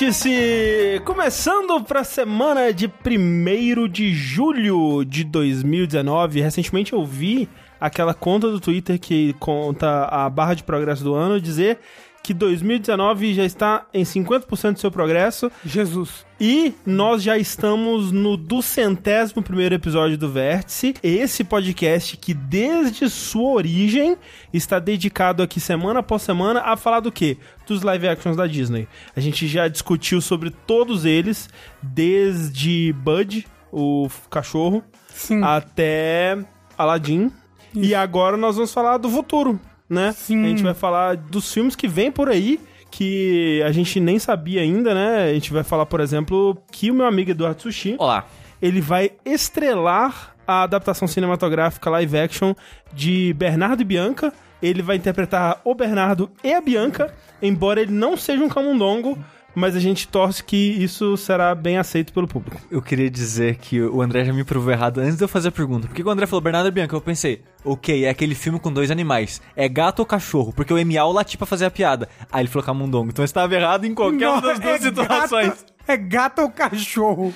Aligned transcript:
Vértice! 0.00 1.02
Começando 1.04 1.84
para 1.84 2.00
a 2.00 2.04
semana 2.04 2.72
de 2.72 2.86
1 2.86 3.86
de 3.86 4.14
julho 4.14 5.04
de 5.04 5.24
2019. 5.24 6.40
Recentemente 6.40 6.94
eu 6.94 7.04
vi 7.04 7.46
aquela 7.78 8.14
conta 8.14 8.50
do 8.50 8.58
Twitter 8.58 8.98
que 8.98 9.34
conta 9.34 10.06
a 10.06 10.30
barra 10.30 10.54
de 10.54 10.64
progresso 10.64 11.04
do 11.04 11.14
ano 11.14 11.38
dizer 11.38 11.80
que 12.22 12.34
2019 12.34 13.34
já 13.34 13.44
está 13.44 13.86
em 13.92 14.04
50% 14.04 14.74
do 14.74 14.80
seu 14.80 14.90
progresso. 14.90 15.50
Jesus. 15.64 16.24
E 16.40 16.74
nós 16.86 17.22
já 17.22 17.36
estamos 17.36 18.10
no 18.10 18.36
duzentésimo 18.36 19.42
primeiro 19.42 19.74
episódio 19.74 20.16
do 20.16 20.30
Vértice, 20.30 20.94
esse 21.02 21.44
podcast 21.44 22.16
que 22.16 22.32
desde 22.32 23.10
sua 23.10 23.50
origem 23.52 24.16
está 24.52 24.78
dedicado 24.78 25.42
aqui 25.42 25.60
semana 25.60 26.00
após 26.00 26.22
semana 26.22 26.60
a 26.60 26.76
falar 26.76 27.00
do 27.00 27.12
quê? 27.12 27.36
Dos 27.66 27.82
live 27.82 28.08
actions 28.08 28.36
da 28.36 28.46
Disney. 28.46 28.88
A 29.14 29.20
gente 29.20 29.46
já 29.46 29.68
discutiu 29.68 30.20
sobre 30.20 30.50
todos 30.50 31.04
eles, 31.04 31.48
desde 31.82 32.92
Bud, 32.94 33.46
o 33.70 34.08
cachorro, 34.30 34.82
Sim. 35.08 35.42
até 35.44 36.38
Aladdin. 36.76 37.30
E 37.74 37.94
agora 37.94 38.36
nós 38.36 38.56
vamos 38.56 38.72
falar 38.72 38.96
do 38.96 39.08
futuro, 39.08 39.60
né? 39.90 40.12
Sim. 40.12 40.44
A 40.44 40.48
gente 40.48 40.62
vai 40.62 40.74
falar 40.74 41.16
dos 41.16 41.52
filmes 41.52 41.74
que 41.74 41.88
vem 41.88 42.12
por 42.12 42.28
aí, 42.28 42.60
que 42.90 43.60
a 43.66 43.72
gente 43.72 43.98
nem 43.98 44.18
sabia 44.18 44.62
ainda, 44.62 44.94
né? 44.94 45.30
A 45.30 45.34
gente 45.34 45.52
vai 45.52 45.64
falar, 45.64 45.86
por 45.86 46.00
exemplo, 46.00 46.56
que 46.70 46.90
o 46.90 46.94
meu 46.94 47.06
amigo 47.06 47.32
Eduardo 47.32 47.60
Sushi, 47.62 47.96
Olá. 47.98 48.24
ele 48.62 48.80
vai 48.80 49.10
estrelar 49.24 50.36
a 50.46 50.62
adaptação 50.62 51.06
cinematográfica 51.06 51.90
live 51.90 52.18
action 52.18 52.54
de 52.92 53.34
Bernardo 53.34 53.82
e 53.82 53.84
Bianca. 53.84 54.32
Ele 54.62 54.82
vai 54.82 54.96
interpretar 54.96 55.60
o 55.64 55.74
Bernardo 55.74 56.30
e 56.44 56.52
a 56.52 56.60
Bianca, 56.60 57.14
embora 57.40 57.80
ele 57.80 57.92
não 57.92 58.16
seja 58.16 58.44
um 58.44 58.48
camundongo, 58.48 59.18
mas 59.54 59.76
a 59.76 59.80
gente 59.80 60.08
torce 60.08 60.42
que 60.42 60.56
isso 60.56 61.16
será 61.16 61.54
bem 61.54 61.78
aceito 61.78 62.12
pelo 62.12 62.28
público. 62.28 62.60
Eu 62.70 62.80
queria 62.80 63.10
dizer 63.10 63.56
que 63.56 63.80
o 63.80 64.00
André 64.00 64.24
já 64.24 64.32
me 64.32 64.44
provou 64.44 64.72
errado 64.72 64.98
antes 64.98 65.16
de 65.16 65.24
eu 65.24 65.28
fazer 65.28 65.48
a 65.48 65.52
pergunta. 65.52 65.86
Porque 65.86 66.02
quando 66.02 66.08
o 66.08 66.12
André 66.12 66.26
falou 66.26 66.40
Bernardo 66.40 66.68
e 66.68 66.70
Bianca, 66.70 66.94
eu 66.94 67.00
pensei, 67.00 67.42
ok, 67.64 68.04
é 68.04 68.10
aquele 68.10 68.34
filme 68.34 68.58
com 68.58 68.72
dois 68.72 68.90
animais. 68.90 69.40
É 69.56 69.68
gato 69.68 70.00
ou 70.00 70.06
cachorro? 70.06 70.52
Porque 70.52 70.72
o 70.72 70.86
miau 70.86 71.12
lati 71.12 71.36
pra 71.36 71.46
fazer 71.46 71.66
a 71.66 71.70
piada. 71.70 72.08
Aí 72.30 72.42
ele 72.42 72.48
falou 72.48 72.64
camundongo. 72.64 73.10
Então 73.10 73.22
eu 73.22 73.26
estava 73.26 73.54
errado 73.54 73.84
em 73.84 73.94
qualquer 73.94 74.28
uma 74.28 74.40
das 74.40 74.58
duas 74.58 74.80
situações. 74.80 75.48
Gato, 75.48 75.64
é 75.86 75.96
gato 75.96 76.42
ou 76.42 76.50
cachorro? 76.50 77.34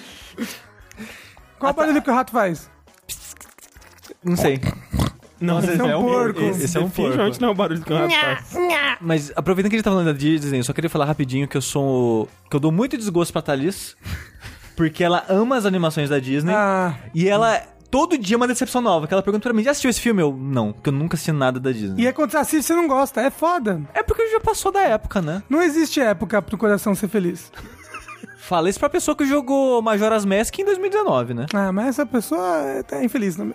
Qual 1.58 1.72
o 1.72 1.74
barulho 1.74 2.02
que 2.02 2.10
o 2.10 2.14
rato 2.14 2.32
faz? 2.32 2.70
Não 4.22 4.36
sei. 4.36 4.60
Não, 5.44 5.58
Esse 5.58 5.80
é 5.80 5.96
um 5.96 6.02
porco. 6.02 6.40
Esse, 6.40 6.64
esse 6.64 6.76
é 6.76 6.80
um 6.80 6.84
porco. 6.90 7.02
Definitivamente 7.02 7.40
não 7.40 7.48
é 7.48 7.52
o 7.52 7.54
barulho 7.54 7.82
que. 7.82 7.92
Mas 9.00 9.32
aproveitando 9.36 9.70
que 9.70 9.76
a 9.76 9.78
gente 9.78 9.84
tá 9.84 9.90
falando 9.90 10.06
da 10.06 10.12
Disney, 10.12 10.58
eu 10.58 10.64
só 10.64 10.72
queria 10.72 10.90
falar 10.90 11.04
rapidinho 11.04 11.46
que 11.48 11.56
eu 11.56 11.62
sou. 11.62 12.28
que 12.50 12.56
eu 12.56 12.60
dou 12.60 12.72
muito 12.72 12.96
desgosto 12.96 13.32
pra 13.32 13.42
Thalys. 13.42 13.96
Porque 14.76 15.04
ela 15.04 15.24
ama 15.28 15.56
as 15.56 15.66
animações 15.66 16.10
da 16.10 16.18
Disney. 16.18 16.52
Ah, 16.54 16.94
E 17.14 17.28
ela. 17.28 17.60
Todo 17.90 18.18
dia 18.18 18.34
é 18.34 18.38
uma 18.38 18.48
decepção 18.48 18.80
nova. 18.82 19.06
Que 19.06 19.14
ela 19.14 19.22
pergunta 19.22 19.44
pra 19.48 19.52
mim: 19.52 19.62
já 19.62 19.70
assistiu 19.70 19.88
esse 19.88 20.00
filme? 20.00 20.20
Eu, 20.20 20.36
não, 20.36 20.72
porque 20.72 20.88
eu 20.88 20.92
nunca 20.92 21.14
assisti 21.14 21.30
nada 21.30 21.60
da 21.60 21.70
Disney. 21.70 22.02
e 22.02 22.06
é 22.08 22.12
quando 22.12 22.32
você 22.32 22.38
assiste 22.38 22.66
você 22.66 22.74
não 22.74 22.88
gosta. 22.88 23.20
É 23.20 23.30
foda. 23.30 23.80
É 23.94 24.02
porque 24.02 24.26
já 24.30 24.40
passou 24.40 24.72
da 24.72 24.80
época, 24.80 25.22
né? 25.22 25.44
Não 25.48 25.62
existe 25.62 26.00
época 26.00 26.42
pro 26.42 26.58
coração 26.58 26.92
ser 26.94 27.06
feliz. 27.06 27.52
Fala 28.38 28.68
isso 28.68 28.78
pra 28.80 28.90
pessoa 28.90 29.16
que 29.16 29.24
jogou 29.24 29.80
Majora's 29.80 30.24
Mask 30.24 30.58
em 30.58 30.64
2019, 30.64 31.34
né? 31.34 31.46
Ah, 31.54 31.72
mas 31.72 31.86
essa 31.90 32.04
pessoa 32.04 32.58
é 32.58 32.82
tá 32.82 33.02
infeliz 33.02 33.36
também. 33.36 33.54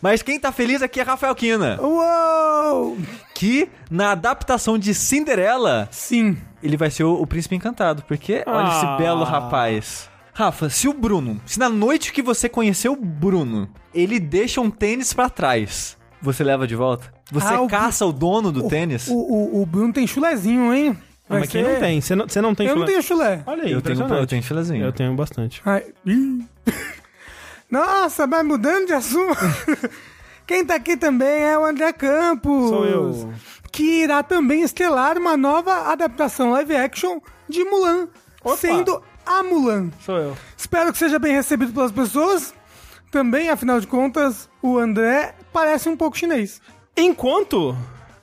Mas 0.00 0.22
quem 0.22 0.38
tá 0.38 0.50
feliz 0.52 0.82
aqui 0.82 1.00
é 1.00 1.02
Rafael 1.02 1.34
Kina. 1.34 1.78
Uou! 1.80 2.96
Que 3.34 3.68
na 3.90 4.12
adaptação 4.12 4.78
de 4.78 4.94
Cinderela, 4.94 5.88
Sim. 5.90 6.36
ele 6.62 6.76
vai 6.76 6.90
ser 6.90 7.04
o, 7.04 7.14
o 7.20 7.26
príncipe 7.26 7.54
encantado. 7.56 8.02
Porque 8.06 8.42
olha 8.46 8.68
Ah. 8.68 8.76
esse 8.76 9.02
belo 9.02 9.24
rapaz. 9.24 10.08
Rafa, 10.32 10.68
se 10.68 10.88
o 10.88 10.92
Bruno, 10.92 11.40
se 11.46 11.58
na 11.60 11.68
noite 11.68 12.12
que 12.12 12.20
você 12.22 12.48
conheceu 12.48 12.92
o 12.92 12.96
Bruno, 12.96 13.68
ele 13.94 14.18
deixa 14.18 14.60
um 14.60 14.68
tênis 14.70 15.12
pra 15.12 15.30
trás, 15.30 15.96
você 16.20 16.42
leva 16.42 16.66
de 16.66 16.74
volta? 16.74 17.12
Você 17.30 17.54
Ah, 17.54 17.60
o 17.60 17.68
caça 17.68 18.04
o 18.04 18.12
dono 18.12 18.50
do 18.50 18.66
tênis? 18.68 19.06
O, 19.08 19.14
o, 19.14 19.62
o 19.62 19.66
Bruno 19.66 19.92
tem 19.92 20.06
chulezinho, 20.06 20.74
hein? 20.74 20.98
Vai 21.28 21.40
Mas 21.40 21.50
quem 21.50 21.64
ser- 21.64 21.72
não 21.72 21.80
tem? 21.80 22.00
Você 22.00 22.14
não, 22.14 22.28
você 22.28 22.40
não 22.40 22.54
tem 22.54 22.66
Eu 22.66 22.74
não 22.74 22.82
chulé? 22.82 22.86
tenho 22.90 23.02
chulé. 23.02 23.42
Olha 23.46 23.62
aí, 23.62 23.72
eu, 23.72 23.80
tenho, 23.80 24.00
eu 24.02 24.26
tenho 24.26 24.42
filezinho. 24.42 24.84
Eu 24.84 24.92
tenho 24.92 25.14
bastante. 25.14 25.62
Ai, 25.64 25.84
ih. 26.04 26.44
Nossa, 27.74 28.24
mas 28.24 28.46
mudando 28.46 28.86
de 28.86 28.92
assunto. 28.92 29.36
Quem 30.46 30.64
tá 30.64 30.76
aqui 30.76 30.96
também 30.96 31.42
é 31.42 31.58
o 31.58 31.64
André 31.64 31.92
Campos. 31.92 32.68
Sou 32.68 32.86
eu. 32.86 33.32
Que 33.72 34.04
irá 34.04 34.22
também 34.22 34.62
estelar 34.62 35.18
uma 35.18 35.36
nova 35.36 35.90
adaptação 35.90 36.52
live 36.52 36.76
action 36.76 37.18
de 37.48 37.64
Mulan. 37.64 38.06
Opa. 38.44 38.56
Sendo 38.56 39.02
a 39.26 39.42
Mulan. 39.42 39.90
Sou 40.04 40.18
eu. 40.18 40.36
Espero 40.56 40.92
que 40.92 40.98
seja 40.98 41.18
bem 41.18 41.34
recebido 41.34 41.72
pelas 41.72 41.90
pessoas. 41.90 42.54
Também, 43.10 43.48
afinal 43.48 43.80
de 43.80 43.88
contas, 43.88 44.48
o 44.62 44.78
André 44.78 45.34
parece 45.52 45.88
um 45.88 45.96
pouco 45.96 46.16
chinês. 46.16 46.62
Enquanto 46.96 47.76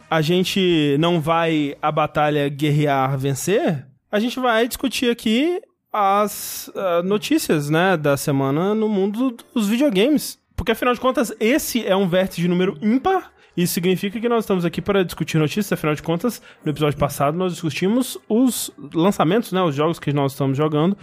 a 0.09 0.21
gente 0.21 0.95
não 0.97 1.19
vai 1.19 1.75
a 1.81 1.91
batalha 1.91 2.47
guerrear 2.47 3.17
vencer, 3.17 3.85
a 4.09 4.17
gente 4.17 4.39
vai 4.39 4.65
discutir 4.65 5.11
aqui 5.11 5.61
as 5.91 6.71
ah, 6.75 7.01
notícias, 7.03 7.69
né, 7.69 7.97
da 7.97 8.15
semana 8.15 8.73
no 8.73 8.87
mundo 8.87 9.35
dos 9.53 9.67
videogames. 9.67 10.39
Porque 10.55 10.71
afinal 10.71 10.93
de 10.93 10.99
contas, 10.99 11.33
esse 11.39 11.85
é 11.85 11.95
um 11.95 12.07
vértice 12.07 12.41
de 12.41 12.47
número 12.47 12.77
ímpar. 12.81 13.31
Isso 13.55 13.73
significa 13.73 14.19
que 14.19 14.29
nós 14.29 14.43
estamos 14.43 14.63
aqui 14.63 14.81
para 14.81 15.03
discutir 15.03 15.37
notícias, 15.37 15.73
afinal 15.73 15.93
de 15.93 16.01
contas, 16.01 16.41
no 16.63 16.71
episódio 16.71 16.97
passado 16.97 17.37
nós 17.37 17.51
discutimos 17.51 18.17
os 18.29 18.71
lançamentos, 18.93 19.51
né, 19.51 19.61
os 19.61 19.75
jogos 19.75 19.99
que 19.99 20.13
nós 20.13 20.31
estamos 20.31 20.57
jogando. 20.57 20.97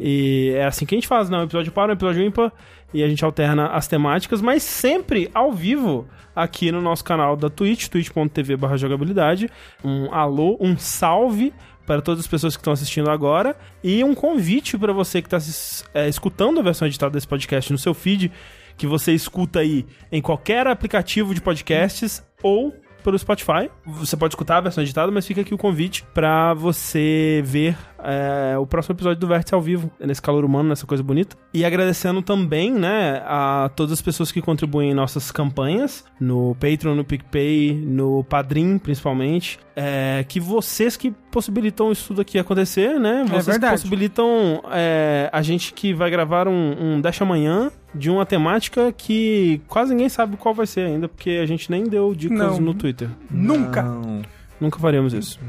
E 0.00 0.52
é 0.56 0.64
assim 0.64 0.84
que 0.84 0.94
a 0.94 0.96
gente 0.96 1.06
faz, 1.06 1.30
né, 1.30 1.38
um 1.38 1.44
episódio 1.44 1.70
par, 1.70 1.88
um 1.88 1.92
episódio 1.92 2.24
ímpar, 2.24 2.52
e 2.92 3.02
a 3.02 3.08
gente 3.08 3.24
alterna 3.24 3.68
as 3.68 3.86
temáticas, 3.86 4.42
mas 4.42 4.62
sempre 4.62 5.30
ao 5.32 5.52
vivo 5.52 6.08
aqui 6.34 6.72
no 6.72 6.80
nosso 6.80 7.04
canal 7.04 7.36
da 7.36 7.48
Twitch, 7.48 7.88
twitch.tv 7.88 8.56
jogabilidade. 8.76 9.48
Um 9.84 10.12
alô, 10.12 10.56
um 10.60 10.76
salve 10.76 11.52
para 11.86 12.00
todas 12.00 12.20
as 12.20 12.26
pessoas 12.26 12.56
que 12.56 12.60
estão 12.60 12.72
assistindo 12.72 13.10
agora. 13.10 13.56
E 13.82 14.02
um 14.04 14.14
convite 14.14 14.78
para 14.78 14.92
você 14.92 15.22
que 15.22 15.34
está 15.34 16.06
escutando 16.08 16.60
a 16.60 16.62
versão 16.62 16.86
editada 16.86 17.12
desse 17.12 17.28
podcast 17.28 17.72
no 17.72 17.78
seu 17.78 17.94
feed, 17.94 18.30
que 18.76 18.86
você 18.86 19.12
escuta 19.12 19.60
aí 19.60 19.86
em 20.10 20.20
qualquer 20.20 20.66
aplicativo 20.66 21.34
de 21.34 21.40
podcasts 21.40 22.22
ou 22.42 22.74
pelo 23.02 23.18
Spotify. 23.18 23.70
Você 23.84 24.16
pode 24.16 24.32
escutar 24.32 24.58
a 24.58 24.60
versão 24.60 24.82
editada, 24.82 25.10
mas 25.10 25.26
fica 25.26 25.40
aqui 25.40 25.54
o 25.54 25.58
convite 25.58 26.04
para 26.14 26.54
você 26.54 27.42
ver 27.44 27.76
é, 28.02 28.58
o 28.58 28.66
próximo 28.66 28.94
episódio 28.94 29.20
do 29.20 29.26
Vértice 29.26 29.54
ao 29.54 29.60
vivo, 29.60 29.90
nesse 30.00 30.20
calor 30.20 30.44
humano, 30.44 30.68
nessa 30.68 30.86
coisa 30.86 31.02
bonita. 31.02 31.36
E 31.54 31.64
agradecendo 31.64 32.20
também, 32.20 32.72
né, 32.72 33.22
a 33.24 33.70
todas 33.74 33.92
as 33.92 34.02
pessoas 34.02 34.32
que 34.32 34.42
contribuem 34.42 34.90
em 34.90 34.94
nossas 34.94 35.30
campanhas, 35.30 36.04
no 36.20 36.54
Patreon, 36.56 36.94
no 36.94 37.04
PicPay, 37.04 37.74
no 37.74 38.24
Padrim, 38.24 38.78
principalmente. 38.78 39.58
É, 39.74 40.24
que 40.28 40.38
vocês 40.38 40.96
que 40.96 41.10
possibilitam 41.30 41.90
isso 41.90 42.08
tudo 42.08 42.20
aqui 42.20 42.38
acontecer, 42.38 42.98
né? 43.00 43.24
Vocês 43.26 43.44
que 43.44 43.50
verdade. 43.52 43.72
possibilitam 43.72 44.62
é, 44.70 45.30
a 45.32 45.40
gente 45.40 45.72
que 45.72 45.94
vai 45.94 46.10
gravar 46.10 46.46
um, 46.46 46.76
um 46.78 47.00
Dash 47.00 47.22
amanhã 47.22 47.70
de 47.94 48.10
uma 48.10 48.24
temática 48.24 48.92
que 48.92 49.60
quase 49.68 49.92
ninguém 49.92 50.08
sabe 50.08 50.36
qual 50.36 50.54
vai 50.54 50.66
ser 50.66 50.86
ainda, 50.86 51.08
porque 51.08 51.30
a 51.42 51.46
gente 51.46 51.70
nem 51.70 51.84
deu 51.84 52.14
dicas 52.14 52.38
Não. 52.38 52.60
no 52.60 52.74
Twitter. 52.74 53.08
Nunca. 53.30 53.82
Não. 53.82 54.22
Nunca 54.60 54.78
faremos 54.78 55.12
isso. 55.12 55.40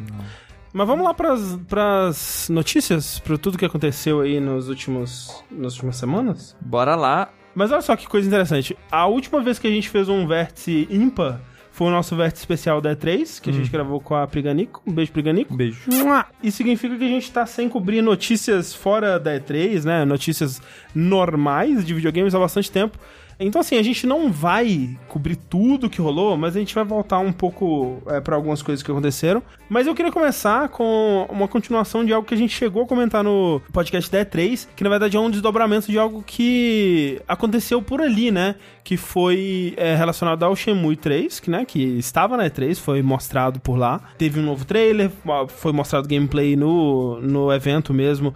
Mas 0.73 0.87
vamos 0.87 1.05
lá 1.05 1.13
pras, 1.13 1.59
pras 1.67 2.47
notícias, 2.49 3.19
pra 3.19 3.37
tudo 3.37 3.57
que 3.57 3.65
aconteceu 3.65 4.21
aí 4.21 4.39
nos 4.39 4.69
últimos, 4.69 5.43
nas 5.51 5.73
últimas 5.73 5.97
semanas? 5.97 6.55
Bora 6.59 6.95
lá. 6.95 7.29
Mas 7.53 7.71
olha 7.71 7.81
só 7.81 7.95
que 7.95 8.07
coisa 8.07 8.27
interessante. 8.27 8.75
A 8.91 9.05
última 9.05 9.39
vez 9.41 9.59
que 9.59 9.67
a 9.67 9.71
gente 9.71 9.87
fez 9.87 10.09
um 10.09 10.25
vértice 10.25 10.87
ímpar 10.89 11.39
foi 11.73 11.87
o 11.87 11.89
nosso 11.89 12.15
vértice 12.15 12.43
especial 12.43 12.79
da 12.79 12.95
E3, 12.95 13.41
que 13.41 13.49
a 13.49 13.53
gente 13.53 13.71
gravou 13.71 13.99
com 13.99 14.13
a 14.13 14.27
Priganico. 14.27 14.79
Um 14.85 14.93
beijo, 14.93 15.11
Priganico. 15.11 15.51
Um 15.51 15.57
beijo. 15.57 15.89
Isso 16.43 16.57
significa 16.57 16.95
que 16.95 17.03
a 17.03 17.07
gente 17.07 17.31
tá 17.31 17.47
sem 17.47 17.67
cobrir 17.67 17.99
notícias 17.99 18.75
fora 18.75 19.19
da 19.19 19.39
E3, 19.39 19.83
né? 19.83 20.05
Notícias 20.05 20.61
normais 20.93 21.83
de 21.83 21.95
videogames 21.95 22.35
há 22.35 22.39
bastante 22.39 22.69
tempo. 22.71 22.99
Então, 23.45 23.61
assim, 23.61 23.77
a 23.77 23.83
gente 23.83 24.07
não 24.07 24.31
vai 24.31 24.89
cobrir 25.07 25.35
tudo 25.35 25.89
que 25.89 26.01
rolou, 26.01 26.37
mas 26.37 26.55
a 26.55 26.59
gente 26.59 26.73
vai 26.73 26.83
voltar 26.83 27.19
um 27.19 27.31
pouco 27.31 28.01
é, 28.07 28.19
para 28.19 28.35
algumas 28.35 28.61
coisas 28.61 28.83
que 28.83 28.91
aconteceram. 28.91 29.43
Mas 29.69 29.87
eu 29.87 29.95
queria 29.95 30.11
começar 30.11 30.69
com 30.69 31.27
uma 31.29 31.47
continuação 31.47 32.05
de 32.05 32.13
algo 32.13 32.27
que 32.27 32.33
a 32.33 32.37
gente 32.37 32.55
chegou 32.55 32.83
a 32.83 32.87
comentar 32.87 33.23
no 33.23 33.61
podcast 33.71 34.11
da 34.11 34.25
E3, 34.25 34.67
que 34.75 34.83
na 34.83 34.89
verdade 34.89 35.17
é 35.17 35.19
um 35.19 35.29
desdobramento 35.29 35.91
de 35.91 35.97
algo 35.97 36.23
que 36.25 37.21
aconteceu 37.27 37.81
por 37.81 38.01
ali, 38.01 38.31
né? 38.31 38.55
Que 38.83 38.97
foi 38.97 39.73
é, 39.77 39.95
relacionado 39.95 40.43
ao 40.43 40.55
Shenmue 40.55 40.95
3, 40.95 41.39
que, 41.39 41.49
né, 41.49 41.65
que 41.65 41.81
estava 41.97 42.35
na 42.37 42.49
E3, 42.49 42.75
foi 42.79 43.01
mostrado 43.01 43.59
por 43.59 43.77
lá. 43.77 44.01
Teve 44.17 44.39
um 44.39 44.43
novo 44.43 44.65
trailer, 44.65 45.11
foi 45.47 45.71
mostrado 45.71 46.07
gameplay 46.07 46.55
no, 46.55 47.19
no 47.21 47.51
evento 47.51 47.93
mesmo. 47.93 48.33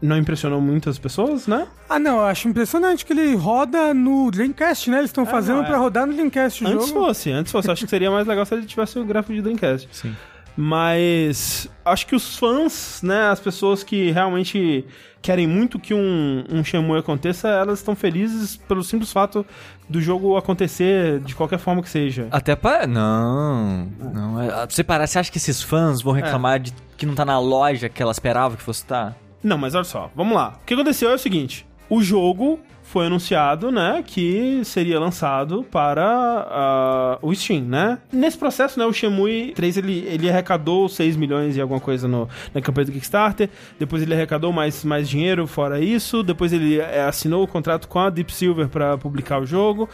Não 0.00 0.16
impressionou 0.16 0.60
muitas 0.60 0.98
pessoas, 0.98 1.46
né? 1.46 1.66
Ah, 1.88 1.98
não, 1.98 2.16
eu 2.16 2.24
acho 2.24 2.48
impressionante 2.48 3.04
que 3.04 3.12
ele 3.12 3.34
roda 3.34 3.92
no 3.92 4.30
Dreamcast, 4.30 4.88
né? 4.90 4.98
Eles 4.98 5.10
estão 5.10 5.26
fazendo 5.26 5.58
não, 5.58 5.64
é. 5.64 5.66
pra 5.66 5.76
rodar 5.76 6.06
no 6.06 6.14
Dreamcast 6.14 6.64
o 6.64 6.68
Antes 6.68 6.88
jogo. 6.88 7.00
fosse, 7.00 7.30
antes 7.30 7.52
fosse. 7.52 7.70
Acho 7.70 7.84
que 7.84 7.90
seria 7.90 8.10
mais 8.10 8.26
legal 8.26 8.46
se 8.46 8.54
ele 8.54 8.64
tivesse 8.64 8.98
o 8.98 9.04
gráfico 9.04 9.34
de 9.34 9.42
Dreamcast. 9.42 9.88
Sim. 9.92 10.16
Mas 10.56 11.68
acho 11.84 12.06
que 12.06 12.14
os 12.14 12.36
fãs, 12.36 13.00
né, 13.02 13.28
as 13.28 13.40
pessoas 13.40 13.82
que 13.82 14.10
realmente 14.10 14.84
querem 15.22 15.46
muito 15.46 15.78
que 15.78 15.92
um, 15.92 16.44
um 16.50 16.64
Shenmue 16.64 16.98
aconteça, 16.98 17.48
elas 17.48 17.78
estão 17.78 17.94
felizes 17.94 18.56
pelo 18.56 18.82
simples 18.82 19.12
fato 19.12 19.44
do 19.88 20.00
jogo 20.00 20.36
acontecer 20.36 21.20
de 21.20 21.34
qualquer 21.34 21.58
forma 21.58 21.82
que 21.82 21.88
seja. 21.88 22.28
Até 22.30 22.56
para. 22.56 22.86
Não. 22.86 23.86
Não. 24.12 24.40
É, 24.40 24.66
você 24.66 24.82
parar, 24.82 25.06
você 25.06 25.18
acha 25.18 25.30
que 25.30 25.38
esses 25.38 25.62
fãs 25.62 26.00
vão 26.00 26.12
reclamar 26.12 26.58
de 26.60 26.72
que 26.96 27.04
não 27.06 27.14
tá 27.14 27.24
na 27.24 27.38
loja 27.38 27.88
que 27.88 28.02
ela 28.02 28.12
esperava 28.12 28.56
que 28.56 28.62
fosse 28.62 28.82
estar? 28.82 29.16
Não, 29.42 29.56
mas 29.56 29.74
olha 29.74 29.84
só, 29.84 30.10
vamos 30.14 30.34
lá. 30.34 30.58
O 30.62 30.66
que 30.66 30.74
aconteceu 30.74 31.10
é 31.10 31.14
o 31.14 31.18
seguinte: 31.18 31.66
o 31.88 32.02
jogo 32.02 32.60
foi 32.90 33.06
anunciado, 33.06 33.70
né, 33.70 34.02
que 34.04 34.62
seria 34.64 34.98
lançado 34.98 35.62
para 35.62 37.18
uh, 37.22 37.26
o 37.26 37.32
Steam, 37.32 37.62
né? 37.62 37.98
Nesse 38.12 38.36
processo, 38.36 38.80
né, 38.80 38.84
o 38.84 38.92
Shenmue 38.92 39.52
3, 39.54 39.76
ele, 39.76 39.98
ele 40.08 40.28
arrecadou 40.28 40.88
6 40.88 41.14
milhões 41.14 41.56
e 41.56 41.60
alguma 41.60 41.78
coisa 41.78 42.08
no, 42.08 42.28
na 42.52 42.60
campanha 42.60 42.86
do 42.86 42.92
Kickstarter, 42.92 43.48
depois 43.78 44.02
ele 44.02 44.12
arrecadou 44.12 44.52
mais, 44.52 44.84
mais 44.84 45.08
dinheiro 45.08 45.46
fora 45.46 45.80
isso, 45.80 46.24
depois 46.24 46.52
ele 46.52 46.80
é, 46.80 47.04
assinou 47.04 47.44
o 47.44 47.46
contrato 47.46 47.86
com 47.86 48.00
a 48.00 48.10
Deep 48.10 48.34
Silver 48.34 48.68
para 48.68 48.98
publicar 48.98 49.40
o 49.40 49.46
jogo. 49.46 49.88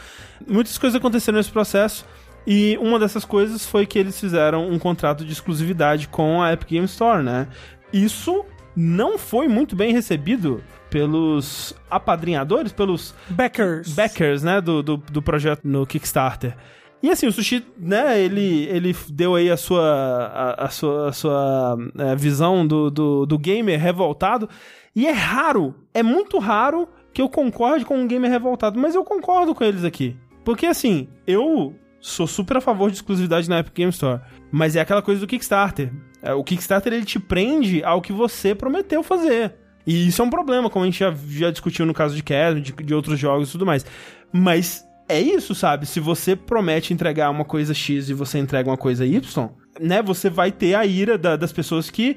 Muitas 0.48 0.78
coisas 0.78 0.96
aconteceram 0.96 1.37
nesse 1.37 1.50
processo, 1.50 2.06
e 2.46 2.78
uma 2.81 2.98
dessas 2.98 3.26
coisas 3.26 3.66
foi 3.66 3.84
que 3.84 3.98
eles 3.98 4.19
fizeram 4.19 4.70
um 4.70 4.78
contrato 4.78 5.22
de 5.22 5.32
exclusividade 5.32 6.08
com 6.08 6.43
a 6.43 6.50
Epic 6.54 6.70
Game 6.70 6.87
Store, 6.87 7.22
né? 7.22 7.46
Isso 7.93 8.43
não 8.76 9.17
foi 9.17 9.49
muito 9.49 9.75
bem 9.75 9.93
recebido 9.93 10.62
pelos 10.90 11.75
apadrinhadores, 11.90 12.73
pelos 12.73 13.14
Backers. 13.28 13.94
backers, 13.94 14.43
né, 14.43 14.61
do, 14.61 14.82
do, 14.82 14.96
do 14.96 15.23
projeto 15.23 15.62
no 15.64 15.87
Kickstarter. 15.87 16.55
E 17.02 17.11
assim, 17.11 17.26
o 17.26 17.32
Sushi, 17.32 17.64
né, 17.78 18.20
ele, 18.20 18.64
ele 18.67 18.96
deu 19.08 19.34
aí 19.34 19.50
a 19.50 19.56
sua, 19.56 19.82
a, 19.82 20.64
a 20.64 20.69
sua, 20.69 21.08
a 21.08 21.12
sua 21.12 21.78
é, 21.99 22.17
visão 22.17 22.67
do, 22.67 22.90
do, 22.90 23.26
do 23.26 23.38
gamer 23.38 23.81
revoltado. 23.81 24.49
E 24.94 25.06
é 25.06 25.12
raro, 25.12 25.75
é 25.93 26.02
muito 26.02 26.38
raro 26.38 26.88
que 27.12 27.20
eu 27.20 27.29
concorde 27.29 27.84
com 27.84 27.99
um 27.99 28.06
gamer 28.06 28.31
revoltado, 28.31 28.79
mas 28.79 28.94
eu 28.94 29.05
concordo 29.05 29.55
com 29.55 29.64
eles 29.64 29.84
aqui. 29.84 30.17
Porque 30.44 30.67
assim, 30.67 31.08
eu 31.26 31.75
sou 32.00 32.26
super 32.26 32.58
a 32.58 32.60
favor 32.60 32.90
de 32.90 32.96
exclusividade 32.96 33.48
na 33.48 33.60
Epic 33.60 33.75
Game 33.75 33.90
Store, 33.90 34.20
mas 34.50 34.76
é 34.76 34.81
aquela 34.81 35.02
coisa 35.02 35.20
do 35.20 35.26
Kickstarter. 35.26 35.93
É, 36.22 36.32
o 36.32 36.44
Kickstarter 36.44 36.93
ele 36.93 37.04
te 37.04 37.19
prende 37.19 37.82
ao 37.84 38.00
que 38.00 38.12
você 38.12 38.54
prometeu 38.54 39.02
fazer. 39.02 39.54
E 39.87 40.08
isso 40.08 40.20
é 40.20 40.25
um 40.25 40.31
problema, 40.31 40.69
como 40.69 40.84
a 40.84 40.87
gente 40.87 40.98
já, 40.98 41.14
já 41.28 41.50
discutiu 41.50 41.87
no 41.87 41.94
caso 41.94 42.16
de 42.16 42.22
Castle, 42.22 42.60
de, 42.60 42.72
de 42.72 42.94
outros 42.94 43.19
jogos 43.19 43.48
e 43.48 43.52
tudo 43.52 43.64
mais. 43.64 43.87
Mas 44.32 44.84
é 45.08 45.20
isso, 45.20 45.54
sabe? 45.54 45.87
Se 45.87 46.00
você 46.00 46.34
promete 46.34 46.93
entregar 46.93 47.31
uma 47.31 47.44
coisa 47.44 47.72
X 47.72 48.08
e 48.08 48.14
você 48.14 48.38
entrega 48.38 48.69
uma 48.69 48.76
coisa 48.76 49.06
Y, 49.06 49.48
né? 49.81 50.02
Você 50.02 50.28
vai 50.28 50.50
ter 50.50 50.75
a 50.75 50.84
ira 50.84 51.16
da, 51.16 51.37
das 51.37 51.52
pessoas 51.52 51.90
que 51.90 52.16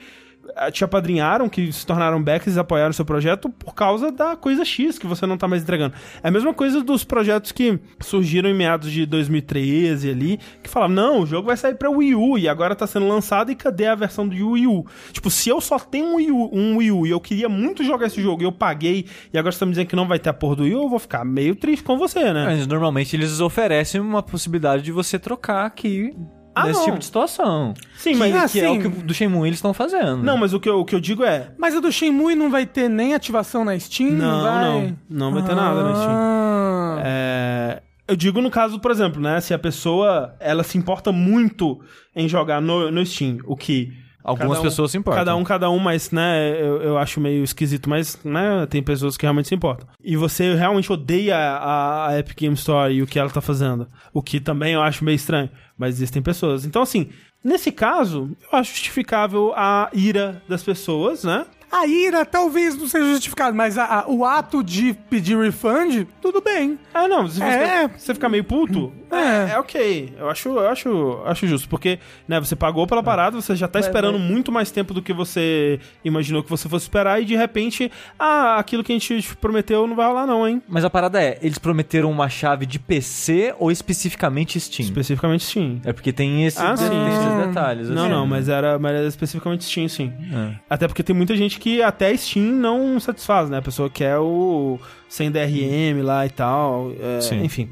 te 0.71 0.83
apadrinharam, 0.83 1.49
que 1.49 1.71
se 1.71 1.85
tornaram 1.85 2.21
backs 2.21 2.55
e 2.55 2.59
apoiaram 2.59 2.91
o 2.91 2.93
seu 2.93 3.05
projeto 3.05 3.49
por 3.49 3.73
causa 3.73 4.11
da 4.11 4.35
coisa 4.35 4.65
X 4.65 4.97
que 4.97 5.07
você 5.07 5.25
não 5.25 5.37
tá 5.37 5.47
mais 5.47 5.63
entregando. 5.63 5.93
É 6.21 6.27
a 6.27 6.31
mesma 6.31 6.53
coisa 6.53 6.83
dos 6.83 7.03
projetos 7.03 7.51
que 7.51 7.79
surgiram 7.99 8.49
em 8.49 8.53
meados 8.53 8.91
de 8.91 9.05
2013 9.05 10.09
ali, 10.09 10.39
que 10.61 10.69
falavam, 10.69 10.95
não, 10.95 11.21
o 11.21 11.25
jogo 11.25 11.47
vai 11.47 11.57
sair 11.57 11.75
pra 11.75 11.89
Wii 11.89 12.15
U 12.15 12.37
e 12.37 12.47
agora 12.47 12.75
tá 12.75 12.87
sendo 12.87 13.07
lançado 13.07 13.51
e 13.51 13.55
cadê 13.55 13.87
a 13.87 13.95
versão 13.95 14.27
do 14.27 14.51
Wii 14.51 14.67
U? 14.67 14.85
Tipo, 15.11 15.29
se 15.29 15.49
eu 15.49 15.61
só 15.61 15.79
tenho 15.79 16.07
um 16.07 16.15
Wii 16.15 16.31
U, 16.31 16.49
um 16.53 16.77
Wii 16.77 16.91
U 16.91 17.07
e 17.07 17.09
eu 17.09 17.19
queria 17.19 17.49
muito 17.49 17.83
jogar 17.83 18.07
esse 18.07 18.21
jogo 18.21 18.41
e 18.41 18.45
eu 18.45 18.51
paguei 18.51 19.05
e 19.33 19.37
agora 19.37 19.51
você 19.51 19.59
tá 19.59 19.65
me 19.65 19.71
dizendo 19.71 19.87
que 19.87 19.95
não 19.95 20.07
vai 20.07 20.19
ter 20.19 20.29
a 20.29 20.33
porra 20.33 20.57
do 20.57 20.63
Wii 20.63 20.75
U, 20.75 20.83
eu 20.83 20.89
vou 20.89 20.99
ficar 20.99 21.25
meio 21.25 21.55
triste 21.55 21.83
com 21.83 21.97
você, 21.97 22.33
né? 22.33 22.45
Mas 22.45 22.67
normalmente 22.67 23.15
eles 23.15 23.39
oferecem 23.39 23.99
uma 24.01 24.23
possibilidade 24.23 24.83
de 24.83 24.91
você 24.91 25.17
trocar 25.19 25.65
aqui 25.65 26.13
Ah, 26.61 26.67
nesse 26.67 26.79
não. 26.79 26.85
tipo 26.85 26.99
de 26.99 27.05
situação. 27.05 27.73
Sim, 27.95 28.11
que, 28.13 28.17
mas 28.17 28.51
que 28.51 28.59
é 28.59 28.65
assim- 28.67 28.77
o 28.77 28.81
que 28.81 28.87
o 28.87 28.91
do 29.03 29.13
Shenmue 29.13 29.47
eles 29.47 29.57
estão 29.57 29.73
fazendo. 29.73 30.17
Não, 30.23 30.37
mas 30.37 30.53
o 30.53 30.59
que 30.59 30.69
eu, 30.69 30.79
o 30.79 30.85
que 30.85 30.95
eu 30.95 30.99
digo 30.99 31.23
é. 31.23 31.51
Mas 31.57 31.75
o 31.75 31.81
do 31.81 31.91
Shenmue 31.91 32.35
não 32.35 32.49
vai 32.49 32.65
ter 32.65 32.89
nem 32.89 33.13
ativação 33.13 33.63
na 33.65 33.77
Steam? 33.79 34.11
Não, 34.11 34.41
vai? 34.41 34.63
não. 34.63 34.97
Não 35.09 35.33
vai 35.33 35.43
ter 35.43 35.55
nada 35.55 35.83
na 35.83 35.95
Steam. 35.95 36.11
Ah. 36.11 37.01
É, 37.03 37.81
eu 38.07 38.15
digo 38.15 38.41
no 38.41 38.49
caso, 38.49 38.79
por 38.79 38.91
exemplo, 38.91 39.21
né? 39.21 39.39
Se 39.41 39.53
a 39.53 39.59
pessoa 39.59 40.35
ela 40.39 40.63
se 40.63 40.77
importa 40.77 41.11
muito 41.11 41.79
em 42.15 42.27
jogar 42.27 42.61
no, 42.61 42.91
no 42.91 43.05
Steam, 43.05 43.37
o 43.45 43.55
que. 43.55 43.91
Algumas 44.21 44.59
um- 44.59 44.61
pessoas 44.61 44.91
se 44.91 44.97
importam. 44.97 45.21
Cada 45.21 45.35
um, 45.35 45.43
cada 45.45 45.69
um, 45.71 45.79
mas, 45.79 46.11
né, 46.11 46.51
eu, 46.61 46.81
eu 46.83 46.97
acho 46.97 47.21
meio 47.21 47.41
esquisito, 47.41 47.89
mas, 47.89 48.19
né, 48.23 48.67
tem 48.69 48.83
pessoas 48.83 49.15
que 49.15 49.23
realmente 49.25 49.47
se 49.47 49.55
importam. 49.55 49.87
E 50.03 50.15
você 50.17 50.53
realmente 50.53 50.91
odeia 50.91 51.35
a, 51.37 52.07
a 52.09 52.19
Epic 52.19 52.37
Game 52.37 52.53
Store 52.53 52.93
e 52.93 53.01
o 53.01 53.07
que 53.07 53.17
ela 53.17 53.29
tá 53.29 53.39
fazendo. 53.41 53.87
O 54.13 54.21
que 54.21 54.39
também 54.41 54.73
eu 54.73 54.81
acho 54.81 55.05
meio 55.05 55.15
estranho, 55.15 55.49
mas 55.79 55.95
existem 55.95 56.21
pessoas. 56.21 56.65
Então, 56.65 56.81
assim, 56.83 57.09
nesse 57.43 57.71
caso, 57.71 58.35
eu 58.51 58.59
acho 58.59 58.71
justificável 58.73 59.53
a 59.55 59.89
ira 59.93 60.43
das 60.47 60.61
pessoas, 60.61 61.23
né? 61.23 61.45
A 61.71 61.85
ira 61.85 62.25
talvez 62.25 62.75
não 62.75 62.87
seja 62.87 63.05
justificado, 63.11 63.55
mas 63.55 63.77
a- 63.77 63.99
a- 64.01 64.09
o 64.09 64.25
ato 64.25 64.63
de 64.63 64.91
pedir 65.07 65.37
refund, 65.37 66.05
tudo 66.19 66.41
bem. 66.41 66.79
Ah, 66.91 67.07
não, 67.07 67.27
se 67.27 67.37
você, 67.37 67.43
É. 67.45 67.87
você 67.87 68.13
ficar 68.15 68.27
meio 68.27 68.43
puto, 68.43 68.91
É. 69.11 69.51
é, 69.51 69.53
é 69.53 69.59
ok. 69.59 70.13
Eu 70.17 70.29
acho, 70.29 70.49
eu 70.49 70.67
acho, 70.67 71.21
acho 71.25 71.47
justo, 71.47 71.67
porque, 71.69 71.99
né, 72.27 72.39
você 72.39 72.55
pagou 72.55 72.85
pela 72.87 73.03
parada, 73.03 73.39
você 73.39 73.55
já 73.55 73.67
tá 73.67 73.79
esperando 73.79 74.19
muito 74.19 74.51
mais 74.51 74.71
tempo 74.71 74.93
do 74.93 75.01
que 75.01 75.13
você 75.13 75.79
imaginou 76.03 76.43
que 76.43 76.49
você 76.49 76.67
fosse 76.69 76.85
esperar, 76.85 77.21
e 77.21 77.25
de 77.25 77.35
repente, 77.35 77.91
ah, 78.17 78.57
aquilo 78.57 78.83
que 78.83 78.91
a 78.91 78.95
gente 78.95 79.21
te 79.21 79.35
prometeu 79.35 79.85
não 79.87 79.95
vai 79.95 80.07
rolar 80.07 80.25
não, 80.25 80.47
hein? 80.47 80.61
Mas 80.67 80.83
a 80.85 80.89
parada 80.89 81.21
é, 81.21 81.37
eles 81.41 81.57
prometeram 81.57 82.09
uma 82.11 82.29
chave 82.29 82.65
de 82.65 82.79
PC 82.79 83.53
ou 83.59 83.71
especificamente 83.71 84.59
Steam? 84.59 84.85
Especificamente 84.85 85.43
Steam. 85.43 85.81
É 85.83 85.93
porque 85.93 86.11
tem, 86.11 86.45
esse, 86.45 86.59
Ah, 86.61 86.75
sim, 86.75 86.85
esses 86.85 87.47
detalhes. 87.47 87.89
Não, 87.89 88.03
assim. 88.03 88.11
não, 88.11 88.27
mas 88.27 88.49
era, 88.49 88.77
mas 88.79 88.93
era 88.93 89.07
especificamente 89.07 89.63
Steam, 89.63 89.87
sim. 89.87 90.13
É. 90.31 90.55
Até 90.69 90.87
porque 90.87 91.03
tem 91.03 91.15
muita 91.15 91.35
gente 91.35 91.59
que 91.59 91.81
até 91.81 92.15
Steam 92.15 92.45
não 92.45 92.99
satisfaz, 92.99 93.49
né? 93.49 93.57
A 93.57 93.61
pessoa 93.61 93.89
quer 93.89 94.17
o 94.17 94.79
sem 95.07 95.31
DRM 95.31 96.03
lá 96.03 96.25
e 96.25 96.29
tal, 96.29 96.91
é, 96.99 97.19
Sim. 97.21 97.43
enfim. 97.43 97.69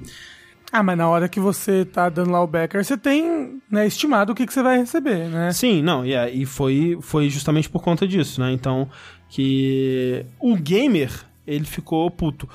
Ah, 0.72 0.84
mas 0.84 0.98
na 0.98 1.08
hora 1.08 1.30
que 1.30 1.40
você 1.40 1.86
tá 1.86 2.10
dando 2.10 2.32
lá 2.32 2.42
o 2.44 2.48
backer, 2.48 2.84
você 2.84 2.98
tem 2.98 3.62
né, 3.72 3.88
estimado 3.88 4.32
o 4.34 4.36
que, 4.36 4.46
que 4.46 4.54
você 4.54 4.62
vai 4.62 4.78
receber, 4.78 5.30
né? 5.30 5.52
Sim, 5.54 5.82
não, 5.82 6.06
e, 6.06 6.14
é, 6.14 6.30
e 6.30 6.46
foi, 6.46 6.98
foi 7.02 7.30
justamente 7.30 7.70
por 7.70 7.82
conta 7.82 8.06
disso, 8.08 8.42
né? 8.42 8.52
Então, 8.52 8.90
que 9.30 10.26
o 10.40 10.56
gamer, 10.56 11.12
ele 11.46 11.66
ficou 11.66 12.10
puto. 12.12 12.50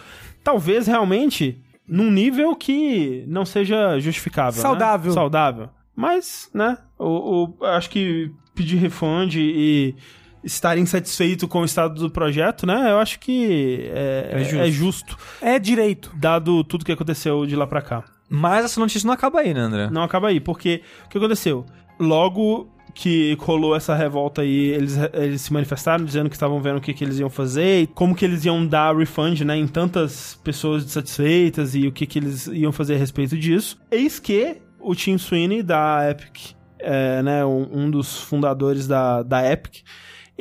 Talvez 0.44 0.86
realmente 0.86 1.58
num 1.88 2.10
nível 2.10 2.54
que 2.54 3.24
não 3.26 3.44
seja 3.44 3.98
justificável. 3.98 4.56
né? 4.62 4.68
Saudável. 4.68 5.12
Saudável. 5.12 5.68
Mas, 5.96 6.50
né, 6.54 6.76
o, 6.98 7.54
o- 7.60 7.64
acho 7.66 7.88
que 7.90 8.30
pedir 8.54 8.76
refund 8.76 9.34
e 9.36 9.94
estar 10.44 10.76
insatisfeito 10.78 11.46
com 11.46 11.60
o 11.60 11.64
estado 11.64 11.94
do 12.00 12.10
projeto, 12.10 12.66
né? 12.66 12.90
Eu 12.90 12.98
acho 12.98 13.18
que 13.20 13.90
é, 13.94 14.30
É 14.32 14.38
justo. 14.44 14.58
é 14.60 14.70
justo, 14.70 15.18
É 15.40 15.58
direito. 15.58 16.10
dado 16.16 16.62
tudo 16.64 16.84
que 16.84 16.92
aconteceu 16.92 17.46
de 17.46 17.54
lá 17.56 17.66
pra 17.66 17.80
cá. 17.82 18.04
Mas 18.28 18.64
essa 18.64 18.80
notícia 18.80 19.06
não 19.06 19.12
acaba 19.14 19.40
aí, 19.40 19.52
né, 19.52 19.60
André? 19.60 19.90
Não 19.90 20.02
acaba 20.02 20.28
aí, 20.28 20.40
porque 20.40 20.82
o 21.04 21.08
que 21.08 21.18
aconteceu? 21.18 21.66
Logo 22.00 22.68
que 22.94 23.36
rolou 23.40 23.74
essa 23.74 23.94
revolta 23.94 24.42
aí, 24.42 24.68
eles, 24.70 24.98
eles 25.14 25.40
se 25.42 25.52
manifestaram 25.52 26.04
dizendo 26.04 26.28
que 26.28 26.36
estavam 26.36 26.60
vendo 26.60 26.76
o 26.76 26.80
que, 26.80 26.92
que 26.92 27.02
eles 27.04 27.18
iam 27.18 27.30
fazer, 27.30 27.86
como 27.94 28.14
que 28.14 28.22
eles 28.24 28.44
iam 28.44 28.66
dar 28.66 28.94
refund, 28.96 29.40
né, 29.42 29.56
em 29.56 29.66
tantas 29.66 30.38
pessoas 30.44 30.84
insatisfeitas 30.84 31.74
e 31.74 31.86
o 31.86 31.92
que, 31.92 32.06
que 32.06 32.18
eles 32.18 32.46
iam 32.48 32.70
fazer 32.72 32.94
a 32.94 32.98
respeito 32.98 33.36
disso. 33.38 33.78
Eis 33.90 34.18
que 34.18 34.58
o 34.78 34.94
Tim 34.94 35.16
Sweeney 35.16 35.62
da 35.62 36.10
Epic, 36.10 36.52
é, 36.78 37.22
né, 37.22 37.44
um, 37.46 37.66
um 37.84 37.90
dos 37.90 38.18
fundadores 38.18 38.86
da, 38.86 39.22
da 39.22 39.50
Epic, 39.50 39.76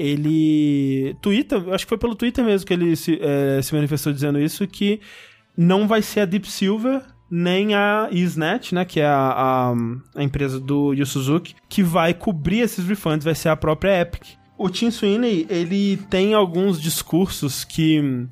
ele 0.02 1.16
twitta, 1.22 1.58
acho 1.74 1.86
que 1.86 1.90
foi 1.90 1.98
pelo 1.98 2.16
Twitter 2.16 2.44
mesmo 2.44 2.66
que 2.66 2.74
ele 2.74 2.96
se, 2.96 3.20
é, 3.22 3.62
se 3.62 3.74
manifestou 3.74 4.12
dizendo 4.12 4.40
isso, 4.40 4.68
que 4.68 5.00
não 5.58 5.88
vai 5.88 6.02
ser 6.02 6.22
a 6.22 6.26
Deep 6.26 6.50
Silver 6.50 7.02
nem 7.30 7.74
a 7.74 8.10
Isnet, 8.12 8.76
né, 8.76 8.84
que 8.84 9.00
é 9.00 9.06
a, 9.06 9.32
a, 9.32 9.74
a 10.16 10.24
empresa 10.24 10.60
do 10.60 10.94
Yu 10.94 11.06
Suzuki, 11.06 11.56
que 11.70 11.82
vai 11.82 12.14
cobrir 12.14 12.60
esses 12.60 12.86
refunds, 12.86 13.24
vai 13.24 13.36
ser 13.36 13.50
a 13.50 13.56
própria 13.56 14.02
Epic. 14.02 14.24
O 14.58 14.70
Tim 14.70 14.92
Sweeney, 14.92 15.48
ele 15.50 15.98
tem 16.10 16.34
alguns 16.34 16.80
discursos 16.80 17.64
que 17.64 18.02
hum, 18.02 18.28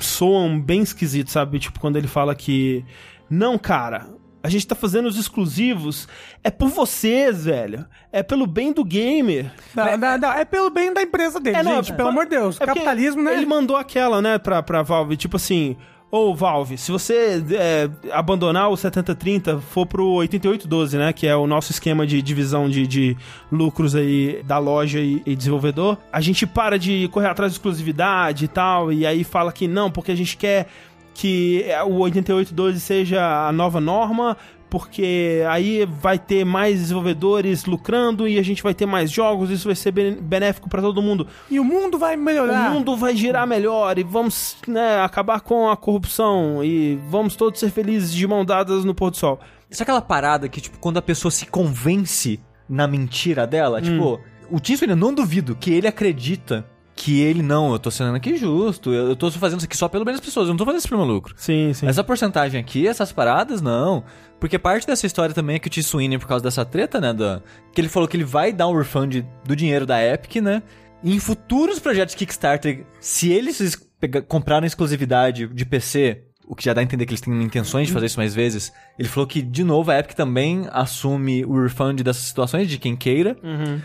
soam 0.00 0.60
bem 0.60 0.82
esquisitos, 0.82 1.32
sabe? 1.32 1.60
Tipo, 1.60 1.78
quando 1.78 1.96
ele 1.96 2.08
fala 2.08 2.34
que 2.34 2.84
não, 3.30 3.56
cara, 3.56 4.08
a 4.42 4.48
gente 4.48 4.66
tá 4.66 4.74
fazendo 4.74 5.06
os 5.06 5.16
exclusivos 5.18 6.08
é 6.42 6.50
por 6.50 6.68
vocês, 6.68 7.44
velho. 7.44 7.86
É 8.10 8.22
pelo 8.22 8.46
bem 8.46 8.72
do 8.72 8.84
gamer. 8.84 9.50
Não, 9.74 9.96
não, 9.96 10.18
não, 10.18 10.32
é 10.32 10.44
pelo 10.44 10.70
bem 10.70 10.92
da 10.92 11.02
empresa 11.02 11.38
dele, 11.38 11.56
É, 11.58 11.62
não, 11.62 11.76
gente. 11.76 11.92
é- 11.92 11.94
pelo 11.94 12.08
amor 12.08 12.24
de 12.24 12.30
Deus. 12.30 12.60
É 12.60 12.66
Capitalismo, 12.66 13.22
né? 13.22 13.34
Ele 13.34 13.46
mandou 13.46 13.76
aquela, 13.76 14.20
né, 14.20 14.38
pra, 14.38 14.62
pra 14.62 14.82
Valve, 14.82 15.16
tipo 15.16 15.36
assim. 15.36 15.76
Ô, 16.10 16.34
Valve, 16.34 16.76
se 16.76 16.92
você 16.92 17.42
é, 17.52 17.88
abandonar 18.12 18.68
o 18.68 18.76
7030, 18.76 19.60
for 19.60 19.86
pro 19.86 20.06
8812, 20.06 20.98
né? 20.98 21.10
Que 21.10 21.26
é 21.26 21.34
o 21.34 21.46
nosso 21.46 21.72
esquema 21.72 22.06
de 22.06 22.20
divisão 22.20 22.68
de, 22.68 22.86
de 22.86 23.16
lucros 23.50 23.94
aí 23.94 24.42
da 24.44 24.58
loja 24.58 25.00
e, 25.00 25.22
e 25.24 25.34
desenvolvedor, 25.34 25.96
a 26.12 26.20
gente 26.20 26.46
para 26.46 26.78
de 26.78 27.08
correr 27.08 27.28
atrás 27.28 27.52
de 27.52 27.56
exclusividade 27.56 28.44
e 28.44 28.48
tal, 28.48 28.92
e 28.92 29.06
aí 29.06 29.24
fala 29.24 29.50
que 29.52 29.66
não, 29.66 29.90
porque 29.90 30.12
a 30.12 30.14
gente 30.14 30.36
quer 30.36 30.66
que 31.14 31.62
é, 31.66 31.82
o 31.82 31.94
8812 31.98 32.80
seja 32.80 33.46
a 33.48 33.52
nova 33.52 33.80
norma 33.80 34.36
porque 34.70 35.42
aí 35.50 35.84
vai 35.84 36.18
ter 36.18 36.46
mais 36.46 36.78
desenvolvedores 36.80 37.66
lucrando 37.66 38.26
e 38.26 38.38
a 38.38 38.42
gente 38.42 38.62
vai 38.62 38.72
ter 38.72 38.86
mais 38.86 39.10
jogos, 39.10 39.50
isso 39.50 39.68
vai 39.68 39.74
ser 39.74 39.92
ben- 39.92 40.14
benéfico 40.18 40.66
pra 40.66 40.80
todo 40.80 41.02
mundo. 41.02 41.26
E 41.50 41.60
o 41.60 41.64
mundo 41.64 41.98
vai 41.98 42.16
melhorar. 42.16 42.70
O 42.70 42.74
mundo 42.76 42.96
vai 42.96 43.14
girar 43.14 43.46
melhor 43.46 43.98
e 43.98 44.02
vamos 44.02 44.56
né, 44.66 44.98
acabar 45.02 45.42
com 45.42 45.68
a 45.68 45.76
corrupção 45.76 46.64
e 46.64 46.98
vamos 47.10 47.36
todos 47.36 47.60
ser 47.60 47.70
felizes 47.70 48.14
de 48.14 48.26
mão 48.26 48.46
dadas 48.46 48.82
no 48.82 48.94
pôr 48.94 49.10
do 49.10 49.18
sol. 49.18 49.38
Isso 49.70 49.82
é 49.82 49.84
aquela 49.84 50.00
parada 50.00 50.48
que, 50.48 50.58
tipo, 50.58 50.78
quando 50.78 50.96
a 50.96 51.02
pessoa 51.02 51.30
se 51.30 51.44
convence 51.44 52.40
na 52.66 52.86
mentira 52.86 53.46
dela, 53.46 53.82
tipo, 53.82 54.20
o 54.50 54.58
Tim 54.58 54.74
Sweeney, 54.74 54.94
eu 54.96 55.00
não 55.00 55.12
duvido 55.12 55.54
que 55.54 55.70
ele 55.70 55.86
acredita 55.86 56.66
que 56.94 57.20
ele, 57.20 57.42
não, 57.42 57.72
eu 57.72 57.78
tô 57.78 57.90
sendo 57.90 58.14
aqui 58.14 58.36
justo, 58.36 58.92
eu 58.92 59.08
eu 59.08 59.16
tô 59.16 59.30
fazendo 59.30 59.58
isso 59.60 59.66
aqui 59.66 59.76
só 59.76 59.88
pelo 59.88 60.04
bem 60.04 60.14
das 60.14 60.24
pessoas, 60.24 60.46
eu 60.46 60.52
não 60.52 60.58
tô 60.58 60.64
fazendo 60.64 60.78
isso 60.80 60.88
pro 60.88 60.98
meu 60.98 61.06
lucro. 61.06 61.34
Sim, 61.36 61.72
sim. 61.72 61.86
Essa 61.86 62.04
porcentagem 62.04 62.60
aqui, 62.60 62.86
essas 62.86 63.10
paradas, 63.12 63.60
não. 63.62 64.04
Porque 64.38 64.58
parte 64.58 64.86
dessa 64.86 65.06
história 65.06 65.34
também 65.34 65.56
é 65.56 65.58
que 65.58 65.68
o 65.68 65.70
Tim 65.70 65.82
Sweeney, 65.82 66.18
por 66.18 66.26
causa 66.28 66.42
dessa 66.44 66.64
treta, 66.64 67.00
né, 67.00 67.12
da, 67.12 67.40
que 67.74 67.80
ele 67.80 67.88
falou 67.88 68.08
que 68.08 68.16
ele 68.16 68.24
vai 68.24 68.52
dar 68.52 68.68
um 68.68 68.76
refund 68.76 69.24
do 69.44 69.54
dinheiro 69.56 69.86
da 69.86 70.02
Epic, 70.04 70.36
né, 70.42 70.62
em 71.02 71.18
futuros 71.18 71.78
projetos 71.78 72.14
Kickstarter, 72.14 72.84
se 73.00 73.30
eles 73.32 73.80
comprarem 74.28 74.66
exclusividade 74.66 75.46
de 75.46 75.64
PC, 75.64 76.24
o 76.46 76.54
que 76.56 76.64
já 76.64 76.74
dá 76.74 76.80
a 76.80 76.84
entender 76.84 77.06
que 77.06 77.12
eles 77.12 77.20
têm 77.20 77.40
intenções 77.42 77.86
de 77.86 77.92
fazer 77.92 78.06
isso 78.06 78.18
mais 78.18 78.34
vezes, 78.34 78.72
ele 78.98 79.08
falou 79.08 79.26
que, 79.26 79.40
de 79.40 79.62
novo, 79.64 79.90
a 79.90 79.98
Epic 79.98 80.14
também 80.16 80.66
assume 80.72 81.44
o 81.44 81.62
refund 81.62 82.02
dessas 82.02 82.24
situações 82.24 82.68
de 82.68 82.78
quem 82.78 82.96
queira, 82.96 83.36
Uhum. 83.42 83.80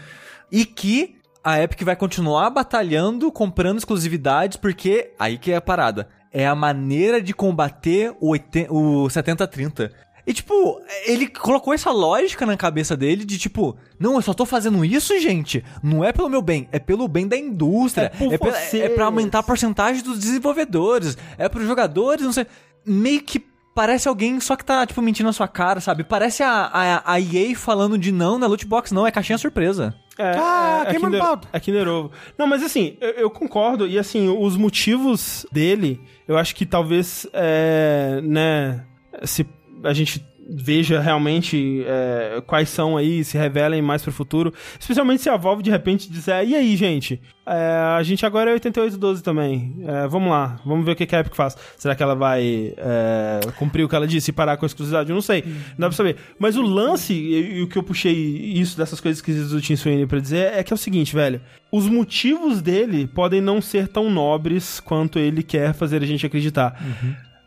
e 0.51 0.65
que 0.65 1.16
a 1.47 1.63
Epic 1.63 1.81
vai 1.83 1.95
continuar 1.95 2.49
batalhando, 2.49 3.31
comprando 3.31 3.77
exclusividades, 3.77 4.57
porque 4.57 5.13
aí 5.17 5.37
que 5.37 5.53
é 5.53 5.55
a 5.55 5.61
parada. 5.61 6.09
É 6.29 6.45
a 6.45 6.53
maneira 6.53 7.21
de 7.21 7.33
combater 7.33 8.13
o, 8.19 8.31
80 8.31 8.73
o 8.73 9.05
70-30. 9.05 9.89
E, 10.25 10.33
tipo, 10.33 10.81
ele 11.05 11.25
colocou 11.25 11.73
essa 11.73 11.89
lógica 11.89 12.45
na 12.45 12.57
cabeça 12.57 12.97
dele 12.97 13.23
de, 13.23 13.37
tipo, 13.37 13.77
não, 13.97 14.15
eu 14.15 14.21
só 14.21 14.33
tô 14.33 14.45
fazendo 14.45 14.83
isso, 14.83 15.17
gente. 15.21 15.63
Não 15.81 16.03
é 16.03 16.11
pelo 16.11 16.27
meu 16.27 16.41
bem, 16.41 16.67
é 16.69 16.79
pelo 16.79 17.07
bem 17.07 17.25
da 17.25 17.37
indústria. 17.37 18.11
É 18.19 18.37
vocês. 18.37 18.83
é 18.83 18.89
pra 18.89 19.05
aumentar 19.05 19.39
a 19.39 19.43
porcentagem 19.43 20.03
dos 20.03 20.19
desenvolvedores. 20.19 21.17
É 21.37 21.47
pros 21.47 21.65
jogadores, 21.65 22.25
não 22.25 22.33
sei. 22.33 22.45
Meio 22.85 23.21
que 23.21 23.41
parece 23.73 24.09
alguém 24.09 24.37
só 24.41 24.57
que 24.57 24.65
tá, 24.65 24.85
tipo, 24.85 25.01
mentindo 25.01 25.27
na 25.27 25.33
sua 25.33 25.47
cara, 25.47 25.79
sabe? 25.79 26.03
Parece 26.03 26.43
a, 26.43 26.69
a, 26.73 27.13
a 27.13 27.21
EA 27.21 27.55
falando 27.55 27.97
de 27.97 28.11
não 28.11 28.37
na 28.37 28.47
loot 28.47 28.65
box, 28.65 28.93
não, 28.93 29.07
é 29.07 29.11
caixinha 29.11 29.37
surpresa. 29.37 29.95
É, 30.17 30.31
Ah, 30.37 30.83
é, 30.85 30.89
é 30.89 30.91
queimando 30.91 31.11
Kinder- 31.15 31.21
pauta. 31.27 31.47
É 31.53 31.59
Kinder 31.59 31.87
Ovo. 31.87 32.11
Não, 32.37 32.47
mas 32.47 32.63
assim, 32.63 32.97
eu, 32.99 33.09
eu 33.11 33.29
concordo. 33.29 33.87
E 33.87 33.97
assim, 33.99 34.27
os 34.29 34.55
motivos 34.57 35.45
dele, 35.51 35.99
eu 36.27 36.37
acho 36.37 36.55
que 36.55 36.65
talvez, 36.65 37.27
é, 37.33 38.19
né, 38.23 38.83
se 39.23 39.45
a 39.83 39.93
gente 39.93 40.25
veja 40.49 40.99
realmente 40.99 41.83
é, 41.85 42.41
quais 42.45 42.69
são 42.69 42.95
aí, 42.95 43.23
se 43.23 43.37
revelem 43.37 43.81
mais 43.81 44.01
pro 44.01 44.11
futuro. 44.11 44.53
Especialmente 44.79 45.21
se 45.21 45.29
a 45.29 45.37
Valve 45.37 45.61
de 45.61 45.69
repente 45.69 46.09
disser, 46.09 46.47
e 46.47 46.55
aí, 46.55 46.75
gente? 46.75 47.21
É, 47.45 47.95
a 47.97 48.03
gente 48.03 48.25
agora 48.25 48.49
é 48.49 48.53
8812 48.53 49.23
também. 49.23 49.75
É, 49.85 50.07
vamos 50.07 50.29
lá, 50.29 50.59
vamos 50.65 50.85
ver 50.85 50.91
o 50.91 50.95
que 50.95 51.15
a 51.15 51.19
Epic 51.19 51.35
faz. 51.35 51.55
Será 51.77 51.95
que 51.95 52.03
ela 52.03 52.15
vai 52.15 52.73
é, 52.77 53.39
cumprir 53.57 53.83
o 53.83 53.89
que 53.89 53.95
ela 53.95 54.07
disse 54.07 54.31
e 54.31 54.33
parar 54.33 54.57
com 54.57 54.65
a 54.65 54.67
exclusividade? 54.67 55.09
Eu 55.09 55.15
não 55.15 55.21
sei. 55.21 55.43
Não 55.45 55.79
dá 55.79 55.87
pra 55.87 55.95
saber. 55.95 56.17
Mas 56.39 56.55
o 56.55 56.61
lance, 56.61 57.13
e, 57.13 57.57
e 57.57 57.61
o 57.61 57.67
que 57.67 57.77
eu 57.77 57.83
puxei 57.83 58.13
isso 58.13 58.77
dessas 58.77 58.99
coisas 58.99 59.19
esquisitas 59.19 59.51
do 59.51 59.61
Tim 59.61 59.75
Sweeney 59.75 60.05
pra 60.05 60.19
dizer, 60.19 60.53
é 60.53 60.63
que 60.63 60.71
é 60.71 60.75
o 60.75 60.77
seguinte, 60.77 61.13
velho. 61.13 61.41
Os 61.71 61.87
motivos 61.87 62.61
dele 62.61 63.07
podem 63.07 63.41
não 63.41 63.61
ser 63.61 63.87
tão 63.87 64.09
nobres 64.09 64.79
quanto 64.79 65.19
ele 65.19 65.43
quer 65.43 65.73
fazer 65.73 66.01
a 66.01 66.05
gente 66.05 66.25
acreditar. 66.25 66.81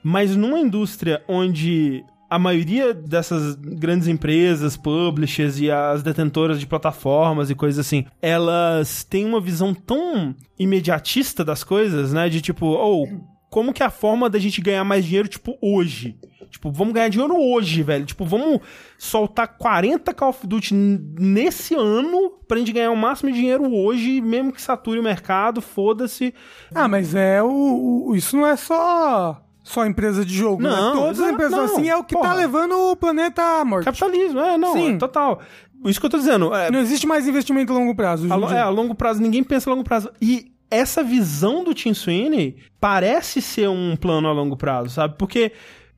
Mas 0.03 0.35
numa 0.35 0.59
indústria 0.59 1.23
onde 1.29 2.03
a 2.31 2.39
maioria 2.39 2.95
dessas 2.95 3.57
grandes 3.57 4.07
empresas, 4.07 4.77
publishers 4.77 5.59
e 5.59 5.71
as 5.71 6.03
detentoras 6.03 6.61
de 6.61 6.67
plataformas 6.67 7.51
e 7.51 7.55
coisas 7.57 7.85
assim, 7.85 8.07
elas 8.23 9.03
têm 9.05 9.27
uma 9.27 9.41
visão 9.41 9.75
tão 9.75 10.35
imediatista 10.59 11.45
das 11.45 11.65
coisas, 11.65 12.13
né? 12.13 12.29
De 12.29 12.41
tipo, 12.41 12.67
ou 12.67 13.07
como 13.51 13.73
que 13.73 13.83
é 13.83 13.87
a 13.87 13.91
forma 13.91 14.31
da 14.31 14.39
gente 14.39 14.61
ganhar 14.61 14.85
mais 14.85 15.05
dinheiro, 15.05 15.27
tipo, 15.29 15.59
hoje? 15.61 16.17
Tipo, 16.51 16.71
vamos 16.71 16.95
ganhar 16.95 17.09
dinheiro 17.09 17.37
hoje, 17.37 17.83
velho. 17.83 18.05
Tipo, 18.05 18.25
vamos 18.25 18.61
soltar 18.99 19.57
40 19.57 20.13
Call 20.15 20.31
of 20.31 20.47
Duty 20.47 20.75
nesse 20.75 21.75
ano 21.75 22.33
pra 22.47 22.59
gente 22.59 22.73
ganhar 22.73 22.91
o 22.91 22.97
máximo 22.97 23.31
de 23.31 23.37
dinheiro 23.39 23.73
hoje, 23.73 24.21
mesmo 24.21 24.53
que 24.53 24.61
sature 24.63 24.99
o 24.99 25.03
mercado, 25.03 25.61
foda-se. 25.61 26.35
Ah, 26.75 26.89
mas 26.89 27.15
é 27.15 27.41
o, 27.43 28.07
o- 28.09 28.17
Isso 28.17 28.37
não 28.37 28.47
é 28.47 28.57
só. 28.57 29.41
Só 29.71 29.87
empresa 29.87 30.25
de 30.25 30.35
jogo, 30.35 30.63
Não, 30.63 30.71
né? 30.95 31.01
Todas 31.01 31.21
as 31.21 31.31
empresas 31.33 31.57
não. 31.57 31.65
assim 31.65 31.89
é 31.89 31.97
o 31.97 32.03
que 32.05 32.15
tá 32.15 32.21
Porra. 32.21 32.35
levando 32.35 32.73
o 32.91 32.97
planeta 32.97 33.43
à 33.61 33.65
morte. 33.65 33.85
Capitalismo, 33.85 34.41
é, 34.41 34.59
não, 34.59 34.73
Sim. 34.73 34.95
é 34.95 34.99
total. 34.99 35.41
Isso 35.85 35.99
que 36.01 36.07
eu 36.07 36.11
tô 36.11 36.19
dizendo. 36.19 36.55
É, 36.55 36.71
Não 36.71 36.81
existe 36.81 37.07
mais 37.07 37.27
investimento 37.29 37.73
a 37.73 37.77
longo 37.77 37.95
prazo. 37.95 38.31
a, 38.33 38.37
lo- 38.37 38.51
é, 38.53 38.61
a 38.61 38.69
longo 38.69 38.95
prazo, 38.95 39.23
ninguém 39.23 39.43
pensa 39.45 39.71
a 39.71 39.73
longo 39.73 39.85
prazo. 39.85 40.11
E 40.21 40.51
essa 40.71 41.03
visão 41.03 41.65
do 41.65 41.73
Tim 41.73 41.95
Sweeney 41.95 42.57
parece 42.81 43.41
ser 43.41 43.69
um 43.69 43.97
plano 43.97 44.29
a 44.29 44.33
longo 44.33 44.57
prazo, 44.57 44.91
sabe? 44.91 45.15
Porque 45.19 45.53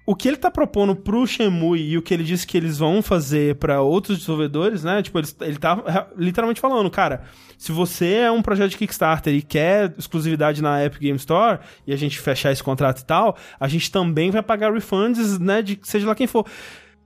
o 0.04 0.16
que 0.16 0.26
ele 0.26 0.37
tá 0.37 0.50
propondo 0.50 0.97
pro 0.97 1.25
Shenmue 1.26 1.80
e 1.80 1.97
o 1.97 2.02
que 2.02 2.12
ele 2.12 2.25
disse 2.25 2.44
que 2.47 2.56
eles 2.56 2.78
vão 2.78 3.00
fazer 3.00 3.54
pra 3.56 3.80
outros 3.82 4.18
desenvolvedores, 4.18 4.82
né? 4.82 5.00
Tipo, 5.02 5.18
eles- 5.21 5.37
ele 5.40 5.56
tá 5.59 6.09
literalmente 6.16 6.61
falando, 6.61 6.90
cara, 6.90 7.23
se 7.56 7.71
você 7.71 8.14
é 8.14 8.30
um 8.32 8.42
projeto 8.42 8.71
de 8.71 8.78
Kickstarter 8.78 9.32
e 9.32 9.40
quer 9.42 9.94
exclusividade 9.97 10.61
na 10.61 10.85
Epic 10.85 11.00
Game 11.00 11.16
Store 11.18 11.61
e 11.87 11.92
a 11.92 11.97
gente 11.97 12.18
fechar 12.18 12.50
esse 12.50 12.62
contrato 12.62 13.00
e 13.00 13.04
tal, 13.04 13.37
a 13.61 13.68
gente 13.68 13.92
também 13.92 14.30
vai 14.32 14.42
pagar 14.42 14.73
refunds, 14.73 15.38
né, 15.38 15.62
de 15.62 15.78
seja 15.85 16.06
lá 16.09 16.14
quem 16.16 16.26
for. 16.26 16.47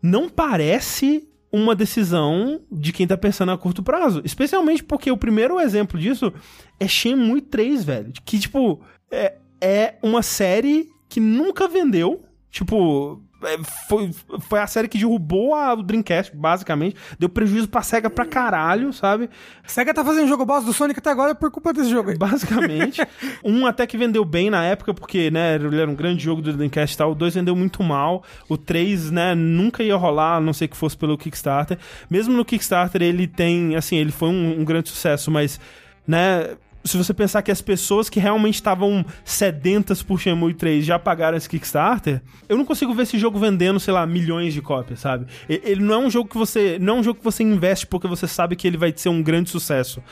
Não 0.03 0.29
parece 0.29 1.29
uma 1.53 1.75
decisão 1.75 2.61
de 2.73 2.93
quem 2.93 3.07
tá 3.07 3.17
pensando 3.17 3.53
a 3.53 3.59
curto 3.59 3.83
prazo. 3.83 4.21
Especialmente 4.25 4.83
porque 4.83 5.11
o 5.11 5.17
primeiro 5.17 5.61
exemplo 5.61 5.99
disso 5.99 6.33
é 6.81 6.89
Shenmue 6.89 7.41
3, 7.41 7.85
velho. 7.85 8.13
Que, 8.25 8.39
tipo, 8.39 8.81
é, 9.11 9.35
é 9.61 9.95
uma 10.03 10.23
série 10.23 10.89
que 11.09 11.21
nunca 11.21 11.69
vendeu. 11.69 12.23
Tipo, 12.57 13.23
é, 13.45 13.59
foi, 13.87 14.11
foi 14.41 14.61
a 14.61 14.67
série 14.67 14.89
que 14.89 14.97
derrubou 14.97 15.55
a, 15.55 15.75
o 15.75 15.83
Dreamcast, 15.83 16.35
basicamente. 16.35 16.97
Deu 17.19 17.29
prejuízo 17.29 17.69
pra 17.69 17.83
SEGA 17.83 18.09
pra 18.09 18.25
caralho, 18.25 18.95
sabe? 18.95 19.29
A 19.63 19.69
SEGA 19.69 19.93
tá 19.93 20.03
fazendo 20.03 20.27
jogo 20.27 20.47
boss 20.47 20.65
do 20.65 20.73
Sonic 20.73 20.99
até 20.99 21.11
agora 21.11 21.35
por 21.35 21.51
culpa 21.51 21.71
desse 21.71 21.91
jogo 21.91 22.09
aí. 22.09 22.17
Basicamente. 22.17 23.07
um 23.45 23.67
até 23.67 23.87
que 23.87 23.99
vendeu 23.99 24.25
bem 24.25 24.49
na 24.49 24.65
época, 24.65 24.95
porque, 24.95 25.31
né, 25.31 25.57
ele 25.57 25.79
era 25.79 25.91
um 25.91 25.95
grande 25.95 26.25
jogo 26.25 26.41
do 26.41 26.51
Dreamcast 26.51 26.95
e 26.95 26.97
tal. 26.97 27.13
O 27.13 27.15
2 27.15 27.35
vendeu 27.35 27.55
muito 27.55 27.83
mal. 27.83 28.25
O 28.49 28.57
3, 28.57 29.11
né, 29.11 29.35
nunca 29.35 29.83
ia 29.83 29.97
rolar, 29.97 30.37
a 30.37 30.41
não 30.41 30.55
ser 30.55 30.69
que 30.69 30.77
fosse 30.79 30.97
pelo 30.97 31.19
Kickstarter. 31.19 31.79
Mesmo 32.09 32.33
no 32.33 32.43
Kickstarter, 32.43 33.03
ele 33.03 33.27
tem, 33.27 33.77
assim, 33.77 33.97
ele 33.97 34.13
foi 34.13 34.31
um, 34.31 34.61
um 34.61 34.65
grande 34.65 34.89
sucesso, 34.89 35.31
mas, 35.31 35.61
né... 36.09 36.57
Se 36.87 36.97
você 36.97 37.13
pensar 37.13 37.43
que 37.43 37.51
as 37.51 37.61
pessoas 37.61 38.09
que 38.09 38.21
realmente 38.21 38.55
estavam 38.55 39.05
sedentas 39.25 40.03
por 40.03 40.21
Shenmue 40.21 40.55
3 40.55 40.85
já 40.85 40.99
pagaram 40.99 41.37
esse 41.37 41.49
Kickstarter, 41.49 42.23
eu 42.49 42.57
não 42.57 42.65
consigo 42.65 42.95
ver 42.95 43.03
esse 43.03 43.19
jogo 43.19 43.39
vendendo, 43.39 43.79
sei 43.81 43.93
lá, 43.93 44.07
milhões 44.07 44.55
de 44.55 44.63
cópias, 44.63 45.01
sabe? 45.01 45.27
Ele 45.49 45.83
não 45.83 45.95
é 45.95 45.99
um 46.07 46.11
jogo 46.11 46.29
que 46.31 46.39
você, 46.39 46.79
não 46.81 46.97
é 46.97 47.01
um 47.01 47.03
jogo 47.03 47.19
que 47.19 47.25
você 47.25 47.43
investe 47.43 47.87
porque 47.87 48.07
você 48.07 48.27
sabe 48.27 48.57
que 48.57 48.67
ele 48.67 48.77
vai 48.77 48.93
ser 48.97 49.09
um 49.09 49.23
grande 49.23 49.51
sucesso. 49.51 50.03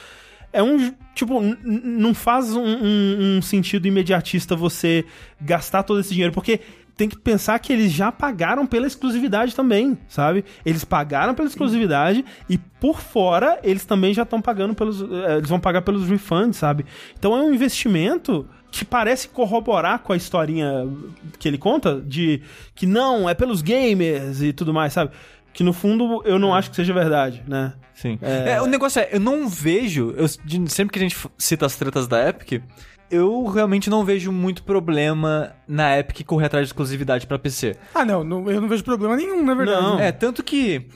É 0.52 0.62
um. 0.62 0.92
Tipo, 1.14 1.40
não 1.64 2.14
faz 2.14 2.52
um, 2.54 2.62
um- 2.64 3.36
um 3.38 3.42
sentido 3.42 3.86
imediatista 3.88 4.54
você 4.54 5.04
gastar 5.40 5.82
todo 5.82 5.98
esse 6.00 6.10
dinheiro, 6.10 6.32
porque 6.32 6.60
tem 6.96 7.08
que 7.08 7.18
pensar 7.18 7.58
que 7.58 7.72
eles 7.72 7.90
já 7.92 8.12
pagaram 8.12 8.66
pela 8.66 8.86
exclusividade 8.86 9.54
também, 9.54 9.98
sabe? 10.08 10.44
Eles 10.64 10.84
pagaram 10.84 11.34
pela 11.34 11.48
exclusividade 11.48 12.24
e 12.48 12.56
por 12.56 13.00
fora 13.00 13.58
eles 13.64 13.84
também 13.84 14.14
já 14.14 14.22
estão 14.22 14.40
pagando 14.40 14.74
pelos. 14.74 15.00
eh, 15.02 15.36
Eles 15.38 15.48
vão 15.48 15.58
pagar 15.58 15.82
pelos 15.82 16.08
refunds, 16.08 16.56
sabe? 16.58 16.86
Então 17.18 17.36
é 17.36 17.40
um 17.42 17.52
investimento 17.52 18.48
que 18.70 18.84
parece 18.84 19.28
corroborar 19.28 20.00
com 20.00 20.12
a 20.12 20.16
historinha 20.16 20.86
que 21.38 21.46
ele 21.48 21.58
conta 21.58 22.00
de 22.00 22.42
que 22.74 22.86
não, 22.86 23.28
é 23.28 23.34
pelos 23.34 23.60
gamers 23.62 24.40
e 24.42 24.52
tudo 24.52 24.72
mais, 24.74 24.92
sabe? 24.92 25.10
Que 25.52 25.62
no 25.62 25.72
fundo 25.72 26.22
eu 26.24 26.38
não 26.38 26.52
acho 26.54 26.70
que 26.70 26.76
seja 26.76 26.92
verdade, 26.92 27.42
né? 27.46 27.72
Sim. 27.94 28.18
É, 28.20 28.60
o 28.60 28.66
negócio 28.66 29.00
é, 29.00 29.08
eu 29.12 29.20
não 29.20 29.48
vejo. 29.48 30.12
eu- 30.16 30.26
sempre 30.68 30.92
que 30.92 30.98
a 30.98 31.02
gente 31.02 31.16
cita 31.38 31.64
as 31.66 31.76
tretas 31.76 32.08
da 32.08 32.28
Epic, 32.28 32.60
eu 33.10 33.44
realmente 33.46 33.88
não 33.90 34.04
vejo 34.04 34.32
muito 34.32 34.62
problema 34.62 35.52
na 35.66 35.98
Epic 35.98 36.24
correr 36.26 36.46
atrás 36.46 36.66
de 36.66 36.68
exclusividade 36.72 37.26
pra 37.26 37.38
PC. 37.38 37.76
Ah, 37.94 38.04
não, 38.04 38.24
não, 38.24 38.50
eu 38.50 38.60
não 38.60 38.68
vejo 38.68 38.84
problema 38.84 39.16
nenhum, 39.16 39.44
na 39.44 39.54
verdade. 39.54 39.82
Não. 39.82 40.00
É, 40.00 40.10
tanto 40.12 40.42
que 40.42 40.86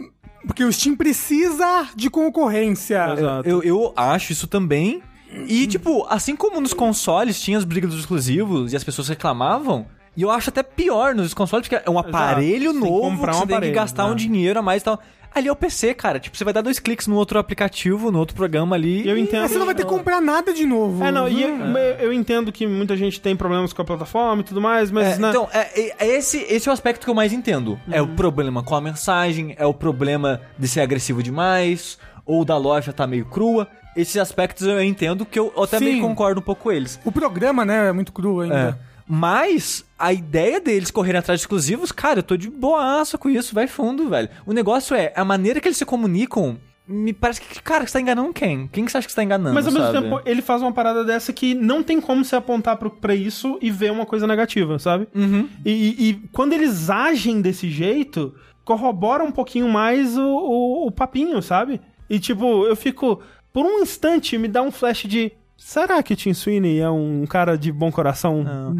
Porque 0.46 0.64
o 0.64 0.72
Steam 0.72 0.96
precisa 0.96 1.88
de 1.94 2.08
concorrência. 2.08 3.14
Exato. 3.14 3.48
eu, 3.48 3.62
eu 3.62 3.92
acho 3.96 4.32
isso 4.32 4.46
também. 4.46 5.02
E, 5.46 5.66
tipo, 5.66 6.06
assim 6.08 6.34
como 6.34 6.60
nos 6.60 6.72
consoles 6.72 7.40
tinha 7.40 7.58
os 7.58 7.64
brigas 7.64 7.90
dos 7.90 8.00
exclusivos 8.00 8.72
e 8.72 8.76
as 8.76 8.82
pessoas 8.82 9.08
reclamavam, 9.08 9.86
e 10.16 10.22
eu 10.22 10.30
acho 10.30 10.48
até 10.48 10.62
pior 10.62 11.14
nos 11.14 11.34
consoles, 11.34 11.68
porque 11.68 11.82
é 11.86 11.90
um 11.90 11.98
aparelho 11.98 12.72
tem 12.72 12.80
que 12.80 12.88
novo 12.88 13.10
comprar 13.10 13.32
que 13.32 13.36
um 13.36 13.40
você 13.40 13.46
tem 13.46 13.56
aparelho, 13.56 13.72
que 13.72 13.78
gastar 13.78 14.06
né? 14.06 14.10
um 14.10 14.14
dinheiro 14.16 14.58
a 14.58 14.62
mais 14.62 14.82
e 14.82 14.84
tal. 14.84 15.00
Ali 15.35 15.49
é 15.49 15.52
o 15.52 15.56
PC, 15.56 15.94
cara. 15.94 16.18
Tipo, 16.18 16.37
você 16.37 16.44
vai 16.44 16.52
dar 16.52 16.62
dois 16.62 16.78
cliques 16.78 17.06
no 17.06 17.16
outro 17.16 17.38
aplicativo, 17.38 18.11
no 18.11 18.18
outro 18.18 18.35
programa 18.35 18.75
ali. 18.76 19.06
Eu 19.08 19.16
e- 19.16 19.20
entendo. 19.20 19.42
Mas 19.42 19.52
você 19.52 19.58
não 19.58 19.66
vai 19.66 19.75
ter 19.75 19.85
que 19.85 19.88
comprar 19.88 20.20
nada 20.20 20.52
de 20.52 20.64
novo. 20.64 21.04
É, 21.04 21.11
não, 21.12 21.28
e 21.28 21.42
eu, 21.42 21.49
Hum. 21.54 21.75
eu 22.00 22.12
entendo 22.12 22.50
que 22.50 22.66
muita 22.66 22.97
gente 22.97 23.20
tem 23.20 23.37
problemas 23.37 23.73
com 23.73 23.82
a 23.82 23.85
plataforma 23.85 24.40
e 24.42 24.44
tudo 24.44 24.61
mais, 24.61 24.90
mas, 24.90 25.16
É, 25.16 25.18
né, 25.18 25.28
Então, 25.30 25.49
é, 25.52 25.80
é- 25.80 25.94
é 25.99 26.06
esse, 26.18 26.38
esse 26.49 26.68
é 26.68 26.70
o 26.70 26.73
aspecto 26.73 27.04
que 27.04 27.11
eu 27.11 27.14
mais 27.14 27.32
entendo. 27.32 27.78
É 27.90 28.00
o 28.02 28.08
problema 28.08 28.62
com 28.62 28.75
a 28.75 28.80
mensagem, 28.80 29.54
é 29.58 29.66
o 29.66 29.75
problema 29.75 30.40
de 30.58 30.66
ser 30.66 30.80
agressivo 30.80 31.23
demais, 31.23 31.99
ou 32.26 32.44
da 32.44 32.56
loja 32.56 32.92
tá 32.92 33.06
meio 33.06 33.25
crua. 33.26 33.68
Esses 33.97 34.16
aspectos 34.16 34.66
eu 34.66 34.82
entendo 34.82 35.25
que 35.26 35.38
eu 35.38 35.52
até 35.62 35.78
Sim. 35.78 35.85
meio 35.87 36.00
concordo 36.02 36.40
um 36.40 36.44
pouco 36.44 36.64
com 36.64 36.73
eles. 36.73 37.00
O 37.04 37.11
programa, 37.12 37.64
né, 37.64 37.88
é 37.88 37.92
muito 37.92 38.12
cru 38.12 38.42
É. 38.44 38.75
Mas 39.08 39.84
a 39.98 40.12
ideia 40.12 40.60
deles 40.60 40.90
correrem 40.90 41.18
atrás 41.18 41.40
de 41.40 41.44
exclusivos, 41.44 41.90
cara, 41.90 42.18
eu 42.18 42.22
tô 42.22 42.36
de 42.36 42.50
boaça 42.50 43.16
com 43.16 43.30
isso, 43.30 43.54
vai 43.54 43.66
fundo, 43.66 44.08
velho. 44.08 44.28
O 44.46 44.52
negócio 44.52 44.94
é, 44.94 45.12
a 45.16 45.24
maneira 45.24 45.60
que 45.60 45.68
eles 45.68 45.78
se 45.78 45.84
comunicam, 45.86 46.58
me 46.86 47.12
parece 47.12 47.40
que, 47.40 47.60
cara, 47.62 47.86
você 47.86 47.94
tá 47.94 48.00
enganando 48.00 48.32
quem? 48.32 48.68
Quem 48.68 48.84
que 48.84 48.92
você 48.92 48.98
acha 48.98 49.06
que 49.06 49.12
você 49.12 49.16
tá 49.16 49.24
enganando? 49.24 49.54
Mas 49.54 49.66
ao 49.66 49.72
mesmo 49.72 49.86
sabe? 49.92 50.02
tempo, 50.08 50.20
ele 50.26 50.42
faz 50.42 50.60
uma 50.62 50.72
parada 50.72 51.04
dessa 51.04 51.32
que 51.32 51.54
não 51.54 51.82
tem 51.82 52.00
como 52.00 52.24
se 52.24 52.36
apontar 52.36 52.76
pro, 52.76 52.90
pra 52.90 53.14
isso 53.14 53.58
e 53.62 53.70
ver 53.70 53.90
uma 53.92 54.04
coisa 54.06 54.26
negativa, 54.26 54.78
sabe? 54.78 55.08
Uhum. 55.14 55.48
E, 55.64 55.70
e- 55.70 56.08
e 56.10 56.14
quando 56.32 56.52
eles 56.52 56.88
agem 56.90 57.40
desse 57.40 57.68
jeito, 57.70 58.34
corrobora 58.64 59.24
um 59.24 59.30
pouquinho 59.32 59.68
mais 59.68 60.16
o, 60.18 60.22
o, 60.22 60.86
o 60.86 60.90
papinho, 60.90 61.40
sabe? 61.42 61.80
E 62.10 62.18
tipo, 62.18 62.66
eu 62.66 62.76
fico. 62.76 63.20
Por 63.52 63.64
um 63.66 63.80
instante 63.80 64.36
me 64.38 64.48
dá 64.48 64.62
um 64.62 64.70
flash 64.70 65.04
de. 65.04 65.32
Será 65.60 66.00
que 66.04 66.12
o 66.12 66.16
Tim 66.16 66.32
Sweeney 66.32 66.78
é 66.78 66.88
um 66.88 67.26
cara 67.26 67.58
de 67.58 67.72
bom 67.72 67.90
coração? 67.90 68.74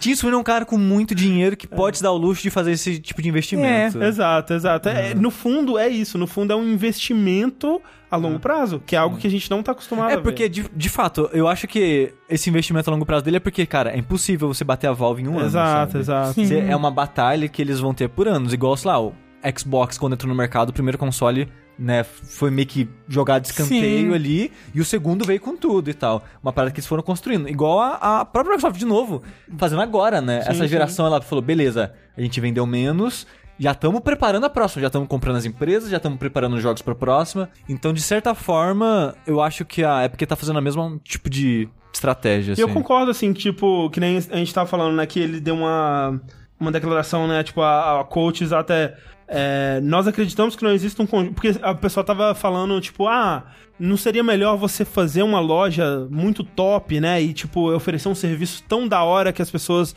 Tim 0.00 0.16
Sweeney 0.16 0.36
é 0.36 0.40
um 0.40 0.42
cara 0.42 0.64
com 0.64 0.78
muito 0.78 1.14
dinheiro 1.14 1.54
que 1.54 1.66
pode 1.68 1.98
se 1.98 2.02
dar 2.02 2.12
o 2.12 2.16
luxo 2.16 2.42
de 2.42 2.48
fazer 2.50 2.72
esse 2.72 2.98
tipo 2.98 3.20
de 3.20 3.28
investimento. 3.28 4.02
Exato, 4.02 4.54
exato. 4.54 4.88
É, 4.88 5.14
no 5.14 5.30
fundo 5.30 5.78
é 5.78 5.86
isso. 5.86 6.16
No 6.16 6.26
fundo 6.26 6.52
é 6.52 6.56
um 6.56 6.64
investimento 6.66 7.80
a 8.10 8.16
longo 8.16 8.38
prazo, 8.40 8.82
que 8.86 8.96
é 8.96 8.98
algo 8.98 9.16
que 9.18 9.26
a 9.26 9.30
gente 9.30 9.50
não 9.50 9.62
tá 9.62 9.72
acostumado 9.72 10.08
a 10.08 10.12
É 10.12 10.16
ver. 10.16 10.22
porque, 10.22 10.48
de, 10.48 10.64
de 10.74 10.88
fato, 10.88 11.28
eu 11.32 11.46
acho 11.46 11.66
que 11.68 12.12
esse 12.28 12.48
investimento 12.48 12.88
a 12.88 12.92
longo 12.92 13.04
prazo 13.04 13.24
dele 13.24 13.36
é 13.36 13.40
porque, 13.40 13.66
cara, 13.66 13.90
é 13.92 13.98
impossível 13.98 14.48
você 14.48 14.64
bater 14.64 14.86
a 14.86 14.92
Valve 14.92 15.22
em 15.22 15.28
um 15.28 15.36
ano. 15.36 15.46
Exato, 15.46 15.92
sabe? 15.92 16.02
exato. 16.02 16.46
Cê- 16.46 16.60
É 16.68 16.74
uma 16.74 16.90
batalha 16.90 17.46
que 17.48 17.60
eles 17.60 17.78
vão 17.80 17.92
ter 17.92 18.08
por 18.08 18.26
anos. 18.26 18.52
Igual, 18.54 18.76
sei 18.76 18.90
lá, 18.90 19.00
o 19.00 19.12
Xbox, 19.58 19.98
quando 19.98 20.14
entrou 20.14 20.28
no 20.30 20.34
mercado, 20.34 20.70
o 20.70 20.72
primeiro 20.72 20.96
console, 20.96 21.48
né, 21.78 22.04
foi 22.04 22.50
meio 22.50 22.66
que 22.68 22.88
jogado 23.08 23.42
de 23.42 23.48
escanteio 23.48 24.10
Sim. 24.10 24.14
ali, 24.14 24.52
e 24.74 24.80
o 24.80 24.84
segundo 24.84 25.24
veio 25.24 25.40
com 25.40 25.56
tudo 25.56 25.90
e 25.90 25.94
tal. 25.94 26.24
Uma 26.42 26.52
parada 26.52 26.72
que 26.72 26.78
eles 26.78 26.86
foram 26.86 27.02
construindo. 27.02 27.48
Igual 27.48 27.80
a, 27.80 28.20
a 28.20 28.24
própria 28.24 28.54
Microsoft, 28.54 28.78
de 28.78 28.84
novo, 28.84 29.22
fazendo 29.58 29.82
agora, 29.82 30.20
né? 30.20 30.42
Sim, 30.42 30.50
Essa 30.50 30.62
sim. 30.64 30.68
geração, 30.68 31.06
ela 31.06 31.20
falou, 31.20 31.42
beleza, 31.42 31.92
a 32.16 32.20
gente 32.20 32.40
vendeu 32.40 32.64
menos, 32.66 33.26
já 33.58 33.72
estamos 33.72 34.00
preparando 34.00 34.44
a 34.46 34.50
próxima, 34.50 34.80
já 34.82 34.86
estamos 34.88 35.08
comprando 35.08 35.36
as 35.36 35.44
empresas, 35.44 35.90
já 35.90 35.96
estamos 35.96 36.18
preparando 36.18 36.54
os 36.56 36.62
jogos 36.62 36.82
pra 36.82 36.94
próxima. 36.94 37.48
Então, 37.68 37.92
de 37.92 38.02
certa 38.02 38.34
forma, 38.34 39.14
eu 39.26 39.40
acho 39.40 39.64
que 39.64 39.84
a 39.84 40.04
Epic 40.04 40.28
tá 40.28 40.36
fazendo 40.36 40.58
a 40.58 40.62
mesma 40.62 40.98
tipo 41.04 41.28
de 41.30 41.68
estratégia, 41.92 42.54
E 42.56 42.60
eu 42.60 42.66
assim. 42.66 42.74
concordo, 42.74 43.10
assim, 43.10 43.32
tipo, 43.32 43.88
que 43.90 44.00
nem 44.00 44.16
a 44.16 44.36
gente 44.36 44.52
tava 44.52 44.68
falando, 44.68 44.96
né, 44.96 45.06
que 45.06 45.20
ele 45.20 45.38
deu 45.38 45.54
uma, 45.54 46.20
uma 46.58 46.72
declaração, 46.72 47.28
né, 47.28 47.42
tipo, 47.44 47.60
a, 47.60 48.00
a 48.00 48.04
coaches 48.04 48.52
até... 48.52 48.96
é, 49.26 49.80
nós 49.82 50.06
acreditamos 50.06 50.56
que 50.56 50.62
não 50.62 50.70
existe 50.70 51.00
um 51.00 51.06
conjunto... 51.06 51.34
Porque 51.34 51.54
a 51.62 51.74
pessoa 51.74 52.04
tava 52.04 52.34
falando, 52.34 52.80
tipo, 52.80 53.06
ah, 53.06 53.44
não 53.78 53.96
seria 53.96 54.22
melhor 54.22 54.56
você 54.56 54.84
fazer 54.84 55.22
uma 55.22 55.40
loja 55.40 56.06
muito 56.10 56.44
top, 56.44 57.00
né, 57.00 57.20
e, 57.22 57.32
tipo, 57.32 57.72
oferecer 57.72 58.08
um 58.08 58.14
serviço 58.14 58.62
tão 58.68 58.86
da 58.86 59.02
hora 59.02 59.32
que 59.32 59.42
as 59.42 59.50
pessoas 59.50 59.94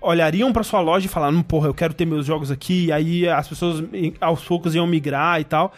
olhariam 0.00 0.52
pra 0.52 0.64
sua 0.64 0.80
loja 0.80 1.06
e 1.06 1.08
falaram, 1.08 1.38
"Hum, 1.38 1.42
porra, 1.42 1.68
eu 1.68 1.74
quero 1.74 1.94
ter 1.94 2.04
meus 2.04 2.26
jogos 2.26 2.50
aqui, 2.50 2.86
e 2.86 2.92
aí 2.92 3.28
as 3.28 3.46
pessoas 3.46 3.84
aos 4.20 4.42
poucos 4.42 4.74
iam 4.74 4.86
migrar 4.86 5.40
e 5.40 5.44
tal. 5.44 5.72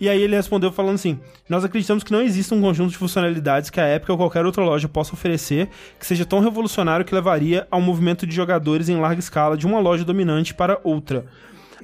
E 0.00 0.08
aí 0.08 0.20
ele 0.20 0.34
respondeu 0.34 0.72
falando 0.72 0.96
assim: 0.96 1.18
Nós 1.48 1.64
acreditamos 1.64 2.02
que 2.02 2.12
não 2.12 2.20
existe 2.20 2.52
um 2.52 2.60
conjunto 2.60 2.90
de 2.90 2.96
funcionalidades 2.96 3.70
que 3.70 3.80
a 3.80 3.94
Epic 3.94 4.10
ou 4.10 4.16
qualquer 4.16 4.44
outra 4.44 4.64
loja 4.64 4.88
possa 4.88 5.14
oferecer 5.14 5.68
que 5.98 6.06
seja 6.06 6.24
tão 6.24 6.40
revolucionário 6.40 7.04
que 7.04 7.14
levaria 7.14 7.66
ao 7.70 7.80
movimento 7.80 8.26
de 8.26 8.34
jogadores 8.34 8.88
em 8.88 8.96
larga 8.96 9.20
escala 9.20 9.56
de 9.56 9.66
uma 9.66 9.78
loja 9.78 10.04
dominante 10.04 10.52
para 10.54 10.80
outra. 10.82 11.26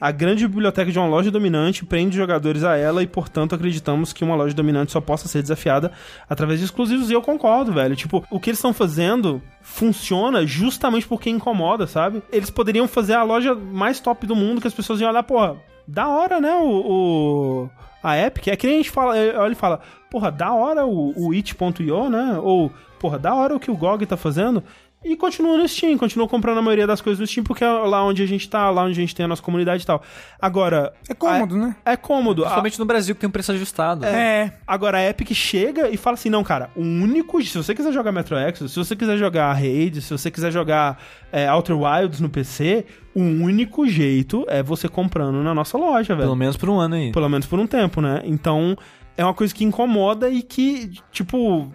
A 0.01 0.11
grande 0.11 0.47
biblioteca 0.49 0.91
de 0.91 0.99
uma 0.99 1.07
loja 1.07 1.31
dominante 1.31 1.85
prende 1.85 2.17
jogadores 2.17 2.65
a 2.65 2.77
ela 2.77 3.03
e, 3.03 3.07
portanto, 3.07 3.55
acreditamos 3.55 4.13
que 4.13 4.25
uma 4.25 4.35
loja 4.35 4.55
dominante 4.55 4.93
só 4.93 5.01
possa 5.01 5.29
ser 5.29 5.43
desafiada 5.43 5.93
através 6.29 6.59
de 6.59 6.65
exclusivos. 6.65 7.11
E 7.11 7.13
eu 7.13 7.21
concordo, 7.23 7.73
velho. 7.73 7.95
Tipo, 7.95 8.25
o 8.31 8.41
que 8.41 8.51
eles 8.51 8.59
estão 8.59 8.73
fazendo 8.73 9.43
funciona 9.61 10.47
justamente 10.47 11.07
porque 11.07 11.29
incomoda, 11.31 11.87
sabe? 11.87 12.23
Eles 12.33 12.51
poderiam 12.51 12.89
fazer 12.89 13.15
a 13.15 13.23
loja 13.23 13.55
mais 13.55 14.01
top 14.01 14.27
do 14.27 14.35
mundo 14.35 14.61
que 14.61 14.67
as 14.67 14.75
pessoas 14.75 15.01
iam 15.01 15.11
olhar, 15.11 15.23
porra, 15.23 15.57
da 15.87 16.09
hora, 16.09 16.41
né? 16.41 16.55
O. 16.57 16.69
o- 16.69 17.71
a 18.03 18.17
Epic. 18.17 18.49
É 18.49 18.57
que 18.57 18.67
nem 18.67 18.77
a 18.77 18.79
gente 18.79 18.91
fala, 18.91 19.19
eh, 19.19 19.37
olha 19.37 19.53
e 19.53 19.57
fala, 19.57 19.81
porra, 20.11 20.31
da 20.33 20.53
hora 20.55 20.87
o, 20.87 21.13
o 21.15 21.33
it.io, 21.33 22.09
né? 22.09 22.39
Ou, 22.43 22.73
porra, 22.99 23.19
da 23.19 23.35
hora 23.35 23.55
o 23.55 23.61
que 23.61 23.71
o 23.71 23.77
GOG 23.77 24.07
tá 24.07 24.17
fazendo. 24.17 24.63
E 25.03 25.17
continua 25.17 25.57
no 25.57 25.67
Steam, 25.67 25.97
continua 25.97 26.29
comprando 26.29 26.59
a 26.59 26.63
maioria 26.63 26.87
das 26.87 27.01
coisas 27.01 27.19
no 27.19 27.27
Steam, 27.27 27.43
porque 27.43 27.65
é 27.65 27.69
lá 27.69 28.05
onde 28.05 28.23
a 28.23 28.27
gente 28.27 28.47
tá, 28.51 28.69
lá 28.69 28.83
onde 28.83 28.93
a 28.93 29.01
gente 29.03 29.15
tem 29.15 29.25
a 29.25 29.29
nossa 29.29 29.41
comunidade 29.43 29.83
e 29.83 29.87
tal. 29.87 30.03
Agora. 30.39 30.93
É 31.09 31.15
cômodo, 31.15 31.57
né? 31.57 31.75
É 31.87 31.97
cômodo. 31.97 32.43
A- 32.43 32.49
Principalmente 32.49 32.79
no 32.79 32.85
Brasil, 32.85 33.15
que 33.15 33.21
tem 33.23 33.29
um 33.29 33.31
preço 33.33 33.51
ajustado. 33.53 34.05
É. 34.05 34.53
Agora 34.67 34.99
a 34.99 35.09
Epic 35.09 35.31
chega 35.33 35.89
e 35.89 35.97
fala 35.97 36.15
assim: 36.15 36.29
não, 36.29 36.45
cara, 36.45 36.69
o 36.77 36.83
único. 36.83 37.43
Se 37.43 37.57
você 37.57 37.75
quiser 37.75 37.93
jogar 37.93 38.13
Metro 38.13 38.37
Exodus, 38.39 38.73
se 38.73 38.79
você 38.79 38.95
quiser 38.95 39.17
jogar 39.17 39.51
Raid, 39.55 40.03
se 40.03 40.11
você 40.11 40.31
quiser 40.31 40.53
jogar 40.53 40.99
é, 41.33 41.51
Outer 41.51 41.79
Wilds 41.79 42.21
no 42.21 42.29
PC, 42.29 42.85
o 43.15 43.21
único 43.23 43.87
jeito 43.89 44.45
é 44.49 44.63
você 44.63 44.87
comprando 44.87 45.43
na 45.43 45.55
nossa 45.55 45.79
loja, 45.79 46.15
velho. 46.15 46.27
Pelo 46.27 46.37
menos 46.37 46.59
por 46.59 46.69
um 46.69 46.79
ano 46.79 46.97
aí. 46.97 47.11
Pelo 47.11 47.29
menos 47.29 47.47
por 47.47 47.59
um 47.59 47.67
tempo, 47.67 48.03
né? 48.03 48.21
Então 48.25 48.77
é 49.17 49.25
uma 49.25 49.35
coisa 49.35 49.55
que 49.55 49.65
incomoda 49.65 50.29
e 50.29 50.43
que, 50.43 50.91
tipo. 51.11 51.73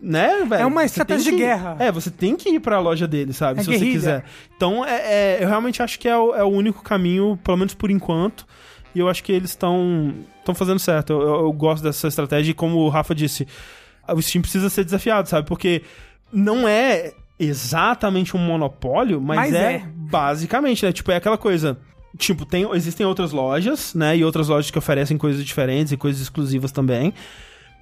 Né, 0.00 0.44
velho? 0.48 0.62
É 0.62 0.66
uma 0.66 0.82
Você 0.82 0.86
estratégia 0.86 1.24
de 1.24 1.30
que- 1.30 1.36
guerra. 1.44 1.76
É, 1.78 1.90
você 1.90 2.10
tem 2.10 2.36
que 2.36 2.48
ir 2.50 2.60
pra 2.60 2.78
loja 2.78 3.06
dele, 3.08 3.32
sabe? 3.32 3.60
É 3.60 3.62
se 3.62 3.66
você 3.66 3.78
guerrilha. 3.78 3.92
quiser. 3.92 4.24
Então, 4.56 4.84
é, 4.84 4.96
é- 4.96 5.38
eu 5.42 5.48
realmente 5.48 5.82
acho 5.82 5.98
que 5.98 6.08
é 6.08 6.16
o, 6.16 6.34
é 6.34 6.44
o 6.44 6.48
único 6.48 6.82
caminho, 6.82 7.38
pelo 7.42 7.56
menos 7.56 7.74
por 7.74 7.90
enquanto. 7.90 8.46
E 8.94 9.00
eu 9.00 9.08
acho 9.08 9.22
que 9.24 9.32
eles 9.32 9.50
estão 9.50 10.14
estão 10.38 10.54
fazendo 10.54 10.78
certo. 10.78 11.12
Eu, 11.12 11.20
eu- 11.20 11.34
eu 11.46 11.52
gosto 11.52 11.82
dessa 11.82 12.06
estratégia 12.08 12.52
e 12.52 12.54
como 12.54 12.76
o 12.78 12.88
Rafa 12.88 13.14
disse, 13.14 13.46
o 14.08 14.22
Steam 14.22 14.40
precisa 14.40 14.70
ser 14.70 14.84
desafiado, 14.84 15.28
sabe? 15.28 15.46
Porque 15.46 15.82
não 16.32 16.66
é 16.68 17.12
exatamente 17.38 18.36
um 18.36 18.40
monopólio, 18.40 19.20
mas, 19.20 19.36
Mas 19.36 19.54
é, 19.54 19.72
é. 19.74 19.82
basicamente, 19.94 20.84
né? 20.86 20.92
Tipo, 20.92 21.10
é 21.12 21.16
aquela 21.16 21.36
coisa. 21.38 21.76
Tipo, 22.16 22.46
tem, 22.46 22.66
existem 22.72 23.04
outras 23.04 23.32
lojas, 23.32 23.94
né? 23.94 24.16
E 24.16 24.24
outras 24.24 24.48
lojas 24.48 24.70
que 24.70 24.78
oferecem 24.78 25.18
coisas 25.18 25.44
diferentes 25.44 25.92
e 25.92 25.96
coisas 25.96 26.20
exclusivas 26.22 26.72
também. 26.72 27.12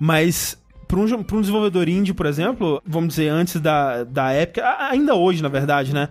Mas 0.00 0.58
para 0.86 0.98
um, 0.98 1.22
pra 1.22 1.36
um 1.36 1.40
desenvolvedor 1.40 1.88
indie, 1.88 2.14
por 2.14 2.26
exemplo, 2.26 2.82
vamos 2.86 3.08
dizer, 3.10 3.28
antes 3.28 3.60
da, 3.60 4.04
da 4.04 4.32
época, 4.32 4.62
ainda 4.78 5.14
hoje, 5.14 5.42
na 5.42 5.48
verdade, 5.48 5.92
né? 5.94 6.08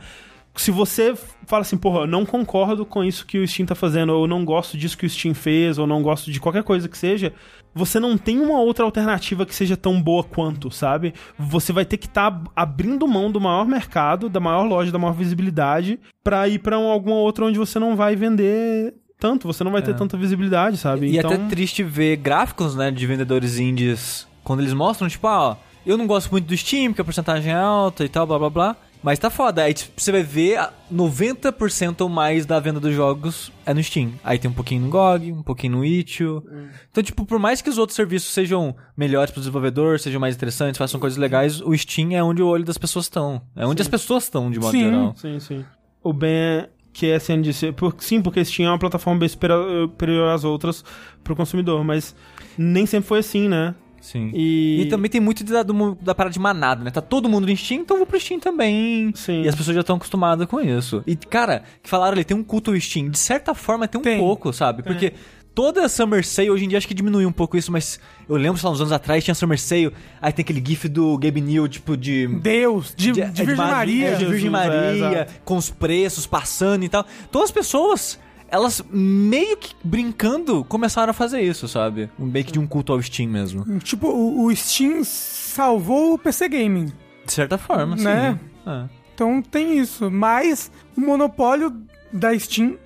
Se 0.58 0.72
você 0.72 1.14
fala 1.46 1.62
assim, 1.64 1.76
porra, 1.76 2.02
eu 2.02 2.08
não 2.08 2.26
concordo 2.26 2.86
com 2.86 3.04
isso 3.04 3.26
que 3.26 3.38
o 3.38 3.46
Steam 3.46 3.66
tá 3.66 3.76
fazendo, 3.76 4.14
ou 4.14 4.24
eu 4.24 4.28
não 4.28 4.46
gosto 4.46 4.78
disso 4.78 4.98
que 4.98 5.06
o 5.06 5.10
Steam 5.10 5.36
fez, 5.36 5.78
ou 5.78 5.86
não 5.86 6.02
gosto 6.02 6.32
de 6.32 6.40
qualquer 6.40 6.64
coisa 6.64 6.88
que 6.88 6.98
seja, 6.98 7.34
você 7.74 8.00
não 8.00 8.18
tem 8.18 8.40
uma 8.40 8.62
outra 8.62 8.86
alternativa 8.86 9.46
que 9.46 9.54
seja 9.54 9.76
tão 9.76 10.02
boa 10.02 10.24
quanto, 10.24 10.72
sabe? 10.72 11.14
Você 11.38 11.74
vai 11.74 11.84
ter 11.84 11.98
que 11.98 12.08
estar 12.08 12.42
abrindo 12.56 13.06
mão 13.06 13.30
do 13.30 13.42
maior 13.42 13.68
mercado, 13.68 14.30
da 14.30 14.40
maior 14.40 14.64
loja, 14.64 14.94
da 14.94 14.98
maior 14.98 15.14
visibilidade, 15.14 16.00
pra 16.24 16.48
ir 16.48 16.60
pra 16.60 16.80
um- 16.80 16.88
alguma 16.90 17.18
outra 17.18 17.44
onde 17.46 17.60
você 17.60 17.78
não 17.78 17.98
vai 17.98 18.16
vender 18.16 18.94
tanto, 19.20 19.48
você 19.48 19.62
não 19.64 19.72
vai 19.72 19.82
ter 19.82 19.94
tanta 19.96 20.16
visibilidade, 20.16 20.78
sabe? 20.78 21.08
E 21.08 21.18
então... 21.18 21.32
é 21.32 21.36
até 21.36 21.48
triste 21.48 21.84
ver 21.84 22.16
gráficos, 22.18 22.76
né, 22.76 22.92
de 22.92 23.06
vendedores 23.06 23.60
indies, 23.60 24.26
quando 24.46 24.62
eles 24.62 24.72
mostram, 24.72 25.10
tipo, 25.10 25.28
ah, 25.28 25.50
ó, 25.50 25.56
eu 25.86 25.98
não 25.98 26.08
gosto 26.08 26.32
muito 26.32 26.46
do 26.48 26.56
Steam, 26.56 26.92
porque 26.92 27.02
a 27.02 27.06
porcentagem 27.06 27.52
é 27.52 27.56
alta 27.56 28.06
e 28.06 28.10
tal, 28.10 28.26
blá 28.26 28.40
blá 28.40 28.50
blá. 28.50 28.76
Mas 29.04 29.20
tá 29.20 29.30
foda. 29.30 29.62
Aí 29.62 29.72
tipo, 29.72 30.02
você 30.02 30.12
vai 30.12 30.24
ver 30.24 30.58
ah, 30.58 30.74
90% 30.92 32.02
ou 32.02 32.10
mais 32.10 32.44
da 32.44 32.60
venda 32.60 32.80
dos 32.80 32.92
jogos 32.96 33.52
é 33.64 33.72
no 33.72 33.84
Steam. 33.84 34.14
Aí 34.24 34.40
tem 34.40 34.50
um 34.50 34.54
pouquinho 34.54 34.82
no 34.82 34.90
GOG, 34.90 35.32
um 35.32 35.44
pouquinho 35.44 35.74
no 35.74 35.86
Itch.io. 35.86 36.44
Então, 36.90 37.04
tipo, 37.04 37.24
por 37.24 37.38
mais 37.38 37.62
que 37.62 37.70
os 37.70 37.78
outros 37.78 37.96
serviços 37.96 38.34
sejam 38.34 38.76
melhores 38.98 39.30
pro 39.30 39.42
desenvolvedor, 39.42 40.00
sejam 40.00 40.20
mais 40.20 40.36
interessantes, 40.36 40.80
façam 40.80 41.00
coisas 41.00 41.20
legais, 41.20 41.62
o 41.62 41.78
Steam 41.78 42.14
é 42.14 42.24
onde 42.24 42.42
o 42.42 42.48
olho 42.48 42.64
das 42.64 42.80
pessoas 42.80 43.06
estão. 43.06 43.44
É 43.56 43.68
onde 43.68 43.80
as 43.80 43.88
pessoas 43.88 44.24
estão, 44.24 44.50
de 44.50 44.60
modo 44.60 44.72
Sim. 44.72 44.86
geral. 44.86 45.14
Sim, 45.16 45.40
sim. 45.40 45.66
O 46.02 46.12
Ben 46.12 46.68
que 46.96 47.12
é 47.12 47.20
disse, 47.42 47.74
por, 47.74 47.94
sim, 48.00 48.22
porque 48.22 48.44
Steam 48.46 48.70
é 48.70 48.72
uma 48.72 48.80
plataforma 48.80 49.20
bem 49.20 49.28
superior, 49.28 49.90
superior 49.90 50.30
às 50.30 50.46
outras 50.46 50.84
pro 51.26 51.36
consumidor, 51.36 51.84
mas 51.84 52.16
nem 52.58 52.86
sempre 52.86 53.08
foi 53.08 53.20
assim, 53.20 53.50
né? 53.50 53.76
Sim. 54.06 54.30
E, 54.36 54.82
E 54.84 54.86
também 54.86 55.10
tem 55.10 55.20
muito 55.20 55.44
da, 55.44 55.64
do- 55.64 55.98
da 56.00 56.14
parada 56.14 56.32
de 56.32 56.40
manada, 56.40 56.84
né? 56.84 56.92
Tá 56.92 57.02
todo 57.02 57.28
mundo 57.28 57.48
no 57.48 57.58
Steam, 57.58 57.82
então 57.82 57.96
eu 57.98 58.00
vou 58.02 58.06
pro 58.06 58.20
Steam 58.20 58.40
também. 58.40 59.12
Sim. 59.16 59.42
E 59.42 59.48
as 59.48 59.56
pessoas 59.56 59.74
já 59.74 59.82
estão 59.82 59.96
acostumadas 59.96 60.46
com 60.48 60.62
isso. 60.62 61.04
E, 61.08 61.16
cara, 61.16 61.64
que 61.82 61.90
falaram 61.90 62.14
ali, 62.14 62.24
tem 62.24 62.38
um 62.38 62.44
culto 62.44 62.70
ao 62.72 62.80
Steam. 62.80 63.10
De 63.10 63.18
certa 63.18 63.56
forma, 63.56 63.88
tem 63.88 64.00
um 64.00 64.04
Tem. 64.04 64.20
pouco, 64.20 64.54
sabe? 64.54 64.84
Porque 64.84 65.14
toda 65.56 65.90
Summer 65.90 66.24
Sale, 66.24 66.52
hoje 66.52 66.66
em 66.66 66.68
dia, 66.68 66.78
acho 66.78 66.88
que 66.88 66.94
diminuiu 66.94 67.28
um 67.28 67.32
pouco 67.32 67.58
isso, 67.58 67.72
mas 67.72 68.00
eu 68.30 68.36
lembro, 68.36 68.60
sei 68.60 68.68
lá, 68.68 68.74
uns 68.74 68.80
anos 68.82 68.92
atrás, 68.92 69.24
tinha 69.24 69.34
Summer 69.34 69.60
Sale, 69.60 69.92
aí 70.22 70.32
tem 70.32 70.44
aquele 70.44 70.62
gif 70.64 70.88
do 70.88 71.18
Gabe 71.18 71.42
New, 71.42 71.68
tipo, 71.68 71.98
de... 71.98 72.28
Deus, 72.28 72.94
de, 72.96 73.12
de, 73.12 73.22
é 73.22 73.26
Virgem 73.32 73.56
Maria, 73.56 74.08
é, 74.10 74.16
de 74.18 74.26
Virgem 74.26 74.48
é, 74.48 74.52
Maria, 74.52 74.92
exato. 74.92 75.34
com 75.44 75.58
os 75.58 75.72
preços 75.72 76.28
passando 76.28 76.84
e 76.84 76.90
tal. 76.90 77.04
Todas 77.32 77.50
as 77.50 77.54
pessoas, 77.54 78.20
elas 78.56 78.82
meio 78.92 79.58
que 79.58 79.76
brincando 79.84 80.64
começaram 80.66 81.12
a 81.12 81.14
fazer 81.14 81.42
isso, 81.42 81.68
sabe? 81.68 82.10
Um 82.20 82.26
meio 82.26 82.46
que 82.46 82.52
de 82.52 82.60
um 82.60 82.66
culto 82.68 82.92
ao 82.94 83.02
Steam 83.02 83.30
mesmo. 83.30 83.80
Tipo, 83.80 84.08
o, 84.08 84.46
o 84.46 84.56
Steam 84.56 85.04
salvou 85.04 86.14
o 86.14 86.18
PC 86.18 86.50
Gaming, 86.50 86.92
De 87.26 87.32
certa 87.34 87.58
forma, 87.58 87.96
Né? 87.96 88.34
sim. 88.34 88.40
É. 88.70 88.86
então 89.14 89.42
tem 89.42 89.78
isso. 89.78 90.10
Mas 90.10 90.72
o 90.98 91.02
monopólio 91.02 91.72
da 92.12 92.38
Steam 92.40 92.78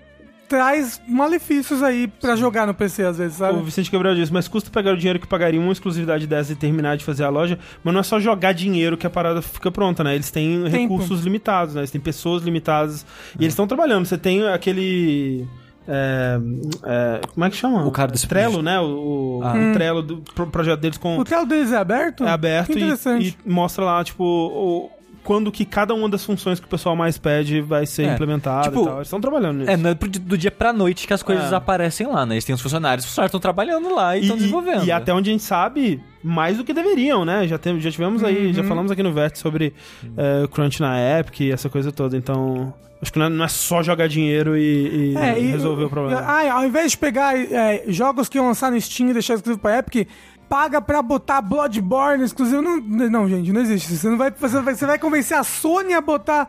traz 0.49 0.99
malefícios 1.07 1.81
aí 1.83 2.07
pra 2.07 2.35
jogar 2.35 2.65
no 2.67 2.73
PC 2.73 3.03
às 3.03 3.17
vezes, 3.19 3.35
O 3.35 3.39
sabe? 3.39 3.61
Vicente 3.61 3.91
Gabriel 3.91 4.15
diz, 4.15 4.29
mas 4.31 4.47
custa 4.47 4.69
pegar 4.69 4.91
o 4.93 4.97
dinheiro 4.97 5.19
que 5.19 5.27
pagaria 5.27 5.59
uma 5.61 5.71
exclusividade 5.71 6.25
dessa 6.27 6.51
e 6.51 6.55
terminar 6.55 6.97
de 6.97 7.05
fazer 7.05 7.23
a 7.23 7.29
loja, 7.29 7.57
mas 7.83 7.93
não 7.93 8.01
é 8.01 8.03
só 8.03 8.19
jogar 8.19 8.51
dinheiro 8.53 8.97
que 8.97 9.05
a 9.05 9.09
parada 9.09 9.41
fica 9.41 9.71
pronta, 9.71 10.03
né? 10.03 10.15
Eles 10.15 10.31
têm 10.31 10.63
Tempo. 10.63 10.95
recursos 10.95 11.21
limitados, 11.23 11.75
né? 11.75 11.81
Eles 11.81 11.91
têm 11.91 12.01
pessoas 12.01 12.43
limitadas 12.43 13.05
e 13.39 13.43
eles 13.43 13.53
estão 13.53 13.67
trabalhando. 13.67 14.05
Você 14.05 14.17
tem 14.17 14.47
aquele... 14.47 15.47
é, 15.87 16.39
é, 16.83 17.21
como 17.33 17.45
é 17.45 17.49
que 17.49 17.55
chama? 17.55 17.85
O 17.85 17.91
cara 17.91 18.11
do 18.11 18.19
Trello, 18.27 18.61
né? 18.61 18.79
O, 18.79 19.39
o 19.39 19.41
Ah. 19.43 19.53
Trello 19.73 20.01
do 20.01 20.17
pro- 20.35 20.47
projeto 20.47 20.79
deles 20.79 20.97
com... 20.97 21.17
O 21.19 21.23
telo 21.23 21.45
deles 21.45 21.71
é 21.71 21.77
aberto? 21.77 22.23
É 22.23 22.29
aberto 22.31 22.67
Que 22.67 22.73
e, 22.79 22.81
interessante. 22.83 23.37
e 23.45 23.49
mostra 23.49 23.85
lá, 23.85 24.03
tipo, 24.03 24.23
o- 24.23 24.89
quando 25.23 25.51
que 25.51 25.65
cada 25.65 25.93
uma 25.93 26.07
das 26.09 26.23
funções 26.25 26.59
que 26.59 26.65
o 26.65 26.69
pessoal 26.69 26.95
mais 26.95 27.17
pede 27.17 27.61
vai 27.61 27.85
ser 27.85 28.03
É, 28.03 28.13
implementada 28.13 28.69
tipo, 28.69 28.81
e 28.81 28.85
tal. 28.85 28.95
Eles 28.97 29.07
estão 29.07 29.21
trabalhando 29.21 29.57
nisso. 29.59 29.71
É, 29.71 29.77
não 29.77 29.89
é 29.89 29.93
do 29.93 30.37
dia 30.37 30.51
pra 30.51 30.71
noite 30.73 31.05
que 31.07 31.13
as 31.13 31.21
coisas 31.23 31.51
É. 31.51 31.55
aparecem 31.55 32.07
lá, 32.07 32.25
né? 32.25 32.35
Eles 32.35 32.45
têm 32.45 32.55
os 32.55 32.61
funcionários, 32.61 33.05
os 33.05 33.11
funcionários 33.11 33.29
estão 33.29 33.39
trabalhando 33.39 33.93
lá 33.93 34.17
e 34.17 34.21
estão 34.21 34.37
desenvolvendo. 34.37 34.85
e 34.85 34.91
até 34.91 35.13
onde 35.13 35.29
a 35.29 35.33
gente 35.33 35.43
sabe, 35.43 36.01
mais 36.23 36.57
do 36.57 36.63
que 36.63 36.73
deveriam, 36.73 37.23
né? 37.25 37.47
Já, 37.47 37.57
tem, 37.57 37.79
já 37.79 37.91
tivemos 37.91 38.23
aí, 38.23 38.47
Uhum. 38.47 38.53
já 38.53 38.63
falamos 38.63 38.91
aqui 38.91 39.03
no 39.03 39.13
Vértice 39.13 39.41
sobre 39.41 39.73
é, 40.17 40.43
o 40.43 40.47
Crunch 40.47 40.79
na 40.81 40.97
Epic 41.19 41.39
e 41.41 41.51
essa 41.51 41.69
coisa 41.69 41.91
toda. 41.91 42.15
Então, 42.17 42.73
acho 43.01 43.11
que 43.13 43.19
não 43.19 43.25
é, 43.25 43.29
não 43.29 43.45
é 43.45 43.47
só 43.47 43.81
jogar 43.83 44.07
dinheiro 44.07 44.57
e, 44.57 45.13
e 45.13 45.17
É, 45.17 45.39
e- 45.39 45.47
resolver 45.51 45.85
o 45.85 45.89
problema. 45.89 46.21
Ah, 46.21 46.51
ao 46.53 46.65
invés 46.65 46.91
de 46.91 46.97
pegar 46.97 47.37
é, 47.37 47.83
jogos 47.87 48.27
que 48.27 48.37
iam 48.37 48.47
lançar 48.47 48.71
no 48.71 48.79
Steam 48.81 49.09
e 49.09 49.13
deixar 49.13 49.35
exclusivo 49.35 49.61
pra 49.61 49.77
Epic, 49.79 50.07
paga 50.49 50.81
pra 50.81 51.01
botar 51.01 51.41
Bloodborne 51.41 52.23
exclusivo. 52.23 52.61
Não, 52.61 52.77
não 52.81 53.29
gente, 53.29 53.51
não 53.53 53.61
existe. 53.61 53.95
Você 53.95 54.09
não 54.09 54.17
vai, 54.17 54.31
você 54.31 54.59
vai, 54.61 54.75
você 54.75 54.85
vai 54.85 54.97
convencer 54.99 55.37
a 55.37 55.43
Sony 55.43 55.93
a 55.93 56.01
botar. 56.01 56.47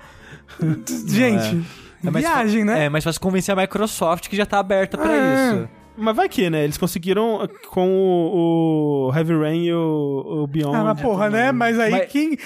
gente, 1.07 1.65
É 2.05 2.11
mais 2.11 2.25
viagem, 2.25 2.65
né? 2.65 2.87
É, 2.87 2.89
mas 2.89 3.05
faz 3.05 3.19
convencer 3.19 3.53
a 3.53 3.61
Microsoft 3.61 4.29
que 4.29 4.37
já 4.37 4.47
tá 4.47 4.59
aberta 4.59 4.97
pra 4.99 5.15
É. 5.15 5.53
isso. 5.55 5.69
Mas 5.97 6.17
vai 6.17 6.29
que, 6.29 6.49
né? 6.49 6.65
Eles 6.65 6.79
conseguiram 6.79 7.47
com 7.69 7.89
o, 7.91 9.09
o 9.11 9.15
Heavy 9.15 9.35
Rain 9.39 9.65
e 9.67 9.73
o, 9.75 10.43
o 10.45 10.47
Beyond. 10.47 10.75
Ah, 10.77 10.85
mas 10.85 11.01
porra, 11.03 11.29
né? 11.29 11.53
Mas 11.53 11.79
aí 11.79 11.91
Mas- 11.91 12.11
quem. 12.11 12.39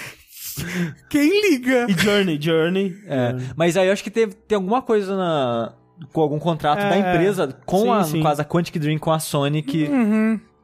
Quem 1.09 1.41
liga? 1.51 1.85
E 1.89 1.93
Journey, 1.93 2.37
Journey. 2.41 2.95
É, 3.07 3.35
mas 3.57 3.75
aí 3.77 3.87
eu 3.87 3.93
acho 3.93 4.03
que 4.03 4.09
teve, 4.09 4.33
tem 4.33 4.55
alguma 4.55 4.81
coisa 4.81 5.15
na, 5.15 5.73
com 6.13 6.21
algum 6.21 6.39
contrato 6.39 6.79
É, 6.81 6.89
da 6.89 6.97
empresa 6.97 7.47
com 7.65 7.81
sim, 7.81 7.89
a, 7.89 8.03
sim. 8.03 8.17
no 8.19 8.23
caso, 8.23 8.41
a 8.41 8.45
Quantic 8.45 8.77
Dream 8.79 8.97
com 8.97 9.11
a 9.11 9.19
Sony 9.19 9.61
que 9.61 9.89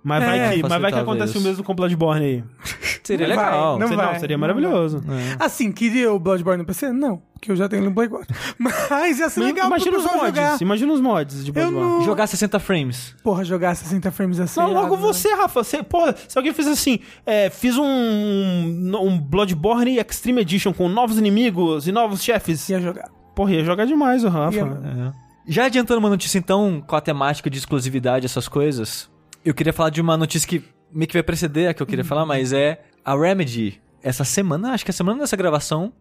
Mas, 0.03 0.23
vai 0.23 0.39
É. 0.39 0.49
que, 0.55 0.61
mas 0.63 0.81
vai 0.81 0.91
que 0.91 0.97
acontece 0.99 1.33
o 1.35 1.37
isso. 1.37 1.47
mesmo 1.47 1.63
com 1.63 1.75
Bloodborne 1.75 2.25
aí. 2.25 2.43
seria 3.03 3.27
Não 3.27 3.35
vai, 3.35 3.45
legal. 3.45 3.79
não 3.79 3.87
Seria- 3.87 4.03
vai, 4.05 4.19
seria 4.19 4.35
não 4.37 4.41
maravilhoso. 4.41 5.03
É. 5.07 5.43
Assim, 5.45 5.71
queria 5.71 6.11
o 6.11 6.17
Bloodborne 6.19 6.57
no 6.59 6.65
PC? 6.65 6.91
Não, 6.91 7.21
porque 7.33 7.51
eu 7.51 7.55
já 7.55 7.69
tenho 7.69 7.83
no 7.83 7.93
Play 7.93 8.09
4. 8.09 8.35
Mas 8.57 9.19
ia 9.19 9.29
ser 9.29 9.41
legal 9.41 9.67
imagina 9.67 9.97
os 9.97 10.03
mods. 10.03 10.21
jogar. 10.21 10.61
Imagina 10.61 10.93
os 10.93 11.01
mods 11.01 11.45
de 11.45 11.51
Bloodborne. 11.51 11.79
não... 11.99 12.01
Jogar 12.03 12.25
60 12.25 12.59
frames. 12.59 13.15
Porra, 13.23 13.43
jogar 13.45 13.75
60 13.75 14.09
frames 14.11 14.39
assim. 14.39 14.59
Não, 14.59 14.67
logo 14.73 14.79
irado, 14.87 14.95
né? 14.95 15.01
você, 15.01 15.33
Rafa. 15.35 15.63
Você, 15.63 15.83
porra, 15.83 16.15
se 16.27 16.35
alguém 16.37 16.51
fez 16.53 16.67
assim, 16.67 16.99
é, 17.25 17.49
fiz 17.51 17.77
um, 17.77 17.83
um 19.01 19.19
Bloodborne 19.19 19.97
Extreme 19.99 20.41
Edition 20.41 20.73
com 20.73 20.89
novos 20.89 21.17
inimigos 21.17 21.87
e 21.87 21.91
novos 21.91 22.23
chefes. 22.23 22.67
Ia 22.69 22.79
jogar. 22.81 23.09
Porra, 23.35 23.51
ia 23.53 23.63
jogar 23.63 23.85
demais 23.85 24.23
o 24.23 24.29
Rafa. 24.29 24.57
Ia- 24.57 25.13
Já 25.47 25.65
adiantando 25.65 25.99
uma 25.99 26.09
notícia, 26.09 26.37
então, 26.37 26.83
com 26.85 26.95
a 26.95 27.01
temática 27.01 27.49
de 27.49 27.57
exclusividade, 27.57 28.25
essas 28.25 28.47
coisas, 28.47 29.09
eu 29.43 29.53
queria 29.53 29.73
falar 29.73 29.89
de 29.89 30.01
uma 30.01 30.15
notícia 30.17 30.47
que 30.47 30.63
meio 30.93 31.07
que 31.07 31.13
vai 31.13 31.23
preceder 31.23 31.69
a 31.69 31.73
que 31.73 31.81
eu 31.81 31.87
queria 31.87 32.03
falar, 32.05 32.25
mas 32.25 32.51
é 32.53 32.81
a 33.03 33.15
Remedy, 33.15 33.81
essa 34.03 34.23
semana, 34.23 34.71
acho 34.73 34.83
que 34.85 34.91
a 34.91 34.93
semana 34.93 35.19
dessa 35.19 35.35
gravação, 35.37 35.93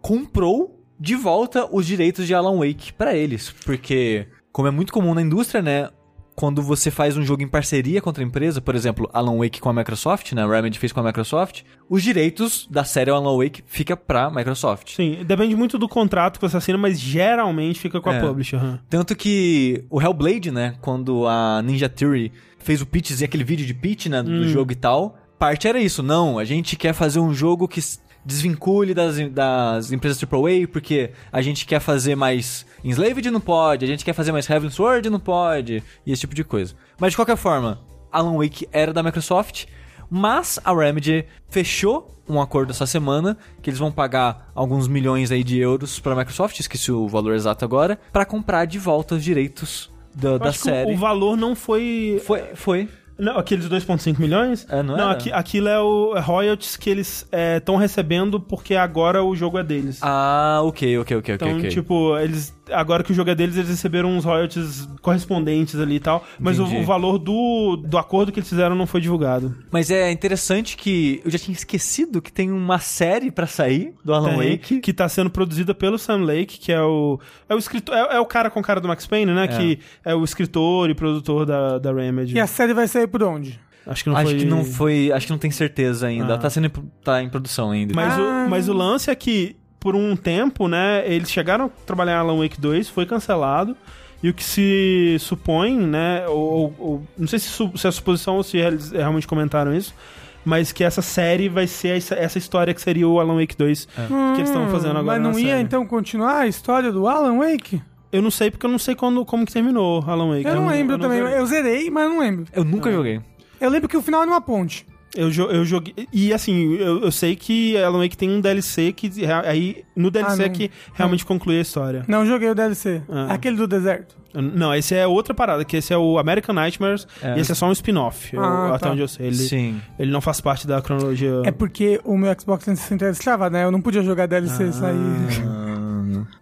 comprou 0.00 0.80
de 0.98 1.14
volta 1.16 1.66
os 1.74 1.86
direitos 1.86 2.26
de 2.26 2.34
Alan 2.34 2.58
Wake 2.58 2.92
pra 2.92 3.14
eles. 3.14 3.50
Porque, 3.64 4.26
como 4.52 4.68
é 4.68 4.70
muito 4.70 4.92
comum 4.92 5.14
na 5.14 5.22
indústria, 5.22 5.62
né? 5.62 5.88
Quando 6.36 6.60
você 6.62 6.90
faz 6.90 7.16
um 7.16 7.22
jogo 7.24 7.44
em 7.44 7.48
parceria 7.48 8.00
com 8.02 8.08
outra 8.10 8.22
empresa, 8.24 8.60
por 8.60 8.74
exemplo, 8.74 9.08
Alan 9.12 9.38
Wake 9.38 9.60
com 9.60 9.68
a 9.68 9.72
Microsoft, 9.72 10.32
né? 10.32 10.42
A 10.42 10.48
Remedy 10.48 10.80
fez 10.80 10.92
com 10.92 10.98
a 10.98 11.02
Microsoft, 11.04 11.62
os 11.88 12.02
direitos 12.02 12.66
da 12.68 12.82
série 12.82 13.08
Alan 13.10 13.36
Wake 13.38 13.62
fica 13.66 13.96
pra 13.96 14.28
Microsoft. 14.30 14.96
Sim, 14.96 15.18
depende 15.24 15.54
muito 15.54 15.78
do 15.78 15.88
contrato 15.88 16.40
que 16.40 16.48
você 16.48 16.56
assina, 16.56 16.76
mas 16.76 16.98
geralmente 16.98 17.78
fica 17.78 18.00
com 18.00 18.10
a 18.10 18.14
É. 18.16 18.20
publisher. 18.20 18.56
aham. 18.56 18.80
Tanto 18.90 19.14
que 19.14 19.84
o 19.88 20.02
Hellblade, 20.02 20.50
né, 20.50 20.74
quando 20.80 21.24
a 21.28 21.62
Ninja 21.62 21.88
Theory 21.88 22.32
fez 22.64 22.80
o 22.80 22.86
pitch, 22.86 23.22
aquele 23.22 23.44
vídeo 23.44 23.66
de 23.66 23.74
pitch, 23.74 24.06
né, 24.06 24.22
do 24.22 24.48
jogo 24.48 24.72
e 24.72 24.74
tal, 24.74 25.16
parte 25.38 25.68
era 25.68 25.78
isso, 25.78 26.02
não, 26.02 26.38
a 26.38 26.44
gente 26.44 26.76
quer 26.76 26.94
fazer 26.94 27.20
um 27.20 27.34
jogo 27.34 27.68
que 27.68 27.80
desvincule 28.24 28.94
das, 28.94 29.16
das 29.30 29.92
empresas 29.92 30.20
AAA, 30.22 30.66
porque 30.72 31.10
a 31.30 31.42
gente 31.42 31.66
quer 31.66 31.78
fazer 31.78 32.16
mais 32.16 32.64
Enslaved 32.82 33.30
não 33.30 33.40
pode, 33.40 33.84
a 33.84 33.88
gente 33.88 34.04
quer 34.04 34.14
fazer 34.14 34.32
mais 34.32 34.48
Heaven 34.48 34.70
Sword 34.70 35.10
não 35.10 35.20
pode, 35.20 35.82
e 36.06 36.12
esse 36.12 36.20
tipo 36.20 36.34
de 36.34 36.42
coisa. 36.42 36.74
Mas 36.98 37.12
de 37.12 37.16
qualquer 37.16 37.36
forma, 37.36 37.82
Alan 38.10 38.38
Wake 38.38 38.66
era 38.72 38.92
da 38.92 39.02
Microsoft, 39.02 39.66
mas 40.08 40.58
a 40.64 40.74
Remedy 40.74 41.26
fechou 41.50 42.10
um 42.26 42.40
acordo 42.40 42.70
essa 42.70 42.86
semana 42.86 43.36
que 43.60 43.68
eles 43.68 43.78
vão 43.78 43.92
pagar 43.92 44.50
alguns 44.54 44.88
milhões 44.88 45.30
aí 45.30 45.44
de 45.44 45.58
euros 45.58 46.00
para 46.00 46.14
a 46.14 46.16
Microsoft, 46.16 46.58
esqueci 46.58 46.90
o 46.90 47.06
valor 47.06 47.34
exato 47.34 47.64
agora, 47.64 48.00
para 48.10 48.24
comprar 48.24 48.64
de 48.64 48.78
volta 48.78 49.16
os 49.16 49.22
direitos 49.22 49.92
da, 50.14 50.30
Eu 50.30 50.38
da 50.38 50.48
acho 50.48 50.58
que 50.58 50.64
série. 50.64 50.92
O 50.92 50.96
valor 50.96 51.36
não 51.36 51.54
foi. 51.54 52.20
Foi, 52.24 52.42
foi. 52.54 52.88
Não, 53.16 53.38
aqueles 53.38 53.68
2,5 53.68 54.18
milhões? 54.18 54.66
É, 54.68 54.82
não 54.82 54.96
não 54.96 55.04
era? 55.04 55.12
aqui- 55.12 55.30
aquilo 55.30 55.68
é 55.68 55.78
o 55.80 56.16
é 56.16 56.20
royalties 56.20 56.76
que 56.76 56.90
eles 56.90 57.28
estão 57.56 57.76
recebendo 57.76 58.40
porque 58.40 58.74
agora 58.74 59.22
o 59.22 59.36
jogo 59.36 59.56
é 59.56 59.62
deles. 59.62 60.00
Ah, 60.02 60.60
ok, 60.64 60.98
ok, 60.98 61.16
ok, 61.18 61.34
Então, 61.36 61.48
ok. 61.48 61.58
ok. 61.60 61.70
tipo, 61.70 62.18
eles. 62.18 62.52
Agora 62.72 63.02
que 63.02 63.12
o 63.12 63.14
jogo 63.14 63.30
é 63.30 63.34
deles, 63.34 63.56
eles 63.56 63.68
receberam 63.68 64.10
uns 64.10 64.24
royalties 64.24 64.88
correspondentes 65.02 65.78
ali 65.78 65.96
e 65.96 66.00
tal. 66.00 66.24
Mas 66.38 66.58
o, 66.58 66.64
o 66.64 66.82
valor 66.84 67.18
do, 67.18 67.76
do 67.76 67.98
acordo 67.98 68.32
que 68.32 68.38
eles 68.38 68.48
fizeram 68.48 68.74
não 68.74 68.86
foi 68.86 69.00
divulgado. 69.00 69.54
Mas 69.70 69.90
é 69.90 70.10
interessante 70.10 70.76
que 70.76 71.20
eu 71.24 71.30
já 71.30 71.38
tinha 71.38 71.54
esquecido 71.54 72.22
que 72.22 72.32
tem 72.32 72.50
uma 72.50 72.78
série 72.78 73.30
pra 73.30 73.46
sair 73.46 73.94
do 74.04 74.14
Alan 74.14 74.36
Tem, 74.38 74.52
Wake. 74.52 74.80
que 74.80 74.92
tá 74.92 75.08
sendo 75.08 75.28
produzida 75.30 75.74
pelo 75.74 75.98
Sam 75.98 76.24
Lake, 76.24 76.58
que 76.58 76.72
é 76.72 76.80
o. 76.82 77.20
É 77.48 77.54
o 77.54 77.58
escritor. 77.58 77.94
É, 77.94 78.16
é 78.16 78.20
o 78.20 78.26
cara 78.26 78.50
com 78.50 78.62
cara 78.62 78.80
do 78.80 78.88
Max 78.88 79.06
Payne, 79.06 79.32
né? 79.32 79.46
Que 79.48 79.78
é 80.04 80.14
o 80.14 80.24
escritor 80.24 80.88
e 80.90 80.94
produtor 80.94 81.44
da, 81.46 81.78
da 81.78 81.92
Remedy. 81.92 82.34
E 82.34 82.40
a 82.40 82.46
série 82.46 82.72
vai 82.72 82.88
sair 82.88 83.06
por 83.06 83.22
onde? 83.22 83.60
Acho 83.86 84.02
que 84.04 84.08
não 84.08 84.16
acho 84.16 84.30
foi. 84.30 84.38
que 84.38 84.44
não 84.46 84.64
foi, 84.64 85.12
acho 85.12 85.26
que 85.26 85.32
não 85.32 85.38
tem 85.38 85.50
certeza 85.50 86.06
ainda. 86.06 86.36
Ah. 86.36 86.38
Tá 86.38 86.48
sendo 86.48 86.68
em- 86.68 86.90
tá 87.04 87.22
em 87.22 87.28
produção 87.28 87.70
ainda. 87.72 87.92
Mas, 87.94 88.14
Ah. 88.18 88.44
o, 88.46 88.48
mas 88.50 88.66
o 88.68 88.72
lance 88.72 89.10
é 89.10 89.14
que, 89.14 89.56
por 89.84 89.94
um 89.94 90.16
tempo, 90.16 90.66
né, 90.66 91.04
eles 91.06 91.30
chegaram 91.30 91.66
a 91.66 91.68
trabalhar 91.84 92.12
em 92.14 92.16
Alan 92.16 92.38
Wake 92.38 92.58
2, 92.58 92.88
foi 92.88 93.04
cancelado. 93.04 93.76
E 94.22 94.30
o 94.30 94.32
que 94.34 94.42
se 94.42 95.16
supõe, 95.20 95.76
né, 95.78 96.26
ou, 96.26 96.74
ou- 96.78 97.02
não 97.18 97.28
sei 97.28 97.38
se, 97.38 97.48
se 97.50 97.86
é 97.86 97.90
suposição 97.90 98.36
ou 98.36 98.42
se 98.42 98.56
eles 98.56 98.90
realmente 98.90 99.26
comentaram 99.26 99.74
isso, 99.76 99.94
mas 100.42 100.72
que 100.72 100.82
essa 100.82 101.02
série 101.02 101.50
vai 101.50 101.66
ser 101.66 101.98
essa, 101.98 102.14
essa 102.14 102.38
história 102.38 102.72
que 102.72 102.80
seria 102.80 103.06
o 103.06 103.20
Alan 103.20 103.38
Wake 103.38 103.54
2 103.56 103.84
que 103.86 104.38
eles 104.40 104.48
estão 104.48 104.66
fazendo 104.70 104.98
agora 104.98 105.04
Mas 105.04 105.20
não 105.22 105.32
na 105.32 105.38
ia 105.40 105.48
série. 105.48 105.62
então 105.62 105.86
continuar 105.86 106.38
a 106.40 106.46
história 106.46 106.90
do 106.90 107.06
Alan 107.06 107.36
Wake? 107.38 107.82
Eu 108.10 108.22
não 108.22 108.30
sei 108.30 108.50
porque 108.50 108.64
eu 108.64 108.70
não 108.70 108.78
sei 108.78 108.94
quando, 108.94 109.22
como 109.26 109.44
que 109.44 109.52
terminou 109.52 110.02
Alan 110.06 110.30
Wake. 110.30 110.46
Eu 110.46 110.54
não 110.54 110.68
lembro 110.68 110.98
também. 110.98 111.20
zerei. 111.22 111.38
Eu 111.38 111.46
zerei, 111.46 111.90
mas 111.90 112.08
não 112.08 112.18
lembro. 112.20 112.44
Eu 112.54 112.64
nunca 112.64 112.90
joguei. 112.90 113.20
Eu 113.60 113.68
lembro 113.68 113.88
que 113.88 113.96
o 113.96 114.02
final 114.02 114.22
era 114.22 114.30
uma 114.30 114.40
ponte. 114.40 114.86
Eu, 115.14 115.30
jo- 115.30 115.50
eu 115.50 115.64
joguei. 115.64 115.94
E 116.12 116.32
assim, 116.32 116.74
eu, 116.74 117.02
eu 117.02 117.12
sei 117.12 117.36
que 117.36 117.76
Alan 117.78 118.00
Wake 118.02 118.16
tem 118.16 118.28
um 118.30 118.40
DLC 118.40 118.92
que. 118.92 119.10
Aí, 119.46 119.84
no 119.94 120.10
DLC 120.10 120.42
Ah, 120.42 120.46
é 120.46 120.48
que 120.48 120.70
realmente 120.92 121.24
conclui 121.24 121.58
a 121.58 121.60
história. 121.60 122.04
Não 122.08 122.26
joguei 122.26 122.50
o 122.50 122.54
DLC. 122.54 123.00
Ah. 123.08 123.32
Aquele 123.34 123.56
do 123.56 123.66
deserto. 123.68 124.16
Não, 124.34 124.74
esse 124.74 124.92
é 124.96 125.06
outra 125.06 125.32
parada, 125.32 125.64
que 125.64 125.76
esse 125.76 125.92
é 125.92 125.96
o 125.96 126.18
American 126.18 126.52
Nightmares 126.56 127.06
É. 127.22 127.36
e 127.36 127.40
esse 127.40 127.52
é 127.52 127.54
só 127.54 127.66
um 127.68 127.72
spin-off, 127.72 128.36
Ah, 128.36 128.70
até 128.74 128.86
tá. 128.86 128.90
onde 128.90 129.00
eu 129.00 129.06
sei. 129.06 129.28
Ele, 129.28 129.36
Sim. 129.36 129.80
ele 129.96 130.10
não 130.10 130.20
faz 130.20 130.40
parte 130.40 130.66
da 130.66 130.82
cronologia. 130.82 131.42
É 131.44 131.52
porque 131.52 132.00
o 132.04 132.18
meu 132.18 132.32
Xbox 132.36 132.64
360 132.64 133.04
era 133.04 133.12
destravado, 133.12 133.52
né? 133.52 133.62
Eu 133.62 133.70
não 133.70 133.80
podia 133.80 134.02
jogar 134.02 134.26
DLC 134.26 134.64
e 134.64 134.72
sair. 134.72 134.96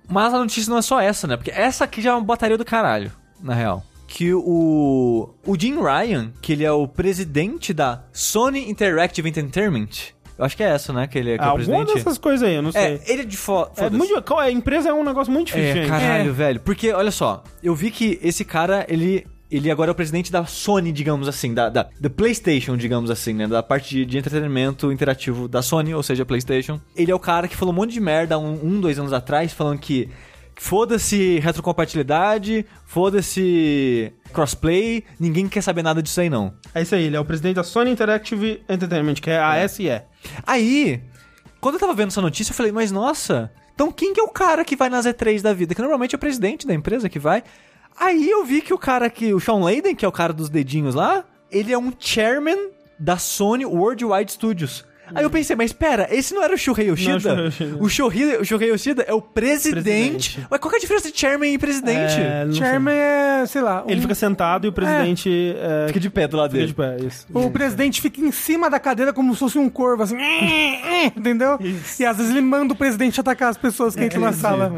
Mas 0.09 0.33
a 0.35 0.39
notícia 0.39 0.71
não 0.71 0.79
é 0.79 0.83
só 0.83 1.01
essa, 1.01 1.27
né? 1.27 1.37
Porque 1.37 1.51
essa 1.51 1.85
aqui 1.85 2.01
já 2.01 2.11
é 2.11 2.15
uma 2.15 2.23
botaria 2.23 2.57
do 2.59 2.65
caralho, 2.65 3.11
na 3.43 3.55
real. 3.55 3.85
Que 4.15 4.35
o. 4.35 5.31
O 5.47 5.59
Jim 5.59 5.77
Ryan, 5.81 6.33
que 6.43 6.53
ele 6.53 6.65
é 6.65 6.71
o 6.71 6.87
presidente 6.87 7.73
da 7.73 8.05
Sony 8.13 8.69
Interactive 8.71 9.27
Entertainment. 9.27 9.89
Eu 10.39 10.45
acho 10.45 10.55
que 10.57 10.63
é 10.63 10.67
essa, 10.69 10.93
né? 10.93 11.07
Que 11.07 11.19
ele 11.19 11.31
é, 11.33 11.39
que 11.39 11.45
é 11.45 11.47
o 11.47 11.51
Alguma 11.51 11.79
presidente. 11.79 11.95
dessas 12.05 12.19
coisas 12.19 12.47
aí, 12.47 12.55
eu 12.55 12.61
não 12.63 12.73
sei. 12.73 12.83
É, 12.83 13.01
ele 13.07 13.23
é 13.23 13.25
de 13.25 13.37
fo... 13.39 13.67
É, 13.77 13.89
muito, 13.89 14.23
a 14.39 14.51
empresa 14.51 14.91
é 14.91 14.93
um 14.93 15.03
negócio 15.05 15.33
muito 15.33 15.47
difícil, 15.49 15.67
É, 15.71 15.75
gente. 15.75 15.89
caralho, 15.89 16.31
É. 16.31 16.33
velho. 16.33 16.61
Porque, 16.61 16.93
olha 16.93 17.11
só, 17.11 17.43
eu 17.63 17.75
vi 17.75 17.91
que 17.91 18.19
esse 18.23 18.45
cara, 18.45 18.85
ele. 18.89 19.27
Ele 19.51 19.71
agora 19.71 19.91
é 19.91 19.93
o 19.93 19.95
presidente 19.95 20.33
da 20.33 20.47
Sony, 20.47 20.91
digamos 20.93 21.29
assim, 21.29 21.53
da, 21.53 21.69
da, 21.69 21.87
da 22.01 22.09
PlayStation, 22.11 22.75
digamos 22.77 23.11
assim, 23.11 23.35
né? 23.35 23.47
Da 23.47 23.63
parte 23.63 23.95
de, 23.95 24.07
de 24.07 24.17
entretenimento 24.19 24.91
interativo 24.91 25.47
da 25.47 25.61
Sony, 25.61 25.95
ou 25.95 26.03
seja, 26.03 26.25
PlayStation. 26.25 26.81
Ele 26.97 27.11
é 27.11 27.15
o 27.15 27.19
cara 27.19 27.47
que 27.47 27.55
falou 27.57 27.73
um 27.73 27.77
monte 27.77 27.93
de 27.93 28.01
merda 28.01 28.39
um, 28.39 28.59
um 28.63 28.81
dois 28.81 28.99
anos 28.99 29.13
atrás, 29.13 29.53
falando 29.53 29.79
que 29.79 30.09
foda-se 30.63 31.41
retrocompatibilidade, 31.41 32.65
foda-se 32.87 34.13
crossplay, 34.33 35.05
ninguém 35.19 35.49
quer 35.49 35.61
saber 35.61 35.83
nada 35.83 36.01
disso 36.01 36.21
aí 36.21 36.31
não. 36.31 36.55
É 36.73 36.81
isso 36.81 36.95
aí, 36.95 37.03
ele 37.03 37.17
é 37.17 37.21
o 37.21 37.25
presidente 37.25 37.57
da 37.57 37.65
Sony 37.65 37.91
Interactive 37.91 38.63
Entertainment, 38.69 39.15
que 39.15 39.29
é 39.29 39.41
a 39.41 39.69
SE. 39.69 39.91
Aí, 40.47 41.03
quando 41.61 41.75
eu 41.75 41.81
tava 41.81 41.95
vendo 41.95 42.09
essa 42.09 42.23
notícia, 42.23 42.53
eu 42.53 42.57
falei, 42.57 42.71
mas 42.71 42.93
nossa, 42.93 43.53
então 43.75 43.91
quem 43.91 44.15
que 44.15 44.21
é 44.21 44.23
o 44.23 44.29
cara 44.29 44.65
que 44.65 44.77
vai 44.77 44.89
na 44.89 45.01
Z3 45.01 45.43
da 45.43 45.53
vida? 45.53 45.75
Que 45.75 45.81
normalmente 45.81 46.15
é 46.15 46.17
o 46.17 46.21
presidente 46.21 46.65
da 46.65 46.73
empresa 46.73 47.09
que 47.09 47.19
vai. 47.19 47.43
Aí 47.99 48.31
eu 48.31 48.45
vi 48.45 48.63
que 48.63 48.73
o 48.73 48.79
cara 48.79 49.11
que, 49.11 49.35
o 49.35 49.41
Sean 49.41 49.57
Layden, 49.65 49.97
que 49.97 50.05
é 50.05 50.09
o 50.09 50.13
cara 50.13 50.33
dos 50.33 50.49
dedinhos 50.49 50.95
lá, 50.95 51.25
ele 51.51 51.73
é 51.73 51.79
um 51.79 51.93
chairman 51.99 52.71
da 53.01 53.19
Sony 53.19 53.67
Worldwide 53.67 54.31
Studios. 54.31 54.85
Aí 55.15 55.23
eu 55.25 55.31
pensei, 55.31 55.55
mas 55.57 55.73
pera, 55.73 56.09
esse 56.11 56.35
não 56.35 56.43
era 56.43 56.55
o 56.55 56.59
Shuhei 56.59 56.89
Yoshida? 56.89 57.35
Não. 57.37 57.81
O 57.81 57.89
Shuhei, 57.89 58.37
o 58.37 58.45
Shuhei 58.45 58.71
Yoshida 58.71 59.03
é 59.03 59.13
o 59.13 59.21
presidente. 59.21 59.73
Presidente. 59.83 60.47
Mas 60.51 60.61
qual 60.61 60.71
que 60.71 60.77
é 60.77 60.79
a 60.79 60.81
diferença 60.81 61.11
de 61.13 61.19
chairman 61.19 61.55
e 61.55 61.59
presidente? 61.59 62.15
É, 62.21 62.45
não 62.45 62.53
sei. 62.53 62.63
Chairman 62.63 62.95
é, 62.95 63.47
sei 63.47 63.61
lá. 63.63 63.85
Ele 63.87 63.99
um- 63.99 64.03
fica 64.03 64.15
sentado 64.15 64.67
e 64.67 64.69
o 64.69 64.73
presidente 64.73 65.55
é, 65.59 65.87
Fica 65.89 66.01
de 66.01 66.11
pé 66.11 66.27
do 66.29 66.37
lado 66.37 66.51
fica 66.51 66.59
dele. 66.61 66.67
de 66.69 66.75
pé, 66.75 67.07
isso. 67.07 67.27
O 67.33 67.51
presidente 67.51 68.01
fica 68.01 68.21
em 68.21 68.33
cima 68.33 68.69
da 68.71 68.79
cadeira 68.81 69.13
como 69.13 69.33
se 69.35 69.41
fosse 69.41 69.59
um 69.59 69.69
corvo, 69.69 70.03
assim. 70.03 70.17
Entendeu? 71.17 71.59
E 71.99 72.05
às 72.05 72.17
vezes 72.17 72.31
ele 72.31 72.41
manda 72.41 72.73
o 72.73 72.77
presidente 72.77 73.21
atacar 73.21 73.51
as 73.51 73.57
pessoas 73.57 73.95
que 73.95 74.05
entram 74.05 74.23
na 74.23 74.33
sala. 74.33 74.73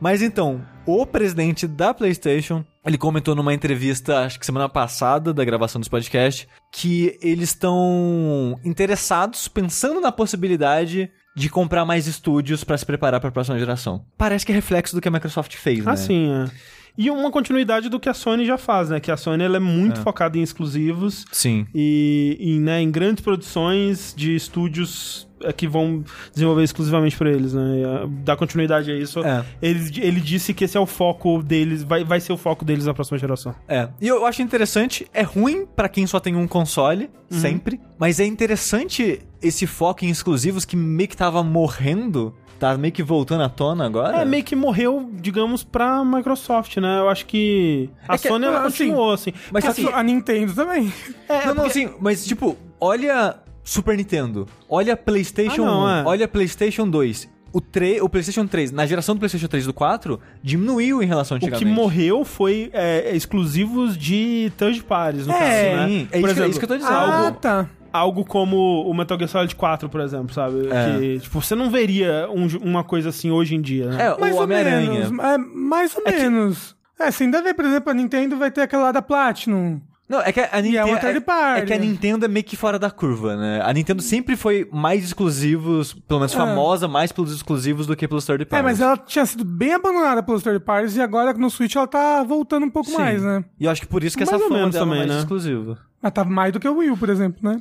Mas 0.00 0.22
então, 0.22 0.60
o 0.86 1.06
presidente 1.06 1.66
da 1.66 1.94
PlayStation, 1.94 2.64
ele 2.84 2.98
comentou 2.98 3.34
numa 3.34 3.54
entrevista, 3.54 4.20
acho 4.20 4.38
que 4.38 4.46
semana 4.46 4.68
passada, 4.68 5.32
da 5.32 5.44
gravação 5.44 5.80
desse 5.80 5.90
podcast, 5.90 6.48
que 6.72 7.18
eles 7.22 7.50
estão 7.50 8.58
interessados, 8.64 9.48
pensando 9.48 10.00
na 10.00 10.12
possibilidade 10.12 11.10
de 11.36 11.48
comprar 11.48 11.84
mais 11.84 12.06
estúdios 12.06 12.62
pra 12.62 12.78
se 12.78 12.86
preparar 12.86 13.20
pra 13.20 13.30
próxima 13.30 13.58
geração. 13.58 14.04
Parece 14.16 14.46
que 14.46 14.52
é 14.52 14.54
reflexo 14.54 14.94
do 14.94 15.00
que 15.00 15.08
a 15.08 15.10
Microsoft 15.10 15.54
fez, 15.56 15.84
né? 15.84 15.92
Ah, 15.92 15.96
sim, 15.96 16.30
é. 16.30 16.50
E 16.96 17.10
uma 17.10 17.30
continuidade 17.30 17.88
do 17.88 17.98
que 17.98 18.08
a 18.08 18.14
Sony 18.14 18.46
já 18.46 18.56
faz, 18.56 18.88
né? 18.88 19.00
Que 19.00 19.10
a 19.10 19.16
Sony 19.16 19.42
ela 19.42 19.56
é 19.56 19.60
muito 19.60 20.00
focada 20.00 20.38
em 20.38 20.42
exclusivos 20.42 21.24
Sim. 21.32 21.66
e 21.74 22.36
em, 22.38 22.60
né, 22.60 22.80
em 22.80 22.88
grandes 22.88 23.22
produções 23.22 24.14
de 24.16 24.36
estúdios 24.36 25.26
é, 25.44 25.52
que 25.52 25.66
vão 25.68 26.02
desenvolver 26.32 26.62
exclusivamente 26.62 27.16
pra 27.16 27.30
eles, 27.30 27.52
né? 27.54 27.80
É, 27.82 28.06
Dar 28.24 28.36
continuidade 28.36 28.90
a 28.90 28.96
isso. 28.96 29.20
É. 29.24 29.44
Ele, 29.62 29.80
ele 30.00 30.20
disse 30.20 30.52
que 30.54 30.64
esse 30.64 30.76
é 30.76 30.80
o 30.80 30.86
foco 30.86 31.42
deles, 31.42 31.82
vai, 31.82 32.04
vai 32.04 32.20
ser 32.20 32.32
o 32.32 32.36
foco 32.36 32.64
deles 32.64 32.86
na 32.86 32.94
próxima 32.94 33.18
geração. 33.18 33.54
É. 33.68 33.88
E 34.00 34.08
eu 34.08 34.24
acho 34.26 34.42
interessante, 34.42 35.06
é 35.12 35.22
ruim 35.22 35.66
pra 35.66 35.88
quem 35.88 36.06
só 36.06 36.18
tem 36.20 36.34
um 36.36 36.46
console, 36.46 37.10
Uhum. 37.30 37.38
sempre, 37.40 37.80
mas 37.98 38.20
é 38.20 38.24
interessante 38.26 39.20
esse 39.42 39.66
foco 39.66 40.04
em 40.04 40.08
exclusivos 40.10 40.64
que 40.64 40.76
meio 40.76 41.08
que 41.08 41.16
tava 41.16 41.42
morrendo, 41.42 42.34
tá 42.60 42.76
meio 42.76 42.92
que 42.92 43.02
voltando 43.02 43.42
à 43.42 43.48
tona 43.48 43.84
agora. 43.86 44.18
É, 44.20 44.24
meio 44.24 44.44
que 44.44 44.54
morreu, 44.54 45.10
digamos, 45.14 45.64
pra 45.64 46.04
Microsoft, 46.04 46.76
né? 46.76 46.98
Eu 47.00 47.08
acho 47.08 47.26
que 47.26 47.90
a 48.06 48.14
É 48.14 48.18
que, 48.18 48.28
Sony 48.28 48.44
ela 48.44 48.58
assim, 48.66 48.84
continuou, 48.88 49.12
assim. 49.12 49.32
mas 49.50 49.64
assim, 49.64 49.88
A 49.92 50.02
Nintendo 50.02 50.54
também. 50.54 50.92
é, 51.28 51.46
não, 51.46 51.54
não, 51.54 51.64
porque- 51.64 51.70
assim, 51.70 51.90
mas 52.00 52.24
tipo, 52.24 52.56
olha 52.80 53.36
Super 53.64 53.96
Nintendo, 53.96 54.46
olha 54.68 54.96
PlayStation 54.96 55.62
Ah, 55.62 55.66
não, 55.66 55.84
1, 55.84 55.88
é. 55.88 56.02
olha 56.04 56.28
PlayStation 56.28 56.86
2. 56.88 57.32
O, 57.52 57.60
3, 57.60 58.02
o 58.02 58.08
PlayStation 58.08 58.46
3, 58.48 58.72
na 58.72 58.84
geração 58.84 59.14
do 59.14 59.20
PlayStation 59.20 59.46
3 59.46 59.62
e 59.64 59.66
do 59.68 59.72
4, 59.72 60.20
diminuiu 60.42 61.00
em 61.02 61.06
relação 61.06 61.36
a 61.36 61.38
O 61.38 61.40
que 61.40 61.46
antigamente. 61.46 61.74
morreu 61.74 62.24
foi 62.24 62.68
é, 62.72 63.14
exclusivos 63.14 63.96
de 63.96 64.52
third 64.56 64.82
parties, 64.82 65.26
no 65.28 65.32
É, 65.32 65.38
caso, 65.38 65.52
né? 65.88 66.08
é 66.10 66.18
isso 66.20 66.34
que- 66.34 66.42
é 66.42 66.48
isso 66.48 66.58
que 66.58 66.64
eu 66.64 66.68
tô 66.68 66.76
dizendo. 66.76 66.92
Ah, 66.92 67.18
Algo, 67.26 67.38
tá. 67.38 67.70
algo 67.92 68.24
como 68.24 68.82
o 68.82 68.92
Metal 68.92 69.16
Gear 69.16 69.28
Solid 69.30 69.54
4, 69.54 69.88
por 69.88 70.00
exemplo, 70.00 70.34
sabe? 70.34 70.66
É. 70.68 70.98
Que, 70.98 71.20
tipo, 71.20 71.40
você 71.40 71.54
não 71.54 71.70
veria 71.70 72.28
um 72.28 72.48
uma 72.60 72.82
coisa 72.82 73.10
assim 73.10 73.30
hoje 73.30 73.54
em 73.54 73.60
dia, 73.60 73.86
né? 73.86 74.04
É, 74.08 74.18
Mais 74.20 74.34
o 74.34 74.38
ou 74.38 74.42
Homem-Aranha. 74.42 74.90
menos. 75.08 75.24
É, 75.24 75.38
mais 75.38 75.96
ou 75.96 76.02
menos. 76.04 76.76
É, 76.98 77.08
você 77.10 77.22
ainda 77.22 77.40
vê, 77.40 77.54
por 77.54 77.64
exemplo, 77.64 77.88
a 77.90 77.94
Nintendo 77.94 78.36
vai 78.36 78.50
ter 78.50 78.62
aquela 78.62 78.84
lá 78.84 78.92
da 78.92 79.00
Platinum. 79.02 79.80
Não, 80.14 80.20
é 80.22 80.32
que 80.32 80.40
a 80.40 80.60
Nintendo. 80.62 80.88
é 80.90 80.98
third 80.98 81.20
party. 81.20 81.60
é 81.62 81.66
que 81.66 81.72
a 81.72 81.78
Nintendo 81.78 82.24
é 82.24 82.28
meio 82.28 82.44
que 82.44 82.56
fora 82.56 82.78
da 82.78 82.90
curva, 82.90 83.36
né? 83.36 83.60
A 83.64 83.72
Nintendo 83.72 84.02
sempre 84.02 84.36
foi 84.36 84.68
mais 84.72 85.04
exclusivos, 85.04 85.92
pelo 85.92 86.20
menos 86.20 86.32
É. 86.34 86.36
famosa, 86.36 86.88
mais 86.88 87.12
pelos 87.12 87.32
exclusivos 87.34 87.86
do 87.86 87.94
que 87.96 88.06
pelos 88.08 88.24
third 88.24 88.42
É, 88.42 88.44
parties. 88.46 88.64
mas 88.64 88.80
ela 88.80 88.96
tinha 88.96 89.26
sido 89.26 89.44
bem 89.44 89.74
abandonada 89.74 90.22
pelos 90.22 90.42
third 90.42 90.60
parties 90.64 90.96
e 90.96 91.00
agora 91.02 91.32
no 91.34 91.50
Switch 91.50 91.74
ela 91.76 91.86
tá 91.86 92.22
voltando 92.22 92.64
um 92.66 92.70
pouco 92.70 92.90
Sim. 92.90 92.96
mais, 92.98 93.22
né? 93.22 93.44
E 93.60 93.64
eu 93.66 93.70
acho 93.70 93.80
que 93.82 93.86
por 93.86 94.02
isso 94.02 94.16
que 94.16 94.24
Mais 94.24 94.32
essa 94.34 94.42
fama 94.48 94.56
dela 94.56 94.68
é 94.68 94.72
também, 94.72 94.98
mais 94.98 95.10
né? 95.10 95.18
exclusiva. 95.18 95.78
Ela 96.02 96.10
tá 96.10 96.24
mais 96.24 96.52
do 96.52 96.58
que 96.60 96.68
o 96.68 96.76
Wii 96.78 96.96
por 96.96 97.08
exemplo, 97.10 97.38
né? 97.42 97.60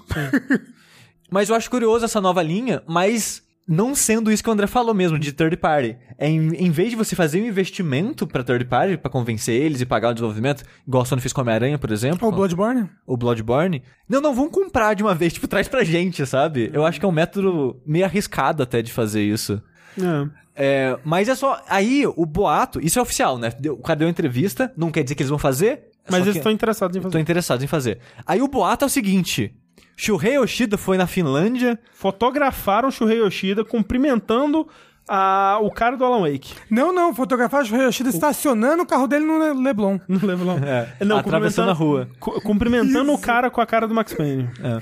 Mas 1.31 1.49
eu 1.49 1.55
acho 1.55 1.69
curioso 1.69 2.05
essa 2.05 2.21
nova 2.21 2.41
linha, 2.43 2.81
mas 2.87 3.42
não 3.67 3.95
sendo 3.95 4.31
isso 4.31 4.43
que 4.43 4.49
o 4.49 4.53
André 4.53 4.67
falou 4.67 4.93
mesmo, 4.93 5.17
de 5.17 5.31
third 5.31 5.57
party. 5.57 5.97
É, 6.17 6.27
em, 6.27 6.53
em 6.55 6.71
vez 6.71 6.89
de 6.89 6.95
você 6.95 7.15
fazer 7.15 7.41
um 7.41 7.45
investimento 7.45 8.27
pra 8.27 8.43
third 8.43 8.65
party, 8.65 8.97
pra 8.97 9.09
convencer 9.09 9.61
eles 9.61 9.81
e 9.81 9.85
pagar 9.85 10.09
o 10.09 10.13
desenvolvimento, 10.13 10.63
igual 10.87 11.03
a 11.03 11.05
Sony 11.05 11.21
fez 11.21 11.31
com 11.31 11.41
Homem-Aranha, 11.41 11.77
por 11.77 11.91
exemplo. 11.91 12.27
Ou 12.27 12.31
Bloodborne. 12.31 12.89
o 13.05 13.15
Bloodborne. 13.17 13.83
Não, 14.07 14.21
não, 14.21 14.33
vamos 14.33 14.51
comprar 14.51 14.93
de 14.93 15.03
uma 15.03 15.15
vez, 15.15 15.33
tipo, 15.33 15.47
traz 15.47 15.67
pra 15.67 15.83
gente, 15.83 16.25
sabe? 16.25 16.69
Eu 16.73 16.85
acho 16.85 16.99
que 16.99 17.05
é 17.05 17.09
um 17.09 17.13
método 17.13 17.81
meio 17.85 18.05
arriscado 18.05 18.61
até 18.61 18.81
de 18.81 18.91
fazer 18.91 19.23
isso. 19.23 19.61
É. 19.97 20.43
É, 20.55 20.99
mas 21.03 21.29
é 21.29 21.35
só. 21.35 21.61
Aí, 21.67 22.05
o 22.05 22.25
boato, 22.25 22.79
isso 22.79 22.99
é 22.99 23.01
oficial, 23.01 23.37
né? 23.37 23.49
O 23.69 23.77
cara 23.77 23.99
deu 23.99 24.07
uma 24.07 24.11
entrevista, 24.11 24.71
não 24.77 24.91
quer 24.91 25.03
dizer 25.03 25.15
que 25.15 25.23
eles 25.23 25.29
vão 25.29 25.39
fazer. 25.39 25.71
é 26.05 26.11
Mas 26.11 26.21
eles 26.23 26.35
estão 26.35 26.51
interessados 26.51 26.95
em 26.95 26.99
fazer. 26.99 27.07
Estão 27.09 27.21
interessados 27.21 27.63
em 27.63 27.67
fazer. 27.67 27.99
Aí 28.25 28.41
o 28.41 28.47
boato 28.47 28.85
é 28.85 28.87
o 28.87 28.89
seguinte: 28.89 29.55
Shuhei 29.95 30.35
Yoshida 30.35 30.77
foi 30.77 30.97
na 30.97 31.07
Finlândia. 31.07 31.79
Fotografaram 31.93 32.89
o 32.89 32.91
Shuhei 32.91 33.19
Yoshida 33.19 33.63
cumprimentando 33.63 34.67
a, 35.07 35.59
o 35.61 35.69
cara 35.69 35.95
do 35.97 36.03
Alan 36.05 36.21
Wake. 36.29 36.53
Não, 36.69 36.93
não, 36.93 37.13
fotografar 37.13 37.63
o 37.63 37.75
Yoshida 37.75 38.09
estacionando 38.09 38.83
o 38.83 38.85
carro 38.85 39.07
dele 39.07 39.25
no 39.25 39.37
Le- 39.37 39.61
Leblon. 39.63 39.99
No 40.07 40.25
Leblon. 40.25 40.57
É, 40.59 41.05
Não, 41.05 41.17
atravessando 41.17 41.69
a 41.69 41.73
rua. 41.73 42.09
cu- 42.19 42.41
Cumprimentando 42.41 43.11
o 43.13 43.17
cara 43.19 43.49
com 43.49 43.61
a 43.61 43.65
cara 43.65 43.87
do 43.87 43.93
Max 43.93 44.13
Payne. 44.13 44.49
É. 44.63 44.81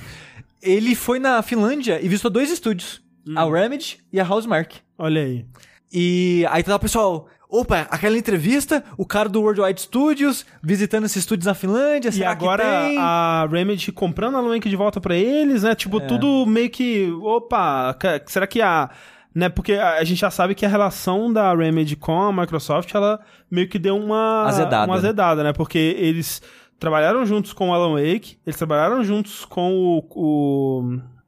Ele 0.62 0.94
foi 0.96 1.18
na 1.20 1.42
Finlândia 1.42 2.00
e 2.02 2.08
visitou 2.08 2.30
dois 2.32 2.52
estúdios: 2.52 3.02
Hum. 3.28 3.34
a 3.38 3.44
Remedy 3.46 3.98
e 4.14 4.20
a 4.20 4.24
Housemark. 4.28 4.76
Olha 4.98 5.22
aí. 5.24 5.46
E 5.92 6.46
aí 6.50 6.64
tá 6.64 6.72
lá 6.72 6.78
o 6.78 6.80
pessoal. 6.80 7.28
Opa, 7.52 7.86
aquela 7.92 8.18
entrevista, 8.18 8.82
o 8.98 9.06
cara 9.06 9.28
do 9.28 9.42
Worldwide 9.42 9.82
Studios 9.82 10.46
visitando 10.64 11.04
esses 11.04 11.18
estúdios 11.18 11.46
na 11.46 11.54
Finlândia. 11.54 12.10
E 12.14 12.24
agora 12.24 12.64
que 12.64 12.88
tem? 12.88 12.98
a 12.98 13.46
Remedy 13.52 13.92
comprando 13.92 14.36
a 14.36 14.40
Alan 14.40 14.54
Wake 14.54 14.70
de 14.70 14.76
volta 14.78 15.02
pra 15.02 15.18
eles, 15.18 15.64
né? 15.64 15.72
É. 15.72 15.76
Tipo, 15.76 16.00
tudo 16.00 16.46
meio 16.46 16.70
que. 16.70 17.12
Opa, 17.22 17.94
será 18.26 18.48
que 18.48 18.62
a. 18.62 18.90
Né, 19.36 19.50
porque 19.50 19.74
a 19.74 19.96
a 19.96 20.04
gente 20.06 20.20
já 20.20 20.32
sabe 20.32 20.56
que 20.56 20.66
a 20.66 20.70
relação 20.70 21.32
da 21.32 21.54
Remedy 21.54 21.98
com 21.98 22.22
a 22.22 22.32
Microsoft, 22.32 22.94
ela 22.96 23.20
meio 23.50 23.68
que 23.68 23.78
deu 23.78 23.98
uma 23.98 24.46
Azedada. 24.46 24.90
uma 24.90 24.96
azedada, 24.96 25.44
né? 25.44 25.52
Porque 25.52 25.78
eles 25.78 26.42
trabalharam 26.80 27.26
juntos 27.26 27.52
com 27.52 27.70
o 27.70 27.74
Alan 27.74 27.94
Wake, 27.94 28.38
eles 28.46 28.58
trabalharam 28.58 29.04
juntos 29.04 29.44
com 29.44 29.74
o, 29.74 29.98
o 30.16 30.82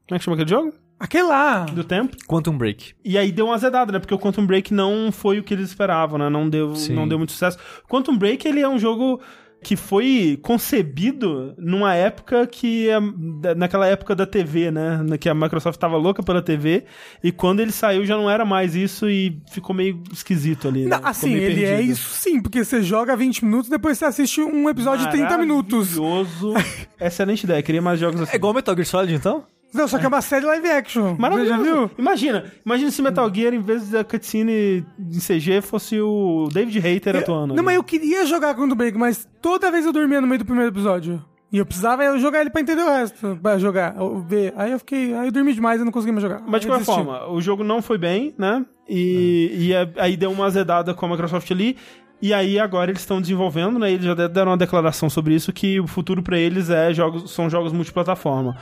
como 0.08 0.16
é 0.16 0.18
que 0.18 0.24
chama 0.24 0.36
aquele 0.36 0.50
jogo? 0.50 0.74
Aquele 1.04 1.24
lá. 1.24 1.66
Do 1.66 1.84
tempo. 1.84 2.16
Quantum 2.26 2.58
Break. 2.58 2.94
E 3.04 3.18
aí 3.18 3.30
deu 3.30 3.48
uma 3.48 3.56
azedada, 3.56 3.92
né? 3.92 4.00
Porque 4.00 4.14
o 4.14 4.18
Quantum 4.18 4.46
Break 4.46 4.74
não 4.74 5.12
foi 5.12 5.38
o 5.38 5.44
que 5.44 5.54
eles 5.54 5.68
esperavam, 5.68 6.18
né? 6.18 6.30
Não 6.30 6.50
deu, 6.50 6.74
Sim. 6.78 6.94
não 6.94 7.06
deu 7.06 7.18
muito 7.18 7.34
sucesso. 7.34 7.58
Quantum 7.90 8.18
Break, 8.18 8.48
ele 8.48 8.62
é 8.62 8.70
um 8.70 8.80
jogo 8.80 9.20
que 9.62 9.76
foi 9.76 10.40
concebido 10.42 11.54
numa 11.58 11.94
época 11.94 12.48
que... 12.48 12.88
é- 12.90 13.54
naquela 13.54 13.86
época 13.86 14.16
da 14.16 14.26
TV, 14.26 14.72
né? 14.72 15.02
Na 15.04 15.18
Que 15.18 15.28
a 15.28 15.34
Microsoft 15.34 15.78
tava 15.78 15.98
louca 15.98 16.24
pela 16.24 16.42
TV. 16.42 16.86
E 17.22 17.34
quando 17.34 17.60
ele 17.60 17.74
saiu 17.74 18.06
já 18.06 18.16
não 18.16 18.30
era 18.30 18.46
mais 18.46 18.74
isso 18.74 19.10
e 19.10 19.42
ficou 19.52 19.76
meio 19.76 20.02
esquisito 20.10 20.70
ali, 20.70 20.86
né? 20.86 20.98
Não, 20.98 21.06
assim, 21.06 21.34
ele 21.34 21.66
é 21.66 21.70
perdido. 21.76 21.92
isso 21.92 22.14
sim, 22.14 22.42
porque 22.42 22.64
você 22.64 22.82
joga 22.82 23.14
20 23.18 23.44
minutos 23.44 23.70
depois 23.70 23.98
você 23.98 24.06
assiste 24.06 24.40
um 24.42 24.70
episódio 24.70 25.06
de 25.06 25.12
30 25.12 25.38
minutos. 25.38 25.98
Maravilhoso. 25.98 26.54
Excelente 27.00 27.44
ideia. 27.44 27.62
Queria 27.62 27.82
mais 27.82 28.00
jogos 28.00 28.22
assim. 28.22 28.32
É 28.32 28.36
igual 28.38 28.54
Metal 28.54 28.74
Gear 28.74 28.88
Solid, 28.88 29.14
então? 29.14 29.44
Não, 29.74 29.88
só 29.88 29.98
que 29.98 30.06
é 30.06 30.08
uma 30.08 30.22
série 30.22 30.46
live 30.46 30.68
action. 30.70 31.16
Maravilhoso. 31.18 31.50
Já 31.50 31.58
viu? 31.64 31.92
Imagina, 31.98 32.46
imagina 32.66 32.92
se 32.92 33.02
Metal 33.02 33.34
Gear, 33.34 33.54
em 33.54 33.62
vez 33.62 33.90
da 33.90 34.04
cutscene 34.04 34.86
em 35.00 35.20
CG, 35.20 35.62
fosse 35.62 36.00
o 36.00 36.48
David 36.52 36.86
Hayter 36.86 37.16
atuando. 37.18 37.48
Não, 37.48 37.56
ali. 37.56 37.66
mas 37.66 37.76
eu 37.76 37.84
queria 37.84 38.26
jogar 38.26 38.56
Quantum 38.56 38.76
Break, 38.76 38.98
mas 38.98 39.28
toda 39.42 39.72
vez 39.72 39.86
eu 39.86 39.92
dormia 39.94 40.22
no 40.22 40.28
meio 40.28 40.40
do 40.40 40.46
primeiro 40.46 40.70
episódio. 40.72 41.24
E 41.52 41.58
eu 41.60 41.66
precisava 41.68 42.18
jogar 42.18 42.42
ele 42.42 42.50
pra 42.50 42.62
entender 42.62 42.82
o 42.82 42.90
resto, 42.90 43.38
pra 43.42 43.60
jogar, 43.60 43.94
ver. 44.28 44.54
Aí 44.58 44.72
eu 44.72 44.80
fiquei. 44.80 45.14
Aí 45.14 45.28
eu 45.28 45.32
dormi 45.32 45.54
demais 45.54 45.80
e 45.80 45.84
não 45.84 45.92
consegui 45.92 46.12
mais 46.12 46.24
jogar. 46.24 46.42
Mas 46.48 46.62
de 46.62 46.68
qualquer 46.68 46.84
forma, 46.84 47.30
o 47.30 47.40
jogo 47.40 47.64
não 47.64 47.80
foi 47.80 47.98
bem, 48.00 48.34
né? 48.40 48.66
E, 48.90 49.52
e 49.68 49.74
é- 49.74 49.88
aí 49.98 50.18
deu 50.18 50.32
uma 50.32 50.46
azedada 50.48 50.94
com 50.96 51.06
a 51.06 51.10
Microsoft 51.10 51.50
ali. 51.52 51.78
E 52.20 52.34
aí 52.34 52.58
agora 52.58 52.90
eles 52.90 53.02
estão 53.02 53.22
desenvolvendo, 53.22 53.78
né? 53.78 53.92
Eles 53.92 54.04
já 54.06 54.14
de- 54.16 54.28
deram 54.30 54.50
uma 54.52 54.58
declaração 54.58 55.10
sobre 55.12 55.36
isso 55.36 55.54
que 55.54 55.80
o 55.80 55.86
futuro 55.86 56.24
pra 56.24 56.40
eles 56.40 56.70
é 56.72 56.92
jogos, 56.94 57.32
são 57.32 57.48
jogos 57.50 57.72
multiplataforma. 57.72 58.58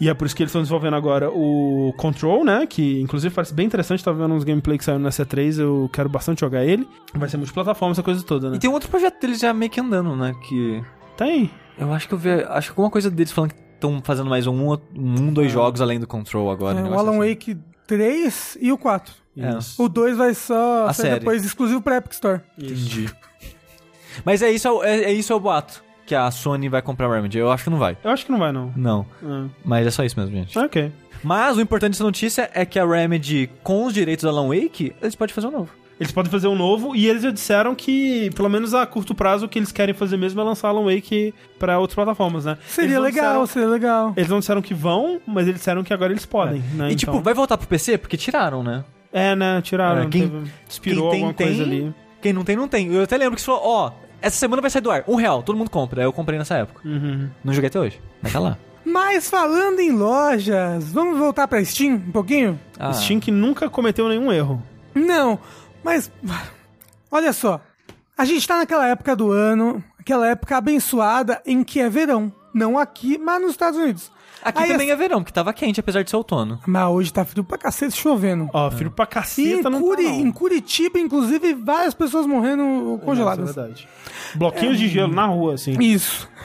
E 0.00 0.08
é 0.08 0.14
por 0.14 0.26
isso 0.26 0.36
que 0.36 0.42
eles 0.42 0.50
estão 0.50 0.62
desenvolvendo 0.62 0.94
agora 0.94 1.28
o 1.30 1.92
Control, 1.96 2.44
né? 2.44 2.66
Que 2.66 3.00
inclusive 3.00 3.34
parece 3.34 3.52
bem 3.52 3.66
interessante. 3.66 4.02
Tava 4.04 4.18
vendo 4.18 4.34
uns 4.34 4.44
gameplay 4.44 4.78
que 4.78 4.84
saíram 4.84 5.00
na 5.00 5.10
C3, 5.10 5.58
eu 5.58 5.90
quero 5.92 6.08
bastante 6.08 6.40
jogar 6.40 6.64
ele. 6.64 6.88
Vai 7.14 7.28
ser 7.28 7.36
multiplataforma, 7.36 7.92
essa 7.92 8.02
coisa 8.02 8.22
toda, 8.22 8.50
né? 8.50 8.56
E 8.56 8.58
tem 8.60 8.70
um 8.70 8.74
outro 8.74 8.88
projeto 8.88 9.20
deles 9.20 9.40
já 9.40 9.52
meio 9.52 9.70
que 9.70 9.80
andando, 9.80 10.14
né? 10.14 10.34
Que. 10.48 10.82
Tem. 11.16 11.50
Eu 11.76 11.92
acho 11.92 12.06
que 12.06 12.14
eu 12.14 12.18
vi. 12.18 12.30
Acho 12.30 12.68
que 12.68 12.72
alguma 12.72 12.90
coisa 12.90 13.10
deles 13.10 13.32
falando 13.32 13.52
que 13.52 13.60
estão 13.74 14.00
fazendo 14.04 14.30
mais 14.30 14.46
um, 14.46 14.72
um, 14.72 14.78
um 14.94 15.32
dois 15.32 15.50
jogos 15.50 15.80
além 15.80 15.98
do 15.98 16.06
Control 16.06 16.50
agora. 16.50 16.78
É, 16.78 16.82
o 16.82 16.96
Alan 16.96 17.18
assim. 17.18 17.30
Wake 17.30 17.58
3 17.88 18.58
e 18.60 18.70
o 18.70 18.78
4. 18.78 19.12
Isso. 19.36 19.82
O 19.82 19.88
2 19.88 20.16
vai 20.16 20.34
só 20.34 20.86
A 20.86 20.92
série. 20.92 21.20
depois 21.20 21.44
exclusivo 21.44 21.80
pra 21.80 21.96
Epic 21.96 22.12
Store. 22.12 22.40
Entendi. 22.58 23.08
Mas 24.24 24.42
é 24.42 24.50
isso, 24.50 24.82
é, 24.82 25.04
é 25.04 25.12
isso 25.12 25.32
é 25.32 25.36
o 25.36 25.40
boato. 25.40 25.82
Que 26.08 26.14
a 26.14 26.30
Sony 26.30 26.70
vai 26.70 26.80
comprar 26.80 27.06
a 27.06 27.14
Remedy. 27.14 27.36
Eu 27.38 27.52
acho 27.52 27.64
que 27.64 27.70
não 27.70 27.76
vai. 27.78 27.94
Eu 28.02 28.10
acho 28.10 28.24
que 28.24 28.32
não 28.32 28.38
vai, 28.38 28.50
não. 28.50 28.72
Não. 28.74 29.04
Mas 29.62 29.86
é 29.86 29.90
só 29.90 30.02
isso 30.02 30.18
mesmo, 30.18 30.34
gente. 30.34 30.58
Ah, 30.58 30.62
ok. 30.64 30.90
Mas 31.22 31.56
o 31.58 31.60
importante 31.60 31.92
dessa 31.92 32.04
notícia 32.04 32.48
é 32.54 32.64
que 32.64 32.78
a 32.78 32.86
Remedy, 32.86 33.50
com 33.62 33.84
os 33.84 33.92
direitos 33.92 34.22
da 34.24 34.30
Alan 34.30 34.48
Wake, 34.48 34.94
eles 35.02 35.14
podem 35.14 35.34
fazer 35.34 35.48
um 35.48 35.50
novo. 35.50 35.68
Eles 36.00 36.10
podem 36.12 36.30
fazer 36.30 36.46
um 36.46 36.54
novo 36.54 36.94
e 36.96 37.06
eles 37.08 37.22
já 37.24 37.30
disseram 37.30 37.74
que, 37.74 38.30
pelo 38.36 38.48
menos 38.48 38.72
a 38.72 38.86
curto 38.86 39.14
prazo, 39.14 39.44
o 39.46 39.48
que 39.48 39.58
eles 39.58 39.70
querem 39.72 39.92
fazer 39.94 40.16
mesmo 40.16 40.40
é 40.40 40.44
lançar 40.44 40.68
Alan 40.68 40.84
Wake 40.84 41.34
pra 41.58 41.78
outras 41.78 41.96
plataformas, 41.96 42.44
né? 42.46 42.56
Seria 42.68 43.00
legal, 43.00 43.24
disseram- 43.42 43.46
seria 43.46 43.68
legal. 43.68 44.12
Eles 44.16 44.30
não 44.30 44.38
disseram 44.38 44.62
que 44.62 44.72
vão, 44.72 45.20
mas 45.26 45.46
eles 45.46 45.58
disseram 45.58 45.82
que 45.82 45.92
agora 45.92 46.12
eles 46.12 46.24
podem, 46.24 46.62
né? 46.72 46.92
E 46.92 46.94
tipo, 46.94 47.10
Então- 47.12 47.22
vai 47.22 47.34
voltar 47.34 47.58
pro 47.58 47.66
PC? 47.66 47.98
Porque 47.98 48.16
tiraram, 48.16 48.62
né? 48.62 48.84
É, 49.12 49.34
né? 49.34 49.60
Tiraram. 49.60 50.02
É, 50.02 50.06
quem- 50.06 50.28
teve- 50.28 50.50
Inspirou 50.68 51.10
quem 51.10 51.18
tem, 51.20 51.28
alguma 51.28 51.34
coisa 51.34 51.64
tem. 51.64 51.72
ali. 51.82 51.94
Quem 52.22 52.32
não 52.32 52.44
tem, 52.44 52.56
não 52.56 52.68
tem. 52.68 52.94
Eu 52.94 53.02
até 53.02 53.16
lembro 53.16 53.34
que 53.34 53.40
você 53.42 53.46
falou, 53.46 53.62
ó, 53.64 53.92
essa 54.20 54.36
semana 54.36 54.62
vai 54.62 54.70
sair 54.70 54.82
do 54.82 54.90
ar. 54.90 55.04
Um 55.06 55.14
real, 55.14 55.42
todo 55.42 55.56
mundo 55.56 55.70
compra. 55.70 56.00
Aí 56.00 56.06
eu 56.06 56.12
comprei 56.12 56.38
nessa 56.38 56.56
época. 56.56 56.86
Uhum. 56.86 57.28
Não 57.44 57.52
joguei 57.52 57.68
até 57.68 57.78
hoje. 57.78 58.00
Mas 58.22 58.32
tá 58.32 58.38
lá. 58.38 58.58
Mas 58.84 59.28
falando 59.28 59.80
em 59.80 59.92
lojas, 59.92 60.92
vamos 60.92 61.18
voltar 61.18 61.46
pra 61.46 61.62
Steam 61.64 61.96
um 61.96 62.10
pouquinho? 62.12 62.58
Ah, 62.78 62.92
Steam 62.92 63.20
que 63.20 63.30
nunca 63.30 63.68
cometeu 63.68 64.08
nenhum 64.08 64.32
erro. 64.32 64.62
Não, 64.94 65.38
mas 65.84 66.10
olha 67.10 67.32
só. 67.32 67.60
A 68.16 68.24
gente 68.24 68.48
tá 68.48 68.56
naquela 68.56 68.88
época 68.88 69.14
do 69.14 69.30
ano, 69.30 69.84
aquela 69.98 70.26
época 70.26 70.56
abençoada 70.56 71.40
em 71.44 71.62
que 71.62 71.80
é 71.80 71.88
verão. 71.88 72.32
Não 72.54 72.78
aqui, 72.78 73.18
mas 73.18 73.40
nos 73.42 73.50
Estados 73.52 73.78
Unidos. 73.78 74.10
Aqui 74.42 74.62
Aí 74.62 74.68
também 74.70 74.90
as- 74.90 74.94
é 74.94 74.96
verão, 74.96 75.18
porque 75.20 75.32
tava 75.32 75.52
quente, 75.52 75.80
apesar 75.80 76.02
de 76.02 76.10
ser 76.10 76.16
outono. 76.16 76.60
Mas 76.66 76.88
hoje 76.88 77.12
tá 77.12 77.24
frio 77.24 77.42
pra 77.44 77.58
cacete 77.58 77.96
chovendo. 77.96 78.48
Ó, 78.52 78.70
filho 78.70 78.90
pra 78.90 79.04
E 79.04 79.08
caceta 79.08 79.68
em, 79.68 79.70
não 79.72 79.80
Curi- 79.80 80.04
tá, 80.04 80.08
não. 80.10 80.20
em 80.20 80.30
Curitiba, 80.32 80.98
inclusive, 80.98 81.54
várias 81.54 81.94
pessoas 81.94 82.26
morrendo 82.26 82.62
Nossa, 82.62 83.04
congeladas. 83.04 83.50
é 83.50 83.52
verdade. 83.52 83.88
Bloquinhos 84.34 84.78
de 84.78 84.88
gelo 84.88 85.12
na 85.12 85.26
rua, 85.26 85.54
assim. 85.54 85.72
Isso. 85.80 86.28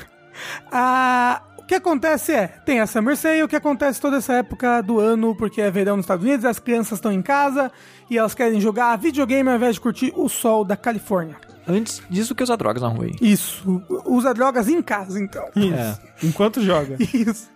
Ah, 0.72 1.42
o 1.58 1.64
que 1.64 1.76
acontece 1.76 2.34
é, 2.34 2.48
tem 2.48 2.80
a 2.80 2.88
Summer 2.88 3.16
Sale, 3.16 3.44
o 3.44 3.48
que 3.48 3.56
acontece 3.56 4.02
toda 4.02 4.18
essa 4.18 4.34
época 4.34 4.82
do 4.82 5.00
ano, 5.00 5.36
porque 5.36 5.62
é 5.62 5.70
verão 5.72 5.96
nos 5.96 6.04
Estados 6.04 6.26
Unidos, 6.26 6.44
as 6.44 6.60
crianças 6.60 6.98
estão 6.98 7.12
em 7.14 7.22
casa 7.22 7.72
e 8.10 8.18
elas 8.18 8.34
querem 8.34 8.60
jogar 8.60 8.98
videogame 8.98 9.48
ao 9.50 9.56
invés 9.56 9.76
de 9.76 9.82
curtir 9.82 10.12
o 10.16 10.28
sol 10.28 10.66
da 10.66 10.76
Califórnia. 10.76 11.38
Antes 11.66 12.02
disso 12.10 12.36
que 12.36 12.44
usar 12.44 12.58
drogas 12.58 12.82
na 12.82 12.90
rua 12.90 13.06
aí. 13.06 13.14
Isso. 13.22 13.82
Usa 14.06 14.34
drogas 14.34 14.68
em 14.68 14.82
casa, 14.82 15.18
então. 15.18 15.46
Isso. 15.56 15.74
É. 15.74 15.98
Enquanto 16.24 16.62
joga. 16.62 16.98
Isso. 17.14 17.50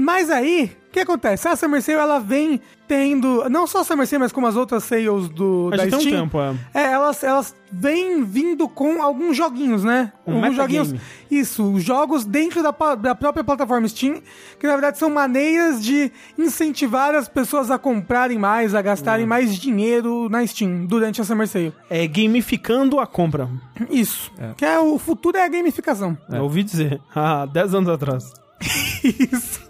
Mas 0.00 0.30
aí, 0.30 0.70
o 0.88 0.92
que 0.92 1.00
acontece? 1.00 1.48
A 1.48 1.56
Summer 1.56 1.82
Sale, 1.82 1.98
ela 1.98 2.20
vem 2.20 2.60
tendo, 2.86 3.48
não 3.50 3.66
só 3.66 3.80
a 3.80 3.84
Summer 3.84 4.06
Sale, 4.06 4.20
mas 4.20 4.30
como 4.32 4.46
as 4.46 4.54
outras 4.54 4.84
sales 4.84 5.28
do, 5.28 5.66
Mas 5.70 5.78
da 5.80 5.84
já 5.84 5.90
tem 5.90 5.98
um 5.98 6.02
Steam. 6.02 6.22
tempo, 6.22 6.38
é. 6.40 6.54
É, 6.72 6.92
elas, 6.92 7.22
elas 7.24 7.54
vêm 7.70 8.22
vindo 8.24 8.68
com 8.68 9.02
alguns 9.02 9.36
joguinhos, 9.36 9.82
né? 9.82 10.12
Um 10.26 10.36
alguns 10.36 10.54
joguinhos. 10.56 10.94
Isso, 11.28 11.78
jogos 11.80 12.24
dentro 12.24 12.62
da, 12.62 12.70
da 12.94 13.14
própria 13.14 13.42
plataforma 13.42 13.88
Steam, 13.88 14.22
que 14.58 14.66
na 14.66 14.74
verdade 14.74 14.98
são 14.98 15.10
maneiras 15.10 15.82
de 15.82 16.12
incentivar 16.38 17.14
as 17.14 17.28
pessoas 17.28 17.68
a 17.70 17.76
comprarem 17.78 18.38
mais, 18.38 18.74
a 18.74 18.80
gastarem 18.80 19.26
Hum. 19.26 19.28
mais 19.28 19.56
dinheiro 19.58 20.28
na 20.30 20.46
Steam 20.46 20.86
durante 20.86 21.20
a 21.20 21.24
Summer 21.24 21.48
Sale. 21.48 21.74
É 21.90 22.06
gamificando 22.06 23.00
a 23.00 23.06
compra. 23.06 23.48
Isso. 23.90 24.30
Que 24.56 24.64
é 24.64 24.78
o 24.78 24.96
futuro 24.96 25.36
é 25.36 25.44
a 25.44 25.48
gamificação. 25.48 26.16
Eu 26.30 26.44
ouvi 26.44 26.62
dizer. 26.62 27.00
Há 27.14 27.44
10 27.46 27.74
anos 27.74 27.88
atrás. 27.90 28.32
Isso. 29.32 29.60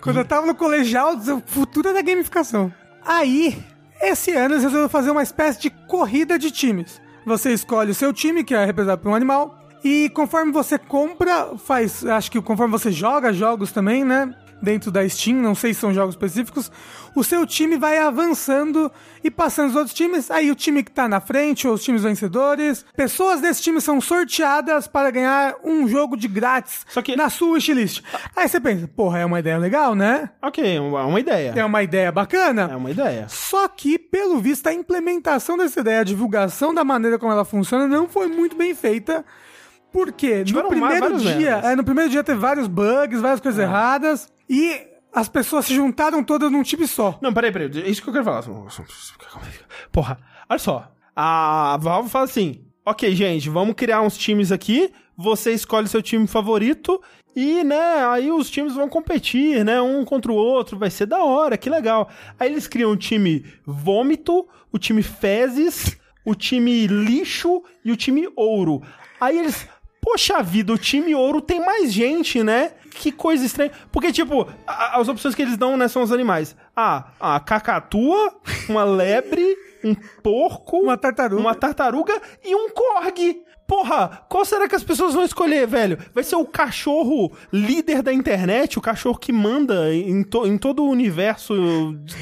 Quando 0.00 0.18
eu 0.18 0.24
tava 0.24 0.46
no 0.46 0.54
colegial, 0.54 1.12
é 1.14 1.92
da 1.92 2.02
gamificação. 2.02 2.72
Aí, 3.04 3.62
esse 4.00 4.32
ano 4.32 4.54
eles 4.54 4.64
resolveram 4.64 4.88
fazer 4.88 5.10
uma 5.10 5.22
espécie 5.22 5.60
de 5.60 5.70
corrida 5.70 6.38
de 6.38 6.50
times. 6.50 7.00
Você 7.26 7.52
escolhe 7.52 7.90
o 7.90 7.94
seu 7.94 8.12
time, 8.12 8.44
que 8.44 8.54
é 8.54 8.64
representado 8.64 9.02
por 9.02 9.10
um 9.10 9.14
animal, 9.14 9.58
e 9.84 10.10
conforme 10.10 10.52
você 10.52 10.78
compra, 10.78 11.56
faz. 11.58 12.04
Acho 12.04 12.30
que 12.30 12.40
conforme 12.40 12.72
você 12.72 12.90
joga 12.90 13.32
jogos 13.32 13.72
também, 13.72 14.04
né? 14.04 14.34
Dentro 14.62 14.90
da 14.90 15.08
Steam, 15.08 15.36
não 15.40 15.54
sei 15.54 15.72
se 15.72 15.80
são 15.80 15.92
jogos 15.94 16.14
específicos, 16.14 16.70
o 17.16 17.24
seu 17.24 17.46
time 17.46 17.76
vai 17.78 17.98
avançando 17.98 18.90
e 19.24 19.30
passando 19.30 19.70
os 19.70 19.76
outros 19.76 19.94
times. 19.94 20.30
Aí 20.30 20.50
o 20.50 20.54
time 20.54 20.82
que 20.82 20.90
tá 20.90 21.08
na 21.08 21.18
frente, 21.20 21.66
ou 21.66 21.74
os 21.74 21.82
times 21.82 22.02
vencedores, 22.02 22.84
pessoas 22.94 23.40
desse 23.40 23.62
time 23.62 23.80
são 23.80 24.00
sorteadas 24.00 24.86
para 24.86 25.10
ganhar 25.10 25.54
um 25.64 25.88
jogo 25.88 26.16
de 26.16 26.28
grátis 26.28 26.84
Só 26.88 27.00
que- 27.02 27.16
na 27.16 27.30
sua 27.30 27.52
wishlist. 27.54 28.02
Aí 28.36 28.48
você 28.48 28.60
pensa, 28.60 28.86
porra, 28.88 29.18
é 29.20 29.24
uma 29.24 29.40
ideia 29.40 29.56
legal, 29.58 29.94
né? 29.94 30.30
Ok, 30.42 30.76
é 30.76 30.80
uma 30.80 31.04
uma 31.06 31.20
ideia. 31.20 31.52
É 31.56 31.64
uma 31.64 31.82
ideia 31.82 32.12
bacana. 32.12 32.68
É 32.70 32.76
uma 32.76 32.90
ideia. 32.90 33.26
Só 33.28 33.66
que, 33.66 33.98
pelo 33.98 34.38
visto, 34.38 34.66
a 34.66 34.72
implementação 34.74 35.56
dessa 35.56 35.80
ideia, 35.80 36.00
a 36.00 36.04
divulgação 36.04 36.74
da 36.74 36.84
maneira 36.84 37.18
como 37.18 37.32
ela 37.32 37.44
funciona, 37.44 37.88
não 37.88 38.08
foi 38.08 38.26
muito 38.28 38.56
bem 38.56 38.74
feita. 38.74 39.24
Porque 39.92 40.44
no 40.52 40.68
primeiro 40.68 41.18
dia, 41.18 41.60
é, 41.64 41.74
no 41.74 41.82
primeiro 41.82 42.08
dia 42.10 42.22
teve 42.22 42.38
vários 42.38 42.68
bugs, 42.68 43.20
várias 43.20 43.40
coisas 43.40 43.60
erradas, 43.60 44.28
e 44.50 44.82
as 45.12 45.28
pessoas 45.28 45.66
se 45.66 45.74
juntaram 45.76 46.24
todas 46.24 46.50
num 46.50 46.64
time 46.64 46.84
só. 46.84 47.16
Não, 47.22 47.32
peraí, 47.32 47.52
peraí. 47.52 47.70
É 47.84 47.88
isso 47.88 48.02
que 48.02 48.08
eu 48.08 48.12
quero 48.12 48.24
falar. 48.24 48.42
Porra, 49.92 50.18
olha 50.48 50.58
só. 50.58 50.92
A 51.14 51.78
Valve 51.80 52.10
fala 52.10 52.24
assim: 52.24 52.64
ok, 52.84 53.14
gente, 53.14 53.48
vamos 53.48 53.76
criar 53.76 54.02
uns 54.02 54.18
times 54.18 54.50
aqui. 54.50 54.92
Você 55.16 55.52
escolhe 55.52 55.86
seu 55.86 56.02
time 56.02 56.26
favorito. 56.26 57.00
E, 57.36 57.62
né, 57.62 58.04
aí 58.08 58.32
os 58.32 58.50
times 58.50 58.74
vão 58.74 58.88
competir, 58.88 59.64
né? 59.64 59.80
Um 59.80 60.04
contra 60.04 60.32
o 60.32 60.34
outro. 60.34 60.76
Vai 60.76 60.90
ser 60.90 61.06
da 61.06 61.22
hora, 61.22 61.56
que 61.56 61.70
legal. 61.70 62.10
Aí 62.38 62.50
eles 62.50 62.66
criam 62.66 62.90
o 62.90 62.96
time 62.96 63.44
Vômito, 63.64 64.48
o 64.72 64.78
time 64.78 65.00
Fezes, 65.00 65.96
o 66.24 66.34
time 66.34 66.88
Lixo 66.88 67.62
e 67.84 67.92
o 67.92 67.96
time 67.96 68.28
Ouro. 68.34 68.82
Aí 69.20 69.38
eles. 69.38 69.68
Poxa 70.02 70.42
vida, 70.42 70.72
o 70.72 70.78
time 70.78 71.14
ouro 71.14 71.42
tem 71.42 71.60
mais 71.60 71.92
gente, 71.92 72.42
né? 72.42 72.72
Que 72.90 73.12
coisa 73.12 73.44
estranha. 73.44 73.70
Porque, 73.92 74.12
tipo, 74.12 74.46
a- 74.66 74.98
as 75.00 75.08
opções 75.08 75.34
que 75.34 75.42
eles 75.42 75.56
dão, 75.56 75.76
né, 75.76 75.88
são 75.88 76.02
os 76.02 76.12
animais. 76.12 76.56
Ah, 76.76 77.12
a 77.20 77.40
cacatua, 77.40 78.34
uma 78.68 78.84
lebre, 78.84 79.56
um 79.84 79.94
porco, 80.22 80.78
Uma 80.78 80.96
tartaruga. 80.96 81.40
uma 81.40 81.54
tartaruga 81.54 82.20
e 82.44 82.54
um 82.54 82.68
corgi. 82.70 83.42
Porra, 83.66 84.24
qual 84.28 84.44
será 84.44 84.68
que 84.68 84.74
as 84.74 84.82
pessoas 84.82 85.14
vão 85.14 85.22
escolher, 85.24 85.64
velho? 85.64 85.96
Vai 86.12 86.24
ser 86.24 86.34
o 86.34 86.44
cachorro 86.44 87.30
líder 87.52 88.02
da 88.02 88.12
internet, 88.12 88.76
o 88.76 88.82
cachorro 88.82 89.16
que 89.16 89.32
manda 89.32 89.94
em, 89.94 90.24
to- 90.24 90.44
em 90.44 90.58
todo 90.58 90.82
o 90.82 90.90
universo 90.90 91.54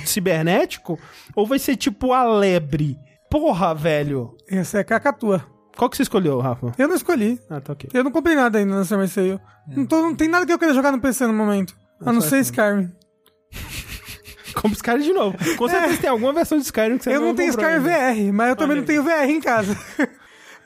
cibernético? 0.05 0.99
Ou 1.35 1.47
vai 1.47 1.59
ser 1.59 1.77
tipo 1.77 2.13
a 2.13 2.23
lebre? 2.25 2.99
Porra, 3.31 3.75
velho. 3.75 4.37
Essa 4.51 4.79
é 4.79 4.81
a 4.81 4.85
cacatua. 4.85 5.45
Qual 5.79 5.89
que 5.89 5.97
você 5.97 6.03
escolheu, 6.03 6.39
Rafa? 6.41 6.73
Eu 6.77 6.89
não 6.89 6.97
escolhi. 6.97 7.41
Ah, 7.49 7.61
tá 7.61 7.73
ok. 7.73 7.89
Eu 7.95 8.03
não 8.05 8.11
comprei 8.11 8.35
nada 8.35 8.59
ainda 8.59 8.75
na 8.75 8.85
Summer 8.85 9.09
Sale. 9.09 9.41
Não, 9.69 9.87
tô- 9.87 10.03
não 10.03 10.15
tem 10.15 10.29
nada 10.29 10.45
que 10.45 10.53
eu 10.53 10.59
queira 10.59 10.75
jogar 10.75 10.91
no 10.93 11.01
PC 11.01 11.27
no 11.27 11.33
momento. 11.33 11.75
A 12.05 12.13
não 12.13 12.21
ser 12.21 12.41
Skyrim. 12.41 12.91
Compra 14.55 14.73
Skyrim 14.77 15.03
de 15.03 15.13
novo. 15.13 15.37
Com 15.57 15.69
certeza 15.69 15.99
tem 16.01 16.11
alguma 16.11 16.33
versão 16.33 16.59
de 16.59 16.65
Skyrim 16.65 16.99
que 16.99 17.05
você 17.05 17.15
Eu 17.15 17.21
não 17.21 17.35
tenho 17.35 17.53
comprou 17.53 17.71
Skyrim. 17.71 18.29
VR, 18.29 18.33
mas 18.35 18.49
eu 18.51 18.57
também 18.57 18.73
Olha 18.73 18.81
não 18.81 18.87
tenho 18.87 19.03
VR 19.05 19.31
em 19.31 19.41
casa. 19.41 19.77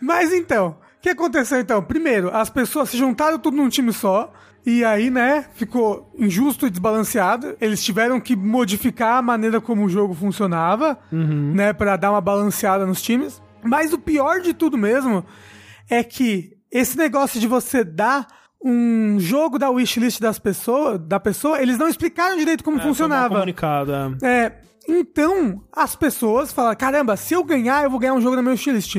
mas 0.00 0.32
então, 0.32 0.76
o 0.98 1.00
que 1.02 1.10
aconteceu 1.10 1.60
então? 1.60 1.82
Primeiro, 1.82 2.34
as 2.34 2.48
pessoas 2.48 2.88
se 2.88 2.96
juntaram 2.96 3.38
tudo 3.38 3.56
num 3.56 3.68
time 3.68 3.92
só. 3.92 4.32
E 4.64 4.84
aí, 4.84 5.10
né, 5.10 5.44
ficou 5.54 6.10
injusto 6.16 6.66
e 6.66 6.70
desbalanceado. 6.70 7.56
Eles 7.60 7.82
tiveram 7.84 8.20
que 8.20 8.36
modificar 8.36 9.18
a 9.18 9.22
maneira 9.22 9.60
como 9.60 9.84
o 9.84 9.88
jogo 9.88 10.14
funcionava, 10.14 10.96
né, 11.10 11.72
Pra 11.72 11.96
dar 11.96 12.12
uma 12.12 12.20
balanceada 12.20 12.86
nos 12.86 13.02
times. 13.02 13.42
Mas 13.62 13.92
o 13.92 13.98
pior 13.98 14.40
de 14.40 14.52
tudo 14.52 14.76
mesmo 14.76 15.24
é 15.88 16.02
que 16.02 16.52
esse 16.70 16.96
negócio 16.96 17.38
de 17.40 17.46
você 17.46 17.84
dar 17.84 18.26
um 18.64 19.18
jogo 19.18 19.58
da 19.58 19.68
wishlist 19.70 20.20
das 20.20 20.38
pessoas, 20.38 20.98
da 21.00 21.18
pessoa, 21.18 21.60
eles 21.60 21.78
não 21.78 21.88
explicaram 21.88 22.36
direito 22.36 22.62
como 22.62 22.78
É, 22.78 22.82
funcionava. 22.82 23.34
comunicado, 23.34 23.92
é. 24.22 24.26
É, 24.44 24.52
então, 24.88 25.62
as 25.72 25.96
pessoas 25.96 26.52
falam, 26.52 26.74
caramba, 26.76 27.16
se 27.16 27.34
eu 27.34 27.42
ganhar, 27.44 27.82
eu 27.84 27.90
vou 27.90 27.98
ganhar 27.98 28.14
um 28.14 28.20
jogo 28.20 28.36
na 28.36 28.42
minha 28.42 28.52
wishlist. 28.52 28.96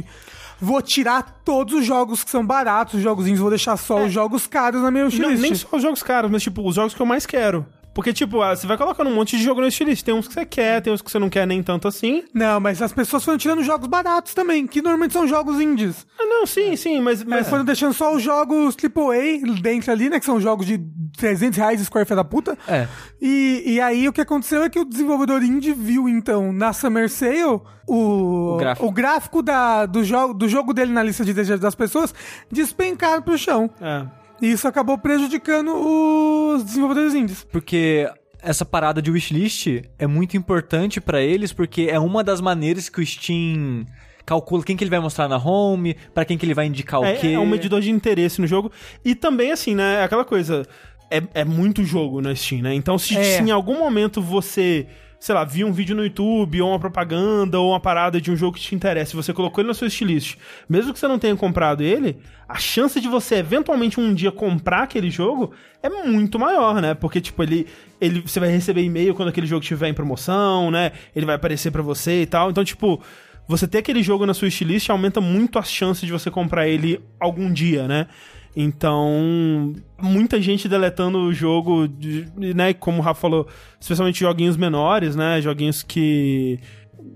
Vou 0.59 0.81
tirar 0.81 1.41
todos 1.43 1.73
os 1.73 1.85
jogos 1.85 2.23
que 2.23 2.29
são 2.31 2.45
baratos, 2.45 2.95
os 2.95 3.01
jogozinhos, 3.01 3.39
vou 3.39 3.49
deixar 3.49 3.75
só 3.77 4.03
os 4.05 4.11
jogos 4.13 4.47
caros 4.47 4.81
na 4.81 4.91
minha 4.91 5.03
Não, 5.05 5.09
wishlist. 5.11 5.41
nem 5.41 5.55
só 5.55 5.67
os 5.75 5.81
jogos 5.81 6.03
caros, 6.03 6.29
mas 6.31 6.43
tipo, 6.43 6.65
os 6.67 6.75
jogos 6.75 6.93
que 6.93 7.01
eu 7.01 7.05
mais 7.05 7.25
quero. 7.25 7.65
Porque, 7.93 8.11
tipo, 8.11 8.41
ah, 8.41 8.55
você 8.55 8.65
vai 8.65 8.77
colocando 8.77 9.09
um 9.09 9.15
monte 9.15 9.37
de 9.37 9.43
jogo 9.43 9.61
na 9.61 9.67
wishlist. 9.67 10.03
Tem 10.03 10.13
uns 10.13 10.27
que 10.27 10.33
você 10.33 10.45
quer, 10.45 10.81
tem 10.81 10.91
uns 10.91 11.01
que 11.01 11.11
você 11.11 11.19
não 11.19 11.29
quer 11.29 11.45
nem 11.45 11.61
tanto 11.61 11.87
assim. 11.87 12.23
Não, 12.33 12.59
mas 12.59 12.81
as 12.81 12.91
pessoas 12.91 13.23
foram 13.23 13.37
tirando 13.37 13.63
jogos 13.63 13.87
baratos 13.87 14.33
também, 14.33 14.65
que 14.65 14.81
normalmente 14.81 15.13
são 15.13 15.27
jogos 15.27 15.61
indies. 15.61 16.05
Ah, 16.19 16.25
não, 16.25 16.45
sim, 16.47 16.75
sim, 16.75 16.99
mas... 16.99 17.23
Mas 17.23 17.43
mas 17.43 17.49
foram 17.49 17.65
deixando 17.65 17.93
só 17.93 18.15
os 18.15 18.23
jogos 18.23 18.75
AAA 18.75 19.61
dentro 19.61 19.91
ali, 19.91 20.09
né? 20.09 20.19
Que 20.19 20.25
são 20.25 20.39
jogos 20.39 20.65
de 20.65 20.79
300 21.17 21.57
reais, 21.57 21.81
Square 21.81 22.07
Fé 22.07 22.15
da 22.15 22.23
puta. 22.23 22.57
É. 22.67 22.87
E, 23.21 23.63
e 23.65 23.81
aí 23.81 24.07
o 24.07 24.13
que 24.13 24.21
aconteceu 24.21 24.63
é 24.63 24.69
que 24.69 24.79
o 24.79 24.85
desenvolvedor 24.85 25.43
indie 25.43 25.73
viu, 25.73 26.07
então, 26.09 26.51
na 26.53 26.73
Summer 26.73 27.09
Sale, 27.09 27.43
o, 27.43 28.53
O 28.55 28.57
gráfico. 28.57 28.87
o 28.87 28.91
gráfico 28.91 29.41
da, 29.43 29.85
do, 29.85 30.03
jogo, 30.03 30.33
do 30.33 30.47
jogo 30.47 30.73
dele 30.73 30.91
na 30.91 31.03
lista 31.03 31.23
de 31.25 31.33
desejos 31.33 31.59
das 31.61 31.75
pessoas 31.75 32.13
despencar 32.51 33.21
pro 33.21 33.37
chão. 33.37 33.69
É. 33.81 34.22
E 34.41 34.51
isso 34.51 34.67
acabou 34.67 34.97
prejudicando 34.97 35.71
os 35.73 36.63
desenvolvedores 36.63 37.13
indies. 37.13 37.45
Porque 37.51 38.09
essa 38.41 38.65
parada 38.65 39.01
de 39.01 39.09
wishlist 39.09 39.67
é 39.97 40.05
muito 40.05 40.35
importante 40.35 40.99
pra 40.99 41.21
eles 41.21 41.53
porque 41.53 41.87
é 41.89 41.97
uma 41.97 42.23
das 42.23 42.41
maneiras 42.41 42.89
que 42.89 42.99
o 42.99 43.05
Steam 43.05 43.85
calcula 44.25 44.63
quem 44.63 44.75
que 44.75 44.83
ele 44.83 44.89
vai 44.91 44.99
mostrar 44.99 45.27
na 45.27 45.37
home, 45.37 45.95
pra 46.13 46.25
quem 46.25 46.37
que 46.37 46.45
ele 46.45 46.53
vai 46.53 46.65
indicar 46.65 46.99
o 46.99 47.03
quê. 47.19 47.27
É, 47.27 47.33
é 47.33 47.39
um 47.39 47.45
medidor 47.45 47.81
de 47.81 47.89
interesse 47.89 48.39
no 48.41 48.47
jogo. 48.47 48.71
E 49.03 49.15
também, 49.15 49.51
assim, 49.51 49.75
né? 49.75 49.95
é 49.95 50.03
Aquela 50.03 50.25
coisa. 50.25 50.65
É, 51.11 51.21
é 51.41 51.45
muito 51.45 51.83
jogo 51.83 52.21
na 52.21 52.33
Steam, 52.33 52.61
né? 52.61 52.73
Então, 52.73 52.97
se, 52.97 53.15
É. 53.15 53.23
se 53.37 53.43
em 53.43 53.51
algum 53.51 53.77
momento 53.77 54.21
você, 54.21 54.87
sei 55.23 55.33
lá, 55.33 55.45
viu 55.45 55.65
um 55.65 55.71
vídeo 55.71 55.95
no 55.95 56.03
YouTube, 56.03 56.61
ou 56.61 56.71
uma 56.71 56.79
propaganda, 56.79 57.57
ou 57.57 57.69
uma 57.69 57.79
parada 57.79 58.19
de 58.19 58.29
um 58.29 58.35
jogo 58.35 58.57
que 58.57 58.61
te 58.61 58.75
interessa, 58.75 59.13
e 59.13 59.15
você 59.15 59.31
colocou 59.31 59.61
ele 59.61 59.69
na 59.69 59.73
sua 59.73 59.85
wishlist, 59.85 60.35
mesmo 60.67 60.91
que 60.91 60.99
você 60.99 61.07
não 61.07 61.17
tenha 61.17 61.33
comprado 61.33 61.81
ele, 61.81 62.17
a 62.45 62.55
chance 62.55 62.99
de 62.99 63.07
você 63.07 63.35
eventualmente 63.35 64.01
um 64.01 64.13
dia 64.13 64.33
comprar 64.33 64.83
aquele 64.83 65.09
jogo 65.09 65.53
é 65.81 65.87
muito 65.87 66.37
maior, 66.37 66.81
né? 66.81 66.93
Porque, 66.93 67.21
tipo, 67.21 67.41
ele, 67.41 67.67
ele 68.01 68.19
você 68.19 68.37
vai 68.37 68.49
receber 68.49 68.83
e-mail 68.83 69.15
quando 69.15 69.29
aquele 69.29 69.47
jogo 69.47 69.61
estiver 69.61 69.87
em 69.87 69.93
promoção, 69.93 70.69
né? 70.69 70.91
Ele 71.15 71.25
vai 71.25 71.35
aparecer 71.35 71.71
pra 71.71 71.81
você 71.81 72.23
e 72.23 72.25
tal. 72.25 72.51
Então, 72.51 72.63
tipo. 72.63 73.01
Você 73.45 73.67
ter 73.67 73.79
aquele 73.79 74.01
jogo 74.01 74.25
na 74.25 74.33
sua 74.33 74.45
wishlist 74.45 74.89
aumenta 74.89 75.19
muito 75.19 75.59
as 75.59 75.69
chances 75.69 76.05
de 76.05 76.13
você 76.13 76.31
comprar 76.31 76.65
ele 76.65 77.01
algum 77.19 77.51
dia, 77.51 77.89
né? 77.89 78.07
Então, 78.55 79.73
muita 80.01 80.41
gente 80.41 80.67
deletando 80.69 81.17
o 81.19 81.33
jogo, 81.33 81.87
de- 81.87 82.27
né? 82.53 82.73
Como 82.73 82.99
o 82.99 83.01
Rafa 83.01 83.21
falou, 83.21 83.47
especialmente 83.79 84.19
joguinhos 84.19 84.57
menores, 84.57 85.15
né? 85.15 85.41
Joguinhos 85.41 85.81
que 85.83 86.59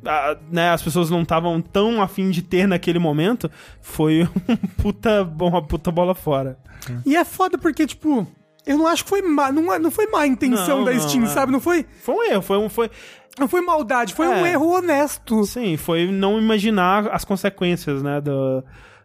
ah, 0.06 0.36
né, 0.52 0.70
as 0.72 0.82
pessoas 0.82 1.10
não 1.10 1.22
estavam 1.22 1.62
tão 1.62 2.02
afim 2.02 2.30
de 2.30 2.42
ter 2.42 2.68
naquele 2.68 3.00
momento, 3.00 3.50
foi 3.82 4.24
um 4.50 4.56
puta, 4.82 5.24
uma 5.40 5.62
puta 5.62 5.92
bola 5.92 6.14
fora. 6.16 6.58
E 7.06 7.16
é 7.16 7.24
foda 7.24 7.58
porque, 7.58 7.86
tipo, 7.86 8.28
eu 8.66 8.78
não 8.78 8.88
acho 8.88 9.04
que 9.04 9.10
foi 9.10 9.22
má, 9.22 9.52
não, 9.52 9.80
não 9.80 9.92
foi 9.92 10.08
má 10.08 10.26
intenção 10.28 10.80
Não, 10.80 10.86
da 10.86 10.92
não, 10.94 11.00
Steam, 11.00 11.24
é. 11.24 11.28
sabe? 11.28 11.52
Não 11.52 11.60
foi, 11.62 11.86
Foi 12.02 12.16
um 12.16 12.24
erro, 12.32 12.42
foi 12.42 12.58
um. 12.58 12.68
Foi, 12.70 12.90
não 13.40 13.48
foi 13.48 13.62
maldade, 13.62 14.14
foi 14.14 14.28
um 14.28 14.46
É. 14.46 14.52
erro 14.54 14.68
honesto. 14.76 15.46
sim, 15.46 15.78
foi 15.78 16.08
não 16.12 16.40
imaginar 16.40 17.08
as 17.08 17.24
consequências, 17.24 18.02
né? 18.04 18.20
Do, 18.20 18.64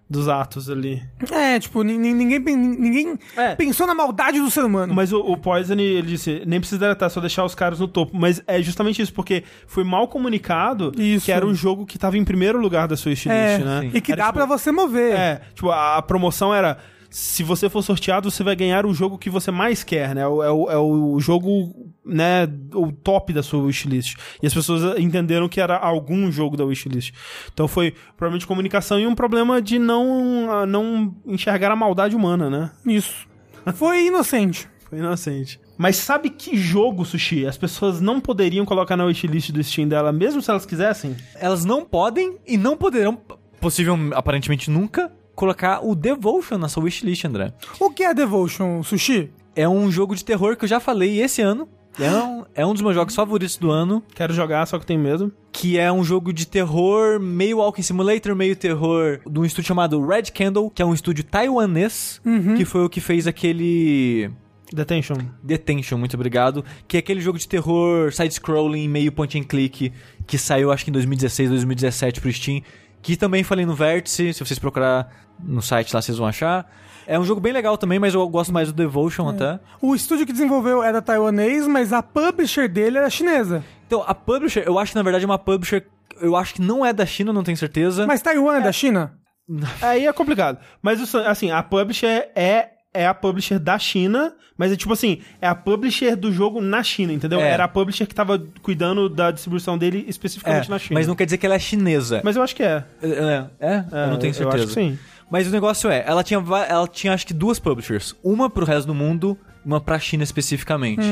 dos 0.08 0.28
atos 0.28 0.68
ali. 0.68 1.02
É, 1.30 1.58
tipo, 1.58 1.82
nin- 1.82 1.96
nin- 1.98 2.12
ninguém, 2.14 2.38
ninguém 2.56 3.18
É. 3.36 3.54
pensou 3.54 3.86
na 3.86 3.94
maldade 3.94 4.38
do 4.40 4.50
ser 4.50 4.62
humano. 4.64 4.92
Mas 4.94 5.10
o, 5.12 5.18
o 5.20 5.36
Poison, 5.38 5.72
ele 5.72 6.02
disse, 6.02 6.42
nem 6.46 6.60
precisa 6.60 6.78
deletar, 6.80 7.08
só 7.10 7.18
deixar 7.20 7.44
os 7.44 7.54
caras 7.54 7.80
no 7.80 7.88
topo. 7.88 8.14
Mas 8.14 8.42
é 8.46 8.60
justamente 8.60 9.00
isso, 9.00 9.12
porque 9.14 9.42
foi 9.66 9.84
mal 9.84 10.06
comunicado 10.08 10.92
Isso. 10.98 11.24
que 11.24 11.32
era 11.32 11.46
um 11.46 11.54
jogo 11.54 11.86
que 11.86 11.98
tava 11.98 12.18
em 12.18 12.24
primeiro 12.24 12.58
lugar 12.60 12.86
da 12.86 12.96
sua 12.96 13.10
wishlist, 13.10 13.30
é, 13.34 13.58
né? 13.58 13.90
e 13.94 14.00
que 14.02 14.12
Era, 14.12 14.20
dá 14.22 14.26
tipo, 14.26 14.34
pra 14.38 14.46
você 14.46 14.70
mover. 14.70 15.14
É, 15.16 15.40
tipo, 15.54 15.70
a, 15.70 15.96
a 15.96 16.02
promoção 16.02 16.52
era. 16.54 16.76
Se 17.12 17.42
você 17.42 17.68
for 17.68 17.82
sorteado, 17.82 18.30
você 18.30 18.42
vai 18.42 18.56
ganhar 18.56 18.86
o 18.86 18.94
jogo 18.94 19.18
que 19.18 19.28
você 19.28 19.50
mais 19.50 19.84
quer, 19.84 20.14
né? 20.14 20.22
É 20.22 20.26
o, 20.26 20.42
é 20.42 20.50
o, 20.50 20.70
é 20.70 20.78
o 20.78 21.20
jogo, 21.20 21.92
né? 22.02 22.48
O 22.74 22.90
top 22.90 23.34
da 23.34 23.42
sua 23.42 23.62
wishlist. 23.62 24.16
E 24.42 24.46
as 24.46 24.54
pessoas 24.54 24.98
entenderam 24.98 25.46
que 25.46 25.60
era 25.60 25.76
algum 25.76 26.32
jogo 26.32 26.56
da 26.56 26.64
wishlist. 26.64 27.12
Então 27.52 27.68
foi 27.68 27.94
provavelmente 28.16 28.46
comunicação 28.46 28.98
e 28.98 29.06
um 29.06 29.14
problema 29.14 29.60
de 29.60 29.78
não, 29.78 30.50
ah, 30.50 30.64
não 30.64 31.14
enxergar 31.26 31.70
a 31.70 31.76
maldade 31.76 32.16
humana, 32.16 32.48
né? 32.48 32.70
Isso. 32.86 33.28
Foi 33.74 34.06
inocente. 34.06 34.66
Foi 34.88 34.98
inocente. 34.98 35.58
Mas 35.78 35.96
sabe 35.96 36.28
que 36.28 36.54
jogo, 36.54 37.04
Sushi, 37.04 37.46
as 37.46 37.56
pessoas 37.56 37.98
não 37.98 38.20
poderiam 38.20 38.64
colocar 38.66 38.94
na 38.94 39.04
wishlist 39.04 39.50
do 39.50 39.64
Steam 39.64 39.88
dela, 39.88 40.12
mesmo 40.12 40.42
se 40.42 40.50
elas 40.50 40.66
quisessem? 40.66 41.16
Elas 41.34 41.64
não 41.64 41.82
podem 41.82 42.36
e 42.46 42.58
não 42.58 42.76
poderão, 42.76 43.18
possível, 43.58 43.96
aparentemente 44.12 44.70
nunca, 44.70 45.10
colocar 45.34 45.84
o 45.84 45.94
Devotion 45.94 46.58
na 46.58 46.68
sua 46.68 46.84
wishlist, 46.84 47.24
André. 47.24 47.52
O 47.80 47.90
que 47.90 48.04
é 48.04 48.14
Devotion, 48.14 48.82
Sushi? 48.82 49.30
É 49.54 49.68
um 49.68 49.90
jogo 49.90 50.14
de 50.14 50.24
terror 50.24 50.56
que 50.56 50.64
eu 50.64 50.68
já 50.68 50.80
falei 50.80 51.20
esse 51.20 51.42
ano. 51.42 51.68
É 51.98 52.10
um, 52.10 52.44
é 52.54 52.66
um 52.66 52.72
dos 52.72 52.80
meus 52.80 52.94
jogos 52.94 53.14
favoritos 53.14 53.56
do 53.58 53.70
ano. 53.70 54.02
Quero 54.14 54.32
jogar, 54.32 54.66
só 54.66 54.78
que 54.78 54.86
tenho 54.86 55.00
medo. 55.00 55.30
Que 55.52 55.78
é 55.78 55.92
um 55.92 56.02
jogo 56.02 56.32
de 56.32 56.46
terror, 56.46 57.20
meio 57.20 57.58
Walking 57.58 57.82
Simulator, 57.82 58.34
meio 58.34 58.56
terror, 58.56 59.20
de 59.28 59.38
um 59.38 59.44
estúdio 59.44 59.68
chamado 59.68 60.04
Red 60.04 60.30
Candle, 60.34 60.70
que 60.70 60.80
é 60.80 60.86
um 60.86 60.94
estúdio 60.94 61.22
taiwanês, 61.24 62.20
que 62.56 62.64
foi 62.64 62.82
o 62.84 62.88
que 62.88 63.00
fez 63.00 63.26
aquele 63.26 64.30
Detention. 64.72 65.16
Detention, 65.42 65.98
muito 65.98 66.14
obrigado. 66.14 66.64
Que 66.88 66.96
é 66.96 67.00
aquele 67.00 67.20
jogo 67.20 67.38
de 67.38 67.46
terror 67.46 68.12
side-scrolling, 68.12 68.88
meio 68.88 69.12
point 69.12 69.38
and 69.38 69.44
click, 69.44 69.92
que 70.26 70.38
saiu 70.38 70.72
acho 70.72 70.84
que 70.84 70.90
em 70.90 70.92
2016, 70.92 71.50
2017 71.50 72.20
pro 72.20 72.32
Steam. 72.32 72.62
Que 73.02 73.16
também 73.16 73.42
falei 73.42 73.66
no 73.66 73.74
Vértice, 73.74 74.32
se 74.32 74.44
vocês 74.44 74.58
procurar 74.58 75.10
no 75.42 75.60
site 75.60 75.92
lá 75.92 76.00
vocês 76.00 76.16
vão 76.16 76.26
achar. 76.26 76.70
É 77.06 77.18
um 77.18 77.24
jogo 77.24 77.40
bem 77.40 77.52
legal 77.52 77.76
também, 77.76 77.98
mas 77.98 78.14
eu 78.14 78.26
gosto 78.28 78.52
mais 78.52 78.68
do 78.68 78.74
Devotion 78.74 79.28
até. 79.28 79.58
O 79.80 79.94
estúdio 79.94 80.24
que 80.24 80.32
desenvolveu 80.32 80.82
era 80.82 81.02
taiwanês, 81.02 81.66
mas 81.66 81.92
a 81.92 82.02
publisher 82.02 82.68
dele 82.68 82.98
era 82.98 83.10
chinesa. 83.10 83.64
Então, 83.86 84.04
a 84.06 84.14
publisher, 84.14 84.62
eu 84.64 84.78
acho 84.78 84.92
que 84.92 84.96
na 84.96 85.02
verdade 85.02 85.24
é 85.24 85.26
uma 85.26 85.38
publisher, 85.38 85.84
eu 86.20 86.36
acho 86.36 86.54
que 86.54 86.62
não 86.62 86.86
é 86.86 86.92
da 86.92 87.04
China, 87.04 87.32
não 87.32 87.42
tenho 87.42 87.56
certeza. 87.56 88.06
Mas 88.06 88.22
Taiwan 88.22 88.58
é, 88.58 88.60
da 88.60 88.72
China? 88.72 89.18
Aí 89.82 90.06
é 90.06 90.12
complicado. 90.12 90.58
Mas, 90.80 91.14
assim, 91.14 91.50
a 91.50 91.62
publisher 91.62 92.30
é, 92.34 92.71
é 92.94 93.06
a 93.06 93.14
publisher 93.14 93.58
da 93.58 93.78
China, 93.78 94.34
mas 94.56 94.70
é 94.70 94.76
tipo 94.76 94.92
assim, 94.92 95.20
é 95.40 95.46
a 95.46 95.54
publisher 95.54 96.14
do 96.14 96.32
jogo 96.32 96.60
na 96.60 96.82
China, 96.82 97.12
entendeu? 97.12 97.40
É. 97.40 97.48
Era 97.50 97.64
a 97.64 97.68
publisher 97.68 98.06
que 98.06 98.14
tava 98.14 98.38
cuidando 98.62 99.08
da 99.08 99.30
distribuição 99.30 99.78
dele 99.78 100.04
é, 100.06 100.10
especificamente 100.10 100.70
na 100.70 100.78
China. 100.78 100.98
mas 100.98 101.06
não 101.06 101.14
quer 101.14 101.24
dizer 101.24 101.38
que 101.38 101.46
ela 101.46 101.54
é 101.54 101.58
chinesa. 101.58 102.20
Mas 102.22 102.36
eu 102.36 102.42
acho 102.42 102.54
que 102.54 102.62
é. 102.62 102.84
É, 103.02 103.46
é? 103.60 103.84
É, 103.90 104.04
eu 104.04 104.10
não 104.10 104.18
tenho 104.18 104.34
certeza. 104.34 104.42
Eu 104.42 104.64
acho 104.64 104.66
que 104.66 104.72
sim. 104.74 104.98
Mas 105.30 105.48
o 105.48 105.50
negócio 105.50 105.88
é, 105.90 106.04
ela 106.06 106.22
tinha, 106.22 106.44
ela 106.68 106.86
tinha 106.86 107.14
acho 107.14 107.26
que 107.26 107.32
duas 107.32 107.58
publishers. 107.58 108.14
Uma 108.22 108.50
pro 108.50 108.66
resto 108.66 108.86
do 108.86 108.94
mundo, 108.94 109.38
uma 109.64 109.80
pra 109.80 109.98
China 109.98 110.22
especificamente. 110.22 111.06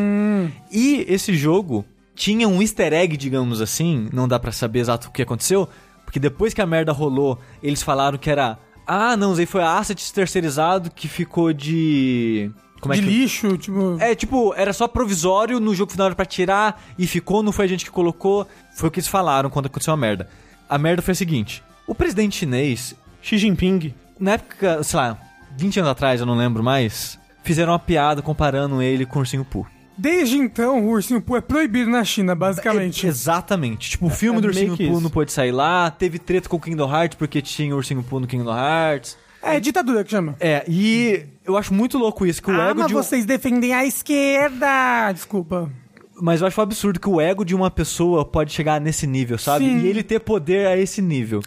E 0.71 1.07
esse 1.09 1.35
jogo 1.35 1.87
tinha 2.15 2.47
um 2.47 2.61
easter 2.61 2.93
egg, 2.93 3.17
digamos 3.17 3.63
assim, 3.63 4.11
não 4.13 4.29
dá 4.29 4.39
pra 4.39 4.53
saber 4.53 4.81
exato 4.81 5.09
o 5.09 5.11
que 5.11 5.23
aconteceu, 5.23 5.67
porque 6.05 6.21
depois 6.21 6.53
que 6.53 6.61
a 6.61 6.67
merda 6.67 6.93
rolou, 6.93 7.39
eles 7.63 7.83
falaram 7.83 8.19
que 8.19 8.29
era... 8.29 8.59
Ah, 8.87 9.17
não, 9.17 9.35
aí 9.35 9.47
foi 9.47 9.63
a 9.63 9.79
asset 9.79 10.13
terceirizado 10.13 10.91
que 10.91 11.09
ficou 11.09 11.53
de... 11.53 12.51
Como 12.81 12.95
é 12.95 12.97
de 12.97 13.03
que... 13.03 13.09
lixo, 13.09 13.57
tipo... 13.59 13.97
É, 14.01 14.15
tipo, 14.15 14.55
era 14.55 14.73
só 14.73 14.89
provisório, 14.89 15.61
no 15.61 15.75
jogo 15.75 15.93
final 15.93 16.07
era 16.07 16.15
pra 16.15 16.25
tirar 16.25 16.83
e 16.99 17.07
ficou, 17.07 17.43
não 17.43 17.53
foi 17.53 17.67
a 17.67 17.69
gente 17.69 17.85
que 17.85 17.91
colocou. 17.91 18.47
Foi 18.75 18.89
o 18.89 18.93
que 18.93 19.01
eles 19.01 19.09
falaram 19.09 19.51
quando 19.51 19.67
aconteceu 19.67 19.93
a 19.93 19.97
merda. 19.97 20.29
A 20.69 20.79
merda 20.79 21.03
foi 21.03 21.13
a 21.13 21.15
seguinte: 21.15 21.63
o 21.87 21.95
presidente 21.95 22.39
chinês, 22.39 22.95
Xi 23.21 23.37
Jinping. 23.37 23.95
na 24.19 24.33
época, 24.33 24.83
sei 24.83 24.99
lá, 24.99 25.19
20 25.57 25.81
anos 25.81 25.91
atrás, 25.91 26.21
eu 26.21 26.27
não 26.27 26.37
lembro 26.37 26.63
mais, 26.63 27.19
fizeram 27.43 27.73
uma 27.73 27.79
piada 27.79 28.23
comparando 28.23 28.81
ele 28.81 29.05
com 29.05 29.19
o 29.19 29.23
Ursinho 29.23 29.45
Pooh. 29.45 29.67
Desde 30.01 30.39
então, 30.39 30.83
o 30.83 30.89
ursinho 30.89 31.21
Pooh 31.21 31.37
é 31.37 31.43
proibido 31.43 31.91
na 31.91 32.03
China, 32.03 32.35
basicamente. 32.35 33.05
É- 33.05 33.09
exatamente. 33.11 33.91
Tipo, 33.91 34.07
o 34.07 34.11
filme 34.11 34.39
é 34.39 34.41
do 34.41 34.47
Ursinho 34.49 34.75
isso. 34.79 34.99
não 34.99 35.11
pôde 35.11 35.31
sair 35.31 35.53
lá, 35.53 35.91
teve 35.91 36.19
treta 36.19 36.49
com 36.49 36.57
o 36.57 36.61
Kingdom 36.61 36.91
Hearts 36.91 37.19
porque 37.19 37.43
tinha 37.43 37.75
o 37.75 37.77
Ursinho 37.77 38.03
Pooh 38.03 38.19
no 38.19 38.27
Kingdom 38.27 38.51
Hearts. 38.51 39.19
É, 39.43 39.61
ditadura 39.61 40.03
que 40.03 40.11
chama. 40.11 40.37
É, 40.41 40.65
e 40.67 41.27
eu 41.45 41.55
acho 41.55 41.75
muito 41.75 41.99
louco 41.99 42.25
isso, 42.25 42.43
que 42.43 42.51
o 42.51 42.59
ah, 42.59 42.71
ego 42.71 42.81
mas 42.81 42.89
de 42.89 42.95
um... 42.95 42.97
vocês 42.97 43.27
defendem 43.27 43.75
a 43.75 43.85
esquerda! 43.85 45.13
Desculpa. 45.13 45.71
Mas 46.19 46.41
eu 46.41 46.47
acho 46.47 46.59
um 46.59 46.65
absurdo 46.65 46.99
que 46.99 47.09
o 47.09 47.21
ego 47.21 47.45
de 47.45 47.55
uma 47.55 47.71
pessoa 47.71 48.25
pode 48.25 48.55
chegar 48.55 48.81
nesse 48.81 49.07
nível, 49.07 49.37
sabe? 49.37 49.67
Sim. 49.67 49.81
E 49.81 49.87
ele 49.87 50.03
ter 50.03 50.21
poder 50.21 50.67
a 50.67 50.79
esse 50.79 51.03
nível. 51.03 51.43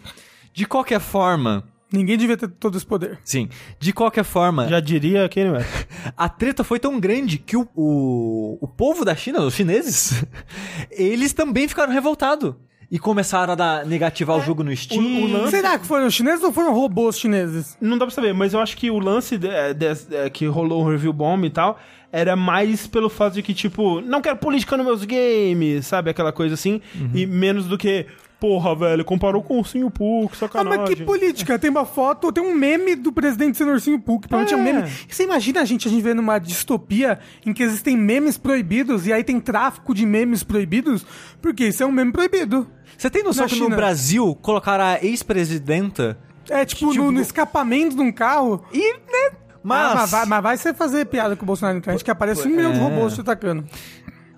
De 0.53 0.67
qualquer 0.67 0.99
forma, 0.99 1.63
Ninguém 1.93 2.17
devia 2.17 2.35
ter 2.35 2.47
todo 2.49 2.75
esse 2.75 2.85
poder. 2.85 3.19
sim, 3.23 3.47
de 3.79 3.93
qualquer 3.93 4.23
forma, 4.23 4.67
Já 4.67 4.79
diria 4.79 5.29
Kanye 5.29 5.51
West. 5.51 5.69
a 6.17 6.27
treta 6.27 6.63
foi 6.63 6.79
tão 6.79 6.99
grande 6.99 7.37
que 7.37 7.55
o, 7.55 7.67
o, 7.75 8.57
o 8.59 8.67
povo 8.67 9.05
da 9.05 9.15
China, 9.15 9.41
os 9.41 9.53
chineses, 9.53 10.25
eles 10.91 11.33
também 11.33 11.67
ficaram 11.67 11.93
revoltados. 11.93 12.55
E 12.91 12.99
começaram 12.99 13.53
a 13.53 13.55
dar, 13.55 13.85
negativar 13.87 14.37
o 14.37 14.41
jogo 14.41 14.63
no 14.63 14.75
Steam. 14.75 15.23
o 15.23 15.27
lance- 15.27 15.49
Será 15.49 15.79
que 15.79 15.85
foram 15.87 16.05
os 16.05 16.13
chineses 16.13 16.43
ou 16.43 16.53
foram 16.53 16.71
robôs 16.75 17.17
chineses? 17.17 17.75
Não 17.81 17.97
dá 17.97 18.05
pra 18.05 18.13
saber, 18.13 18.33
mas 18.35 18.53
eu 18.53 18.59
acho 18.59 18.77
que 18.77 18.91
o 18.91 18.99
lance 18.99 19.35
de- 19.35 19.47
de- 19.73 20.15
é, 20.15 20.29
que 20.29 20.45
rolou 20.45 20.83
um 20.83 20.87
review 20.91 21.11
bomb 21.11 21.43
e 21.43 21.49
tal 21.49 21.79
era 22.11 22.35
mais 22.35 22.85
pelo 22.85 23.09
fato 23.09 23.33
de 23.33 23.41
que, 23.41 23.51
tipo, 23.51 23.99
não 24.01 24.21
quero 24.21 24.37
política 24.37 24.77
nos 24.77 24.85
meus 24.85 25.03
games, 25.05 25.87
sabe? 25.87 26.11
Aquela 26.11 26.31
coisa 26.31 26.53
assim. 26.53 26.79
E 27.15 27.25
menos 27.25 27.65
do 27.65 27.79
que, 27.79 28.05
porra, 28.43 28.75
velho, 28.75 29.05
comparou 29.05 29.41
com 29.41 29.53
o 29.53 29.57
Ursinho 29.59 29.89
Pooh, 29.89 30.27
que 30.27 30.35
Ah, 30.35 30.39
sacanagem. 30.39 30.79
mas 30.81 30.89
que 30.89 31.03
política? 31.05 31.57
Tem 31.57 31.69
uma 31.69 31.85
foto, 31.85 32.29
tem 32.29 32.43
um 32.43 32.53
meme 32.53 32.93
do 32.93 33.09
presidente 33.13 33.57
sendo 33.57 33.71
ursinho 33.71 33.97
Pooh, 34.01 34.19
que 34.19 34.27
provavelmente 34.27 34.53
é. 34.53 34.57
um 34.57 34.77
É. 34.79 34.81
meme. 34.81 34.93
Você 35.07 35.23
imagina 35.23 35.61
a 35.61 35.65
gente, 35.65 35.87
a 35.87 35.91
gente 35.91 36.01
vendo 36.03 36.19
uma 36.19 36.39
distopia 36.39 37.19
em 37.45 37.53
que 37.53 37.63
existem 37.63 37.95
memes 37.95 38.37
proibidos 38.37 39.07
e 39.07 39.13
aí 39.13 39.23
tem 39.23 39.39
tráfico 39.39 39.93
de 39.95 40.05
memes 40.05 40.43
proibidos? 40.43 41.05
Porque 41.41 41.67
isso 41.69 41.81
é 41.83 41.85
um 41.85 41.91
meme 41.93 42.11
proibido. 42.11 42.67
Você 42.97 43.09
tem 43.09 43.23
noção 43.23 43.43
Na 43.45 43.49
que 43.49 43.55
China. 43.55 43.69
no 43.69 43.75
Brasil 43.77 44.37
colocaram 44.41 44.83
a 44.83 44.99
ex-presidenta 45.01 46.17
É 46.49 46.65
tipo, 46.65 46.91
Tipo- 46.91 47.05
no, 47.05 47.11
no 47.13 47.21
escapamento 47.21 47.95
de 47.95 48.01
um 48.01 48.11
carro. 48.11 48.61
e, 48.73 48.93
né? 48.93 49.37
Mas, 49.63 49.91
Ah, 49.91 49.95
mas, 49.95 50.11
vai, 50.11 50.25
mas 50.25 50.43
vai 50.43 50.57
você 50.57 50.73
fazer 50.73 51.05
piada 51.05 51.37
com 51.37 51.43
o 51.43 51.45
Bolsonaro 51.45 51.75
na 51.75 51.79
internet 51.79 52.03
que 52.03 52.11
aparece 52.11 52.45
um 52.45 52.51
milhão 52.51 52.73
de 52.73 52.79
É. 52.79 52.81
robôs 52.81 53.13
te 53.13 53.21
atacando. 53.21 53.63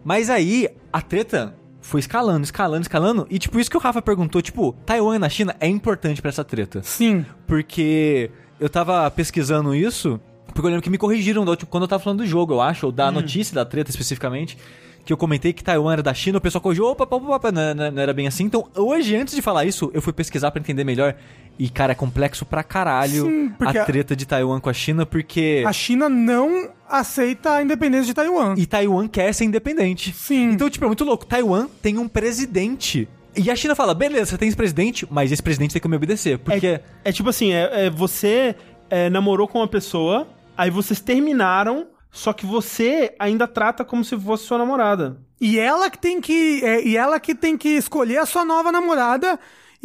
Mas 0.04 0.30
aí, 0.30 0.70
a 0.94 1.02
treta 1.02 1.56
foi 1.86 2.00
escalando, 2.00 2.44
escalando, 2.44 2.82
escalando. 2.82 3.28
E, 3.30 3.38
tipo, 3.38 3.60
isso 3.60 3.70
que 3.70 3.78
o 3.78 3.80
Rafa 3.80 4.02
perguntou, 4.02 4.42
tipo, 4.42 4.74
Taiwan 4.86 5.20
na 5.20 5.30
China 5.30 5.56
é 5.60 5.68
importante 5.68 6.22
pra 6.22 6.30
essa 6.30 6.44
treta. 6.44 6.82
Sim. 6.84 7.24
Porque 7.46 8.30
eu 8.60 8.68
tava 8.70 9.10
pesquisando 9.12 9.74
isso, 9.76 10.20
porque 10.48 10.62
eu 10.62 10.66
lembro 10.72 10.82
que 10.82 10.90
me 10.90 10.98
corrigiram 10.98 11.46
da 11.46 11.52
última- 11.52 11.70
quando 11.70 11.84
eu 11.84 11.88
tava 11.88 12.04
falando 12.04 12.20
do 12.20 12.26
jogo, 12.28 12.54
eu 12.54 12.62
acho, 12.62 12.88
ou 12.88 12.92
da 12.92 13.12
notícia 13.12 13.54
da 13.56 13.64
treta 13.66 13.90
especificamente. 13.90 14.58
que 15.06 15.14
eu 15.14 15.18
comentei 15.18 15.54
que 15.54 15.64
Taiwan 15.64 15.94
era 15.94 16.02
da 16.02 16.16
China, 16.16 16.40
o 16.40 16.42
pessoal 16.42 16.60
corrigiu, 16.64 16.86
opa, 16.88 17.04
opa, 17.04 17.16
opa, 17.36 17.52
não, 17.52 17.76
não- 17.76 17.92
não 17.92 18.02
era 18.02 18.12
bem 18.12 18.26
assim. 18.26 18.46
Então, 18.46 18.66
hoje, 18.76 19.16
antes 19.16 19.36
de 19.36 19.42
falar 19.44 19.64
isso, 19.64 19.92
eu 19.94 20.02
fui 20.02 20.12
pesquisar 20.12 20.50
pra 20.50 20.60
entender 20.60 20.84
melhor. 20.84 21.16
E, 21.58 21.70
cara, 21.70 21.94
é 21.94 21.96
complexo 21.96 22.46
pra 22.46 22.64
caralho 22.64 23.26
Sim, 23.26 23.54
a 23.60 23.70
a- 23.70 23.86
treta 23.86 24.16
de 24.16 24.26
Taiwan 24.26 24.60
com 24.60 24.70
a 24.70 24.74
China, 24.74 25.06
porque. 25.06 25.64
A 25.66 25.72
China 25.72 26.10
não 26.10 26.70
aceita 26.88 27.54
a 27.54 27.62
independência 27.62 28.08
de 28.08 28.14
Taiwan. 28.14 28.56
E 28.58 28.66
Taiwan 28.66 29.08
quer 29.08 29.34
ser 29.34 29.46
independente. 29.46 30.14
Sim. 30.14 30.52
Então, 30.52 30.70
tipo, 30.70 30.84
é 30.84 30.88
muito 30.88 31.06
louco. 31.06 31.26
Taiwan 31.26 31.68
tem 31.82 31.98
um 31.98 32.08
presidente. 32.08 33.08
E 33.38 33.50
a 33.50 33.56
China 33.56 33.76
fala, 33.76 33.94
beleza, 33.94 34.32
você 34.32 34.38
tem 34.38 34.48
esse 34.48 34.56
presidente, 34.58 35.08
mas 35.10 35.32
esse 35.32 35.44
presidente 35.44 35.74
tem 35.74 35.82
que 35.82 35.88
me 35.88 35.96
obedecer. 35.96 36.40
Porque. 36.40 36.80
É 37.04 37.12
tipo 37.12 37.30
assim, 37.30 37.52
é, 37.54 37.86
é 37.86 37.90
você 37.90 38.56
é, 38.90 39.10
namorou 39.10 39.48
com 39.48 39.60
uma 39.60 39.68
pessoa, 39.68 40.28
aí 40.58 40.70
vocês 40.70 41.00
terminaram, 41.00 41.88
só 42.12 42.34
que 42.34 42.46
você 42.46 43.14
ainda 43.20 43.48
trata 43.48 43.84
como 43.84 44.04
se 44.04 44.18
fosse 44.18 44.46
sua 44.46 44.58
namorada. 44.58 45.18
E 45.40 45.60
ela 45.60 45.90
que 45.90 45.98
tem 45.98 46.22
que. 46.22 46.62
é, 46.64 46.86
e 46.86 46.96
ela 46.96 47.20
que 47.20 47.36
tem 47.36 47.58
que 47.58 47.70
escolher 47.70 48.18
a 48.20 48.26
sua 48.26 48.46
nova 48.46 48.72
namorada 48.72 49.40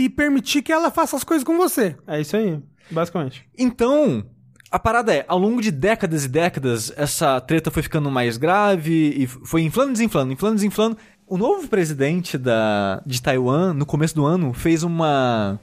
e 0.05 0.09
permitir 0.09 0.63
que 0.63 0.73
ela 0.73 0.91
faça 0.91 1.17
as 1.17 1.25
coisas 1.25 1.45
com 1.45 1.57
você. 1.57 1.97
É 2.07 2.21
isso 2.21 2.37
aí, 2.37 2.59
basicamente. 2.91 3.45
Então, 3.59 4.25
a 4.71 4.79
parada 4.79 5.15
é, 5.15 5.25
ao 5.29 5.39
longo 5.39 5.61
de 5.61 5.71
décadas 5.71 6.25
e 6.25 6.29
décadas, 6.29 6.93
essa 6.97 7.41
treta 7.41 7.71
foi 7.71 7.83
ficando 7.83 8.11
mais 8.11 8.37
grave 8.37 9.15
e 9.17 9.27
foi 9.27 9.63
inflando, 9.63 9.93
desinflando, 9.93 10.33
inflando, 10.33 10.55
desinflando. 10.57 10.97
O 11.27 11.37
novo 11.39 11.69
presidente 11.69 12.37
da, 12.37 13.01
de 13.07 13.23
Taiwan, 13.23 13.73
no 13.73 13.87
começo 13.87 14.15
do 14.15 14.27
ano, 14.27 14.53
fez 14.53 14.83
uma, 14.83 15.61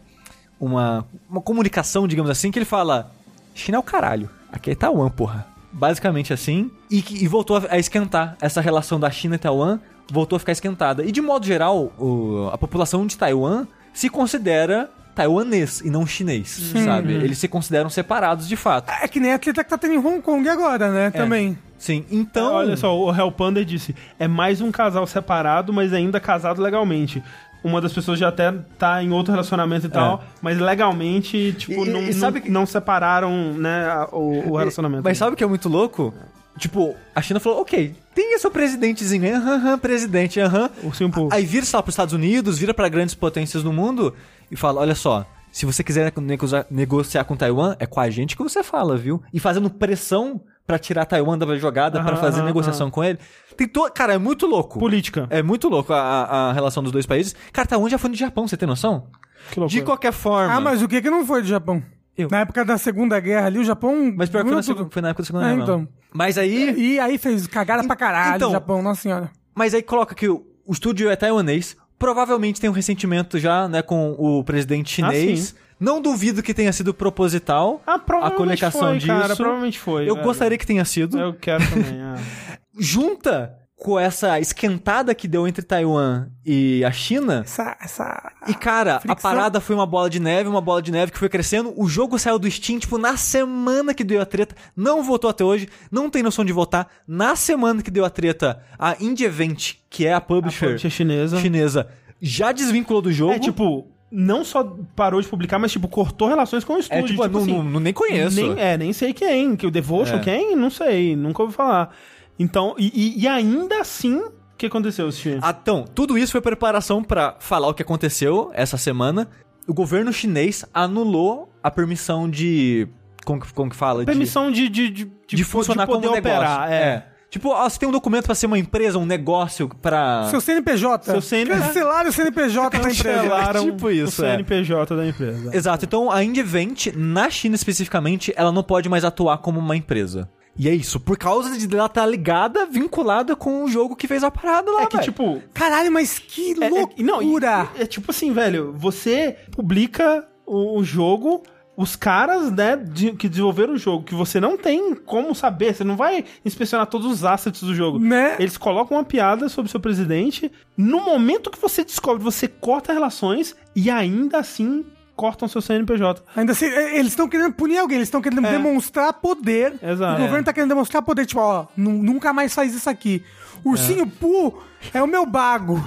uma, 0.59 1.05
uma 1.29 1.41
comunicação, 1.41 2.07
digamos 2.07 2.31
assim, 2.31 2.51
que 2.51 2.59
ele 2.59 2.65
fala: 2.65 3.11
China 3.53 3.77
é 3.77 3.79
o 3.79 3.83
caralho, 3.83 4.29
aqui 4.51 4.71
é 4.71 4.75
Taiwan, 4.75 5.09
porra. 5.09 5.45
Basicamente 5.73 6.31
assim. 6.33 6.71
E, 6.89 7.03
e 7.23 7.27
voltou 7.27 7.57
a, 7.57 7.63
a 7.71 7.77
esquentar 7.77 8.38
essa 8.41 8.61
relação 8.61 8.99
da 8.99 9.11
China 9.11 9.35
e 9.35 9.38
Taiwan, 9.38 9.79
voltou 10.09 10.38
a 10.38 10.39
ficar 10.39 10.53
esquentada. 10.53 11.03
E 11.03 11.11
de 11.11 11.21
modo 11.21 11.45
geral, 11.45 11.91
o- 11.99 12.49
a 12.51 12.57
população 12.57 13.05
de 13.05 13.17
Taiwan 13.17 13.67
se 13.98 14.10
considera 14.10 14.89
taiwanês 15.16 15.82
e 15.82 15.89
não 15.89 16.06
chinês, 16.06 16.50
sabe? 16.86 17.14
Eles 17.14 17.39
se 17.39 17.48
consideram 17.48 17.89
separados 17.89 18.48
de 18.48 18.56
fato. 18.56 18.91
É 19.02 19.08
que 19.08 19.20
nem 19.20 19.34
a 19.34 19.39
treta 19.39 19.64
que 19.64 19.70
tá 19.72 19.78
tendo 19.78 19.95
em 19.95 19.98
Hong 19.98 20.22
Kong 20.22 20.48
agora, 20.48 20.91
né? 20.91 21.10
Também. 21.10 21.58
Sim, 21.80 22.06
então. 22.12 22.54
Olha 22.54 22.78
só, 22.78 22.95
o 22.95 23.12
Hell 23.16 23.32
Panda 23.32 23.66
disse: 23.66 23.95
é 24.20 24.28
mais 24.28 24.62
um 24.62 24.72
casal 24.72 25.08
separado, 25.08 25.74
mas 25.74 25.93
ainda 25.93 26.20
casado 26.20 26.62
legalmente. 26.62 27.24
Uma 27.64 27.82
das 27.82 27.91
pessoas 27.91 28.20
já 28.20 28.28
até 28.28 28.54
tá 28.78 29.02
em 29.02 29.12
outro 29.12 29.32
relacionamento 29.32 29.88
e 29.88 29.89
tal, 29.89 30.24
mas 30.43 30.60
legalmente, 30.60 31.54
tipo, 31.58 31.84
E- 31.86 31.89
não, 31.89 32.02
e 32.04 32.14
sabe 32.14 32.38
não, 32.39 32.45
que- 32.45 32.52
não 32.52 32.66
separaram, 32.68 33.54
né, 33.54 34.06
o, 34.12 34.52
o 34.52 34.58
relacionamento. 34.58 35.04
Mas 35.04 35.18
sabe 35.18 35.34
o 35.34 35.36
que 35.36 35.43
é 35.43 35.48
muito 35.48 35.68
louco? 35.68 36.14
Tipo, 36.58 36.95
a 37.16 37.22
China 37.22 37.39
falou, 37.39 37.62
ok, 37.62 37.93
tem 38.16 38.34
esse 38.34 38.41
seu 38.41 38.51
presidentezinho, 38.51 39.36
aham, 39.36 39.55
aham, 39.55 39.78
presidente, 39.78 40.39
aham. 40.39 40.70
Poo. 41.14 41.30
Aí 41.32 41.45
vira, 41.45 41.66
sei 41.66 41.78
lá, 41.78 41.84
pros 41.84 41.93
Estados 41.93 42.14
Unidos, 42.14 42.58
vira 42.58 42.74
pra 42.74 42.89
grandes 42.89 43.14
potências 43.16 43.64
no 43.64 43.72
mundo 43.72 44.14
e 44.51 44.55
fala, 44.55 44.82
olha 44.82 44.95
só, 44.95 45.26
se 45.51 45.66
você 45.66 45.84
quiser 45.84 46.12
negociar, 46.20 46.66
negociar 46.70 47.24
com 47.26 47.36
Taiwan, 47.36 47.76
é 47.80 47.86
com 47.86 47.99
a 47.99 48.10
gente 48.10 48.36
que 48.36 48.43
você 48.43 48.64
fala, 48.64 48.97
viu? 48.97 49.22
E 49.34 49.39
fazendo 49.39 49.70
pressão 49.70 50.41
pra 50.66 50.78
tirar 50.78 51.05
Taiwan 51.05 51.38
da 51.38 51.55
jogada, 51.58 52.01
pra 52.01 52.12
Aham, 52.14 52.22
fazer 52.22 52.41
negociação 52.43 52.91
com 52.91 53.03
ele. 53.03 53.18
Tem 53.55 53.68
to... 53.68 53.89
Cara, 53.93 54.14
é 54.14 54.18
muito 54.18 54.45
louco. 54.45 54.80
Política. 54.80 55.26
É 55.30 55.41
muito 55.41 55.70
louco 55.70 55.93
a, 55.93 55.97
a- 55.99 56.49
a 56.49 56.53
relação 56.53 56.84
dos 56.84 56.91
dois 56.91 57.05
países. 57.05 57.34
Cara, 57.53 57.68
Taiwan 57.68 57.89
já 57.89 57.97
foi 57.97 58.10
no 58.10 58.16
Japão, 58.16 58.47
você 58.47 58.58
tem 58.58 58.68
noção? 58.68 59.08
Que 59.51 59.60
loucura. 59.60 59.80
De 59.80 59.86
qualquer 59.86 60.12
forma. 60.12 60.53
Ah, 60.53 60.60
mas 60.60 60.82
o 60.82 60.88
que 60.88 61.01
que 61.01 61.10
não 61.10 61.26
foi 61.26 61.41
do 61.41 61.47
Japão? 61.47 61.82
Eu. 62.18 62.28
Na 62.30 62.39
época 62.41 62.66
da 62.66 62.78
Segunda 62.78 63.20
Guerra 63.20 63.45
ali, 63.47 63.60
o 63.60 63.64
Japão. 63.64 64.12
Mas 64.16 64.30
pior 64.30 64.43
que 64.43 64.49
foi 64.49 64.55
na, 64.58 64.64
tudo. 64.64 64.89
foi 64.91 65.01
na 65.01 65.10
época 65.10 65.22
da 65.24 65.28
Segunda 65.28 65.45
É, 65.45 65.49
Guerra. 65.51 65.64
então. 65.64 65.88
Mas 66.14 66.38
aí. 66.38 66.74
E 66.78 66.99
aí 66.99 67.18
fez 67.18 67.45
cagada 67.47 67.86
pra 67.86 67.95
caralho 67.95 68.36
Então- 68.38 68.51
Japão, 68.51 68.82
nossa 68.82 69.01
senhora. 69.01 69.30
Mas 69.53 69.74
aí 69.74 69.82
coloca 69.82 70.14
que 70.16 70.28
o, 70.28 70.45
o 70.66 70.72
estúdio 70.74 71.10
é 71.10 71.16
taiwanês, 71.16 71.76
provavelmente 71.99 72.62
tem 72.62 72.70
um 72.70 72.74
ressentimento 72.74 73.39
já, 73.39 73.68
né, 73.68 73.82
com 73.82 74.12
o 74.18 74.43
presidente 74.43 74.89
chinês. 74.93 75.39
sim. 75.49 75.55
Não 75.80 76.01
duvido 76.01 76.41
que 76.41 76.55
tenha 76.55 76.74
sido 76.74 76.91
proposital 76.91 77.84
Ah, 77.86 77.93
a 77.95 77.99
provavelmente 77.99 78.38
colocação 78.62 78.82
foi, 78.89 78.97
disso. 78.97 79.08
cara, 79.08 79.36
provavelmente 79.36 79.78
foi. 79.80 80.10
Eu 80.10 80.16
velho. 80.16 80.26
gostaria 80.26 80.58
que 80.58 80.66
tenha 80.66 80.84
sido. 80.84 81.20
Eu 81.20 81.36
quero 81.36 81.64
também, 81.70 82.01
ah. 82.01 82.16
Junta 82.80 83.53
com 83.80 83.99
essa 83.99 84.39
esquentada 84.39 85.13
que 85.13 85.28
deu 85.28 85.47
entre 85.47 85.61
Taiwan 85.63 86.30
e 86.43 86.84
a 86.84 86.91
China. 86.91 87.41
Essa. 87.45 87.78
essa... 87.80 88.32
E, 88.47 88.53
cara, 88.55 88.95
a 88.95 88.99
fricção. 88.99 89.30
parada 89.32 89.61
foi 89.61 89.75
uma 89.75 89.86
bola 89.86 90.09
de 90.09 90.19
neve, 90.19 90.49
uma 90.49 90.59
bola 90.59 90.82
de 90.82 90.91
neve 90.91 91.11
que 91.11 91.17
foi 91.19 91.30
crescendo. 91.30 91.71
O 91.78 91.88
jogo 91.88 92.17
saiu 92.17 92.39
do 92.39 92.49
Steam, 92.49 92.80
tipo, 92.80 92.97
na 92.97 93.15
semana 93.15 93.93
que 93.93 94.03
deu 94.03 94.19
a 94.19 94.25
treta. 94.25 94.55
Não 94.75 95.03
votou 95.03 95.30
até 95.30 95.43
hoje, 95.43 95.69
não 95.91 96.09
tem 96.09 96.23
noção 96.23 96.43
de 96.43 96.51
votar. 96.51 96.88
Na 97.07 97.36
semana 97.36 97.84
que 97.84 97.91
deu 97.91 98.03
a 98.03 98.09
treta, 98.09 98.59
a 98.80 98.95
Indie 98.99 99.25
Event, 99.25 99.75
que 99.91 100.07
é 100.07 100.13
a 100.13 100.19
publisher, 100.19 100.65
publisher 100.65 100.89
chinesa. 100.89 101.39
chinesa, 101.39 101.88
já 102.19 102.51
desvinculou 102.51 103.01
do 103.01 103.11
jogo. 103.11 103.34
É, 103.34 103.39
tipo, 103.39 103.88
não 104.11 104.43
só 104.43 104.63
parou 104.95 105.21
de 105.21 105.28
publicar, 105.28 105.59
mas, 105.59 105.71
tipo, 105.71 105.88
cortou 105.88 106.28
relações 106.28 106.63
com 106.63 106.73
o 106.73 106.80
estúdio. 106.80 107.03
É, 107.03 107.07
tipo, 107.07 107.28
não, 107.28 107.39
assim, 107.41 107.53
não- 107.53 107.63
não- 107.63 107.80
nem 107.80 107.93
conheço. 107.93 108.36
Nem, 108.36 108.59
é, 108.59 108.75
nem 108.75 108.91
sei 108.91 109.13
quem. 109.13 109.55
Que 109.55 109.67
o 109.67 109.71
Devotion, 109.71 110.15
É. 110.15 110.19
quem? 110.19 110.55
Não 110.55 110.71
sei. 110.71 111.15
Nunca 111.15 111.43
ouvi 111.43 111.53
falar. 111.53 111.95
Então, 112.39 112.75
e, 112.77 112.91
e- 112.93 113.21
e 113.23 113.27
ainda 113.27 113.81
assim, 113.81 114.15
o 114.17 114.31
que 114.57 114.65
aconteceu, 114.65 115.11
Steve? 115.11 115.39
Ah, 115.41 115.55
Então, 115.59 115.85
tudo 115.93 116.17
isso 116.17 116.31
foi 116.31 116.41
preparação 116.41 117.03
pra 117.03 117.35
falar 117.39 117.67
o 117.67 117.73
que 117.73 117.81
aconteceu 117.81 118.51
essa 118.53 118.77
semana. 118.77 119.27
O 119.67 119.73
governo 119.73 120.13
chinês 120.13 120.63
anulou 120.73 121.51
a 121.61 121.69
permissão 121.69 122.29
de. 122.29 122.88
Como 123.25 123.41
que, 123.41 123.53
como 123.53 123.69
que 123.69 123.75
fala? 123.75 123.99
De- 124.01 124.05
Permissão 124.05 124.49
de, 124.51 124.69
de, 124.69 124.89
de, 124.89 125.11
de, 125.27 125.43
funcionar 125.43 125.85
poder 125.85 126.07
como 126.07 126.19
operar. 126.19 126.69
negócio. 126.69 126.73
É. 126.73 127.05
Tipo, 127.29 127.49
ó, 127.49 127.67
você 127.69 127.77
tem 127.77 127.89
um 127.89 127.91
documento 127.91 128.23
pra 128.25 128.33
ser 128.33 128.45
uma 128.45 128.57
empresa, 128.57 128.97
um 128.97 129.05
negócio 129.05 129.67
pra. 129.81 130.27
Seu 130.29 130.39
CNPJ. 130.39 131.11
Seu 131.11 131.21
CN 131.21 131.49
Cancelaram 131.49 132.09
o 132.09 132.13
CNPJ 132.13 132.69
da 132.79 132.89
empresa. 132.89 133.03
Cancelaram 133.03 133.65
Tipo 133.71 133.89
isso, 133.91 134.21
o 134.21 134.25
é. 134.25 134.29
CNPJ 134.31 134.95
da 134.95 135.05
empresa. 135.05 135.53
Exato. 135.53 135.83
Então, 135.83 136.09
a 136.09 136.23
Indivent, 136.23 136.88
na 136.95 137.29
China 137.29 137.55
especificamente, 137.55 138.31
ela 138.38 138.49
não 138.53 138.63
pode 138.63 138.88
mais 138.88 139.03
atuar 139.03 139.39
como 139.39 139.59
uma 139.59 139.75
empresa. 139.75 140.29
E 140.58 140.68
é 140.68 140.74
isso, 140.74 140.99
por 140.99 141.18
causa 141.18 141.55
de 141.58 141.76
ela 141.76 141.86
estar 141.86 142.05
ligada, 142.05 142.66
vinculada 142.66 143.36
com 143.36 143.64
o 143.64 143.68
jogo 143.68 143.95
que 143.95 144.08
fez 144.08 144.24
a 144.24 144.32
parada 144.32 144.72
lá, 144.72 144.84
É 144.84 144.86
que, 144.88 144.97
velho. 144.97 145.03
tipo, 145.12 145.41
Caralho, 145.53 145.91
mas 145.91 146.18
que 146.18 146.55
É, 146.62 146.66
é- 146.66 147.03
não, 147.03 147.20
loucura! 147.20 147.70
e- 147.78 147.82
é, 147.84 147.86
tipo 147.86 148.10
assim, 148.12 148.32
velho, 148.34 148.74
você 148.76 149.38
publica 149.51 150.28
o, 150.45 150.80
o 150.80 150.84
jogo, 150.84 151.43
os 151.76 151.95
caras, 151.95 152.51
né, 152.51 152.76
de- 152.76 153.12
que 153.14 153.30
desenvolveram 153.30 153.74
o 153.74 153.78
jogo, 153.78 154.03
que 154.03 154.16
você 154.16 154.39
não 154.39 154.58
tem 154.58 154.95
como 154.95 155.36
saber, 155.36 155.76
você 155.76 155.84
não 155.84 155.95
vai 155.95 156.26
inspecionar 156.43 156.88
todos 156.88 157.05
os 157.12 157.24
assets 157.24 157.62
do 157.62 157.76
jogo. 157.76 157.99
Né? 157.99 158.36
Eles 158.39 158.58
colocam 158.58 158.97
uma 158.97 159.03
piada 159.03 159.47
sobre 159.49 159.68
o 159.68 159.72
seu 159.72 159.80
presidente, 159.80 160.51
no 160.76 161.01
momento 161.01 161.51
que 161.51 161.60
você 161.62 161.84
descobre, 161.84 162.24
você 162.24 162.47
corta 162.47 162.91
relações 162.93 163.55
e 163.76 163.91
ainda 163.91 164.39
assim 164.39 164.84
cortam 165.18 165.47
seu 165.47 165.61
CNPJ. 165.61 166.24
Ainda 166.36 166.53
assim, 166.53 166.65
é, 166.68 166.97
eles 166.97 167.11
estão 167.11 167.28
querendo 167.28 167.51
punir 167.53 167.80
alguém, 167.80 167.97
eles 167.97 168.07
estão 168.07 168.22
querendo 168.22 168.45
É. 168.45 168.51
demonstrar 168.51 169.11
poder. 169.13 169.74
Exato. 169.84 170.22
O 170.22 170.26
governo 170.26 170.45
tá 170.45 170.53
querendo 170.53 170.70
demonstrar 170.70 171.01
poder, 171.01 171.26
tipo, 171.26 171.41
ó, 171.41 171.65
nu- 171.76 172.01
nunca 172.03 172.32
mais 172.32 172.53
faz 172.53 172.74
isso 172.74 172.89
aqui. 172.89 173.24
Ursinho 173.65 174.05
Poo 174.07 174.61
é 174.93 175.01
o 175.01 175.07
meu 175.07 175.26
bago. 175.26 175.84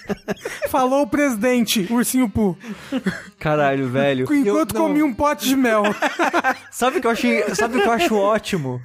Falou 0.70 1.02
o 1.02 1.06
presidente, 1.06 1.86
Ursinho 1.90 2.28
Poo. 2.28 2.56
Caralho, 3.38 3.88
velho. 3.88 4.32
Enquanto 4.32 4.74
Eu- 4.74 4.80
não, 4.80 4.86
comia 4.88 5.04
um 5.04 5.12
pote 5.12 5.46
de 5.48 5.56
mel. 5.56 5.82
Sabe 6.70 6.98
o 6.98 7.00
que 7.00 7.06
eu 7.06 7.10
achei, 7.10 7.42
sabe 7.54 7.76
o 7.78 7.82
que 7.82 7.88
eu 7.88 7.92
acho 7.92 8.16
ótimo? 8.16 8.80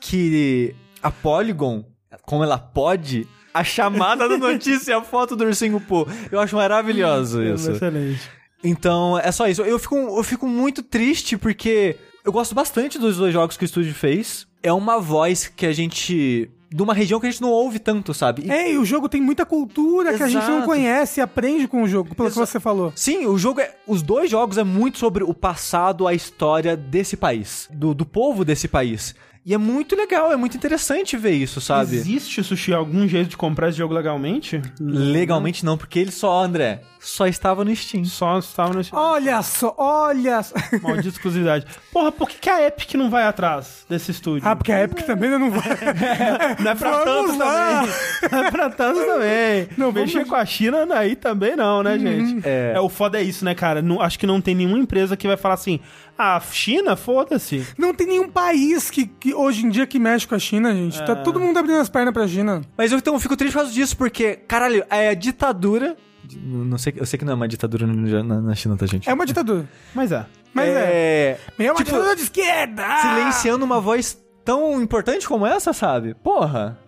Que 0.00 0.74
a 1.02 1.10
Polygon, 1.10 1.84
como 2.22 2.44
ela 2.44 2.58
pode, 2.58 3.26
a 3.52 3.64
chamada 3.64 4.28
da 4.28 4.36
notícia 4.38 4.92
é 4.92 4.96
a 4.96 5.02
foto 5.02 5.34
do 5.34 5.44
ursinho 5.44 5.80
Poo. 5.80 6.06
Eu 6.30 6.40
acho 6.40 6.56
maravilhoso 6.56 7.42
isso. 7.42 7.70
Excelente. 7.72 8.20
Então, 8.62 9.18
é 9.18 9.32
só 9.32 9.46
isso. 9.48 9.62
Eu 9.62 9.78
fico, 9.78 9.96
eu 9.96 10.22
fico 10.22 10.46
muito 10.46 10.82
triste 10.82 11.36
porque 11.36 11.96
eu 12.24 12.32
gosto 12.32 12.54
bastante 12.54 12.98
dos 12.98 13.16
dois 13.16 13.32
jogos 13.32 13.56
que 13.56 13.64
o 13.64 13.66
estúdio 13.66 13.94
fez. 13.94 14.46
É 14.62 14.72
uma 14.72 15.00
voz 15.00 15.48
que 15.48 15.64
a 15.64 15.72
gente. 15.72 16.50
de 16.72 16.82
uma 16.82 16.92
região 16.94 17.18
que 17.18 17.26
a 17.26 17.30
gente 17.30 17.40
não 17.40 17.48
ouve 17.50 17.78
tanto, 17.78 18.12
sabe? 18.12 18.42
E- 18.46 18.50
é, 18.50 18.72
e 18.72 18.76
o 18.78 18.84
jogo 18.84 19.08
tem 19.08 19.20
muita 19.20 19.44
cultura 19.46 20.14
que 20.14 20.22
a 20.22 20.28
gente 20.28 20.42
não 20.46 20.56
Exato. 20.58 20.66
conhece 20.66 21.18
e 21.18 21.22
aprende 21.22 21.66
com 21.66 21.82
o 21.82 21.88
jogo, 21.88 22.14
pelo 22.14 22.28
Exa- 22.28 22.40
que 22.42 22.46
você 22.46 22.60
falou. 22.60 22.92
Sim, 22.94 23.26
o 23.26 23.36
jogo 23.38 23.60
é. 23.60 23.74
Os 23.86 24.02
dois 24.02 24.30
jogos 24.30 24.58
é 24.58 24.62
muito 24.64 24.98
sobre 24.98 25.24
o 25.24 25.32
passado, 25.34 26.06
a 26.06 26.12
história 26.14 26.76
desse 26.76 27.16
país, 27.16 27.66
do, 27.72 27.94
do 27.94 28.04
povo 28.04 28.44
desse 28.44 28.68
país. 28.68 29.14
E 29.44 29.54
é 29.54 29.58
muito 29.58 29.96
legal, 29.96 30.30
é 30.30 30.36
muito 30.36 30.54
interessante 30.56 31.16
ver 31.16 31.30
isso, 31.32 31.62
sabe? 31.62 31.96
Existe, 31.96 32.42
Sushi, 32.44 32.74
algum 32.74 33.08
jeito 33.08 33.30
de 33.30 33.36
comprar 33.38 33.70
esse 33.70 33.78
jogo 33.78 33.94
legalmente? 33.94 34.60
Legalmente 34.78 35.64
não, 35.64 35.78
porque 35.78 35.98
ele 35.98 36.10
só, 36.12 36.42
André, 36.44 36.82
só 36.98 37.26
estava 37.26 37.64
no 37.64 37.74
Steam. 37.74 38.04
Só 38.04 38.38
estava 38.38 38.74
nesse... 38.74 38.94
Olha 38.94 39.40
só, 39.42 39.74
olha 39.78 40.42
só. 40.42 40.54
Maldita 40.82 41.08
exclusividade. 41.08 41.64
Porra, 41.90 42.12
por 42.12 42.28
que, 42.28 42.36
que 42.38 42.50
a 42.50 42.66
Epic 42.66 42.92
não 42.94 43.08
vai 43.08 43.24
atrás 43.24 43.86
desse 43.88 44.10
estúdio? 44.10 44.46
Ah, 44.46 44.54
porque 44.54 44.72
a 44.72 44.84
Epic 44.84 45.06
também 45.06 45.30
não 45.30 45.50
vai. 45.50 45.62
Não 46.60 46.70
é 46.70 46.74
pra 46.74 46.90
Vamos 47.02 47.04
tanto 47.32 47.38
lá. 47.38 47.80
também. 47.80 48.30
Não 48.30 48.44
é 48.44 48.50
pra 48.50 48.70
tanto 48.70 49.00
também. 49.06 49.68
Não, 49.78 49.90
Mexer 49.92 50.12
vamos- 50.18 50.28
com 50.28 50.36
a 50.36 50.44
China 50.44 50.86
aí 50.90 51.16
também 51.16 51.56
não, 51.56 51.82
né, 51.82 51.98
gente? 51.98 52.46
É. 52.46 52.74
É. 52.76 52.80
o 52.80 52.88
foda 52.90 53.18
é 53.18 53.22
isso, 53.22 53.44
né, 53.44 53.54
cara? 53.54 53.80
Não- 53.80 54.00
acho 54.02 54.18
que 54.18 54.26
não 54.26 54.40
tem 54.40 54.54
nenhuma 54.54 54.78
empresa 54.78 55.16
que 55.16 55.26
vai 55.26 55.36
falar 55.38 55.54
assim: 55.54 55.80
A 56.22 56.40
China, 56.40 56.96
foda-se. 56.96 57.66
Não 57.78 57.94
tem 57.94 58.06
nenhum 58.06 58.28
país 58.28 58.90
que, 58.90 59.06
que 59.06 59.32
hoje 59.34 59.64
em 59.64 59.70
dia 59.70 59.86
que 59.86 59.98
mexe 59.98 60.26
com 60.26 60.34
a 60.34 60.38
China, 60.38 60.72
gente. 60.74 61.00
É. 61.00 61.04
Tá 61.04 61.16
todo 61.16 61.40
mundo 61.40 61.56
abrindo 61.58 61.78
as 61.80 61.88
pernas 61.88 62.12
pra 62.12 62.28
China. 62.28 62.60
Mas 62.76 62.92
eu 62.92 62.98
então 62.98 63.14
eu 63.14 63.20
fico 63.20 63.36
triste 63.36 63.52
por 63.54 63.60
causa 63.60 63.72
disso, 63.72 63.96
porque, 63.96 64.36
caralho, 64.36 64.84
é 64.90 65.08
a 65.08 65.14
ditadura. 65.14 65.96
Não 66.42 66.76
sei, 66.78 66.92
eu 66.96 67.06
sei 67.06 67.18
que 67.18 67.24
não 67.24 67.32
é 67.32 67.36
uma 67.36 67.48
ditadura 67.48 67.86
na, 67.86 68.22
na- 68.22 68.40
na 68.40 68.54
China, 68.54 68.76
tá, 68.76 68.84
gente? 68.86 69.08
É 69.08 69.14
uma 69.14 69.24
ditadura. 69.24 69.66
Mas 69.94 70.12
é. 70.12 70.26
Mas 70.52 70.68
é. 70.68 70.72
é. 70.72 71.38
É 71.58 71.72
uma 71.72 71.78
Tipo, 71.78 71.84
ditadura 71.90 72.14
de 72.16 72.22
esquerda! 72.22 72.84
silenciando 73.00 73.64
uma 73.64 73.80
voz 73.80 74.18
tão 74.44 74.80
importante 74.82 75.26
como 75.26 75.46
essa, 75.46 75.72
sabe? 75.72 76.14
Porra. 76.14 76.78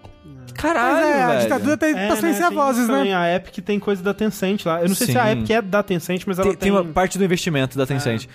Caralho, 0.54 0.94
Mas 0.96 1.06
é, 1.06 1.22
a 1.22 1.26
velho. 1.28 1.40
ditadura 1.42 1.76
tá 1.78 1.86
É, 1.88 2.06
pra 2.08 2.16
silenciar 2.16 2.48
tem 2.50 2.58
vozes, 2.58 2.86
né? 2.88 2.94
também, 2.98 3.14
A 3.14 3.34
Epic 3.34 3.64
tem 3.64 3.78
coisa 3.80 4.02
da 4.02 4.12
Tencent 4.12 4.64
lá. 4.66 4.82
Eu 4.82 4.88
não 4.88 4.94
sei 4.94 5.06
se 5.06 5.18
a. 5.18 5.32
Epic 5.32 5.48
é 5.50 5.62
da 5.62 5.82
Tencent, 5.82 6.24
mas 6.26 6.38
ela 6.38 6.48
Tem, 6.48 6.56
tem... 6.56 6.70
tem 6.70 6.78
uma 6.78 6.84
parte 6.92 7.16
do 7.16 7.24
investimento 7.24 7.78
da 7.78 7.86
Tencent. 7.86 8.26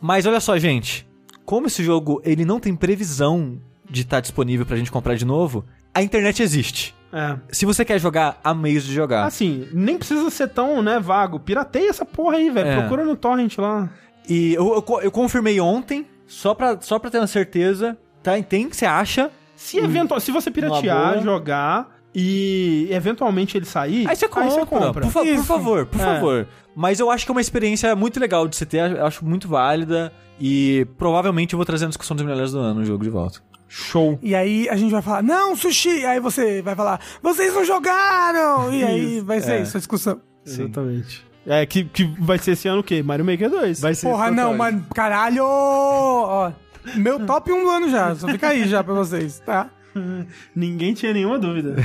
Mas 0.00 0.26
olha 0.26 0.40
só, 0.40 0.58
gente. 0.58 1.06
Como 1.44 1.66
esse 1.66 1.82
jogo 1.82 2.20
ele 2.24 2.44
não 2.44 2.60
tem 2.60 2.74
previsão 2.74 3.58
de 3.88 4.02
estar 4.02 4.20
disponível 4.20 4.64
pra 4.64 4.76
gente 4.76 4.90
comprar 4.92 5.14
de 5.16 5.24
novo, 5.24 5.64
a 5.94 6.02
internet 6.02 6.42
existe. 6.42 6.94
É. 7.12 7.36
Se 7.50 7.66
você 7.66 7.84
quer 7.84 7.98
jogar, 7.98 8.40
há 8.42 8.54
meios 8.54 8.84
de 8.84 8.94
jogar. 8.94 9.26
Assim, 9.26 9.68
nem 9.72 9.98
precisa 9.98 10.30
ser 10.30 10.48
tão, 10.48 10.80
né, 10.82 10.98
vago. 10.98 11.38
Pirateia 11.40 11.90
essa 11.90 12.04
porra 12.06 12.36
aí, 12.36 12.48
velho. 12.48 12.68
É. 12.68 12.76
Procura 12.80 13.04
no 13.04 13.14
torrent 13.16 13.58
lá. 13.58 13.90
E 14.28 14.54
eu, 14.54 14.82
eu, 14.88 15.00
eu 15.02 15.10
confirmei 15.10 15.60
ontem, 15.60 16.06
só 16.26 16.54
pra, 16.54 16.80
só 16.80 16.98
pra 16.98 17.10
ter 17.10 17.18
uma 17.18 17.26
certeza. 17.26 17.98
Tá, 18.22 18.40
tem 18.42 18.68
que 18.68 18.76
você 18.76 18.86
acha. 18.86 19.30
Se, 19.54 19.78
eventual, 19.78 20.18
se 20.20 20.30
você 20.32 20.50
piratear, 20.50 21.22
jogar 21.22 21.98
e 22.14 22.88
eventualmente 22.90 23.56
ele 23.56 23.64
sair, 23.66 24.08
Aí 24.08 24.14
você 24.16 24.28
compra. 24.28 24.64
Por, 25.02 25.10
fa- 25.10 25.20
por 25.24 25.44
favor, 25.44 25.86
por 25.86 26.00
É. 26.00 26.04
favor. 26.04 26.48
Mas 26.74 27.00
eu 27.00 27.10
acho 27.10 27.24
que 27.24 27.30
é 27.30 27.34
uma 27.34 27.40
experiência 27.40 27.94
muito 27.94 28.18
legal 28.18 28.48
de 28.48 28.56
você 28.56 28.64
ter, 28.64 28.90
eu 28.92 29.06
acho 29.06 29.24
muito 29.24 29.48
válida. 29.48 30.12
E 30.40 30.86
provavelmente 30.98 31.52
eu 31.52 31.56
vou 31.58 31.64
trazer 31.66 31.84
a 31.84 31.88
discussão 31.88 32.16
dos 32.16 32.24
melhores 32.26 32.52
do 32.52 32.58
ano 32.58 32.80
no 32.80 32.84
jogo 32.86 33.04
de 33.04 33.10
volta. 33.10 33.40
Show. 33.68 34.18
E 34.22 34.34
aí 34.34 34.68
a 34.68 34.76
gente 34.76 34.90
vai 34.90 35.00
falar, 35.00 35.22
não, 35.22 35.54
sushi! 35.56 36.04
Aí 36.04 36.20
você 36.20 36.60
vai 36.62 36.74
falar, 36.74 37.00
vocês 37.22 37.54
não 37.54 37.64
jogaram! 37.64 38.72
E 38.72 38.84
aí 38.84 39.20
vai 39.20 39.40
ser 39.40 39.52
É. 39.52 39.62
isso 39.62 39.76
a 39.76 39.80
discussão. 39.80 40.20
Exatamente. 40.44 41.24
É, 41.46 41.64
que, 41.66 41.84
que 41.84 42.04
vai 42.20 42.38
ser 42.38 42.52
esse 42.52 42.68
ano 42.68 42.80
o 42.80 42.84
quê? 42.84 43.02
Mario 43.02 43.24
Maker 43.24 43.50
2. 43.50 43.80
Vai 43.80 43.94
ser 43.94 44.08
Porra, 44.08 44.30
não, 44.30 44.54
mas 44.56 44.74
caralho! 44.94 45.42
Ó, 45.44 46.52
meu 46.96 47.24
top 47.26 47.50
1 47.52 47.62
do 47.64 47.70
ano 47.70 47.90
já, 47.90 48.14
só 48.14 48.28
fica 48.28 48.48
aí 48.48 48.66
já 48.68 48.82
pra 48.84 48.94
vocês, 48.94 49.40
tá? 49.40 49.70
Ninguém 50.54 50.94
tinha 50.94 51.12
nenhuma 51.12 51.38
dúvida. 51.38 51.76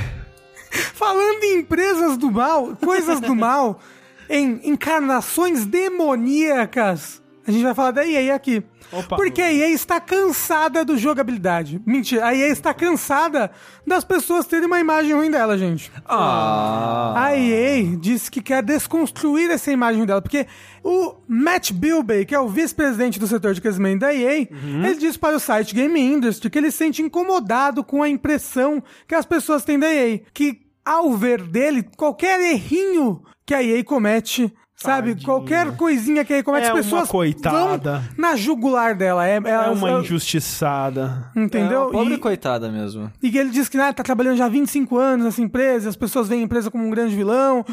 Falando 0.94 1.44
em 1.44 1.60
empresas 1.60 2.18
do 2.18 2.32
mal, 2.32 2.76
coisas 2.84 3.20
do 3.22 3.36
mal, 3.36 3.80
em 4.30 4.60
encarnações 4.64 5.66
demoníacas, 5.66 7.22
a 7.48 7.52
gente 7.52 7.64
vai 7.64 7.74
falar 7.74 7.92
da 7.92 8.06
EA 8.06 8.36
aqui. 8.36 8.62
Opa. 8.92 9.16
Porque 9.16 9.42
a 9.42 9.54
EA 9.54 9.70
está 9.70 10.02
cansada 10.02 10.84
do 10.84 10.98
jogabilidade. 10.98 11.82
Mentira, 11.86 12.26
a 12.26 12.36
EA 12.36 12.50
está 12.50 12.74
cansada 12.74 13.50
das 13.86 14.04
pessoas 14.04 14.46
terem 14.46 14.66
uma 14.66 14.82
imagem 14.82 15.14
ruim 15.14 15.32
dela, 15.32 15.58
gente. 15.58 15.90
Ah. 16.06 17.14
A 17.16 17.38
EA 17.38 17.96
disse 17.96 18.30
que 18.30 18.42
quer 18.42 18.62
desconstruir 18.62 19.50
essa 19.50 19.72
imagem 19.72 20.06
dela, 20.06 20.22
porque 20.22 20.46
o 20.84 21.16
Matt 21.26 21.72
Bilbey, 21.72 22.26
que 22.26 22.36
é 22.36 22.40
o 22.40 22.50
vice-presidente 22.50 23.18
do 23.18 23.28
setor 23.28 23.54
de 23.54 23.62
crescimento 23.62 24.02
da 24.02 24.14
EA, 24.14 24.40
ele 24.42 24.96
disse 24.96 25.18
para 25.18 25.38
o 25.38 25.40
site 25.40 25.74
Game 25.74 25.98
Industry 25.98 26.50
que 26.50 26.58
ele 26.58 26.70
se 26.70 26.78
sente 26.78 27.02
incomodado 27.02 27.82
com 27.82 28.04
a 28.04 28.10
impressão 28.10 28.84
que 29.08 29.16
as 29.16 29.26
pessoas 29.26 29.64
têm 29.64 29.80
da 29.80 29.94
EA, 29.94 30.20
que 30.34 30.68
ao 30.84 31.14
ver 31.14 31.42
dele, 31.44 31.84
qualquer 31.96 32.40
errinho 32.42 33.22
que 33.48 33.54
a 33.56 33.64
EA 33.64 33.84
comete, 33.84 34.54
sabe, 34.76 35.12
Tadinha. 35.12 35.26
qualquer 35.26 35.76
coisinha 35.78 36.24
que 36.26 36.34
a 36.34 36.38
EA 36.38 36.44
comete, 36.44 36.66
É 36.66 36.68
as 36.68 36.74
uma 36.76 36.84
pessoas 36.84 37.10
coitada. 37.10 38.00
vão 38.00 38.04
na 38.18 38.36
jugular 38.36 38.94
dela. 38.96 39.26
É, 39.28 39.38
É 39.38 39.40
uma 39.40 39.90
elas- 39.90 40.04
injustiçada. 40.04 41.32
Entendeu? 41.36 41.78
É 41.82 41.84
uma 41.86 41.92
pobre 41.92 42.14
E- 42.16 42.18
coitada 42.20 42.70
mesmo. 42.70 43.12
e 43.24 43.32
que 43.32 43.38
ele 43.38 43.50
diz 43.50 43.70
que 43.70 43.78
né, 43.78 43.92
tá 43.94 44.04
trabalhando 44.04 44.38
já 44.38 44.46
há 44.46 44.50
25 44.50 44.98
anos 44.98 45.26
nessa 45.26 45.42
empresa, 45.42 45.90
as 45.90 45.96
pessoas 45.96 46.28
veem 46.28 46.42
a 46.42 46.44
empresa 46.44 46.70
como 46.70 46.86
um 46.86 46.90
grande 46.90 47.16
vilão. 47.16 47.66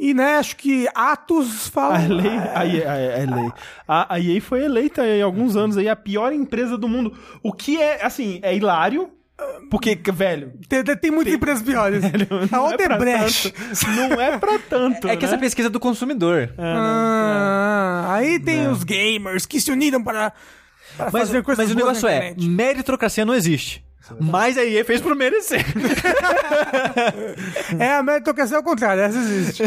E, 0.00 0.14
né, 0.14 0.36
acho 0.36 0.54
que 0.56 0.88
Atos 0.94 1.66
fala. 1.68 1.96
A 1.96 2.06
lei, 2.06 2.38
a 2.54 2.66
EA, 2.66 2.90
a, 2.92 3.32
a 3.32 3.34
lei. 3.40 3.52
A, 3.88 4.14
a 4.14 4.20
EA 4.20 4.40
foi 4.40 4.62
eleita 4.64 5.04
em 5.04 5.22
alguns 5.22 5.56
anos 5.56 5.76
aí 5.76 5.88
a 5.88 5.96
pior 5.96 6.32
empresa 6.32 6.78
do 6.78 6.86
mundo. 6.88 7.12
O 7.42 7.52
que 7.52 7.80
é, 7.82 8.04
assim, 8.04 8.38
é 8.42 8.54
hilário. 8.54 9.10
Porque, 9.70 9.98
velho, 10.12 10.52
Tem, 10.68 10.82
tem 10.82 11.10
muitas 11.10 11.34
empresas 11.34 11.62
piores. 11.62 12.02
a 12.04 12.56
não 12.56 12.70
é 12.70 12.74
Odebrecht. 12.74 13.52
tanto. 13.52 13.90
Não 13.90 14.20
é 14.20 14.38
pra 14.38 14.58
tanto. 14.58 15.08
É 15.08 15.16
que 15.16 15.24
essa 15.24 15.36
né? 15.36 15.40
pesquisa 15.40 15.68
é 15.68 15.70
do 15.70 15.78
consumidor. 15.78 16.52
Ah, 16.58 18.06
aí 18.10 18.40
tem 18.40 18.68
os 18.68 18.82
gamers 18.82 19.46
que 19.46 19.60
se 19.60 19.70
uniram 19.70 20.02
para, 20.02 20.32
para 20.96 21.10
Mas, 21.12 21.28
fazer 21.28 21.42
coisas 21.42 21.66
mas 21.66 21.74
o 21.74 21.78
negócio 21.78 22.08
é, 22.08 22.34
meritocracia 22.36 23.24
não 23.24 23.34
existe. 23.34 23.84
Mas 24.18 24.56
a 24.56 24.64
EA 24.64 24.84
fez 24.84 25.00
por 25.00 25.14
merecer. 25.14 25.64
É, 27.78 27.92
a 27.94 28.02
meritocracia 28.02 28.56
é 28.56 28.60
o 28.60 28.62
contrário, 28.62 29.02
essa 29.02 29.18
existe. 29.18 29.62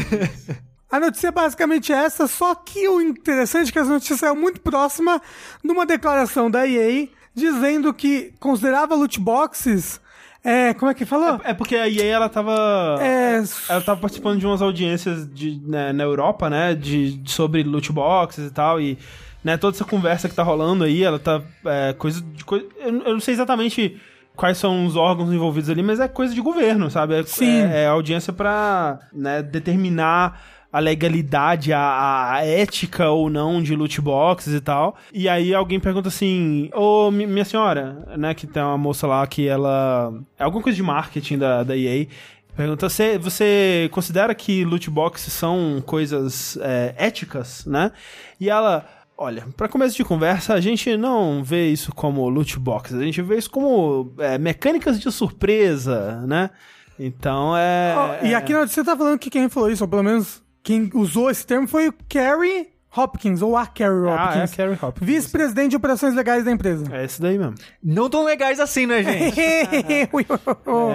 A 0.91 0.99
notícia 0.99 1.27
é 1.27 1.31
basicamente 1.31 1.93
essa, 1.93 2.27
só 2.27 2.55
que 2.55 2.87
o 2.87 2.99
interessante 2.99 3.69
é 3.69 3.71
que 3.71 3.79
essa 3.79 3.89
notícia 3.89 4.17
saiu 4.17 4.35
muito 4.35 4.59
próxima 4.59 5.21
de 5.63 5.71
uma 5.71 5.85
declaração 5.85 6.49
da 6.49 6.67
EA 6.67 7.07
dizendo 7.33 7.93
que 7.93 8.33
considerava 8.39 8.95
loot 8.95 9.19
boxes. 9.19 9.99
É, 10.43 10.73
como 10.73 10.89
é 10.89 10.93
que 10.95 11.05
falou? 11.05 11.39
É 11.43 11.53
porque 11.53 11.75
a 11.75 11.87
EA, 11.87 12.05
ela 12.15 12.27
tava... 12.29 12.97
É, 12.99 13.43
Ela 13.69 13.81
tava 13.81 13.99
participando 14.01 14.39
de 14.39 14.45
umas 14.47 14.61
audiências 14.61 15.31
de, 15.31 15.61
né, 15.63 15.93
na 15.93 16.03
Europa, 16.03 16.49
né? 16.49 16.73
De, 16.73 17.17
de- 17.17 17.31
sobre 17.31 17.61
loot 17.61 17.91
boxes 17.93 18.47
e 18.47 18.51
tal. 18.51 18.81
E 18.81 18.97
né, 19.43 19.55
toda 19.55 19.75
essa 19.77 19.85
conversa 19.85 20.27
que 20.27 20.33
tá 20.33 20.41
rolando 20.41 20.83
aí, 20.83 21.03
ela 21.03 21.19
tá. 21.19 21.41
É, 21.65 21.93
coisa 21.93 22.21
de 22.21 22.43
coisa. 22.43 22.65
Eu, 22.79 23.01
eu 23.03 23.13
não 23.13 23.19
sei 23.19 23.35
exatamente 23.35 24.01
quais 24.35 24.57
são 24.57 24.85
os 24.87 24.95
órgãos 24.95 25.31
envolvidos 25.31 25.69
ali, 25.69 25.83
mas 25.83 25.99
é 25.99 26.07
coisa 26.07 26.33
de 26.33 26.41
governo, 26.41 26.89
sabe? 26.89 27.13
É, 27.19 27.23
Sim. 27.23 27.47
É, 27.61 27.83
é 27.83 27.87
audiência 27.87 28.33
pra 28.33 28.97
né, 29.13 29.43
determinar 29.43 30.41
a 30.73 30.79
legalidade, 30.79 31.73
a, 31.73 32.33
a 32.35 32.45
ética 32.45 33.09
ou 33.09 33.29
não 33.29 33.61
de 33.61 33.75
loot 33.75 33.99
boxes 33.99 34.53
e 34.53 34.61
tal. 34.61 34.95
E 35.13 35.27
aí 35.27 35.53
alguém 35.53 35.79
pergunta 35.79 36.07
assim: 36.07 36.69
Ô, 36.73 37.11
mi- 37.11 37.27
minha 37.27 37.43
senhora, 37.45 38.07
né? 38.17 38.33
Que 38.33 38.47
tem 38.47 38.61
uma 38.63 38.77
moça 38.77 39.05
lá 39.07 39.25
que 39.27 39.47
ela. 39.47 40.13
É 40.39 40.43
alguma 40.43 40.63
coisa 40.63 40.75
de 40.75 40.83
marketing 40.83 41.37
da, 41.37 41.63
da 41.63 41.75
EA. 41.75 42.07
Pergunta, 42.55 42.89
você, 42.89 43.17
você 43.17 43.89
considera 43.93 44.35
que 44.35 44.65
loot 44.65 44.89
boxes 44.89 45.31
são 45.33 45.81
coisas 45.85 46.57
é, 46.61 46.93
éticas, 46.97 47.65
né? 47.65 47.91
E 48.39 48.49
ela, 48.49 48.85
olha, 49.17 49.47
pra 49.55 49.69
começo 49.69 49.95
de 49.95 50.03
conversa, 50.03 50.53
a 50.53 50.59
gente 50.59 50.97
não 50.97 51.41
vê 51.43 51.69
isso 51.69 51.93
como 51.95 52.27
loot 52.27 52.59
boxes, 52.59 52.97
a 52.99 53.03
gente 53.03 53.21
vê 53.21 53.37
isso 53.37 53.49
como 53.49 54.13
é, 54.19 54.37
mecânicas 54.37 54.99
de 54.99 55.09
surpresa, 55.11 56.21
né? 56.27 56.49
Então 56.99 57.55
é. 57.57 57.95
Ó, 57.97 58.25
e 58.25 58.35
aqui 58.35 58.51
na 58.53 58.59
notícia 58.59 58.83
tá 58.83 58.95
falando 58.97 59.17
que 59.17 59.29
quem 59.29 59.47
falou 59.49 59.71
isso, 59.71 59.83
ou 59.85 59.89
pelo 59.89 60.03
menos 60.03 60.43
quem 60.63 60.89
usou 60.93 61.29
esse 61.29 61.45
termo 61.45 61.67
foi 61.67 61.87
o 61.89 61.93
Carrie 62.09 62.67
Hopkins, 62.95 63.41
ou 63.41 63.55
a 63.55 63.65
Carrie 63.65 64.07
Ah, 64.07 64.11
é 64.11 64.17
a 64.17 64.25
Hopkins. 64.43 64.53
Carrie 64.55 64.77
Hopkins. 64.81 65.05
Vice-presidente 65.07 65.69
de 65.71 65.75
operações 65.77 66.13
legais 66.13 66.43
da 66.43 66.51
empresa. 66.51 66.85
É 66.95 67.05
esse 67.05 67.21
daí 67.21 67.37
mesmo. 67.37 67.55
Não 67.83 68.09
tão 68.09 68.23
legais 68.23 68.59
assim, 68.59 68.85
né, 68.85 69.01
gente? 69.03 69.39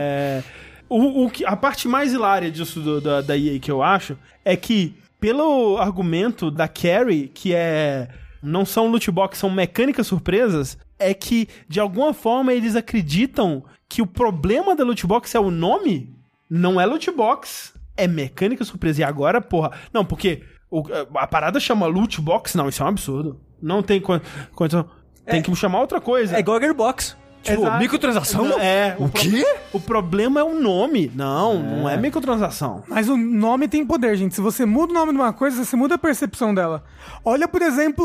É, 0.00 0.42
o, 0.88 1.24
o 1.24 1.30
que, 1.30 1.44
a 1.44 1.56
parte 1.56 1.88
mais 1.88 2.12
hilária 2.12 2.50
disso 2.50 2.80
do- 2.80 3.00
da, 3.00 3.20
da 3.20 3.36
EA 3.36 3.58
que 3.58 3.70
eu 3.70 3.82
acho 3.82 4.16
é 4.44 4.54
que, 4.56 4.94
pelo 5.18 5.78
argumento 5.78 6.50
da 6.50 6.68
Carrie, 6.68 7.28
que 7.28 7.54
é. 7.54 8.08
Não 8.42 8.64
são 8.64 8.86
loot 8.86 9.10
box, 9.10 9.38
são 9.38 9.50
mecânicas 9.50 10.06
surpresas, 10.06 10.78
é 11.00 11.12
que, 11.12 11.48
de 11.68 11.80
alguma 11.80 12.14
forma, 12.14 12.52
eles 12.52 12.76
acreditam 12.76 13.64
que 13.88 14.00
o 14.00 14.06
problema 14.06 14.76
da 14.76 14.84
loot 14.84 15.04
box 15.06 15.34
é 15.34 15.40
o 15.40 15.50
nome? 15.50 16.14
Não 16.48 16.80
é 16.80 16.86
loot 16.86 17.10
box, 17.10 17.72
é 17.96 18.06
mecânica 18.06 18.64
surpresa. 18.64 19.00
E 19.00 19.04
agora, 19.04 19.40
porra. 19.40 19.72
Não, 19.92 20.04
porque 20.04 20.42
o- 20.70 20.82
a 21.16 21.26
parada 21.26 21.58
chama 21.60 21.86
loot 21.86 22.20
box, 22.20 22.56
não, 22.56 22.68
isso 22.68 22.82
é 22.82 22.86
um 22.86 22.88
absurdo. 22.88 23.40
Não 23.62 23.82
tem 23.82 24.00
co- 24.00 24.20
condição. 24.54 24.88
Tem 25.24 25.42
que 25.42 25.54
chamar 25.56 25.80
outra 25.80 26.00
coisa. 26.00 26.36
É 26.36 26.40
igual 26.40 26.56
a 26.56 26.60
Gearbox. 26.60 27.16
Tipo, 27.42 27.62
Exato. 27.62 27.78
microtransação? 27.78 28.44
Não, 28.44 28.58
É. 28.58 28.96
O 28.98 29.08
pro- 29.08 29.20
quê? 29.22 29.44
O 29.72 29.78
problema 29.78 30.40
é 30.40 30.42
o 30.42 30.60
nome. 30.60 31.10
Não, 31.14 31.58
não 31.60 31.88
é 31.88 31.96
microtransação. 31.96 32.82
Mas 32.88 33.08
o 33.08 33.16
nome 33.16 33.68
tem 33.68 33.86
poder, 33.86 34.16
gente. 34.16 34.34
Se 34.34 34.40
você 34.40 34.66
muda 34.66 34.92
o 34.92 34.94
nome 34.94 35.12
de 35.12 35.18
uma 35.18 35.32
coisa, 35.32 35.64
você 35.64 35.76
muda 35.76 35.94
a 35.94 35.98
percepção 35.98 36.52
dela. 36.52 36.82
Olha, 37.24 37.46
por 37.46 37.62
exemplo, 37.62 38.04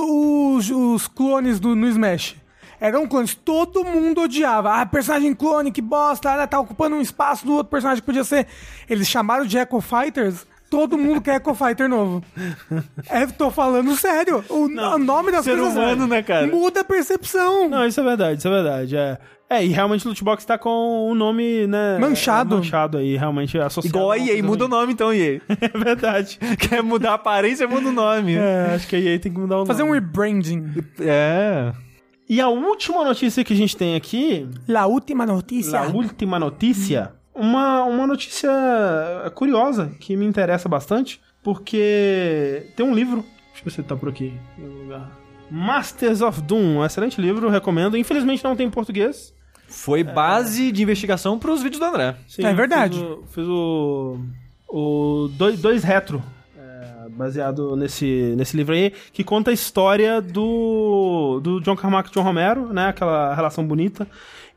os, 0.55 0.69
os 0.69 1.07
clones 1.07 1.59
do, 1.59 1.75
no 1.75 1.87
Smash. 1.87 2.35
Eram 2.81 3.05
clones, 3.07 3.35
todo 3.35 3.85
mundo 3.85 4.21
odiava. 4.21 4.81
Ah, 4.81 4.85
personagem 4.87 5.35
clone, 5.35 5.71
que 5.71 5.83
bosta, 5.83 6.31
ah, 6.33 6.47
tá 6.47 6.59
ocupando 6.59 6.95
um 6.95 7.01
espaço 7.01 7.45
do 7.45 7.53
outro 7.53 7.69
personagem 7.69 8.01
que 8.01 8.05
podia 8.05 8.23
ser. 8.23 8.47
Eles 8.89 9.07
chamaram 9.07 9.45
de 9.45 9.55
Echo 9.57 9.79
Fighters 9.79 10.47
todo 10.71 10.97
mundo 10.97 11.21
quer 11.21 11.35
Echo 11.35 11.53
Fighter 11.53 11.87
novo. 11.87 12.23
É, 13.09 13.25
tô 13.27 13.51
falando 13.51 13.93
sério. 13.97 14.43
O, 14.49 14.65
o 14.65 14.97
nome 14.97 15.31
das 15.31 15.43
ser 15.43 15.57
coisas 15.57 15.75
humano, 15.75 16.07
né, 16.07 16.23
cara? 16.23 16.47
muda 16.47 16.79
a 16.79 16.83
percepção. 16.83 17.67
Não, 17.67 17.85
isso 17.85 17.99
é 17.99 18.03
verdade, 18.03 18.39
isso 18.39 18.47
é 18.47 18.51
verdade. 18.51 18.95
É, 18.95 19.17
é 19.49 19.65
e 19.65 19.67
realmente 19.67 20.05
o 20.05 20.07
Lootbox 20.07 20.45
tá 20.45 20.57
com 20.57 21.09
o 21.09 21.13
nome, 21.13 21.67
né? 21.67 21.97
Manchado. 21.99 22.55
é, 22.55 22.57
Manchado 22.59 22.97
aí, 22.97 23.17
realmente 23.17 23.59
associado. 23.59 23.97
Igual 23.97 24.11
a 24.11 24.17
EA, 24.17 24.41
muda 24.41 24.65
o 24.65 24.67
nome 24.69 24.93
então, 24.93 25.13
EA. 25.13 25.41
É 25.61 25.77
verdade. 25.77 26.39
Quer 26.57 26.81
mudar 26.81 27.11
a 27.11 27.15
aparência, 27.15 27.67
muda 27.67 27.89
o 27.89 27.91
nome. 27.91 28.35
É, 28.35 28.71
acho 28.75 28.87
que 28.87 28.95
a 28.95 28.99
EA 28.99 29.19
tem 29.19 29.31
que 29.33 29.39
mudar 29.39 29.57
o 29.57 29.65
Fazer 29.65 29.83
um 29.83 29.87
nome. 29.87 29.99
rebranding. 29.99 30.73
É. 31.01 31.73
E 32.31 32.39
a 32.39 32.47
última 32.47 33.03
notícia 33.03 33.43
que 33.43 33.51
a 33.51 33.55
gente 33.57 33.75
tem 33.75 33.93
aqui, 33.93 34.47
La 34.65 34.85
última 34.85 35.25
notícia. 35.25 35.77
a 35.81 35.87
última 35.87 36.39
notícia, 36.39 37.11
uma, 37.35 37.83
uma 37.83 38.07
notícia 38.07 38.49
curiosa 39.35 39.91
que 39.99 40.15
me 40.15 40.25
interessa 40.25 40.69
bastante, 40.69 41.19
porque 41.43 42.67
tem 42.73 42.85
um 42.85 42.95
livro, 42.95 43.17
deixa 43.17 43.59
eu 43.59 43.63
ver 43.65 43.71
se 43.71 43.81
ele 43.81 43.87
tá 43.89 43.97
por 43.97 44.07
aqui 44.07 44.33
no 44.57 44.83
lugar. 44.83 45.11
Masters 45.49 46.21
of 46.21 46.41
Doom, 46.43 46.77
um 46.77 46.85
excelente 46.85 47.19
livro, 47.19 47.49
recomendo. 47.49 47.97
Infelizmente 47.97 48.45
não 48.45 48.55
tem 48.55 48.67
em 48.67 48.71
português. 48.71 49.33
Foi 49.67 50.01
base 50.01 50.71
de 50.71 50.83
investigação 50.83 51.37
pros 51.37 51.61
vídeos 51.61 51.81
do 51.81 51.85
André. 51.85 52.15
Sim, 52.29 52.45
É 52.45 52.53
verdade. 52.53 52.97
Fiz 52.97 53.09
o, 53.09 53.23
fiz 53.27 53.45
o, 53.45 54.19
o 54.69 55.27
dois, 55.33 55.59
dois 55.59 55.83
retro, 55.83 56.23
é, 56.23 56.40
baseado 57.15 57.75
nesse, 57.75 58.33
nesse 58.37 58.55
livro 58.55 58.73
aí, 58.73 58.91
que 59.11 59.23
conta 59.23 59.51
a 59.51 59.53
história 59.53 60.21
do, 60.21 61.39
do 61.41 61.59
John 61.61 61.75
Carmack 61.75 62.09
e 62.09 62.13
John 62.13 62.23
Romero, 62.23 62.71
né? 62.73 62.87
Aquela 62.87 63.33
relação 63.33 63.65
bonita. 63.65 64.07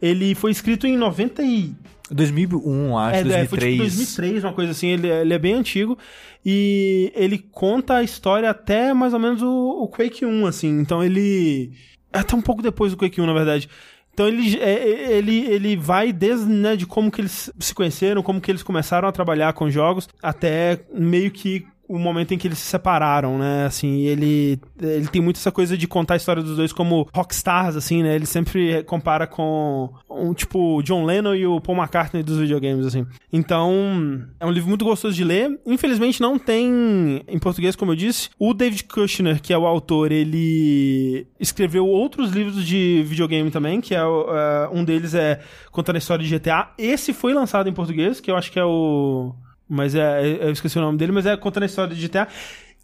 Ele 0.01 0.35
foi 0.35 0.51
escrito 0.51 0.87
em 0.87 0.97
90 0.97 1.43
e... 1.43 1.75
2001, 2.11 2.99
acho, 2.99 3.17
É, 3.17 3.21
é, 3.21 3.25
2003. 3.25 3.49
foi 3.49 3.59
tipo 3.59 3.83
2003, 3.83 4.45
uma 4.45 4.53
coisa 4.53 4.73
assim. 4.73 4.89
Ele, 4.89 5.09
ele 5.09 5.35
é 5.35 5.39
bem 5.39 5.55
antigo. 5.55 5.99
E 6.45 7.11
ele 7.15 7.39
conta 7.39 7.97
a 7.97 8.03
história 8.03 8.51
até 8.51 8.93
mais 8.93 9.15
ou 9.15 9.19
menos 9.19 9.43
o, 9.43 9.83
o 9.83 9.89
Quake 9.89 10.25
1, 10.25 10.47
assim. 10.47 10.81
Então 10.81 11.03
ele... 11.03 11.73
Até 12.13 12.37
um 12.37 12.43
pouco 12.43 12.63
depois 12.63 12.93
do 12.93 12.99
Quake 12.99 13.21
1, 13.21 13.27
na 13.27 13.33
verdade. 13.33 13.69
Então 14.15 14.29
ele, 14.29 14.57
é, 14.61 15.17
ele, 15.17 15.45
ele 15.47 15.77
vai 15.77 16.13
desde 16.13 16.47
né, 16.47 16.77
de 16.77 16.87
como 16.87 17.11
que 17.11 17.21
eles 17.21 17.51
se 17.59 17.75
conheceram, 17.75 18.23
como 18.23 18.41
que 18.41 18.49
eles 18.49 18.63
começaram 18.63 19.09
a 19.09 19.13
trabalhar 19.13 19.53
com 19.55 19.69
jogos, 19.69 20.09
até 20.23 20.81
meio 20.95 21.33
que 21.33 21.67
o 21.95 21.99
momento 21.99 22.35
em 22.35 22.39
que 22.39 22.49
eles 22.49 22.59
se 22.59 22.67
separaram, 22.67 23.39
né? 23.39 23.67
Assim, 23.67 24.01
ele, 24.01 24.59
ele 24.81 25.07
tem 25.07 25.23
muito 25.23 25.37
essa 25.37 25.53
coisa 25.53 25.79
de 25.79 25.87
contar 25.87 26.15
a 26.15 26.17
história 26.17 26.43
dos 26.43 26.57
dois 26.57 26.73
como 26.73 27.09
rockstars, 27.15 27.77
assim, 27.77 28.03
né? 28.03 28.15
Ele 28.17 28.27
sempre 28.27 28.83
compara 28.83 29.27
com 29.27 29.93
um 30.11 30.35
tipo 30.35 30.83
John 30.83 31.05
Lennon 31.05 31.35
e 31.35 31.47
o 31.47 31.61
Paul 31.61 31.79
McCartney 31.79 32.25
dos 32.25 32.39
videogames, 32.39 32.85
assim. 32.87 33.07
Então, 33.33 34.27
é 34.41 34.47
um 34.47 34.51
livro 34.51 34.69
muito 34.69 34.85
gostoso 34.85 35.15
de 35.15 35.23
ler. 35.23 35.61
Infelizmente 35.65 36.21
não 36.21 36.37
tem 36.37 37.23
em 37.29 37.39
português, 37.39 37.77
como 37.77 37.93
eu 37.93 37.97
disse. 37.97 38.29
O 38.39 38.53
David 38.53 38.85
Kushner, 38.85 39.41
que 39.41 39.53
é 39.53 39.59
o 39.59 39.67
autor, 39.67 40.11
ele 40.11 41.27
escreveu 41.39 41.87
outros 41.87 42.33
livros 42.33 42.67
de 42.67 43.05
videogame 43.07 43.51
também, 43.51 43.81
que 43.81 43.95
é 43.95 44.01
é, 44.01 44.69
um 44.73 44.85
deles 44.85 45.15
é 45.15 45.41
contando 45.71 45.97
a 45.97 45.99
história 45.99 46.25
de 46.25 46.39
GTA. 46.39 46.71
Esse 46.77 47.13
foi 47.13 47.33
lançado 47.33 47.69
em 47.69 47.73
português, 47.73 48.21
que 48.21 48.31
eu 48.31 48.37
acho 48.37 48.51
que 48.51 48.59
é 48.59 48.65
o 48.65 49.35
mas 49.69 49.95
é, 49.95 50.47
eu 50.47 50.51
esqueci 50.51 50.79
o 50.79 50.83
nome 50.83 50.99
dele, 50.99 51.12
mas 51.12 51.27
é 51.27 51.37
contando 51.37 51.65
a 51.65 51.67
história 51.67 51.95
de 51.95 52.07
GTA. 52.07 52.29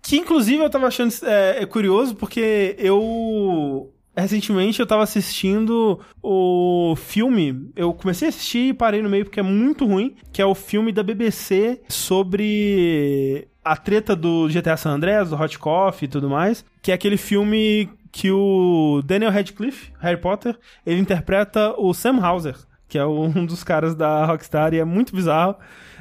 Que 0.02 0.16
inclusive 0.16 0.62
eu 0.62 0.70
tava 0.70 0.86
achando 0.86 1.12
é, 1.24 1.62
é 1.62 1.66
curioso, 1.66 2.14
porque 2.14 2.74
eu. 2.78 3.92
Recentemente 4.16 4.80
eu 4.80 4.86
tava 4.86 5.02
assistindo 5.02 6.00
o 6.22 6.94
filme. 6.96 7.70
Eu 7.76 7.92
comecei 7.94 8.26
a 8.26 8.30
assistir 8.30 8.68
e 8.68 8.74
parei 8.74 9.02
no 9.02 9.08
meio 9.08 9.24
porque 9.24 9.40
é 9.40 9.42
muito 9.42 9.86
ruim. 9.86 10.16
Que 10.32 10.42
é 10.42 10.46
o 10.46 10.54
filme 10.54 10.90
da 10.90 11.02
BBC 11.02 11.80
sobre 11.88 13.46
a 13.64 13.76
treta 13.76 14.16
do 14.16 14.48
GTA 14.48 14.76
San 14.76 14.92
Andreas, 14.92 15.30
do 15.30 15.36
Hot 15.36 15.58
Coffee 15.58 16.06
e 16.06 16.10
tudo 16.10 16.28
mais. 16.28 16.64
Que 16.82 16.90
é 16.90 16.94
aquele 16.94 17.16
filme 17.16 17.88
que 18.12 18.30
o 18.30 19.02
Daniel 19.04 19.30
Radcliffe, 19.30 19.92
Harry 20.00 20.20
Potter, 20.20 20.58
ele 20.84 21.00
interpreta 21.00 21.74
o 21.78 21.94
Sam 21.94 22.18
Hauser, 22.20 22.56
que 22.88 22.98
é 22.98 23.06
um 23.06 23.46
dos 23.46 23.62
caras 23.62 23.94
da 23.94 24.24
Rockstar, 24.26 24.74
e 24.74 24.78
é 24.78 24.84
muito 24.84 25.14
bizarro. 25.14 25.56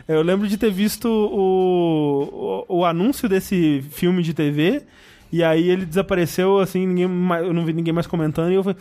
Eu 0.09 0.21
lembro 0.23 0.47
de 0.47 0.57
ter 0.57 0.71
visto 0.71 1.05
o, 1.07 2.65
o, 2.67 2.77
o 2.79 2.85
anúncio 2.85 3.29
desse 3.29 3.83
filme 3.91 4.23
de 4.23 4.33
TV, 4.33 4.81
e 5.31 5.43
aí 5.43 5.69
ele 5.69 5.85
desapareceu, 5.85 6.57
assim, 6.59 6.87
ninguém 6.87 7.07
mais, 7.07 7.45
eu 7.45 7.53
não 7.53 7.63
vi 7.63 7.73
ninguém 7.73 7.93
mais 7.93 8.07
comentando, 8.07 8.51
e 8.51 8.55
eu 8.55 8.63
falei, 8.63 8.77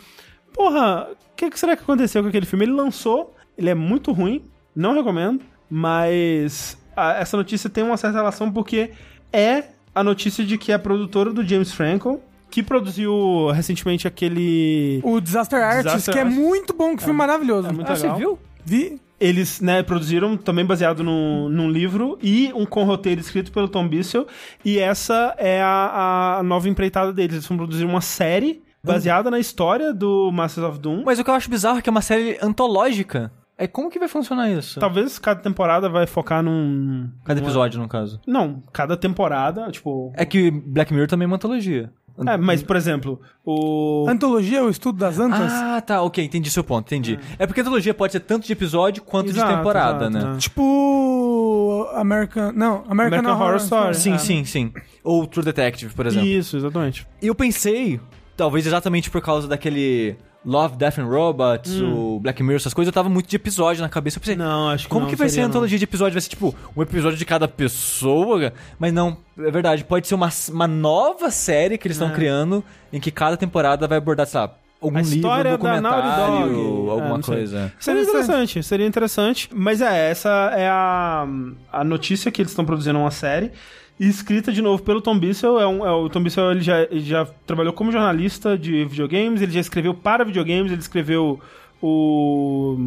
porra, 0.53 1.07
o 1.11 1.35
que, 1.35 1.49
que 1.51 1.59
será 1.59 1.75
que 1.77 1.83
aconteceu 1.83 2.21
com 2.23 2.29
aquele 2.29 2.45
filme? 2.47 2.65
Ele 2.65 2.71
lançou, 2.73 3.35
ele 3.57 3.69
é 3.69 3.75
muito 3.75 4.11
ruim, 4.11 4.43
não 4.75 4.93
recomendo, 4.95 5.41
mas 5.69 6.77
a- 6.95 7.13
essa 7.19 7.37
notícia 7.37 7.69
tem 7.69 7.83
uma 7.83 7.95
certa 7.97 8.17
relação 8.17 8.51
porque 8.51 8.91
é 9.31 9.65
a 9.93 10.03
notícia 10.03 10.43
de 10.43 10.57
que 10.57 10.71
a 10.71 10.79
produtora 10.79 11.31
do 11.31 11.45
James 11.47 11.71
Franco, 11.71 12.19
que 12.49 12.63
produziu 12.63 13.51
recentemente 13.53 14.07
aquele... 14.07 14.99
O 15.03 15.19
Disaster 15.21 15.61
Artist, 15.63 15.83
Disaster 15.85 16.13
que 16.13 16.19
é 16.19 16.23
Artist. 16.23 16.41
muito 16.41 16.73
bom, 16.73 16.95
que 16.97 17.03
filme 17.03 17.17
maravilhoso. 17.17 17.67
é 17.67 17.71
muito 17.71 17.91
Ah, 17.91 17.95
você 17.95 18.03
legal. 18.03 18.17
viu? 18.17 18.39
Vi. 18.65 18.99
Eles, 19.19 19.59
né, 19.59 19.83
produziram 19.83 20.37
também 20.37 20.65
baseado 20.65 21.03
no, 21.03 21.49
num 21.49 21.69
livro 21.69 22.17
e 22.21 22.51
um 22.55 22.65
com 22.65 22.83
roteiro 22.83 23.19
escrito 23.19 23.51
pelo 23.51 23.67
Tom 23.67 23.87
Bissell. 23.87 24.25
E 24.63 24.79
essa 24.79 25.35
é 25.37 25.61
a, 25.61 26.37
a 26.39 26.43
nova 26.43 26.69
empreitada 26.69 27.11
deles. 27.11 27.33
Eles 27.35 27.47
vão 27.47 27.57
produzir 27.57 27.83
uma 27.85 28.01
série 28.01 28.61
baseada 28.83 29.29
na 29.29 29.37
história 29.39 29.93
do 29.93 30.31
Masters 30.31 30.65
of 30.67 30.79
Doom. 30.79 31.03
Mas 31.05 31.19
o 31.19 31.23
que 31.23 31.29
eu 31.29 31.33
acho 31.33 31.49
bizarro 31.49 31.79
é 31.79 31.81
que 31.81 31.89
é 31.89 31.91
uma 31.91 32.01
série 32.01 32.37
antológica. 32.41 33.31
É 33.57 33.67
como 33.67 33.89
que 33.89 33.99
vai 33.99 34.07
funcionar 34.07 34.49
isso? 34.49 34.79
Talvez 34.79 35.19
cada 35.19 35.41
temporada 35.41 35.89
vai 35.89 36.07
focar 36.07 36.41
num. 36.41 37.09
Cada 37.25 37.41
numa- 37.41 37.45
episódio, 37.49 37.77
no 37.81 37.89
caso. 37.89 38.21
Não, 38.25 38.63
cada 38.71 38.95
temporada, 38.95 39.69
tipo. 39.69 40.13
É 40.15 40.23
que 40.25 40.49
Black 40.49 40.93
Mirror 40.93 41.09
também 41.09 41.25
é 41.25 41.27
uma 41.27 41.35
antologia. 41.35 41.91
É, 42.27 42.37
mas, 42.37 42.61
por 42.63 42.75
exemplo, 42.75 43.19
o. 43.45 44.05
Antologia, 44.09 44.63
o 44.63 44.69
estudo 44.69 44.97
das 44.97 45.19
antas. 45.19 45.51
Ah, 45.51 45.81
tá, 45.81 46.01
ok, 46.01 46.23
entendi 46.23 46.49
seu 46.49 46.63
ponto, 46.63 46.87
entendi. 46.87 47.19
É 47.37 47.45
porque 47.47 47.61
antologia 47.61 47.93
pode 47.93 48.13
ser 48.13 48.19
tanto 48.19 48.45
de 48.45 48.53
episódio 48.53 49.03
quanto 49.03 49.29
Exato, 49.29 49.49
de 49.51 49.57
temporada, 49.57 50.05
exato, 50.07 50.25
né? 50.27 50.33
né? 50.33 50.37
Tipo. 50.39 51.87
American. 51.93 52.51
Não, 52.53 52.83
American, 52.87 53.19
American 53.19 53.35
Horror 53.35 53.55
Story. 53.57 53.95
Sim, 53.95 54.13
É. 54.13 54.17
sim, 54.17 54.45
sim. 54.45 54.73
Ou 55.03 55.25
True 55.25 55.45
Detective, 55.45 55.93
por 55.93 56.05
exemplo. 56.05 56.27
Isso, 56.27 56.57
exatamente. 56.57 57.07
E 57.21 57.27
eu 57.27 57.35
pensei, 57.35 57.99
talvez 58.35 58.65
exatamente 58.65 59.09
por 59.09 59.21
causa 59.21 59.47
daquele 59.47 60.17
Love, 60.45 60.77
Death 60.77 60.97
and 60.99 61.05
Robots, 61.05 61.81
o 61.81 62.19
Black 62.21 62.41
Mirror, 62.41 62.55
essas 62.57 62.73
coisas, 62.73 62.87
eu 62.87 62.93
tava 62.93 63.09
muito 63.09 63.27
de 63.27 63.35
episódio 63.35 63.81
na 63.81 63.89
cabeça. 63.89 64.17
Eu 64.17 64.21
pensei, 64.21 64.35
Hum. 64.35 64.39
Não, 64.39 64.69
acho 64.69 64.85
que 64.85 64.89
como 64.89 65.01
não, 65.03 65.09
que 65.09 65.15
vai 65.15 65.27
ser 65.27 65.33
seria 65.33 65.45
a 65.45 65.47
não. 65.47 65.51
antologia 65.51 65.77
de 65.77 65.83
episódio? 65.83 66.13
Vai 66.13 66.21
ser 66.21 66.29
tipo 66.29 66.55
um 66.75 66.81
episódio 66.81 67.17
de 67.17 67.25
cada 67.25 67.47
pessoa? 67.47 68.53
Mas 68.79 68.93
não, 68.93 69.17
é 69.37 69.51
verdade, 69.51 69.83
pode 69.83 70.07
ser 70.07 70.15
uma, 70.15 70.29
uma 70.49 70.67
nova 70.67 71.29
série 71.29 71.77
que 71.77 71.87
eles 71.87 71.97
estão 71.97 72.09
É. 72.09 72.13
criando 72.15 72.63
em 72.91 72.99
que 72.99 73.11
cada 73.11 73.35
temporada 73.37 73.87
vai 73.87 73.97
abordar, 73.97 74.25
sei 74.27 74.39
lá, 74.39 74.55
algum 74.81 74.97
A 74.97 75.01
livro, 75.01 75.15
história 75.17 75.57
da 75.57 75.81
Naughty 75.81 76.07
documentário, 76.07 76.53
Dog. 76.55 76.89
alguma 76.91 77.19
É, 77.19 77.21
coisa. 77.21 77.73
Seria 77.77 78.01
Interessante. 78.01 78.23
interessante, 78.23 78.63
seria 78.63 78.87
interessante. 78.87 79.49
Mas 79.53 79.81
é, 79.81 80.09
essa 80.09 80.29
é 80.55 80.69
a, 80.69 81.27
a 81.71 81.83
notícia 81.83 82.31
que 82.31 82.41
eles 82.41 82.51
estão 82.53 82.63
produzindo 82.65 82.97
uma 82.97 83.11
série. 83.11 83.51
Escrita 83.99 84.51
de 84.51 84.61
novo 84.61 84.81
pelo 84.81 85.01
Tom 85.01 85.17
Bissell. 85.19 85.59
É 85.59 85.67
um, 85.67 85.85
é, 85.85 85.91
o 85.91 86.07
Tom 86.09 86.23
Bissell 86.23 86.51
ele 86.51 86.61
já, 86.61 86.81
ele 86.83 87.01
já 87.01 87.25
trabalhou 87.45 87.73
como 87.73 87.91
jornalista 87.91 88.57
de 88.57 88.85
videogames, 88.85 89.41
ele 89.41 89.51
já 89.51 89.59
escreveu 89.59 89.93
para 89.93 90.23
videogames, 90.23 90.71
ele 90.71 90.81
escreveu 90.81 91.39
o 91.81 92.77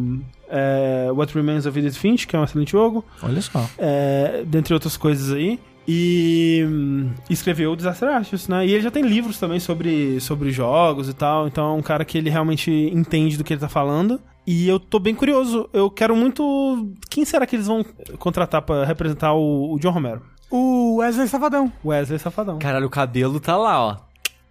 é, 0.49 1.09
What 1.11 1.33
Remains 1.33 1.65
of 1.65 1.77
Edith 1.77 1.97
Finch, 1.97 2.27
que 2.27 2.35
é 2.35 2.39
um 2.39 2.43
excelente 2.43 2.71
jogo, 2.71 3.03
Olha 3.21 3.41
só. 3.41 3.67
é, 3.77 4.43
dentre 4.45 4.73
outras 4.73 4.97
coisas 4.97 5.31
aí. 5.31 5.59
E 5.85 6.63
hum, 6.65 7.09
escreveu 7.29 7.73
o 7.73 7.75
Disaster 7.75 8.07
Artist, 8.07 8.49
né? 8.49 8.65
E 8.65 8.71
ele 8.71 8.81
já 8.81 8.89
tem 8.89 9.03
livros 9.03 9.37
também 9.37 9.59
sobre, 9.59 10.17
sobre 10.21 10.49
jogos 10.49 11.09
e 11.09 11.13
tal. 11.13 11.45
Então 11.45 11.73
é 11.73 11.73
um 11.73 11.81
cara 11.81 12.05
que 12.05 12.17
ele 12.17 12.29
realmente 12.29 12.71
entende 12.71 13.37
do 13.37 13.43
que 13.43 13.51
ele 13.51 13.59
tá 13.59 13.67
falando. 13.67 14.21
E 14.47 14.65
eu 14.67 14.79
tô 14.79 14.97
bem 14.97 15.13
curioso. 15.13 15.69
Eu 15.73 15.91
quero 15.91 16.15
muito. 16.15 16.89
Quem 17.09 17.25
será 17.25 17.45
que 17.45 17.57
eles 17.57 17.67
vão 17.67 17.85
contratar 18.17 18.61
pra 18.61 18.85
representar 18.85 19.33
o, 19.33 19.73
o 19.73 19.79
John 19.79 19.91
Romero? 19.91 20.21
O 20.55 20.97
Wesley 20.97 21.27
Safadão. 21.27 21.73
Wesley 21.83 22.19
Safadão. 22.19 22.59
Caralho, 22.59 22.85
o 22.85 22.89
cabelo 22.89 23.39
tá 23.39 23.57
lá, 23.57 23.83
ó. 23.83 23.97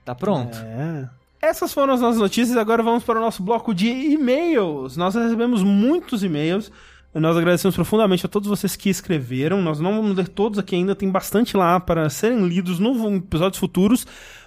Tá 0.05 0.17
pronto. 0.17 0.59
É. 0.59 1.09
Essas 1.41 1.73
foram 1.73 1.95
as 1.95 2.01
nossas 2.01 2.21
notícias. 2.21 2.57
Agora 2.57 2.83
vamos 2.83 3.05
para 3.05 3.21
o 3.21 3.23
nosso 3.23 3.41
bloco 3.41 3.73
de 3.73 3.87
e-mails. 3.87 4.97
Nós 4.97 5.15
recebemos 5.15 5.63
muitos 5.63 6.25
e-mails. 6.25 6.73
Nós 7.15 7.37
agradecemos 7.37 7.77
profundamente 7.77 8.27
a 8.27 8.29
todos 8.29 8.49
vocês 8.49 8.75
que 8.75 8.91
escreveram. 8.91 9.63
Nós 9.63 9.79
não 9.79 9.95
vamos 9.95 10.17
ler 10.17 10.27
todos 10.27 10.59
aqui 10.59 10.75
ainda, 10.75 10.97
tem 10.97 11.09
bastante 11.09 11.57
lá 11.57 11.79
para 11.79 12.11
serem 12.11 12.49
lidos 12.49 12.81
no 12.81 13.15
episódios 13.15 13.61
futuros. 13.61 14.05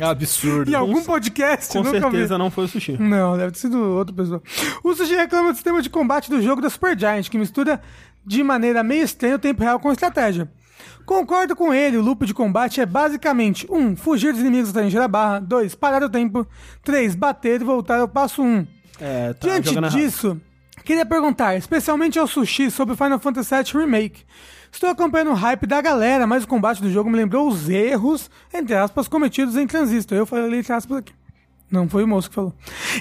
Absurdo. 0.00 0.70
em 0.70 0.74
algum 0.74 1.02
podcast. 1.02 1.72
Com 1.72 1.82
nunca 1.82 1.98
vi. 1.98 2.00
certeza 2.02 2.38
não 2.38 2.52
foi 2.52 2.66
o 2.66 2.68
sushi. 2.68 2.96
Não, 2.96 3.36
deve 3.36 3.50
ter 3.50 3.58
sido 3.58 3.76
outra 3.82 4.14
pessoa. 4.14 4.40
O 4.84 4.94
Sushi 4.94 5.16
reclama 5.16 5.50
do 5.50 5.56
sistema 5.56 5.82
de 5.82 5.90
combate 5.90 6.30
do 6.30 6.40
jogo 6.40 6.62
da 6.62 6.70
Supergiant, 6.70 7.28
que 7.28 7.36
mistura 7.36 7.82
de 8.24 8.44
maneira 8.44 8.84
meio 8.84 9.02
estranha 9.02 9.34
o 9.34 9.38
tempo 9.40 9.60
real 9.60 9.80
com 9.80 9.90
estratégia. 9.90 10.48
Concordo 11.04 11.56
com 11.56 11.74
ele, 11.74 11.96
o 11.96 12.00
loop 12.00 12.24
de 12.24 12.32
combate 12.32 12.80
é 12.80 12.86
basicamente 12.86 13.66
1. 13.68 13.76
Um, 13.76 13.96
fugir 13.96 14.32
dos 14.32 14.40
inimigos 14.40 14.70
até 14.70 14.86
encher 14.86 15.00
a 15.02 15.08
barra. 15.08 15.40
2. 15.40 15.74
Parar 15.74 16.02
o 16.04 16.08
tempo. 16.08 16.46
3. 16.84 17.16
Bater 17.16 17.60
e 17.60 17.64
voltar 17.64 17.98
ao 17.98 18.06
passo 18.06 18.40
1. 18.40 18.46
Um. 18.46 18.66
É, 19.00 19.32
tá 19.32 19.48
Diante 19.48 19.68
jogando 19.70 19.84
errado. 19.86 19.98
disso, 19.98 20.40
queria 20.84 21.04
perguntar, 21.04 21.56
especialmente 21.56 22.20
ao 22.20 22.28
Sushi, 22.28 22.70
sobre 22.70 22.94
o 22.94 22.96
Final 22.96 23.18
Fantasy 23.18 23.52
VII 23.52 23.80
Remake. 23.82 24.22
Estou 24.74 24.90
acompanhando 24.90 25.30
o 25.30 25.34
hype 25.34 25.66
da 25.68 25.80
galera, 25.80 26.26
mas 26.26 26.42
o 26.42 26.48
combate 26.48 26.82
do 26.82 26.90
jogo 26.90 27.08
me 27.08 27.16
lembrou 27.16 27.46
os 27.48 27.68
erros, 27.70 28.28
entre 28.52 28.74
aspas, 28.74 29.06
cometidos 29.06 29.56
em 29.56 29.68
Transistor. 29.68 30.18
Eu 30.18 30.26
falei 30.26 30.58
entre 30.58 30.72
aspas 30.72 30.98
aqui. 30.98 31.12
Não 31.70 31.88
foi 31.88 32.02
o 32.02 32.08
moço 32.08 32.28
que 32.28 32.34
falou. 32.34 32.52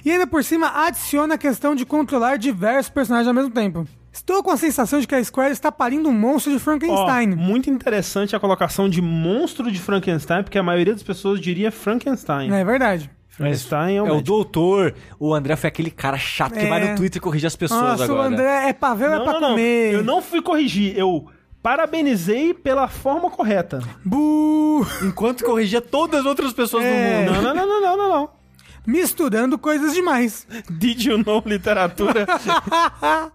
E 0.05 0.11
ainda 0.11 0.27
por 0.27 0.43
cima 0.43 0.67
adiciona 0.85 1.33
a 1.33 1.37
questão 1.37 1.73
de 1.75 1.83
controlar 1.83 2.37
diversos 2.37 2.91
personagens 2.91 3.27
ao 3.27 3.33
mesmo 3.33 3.49
tempo. 3.49 3.87
Estou 4.11 4.43
com 4.43 4.51
a 4.51 4.57
sensação 4.57 4.99
de 4.99 5.07
que 5.07 5.15
a 5.15 5.23
Square 5.23 5.51
está 5.51 5.71
parindo 5.71 6.07
um 6.07 6.13
monstro 6.13 6.53
de 6.53 6.59
Frankenstein. 6.59 7.35
muito 7.35 7.71
interessante 7.71 8.35
a 8.35 8.39
colocação 8.39 8.87
de 8.87 9.01
monstro 9.01 9.71
de 9.71 9.79
Frankenstein, 9.79 10.43
porque 10.43 10.59
a 10.59 10.63
maioria 10.63 10.93
das 10.93 11.01
pessoas 11.01 11.41
diria 11.41 11.71
Frankenstein. 11.71 12.53
é 12.53 12.63
verdade. 12.63 13.09
Frankenstein 13.29 13.95
é 13.97 14.01
o 14.03 14.07
É 14.07 14.11
o 14.11 14.21
doutor. 14.21 14.93
O 15.19 15.33
André 15.33 15.55
foi 15.55 15.67
aquele 15.69 15.89
cara 15.89 16.19
chato 16.19 16.53
que 16.53 16.59
É. 16.65 16.69
vai 16.69 16.87
no 16.91 16.95
Twitter 16.95 17.19
corrigir 17.19 17.47
as 17.47 17.55
pessoas 17.55 17.81
Nossa, 17.81 18.03
agora. 18.03 18.19
o 18.19 18.21
André 18.21 18.69
é 18.69 18.73
pra 18.73 18.93
ver 18.93 19.07
ou 19.09 19.13
é 19.13 19.17
Não, 19.17 19.23
pra 19.23 19.33
não, 19.33 19.41
não. 19.41 19.49
comer? 19.49 19.93
Eu 19.95 20.03
não 20.03 20.21
fui 20.21 20.39
corrigir, 20.39 20.95
eu 20.95 21.25
parabenizei 21.63 22.53
pela 22.53 22.87
forma 22.89 23.31
correta. 23.31 23.79
Bu! 24.03 24.85
Enquanto 25.01 25.45
corrigia 25.45 25.79
todas 25.81 26.19
as 26.19 26.25
outras 26.25 26.51
pessoas 26.51 26.83
É. 26.83 27.25
do 27.25 27.31
mundo. 27.31 27.41
Não, 27.41 27.55
não, 27.55 27.65
não, 27.65 27.67
não, 27.67 27.81
não, 27.81 27.97
não, 27.97 28.09
não. 28.09 28.29
Misturando 28.85 29.57
coisas 29.57 29.93
demais. 29.93 30.45
Did 30.69 31.01
you 31.05 31.17
know 31.23 31.41
literatura? 31.45 32.27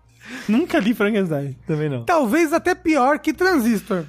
Nunca 0.46 0.78
li 0.78 0.94
Frankenstein. 0.94 1.56
Também 1.66 1.88
não. 1.88 2.04
Talvez 2.04 2.52
até 2.52 2.74
pior 2.74 3.18
que 3.18 3.32
Transistor. 3.32 4.04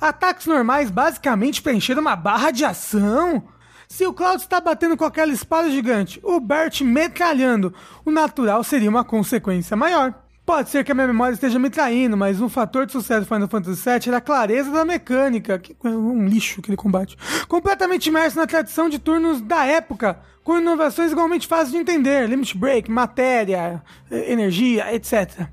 Ataques 0.00 0.46
normais 0.46 0.90
basicamente 0.90 1.60
preencheram 1.60 2.00
uma 2.00 2.16
barra 2.16 2.50
de 2.50 2.64
ação. 2.64 3.44
Se 3.86 4.06
o 4.06 4.12
Cloud 4.14 4.40
está 4.40 4.60
batendo 4.60 4.96
com 4.96 5.04
aquela 5.04 5.32
espada 5.32 5.70
gigante, 5.70 6.20
o 6.22 6.40
Bert 6.40 6.80
metralhando, 6.82 7.74
o 8.04 8.10
natural 8.10 8.62
seria 8.64 8.88
uma 8.88 9.04
consequência 9.04 9.76
maior. 9.76 10.14
Pode 10.48 10.70
ser 10.70 10.82
que 10.82 10.90
a 10.90 10.94
minha 10.94 11.06
memória 11.06 11.34
esteja 11.34 11.58
me 11.58 11.68
traindo, 11.68 12.16
mas 12.16 12.40
um 12.40 12.48
fator 12.48 12.86
de 12.86 12.92
sucesso 12.92 13.20
do 13.20 13.26
Final 13.26 13.48
Fantasy 13.48 13.82
VII 13.84 14.08
era 14.08 14.16
a 14.16 14.20
clareza 14.22 14.70
da 14.70 14.82
mecânica, 14.82 15.58
que 15.58 15.76
é 15.84 15.88
um 15.90 16.26
lixo 16.26 16.60
aquele 16.60 16.74
combate. 16.74 17.18
Completamente 17.46 18.06
imerso 18.06 18.38
na 18.38 18.46
tradição 18.46 18.88
de 18.88 18.98
turnos 18.98 19.42
da 19.42 19.66
época, 19.66 20.18
com 20.42 20.56
inovações 20.56 21.12
igualmente 21.12 21.46
fáceis 21.46 21.72
de 21.72 21.76
entender, 21.76 22.26
limit 22.26 22.56
break, 22.56 22.90
matéria, 22.90 23.82
eh, 24.10 24.32
energia, 24.32 24.90
etc. 24.94 25.48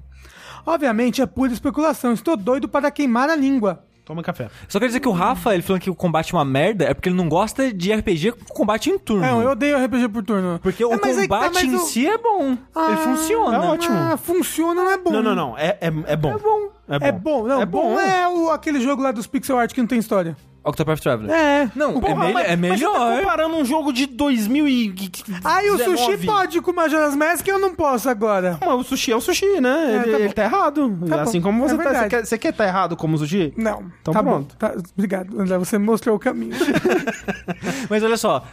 Obviamente 0.66 1.22
é 1.22 1.26
pura 1.26 1.52
especulação, 1.52 2.14
estou 2.14 2.38
doido 2.38 2.70
para 2.70 2.90
queimar 2.90 3.30
a 3.30 3.36
língua. 3.36 3.86
Toma 4.06 4.22
café. 4.22 4.50
Só 4.70 4.80
quer 4.80 4.86
dizer 4.86 5.00
que 5.00 5.08
o 5.08 5.12
Rafa, 5.12 5.52
ele 5.56 5.64
falando 5.64 5.82
que 5.82 5.90
o 5.90 5.96
combate 5.96 6.32
é 6.34 6.38
uma 6.38 6.46
merda, 6.46 6.86
é 6.86 6.94
porque 6.94 7.10
ele 7.10 7.16
não 7.16 7.28
gosta 7.28 7.74
de 7.74 7.92
RPG 7.92 8.34
com 8.34 8.54
combate 8.54 8.90
em 8.92 9.00
turno. 9.00 9.26
Não, 9.26 9.42
eu 9.42 9.50
odeio 9.50 9.84
RPG 9.84 10.10
por 10.10 10.24
turno. 10.24 10.60
Porque 10.62 10.84
É, 10.84 10.86
o 10.86 10.92
que 10.92 10.98
tá, 11.00 11.22
combate 11.22 11.54
mas 11.56 11.64
em 11.64 11.76
o- 11.76 11.80
si 11.80 12.08
é 12.08 12.16
bom. 12.18 12.56
Ah, 12.76 12.88
ele 12.90 12.98
funciona. 12.98 13.58
é 13.58 13.60
ótimo. 13.62 13.96
Ah, 13.98 14.16
funciona, 14.16 14.84
não 14.84 14.92
é 14.92 14.98
bom. 15.00 15.10
Não, 15.12 15.24
não, 15.24 15.36
não. 15.36 15.58
É, 15.58 15.78
é, 15.82 15.88
é 16.08 16.16
bom. 16.16 16.34
É 16.36 16.38
bom. 16.38 16.70
É 16.88 17.12
bom, 17.12 17.48
não, 17.48 17.62
É 17.62 17.66
bom. 17.66 17.96
bom. 17.96 18.00
é 18.00 18.28
o, 18.28 18.52
aquele 18.52 18.80
jogo 18.80 19.02
lá 19.02 19.12
dos 19.12 19.26
pixel 19.26 19.58
art 19.58 19.74
que 19.74 19.82
não 19.82 19.88
tem 19.88 19.98
história. 19.98 20.38
Octopath 20.66 21.00
Traveler. 21.00 21.32
É. 21.36 21.70
Não, 21.76 22.00
Porra, 22.00 22.26
é, 22.26 22.28
me- 22.28 22.34
mas- 22.34 22.48
é 22.50 22.56
Mas 22.56 22.80
você 22.80 22.86
tá 22.86 22.92
melhor. 23.00 23.20
comparando 23.20 23.56
um 23.58 23.66
jogo 23.66 23.94
de 23.94 24.06
2000 24.08 24.68
e... 24.68 24.96
Aí 25.44 25.70
o 25.70 25.78
19. 25.78 25.98
sushi 25.98 26.26
pode 26.26 26.62
com 26.62 26.72
o 26.72 26.76
Majora's 26.76 27.16
Mask 27.16 27.48
e 27.48 27.52
eu 27.52 27.60
não 27.60 27.76
posso 27.76 28.10
agora. 28.10 28.58
Mas 28.60 28.70
o 28.80 28.84
sushi 28.84 29.12
é 29.12 29.16
o 29.16 29.22
sushi, 29.22 29.60
né? 29.62 29.92
É, 29.92 29.96
ele, 29.96 30.12
tá 30.12 30.20
ele 30.20 30.34
tá 30.34 30.44
errado. 30.44 31.00
Tá 31.08 31.22
assim 31.22 31.40
bom. 31.40 31.50
como 31.50 31.68
você 31.68 31.76
É 31.76 31.78
tá. 31.78 31.94
Você 32.04 32.08
quer, 32.10 32.26
você 32.26 32.38
quer 32.38 32.54
tá 32.54 32.66
errado 32.66 32.96
como 32.98 33.16
o 33.16 33.18
sushi? 33.20 33.54
Não. 33.56 33.84
Então 34.02 34.14
tá 34.14 34.24
pronto. 34.24 34.48
bom. 34.54 34.58
Tá, 34.58 34.74
obrigado, 34.98 35.40
André. 35.40 35.58
Você 35.58 35.78
me 35.78 35.86
mostrou 35.86 36.16
o 36.16 36.20
caminho. 36.20 36.56
Mas 37.90 38.04
olha 38.04 38.18
só, 38.18 38.46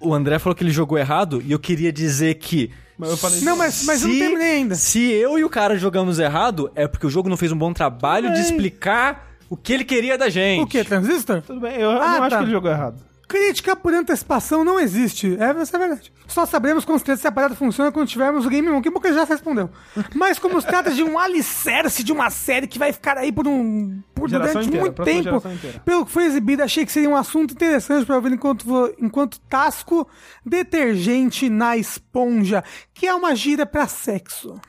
o 0.00 0.14
André 0.14 0.38
falou 0.38 0.54
que 0.54 0.62
ele 0.64 0.70
jogou 0.70 0.98
errado 0.98 1.42
e 1.44 1.52
eu 1.52 1.58
queria 1.58 1.92
dizer 1.92 2.34
que. 2.34 2.70
Mas 2.98 3.10
eu 3.10 3.16
falei- 3.16 3.40
não, 3.40 3.56
mas, 3.56 3.84
mas 3.86 4.02
eu 4.02 4.08
não 4.08 4.18
terminei 4.18 4.50
ainda. 4.56 4.74
Se 4.74 5.00
eu 5.10 5.38
e 5.38 5.44
o 5.44 5.48
cara 5.48 5.78
jogamos 5.78 6.18
errado, 6.18 6.70
é 6.74 6.86
porque 6.86 7.06
o 7.06 7.10
jogo 7.10 7.30
não 7.30 7.36
fez 7.36 7.50
um 7.50 7.56
bom 7.56 7.72
trabalho 7.72 8.28
de 8.30 8.36
Ei. 8.36 8.42
explicar 8.42 9.29
o 9.50 9.56
que 9.56 9.72
ele 9.74 9.84
queria 9.84 10.16
da 10.16 10.30
gente. 10.30 10.62
O 10.62 10.66
que? 10.66 10.82
Transistor? 10.82 11.42
Tudo 11.42 11.60
bem, 11.60 11.76
eu, 11.76 11.90
Ah, 11.90 11.94
não 11.96 12.22
acho 12.22 12.30
tá. 12.30 12.38
que 12.38 12.44
ele 12.44 12.52
jogou 12.52 12.70
errado. 12.70 13.10
Crítica 13.28 13.76
por 13.76 13.94
antecipação 13.94 14.64
não 14.64 14.80
existe. 14.80 15.36
É, 15.38 15.62
isso 15.62 15.76
é 15.76 15.78
verdade. 15.78 16.12
Só 16.26 16.44
saberemos 16.44 16.84
como 16.84 16.96
os 16.96 17.02
três 17.04 17.20
separados 17.20 17.56
funcionam 17.56 17.92
quando 17.92 18.08
tivermos 18.08 18.44
o 18.44 18.48
Game 18.50 18.68
1. 18.68 18.82
Que 18.82 18.90
bom 18.90 18.98
que 18.98 19.06
ele 19.06 19.14
já 19.14 19.22
respondeu. 19.22 19.70
Mas 20.16 20.36
como 20.40 20.60
se 20.60 20.66
trata 20.66 20.90
de 20.90 21.04
um 21.04 21.14
alicerce 21.16 22.02
de 22.02 22.10
uma 22.12 22.28
série 22.28 22.66
que 22.66 22.76
vai 22.76 22.92
ficar 22.92 23.16
aí 23.16 23.30
por 23.30 23.46
um 23.46 24.02
por 24.16 24.28
durante 24.28 24.66
inteira, 24.66 24.80
muito 24.80 25.02
tempo, 25.04 25.42
pelo 25.84 26.04
que 26.06 26.10
foi 26.10 26.24
exibido, 26.24 26.64
achei 26.64 26.84
que 26.84 26.90
seria 26.90 27.08
um 27.08 27.14
assunto 27.14 27.52
interessante 27.52 28.04
para 28.04 28.18
ver 28.18 28.32
enquanto, 28.32 28.66
enquanto 28.98 29.38
tasco 29.42 30.08
detergente 30.44 31.48
na 31.48 31.76
esponja, 31.76 32.62
que 32.92 33.06
é 33.06 33.14
uma 33.14 33.34
gíria 33.36 33.64
pra 33.64 33.86
sexo. 33.86 34.60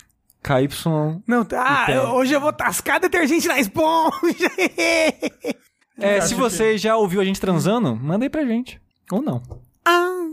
KY. 0.44 1.22
Não, 1.28 1.46
ah, 1.56 1.86
Então. 1.90 1.96
eu- 1.96 2.10
hoje 2.16 2.34
eu 2.34 2.42
vou 2.42 2.52
tascar 2.54 3.00
detergente 3.00 3.48
na 3.48 3.60
esponja. 3.60 4.12
É, 6.00 6.20
se 6.22 6.34
você 6.34 6.80
já 6.80 6.96
ouviu 6.98 7.22
a 7.22 7.24
gente 7.24 7.40
transando, 7.40 7.96
manda 7.96 8.26
aí 8.26 8.30
pra 8.30 8.44
gente. 8.44 8.82
Ou 9.12 9.22
não. 9.22 9.40
ah, 9.86 10.26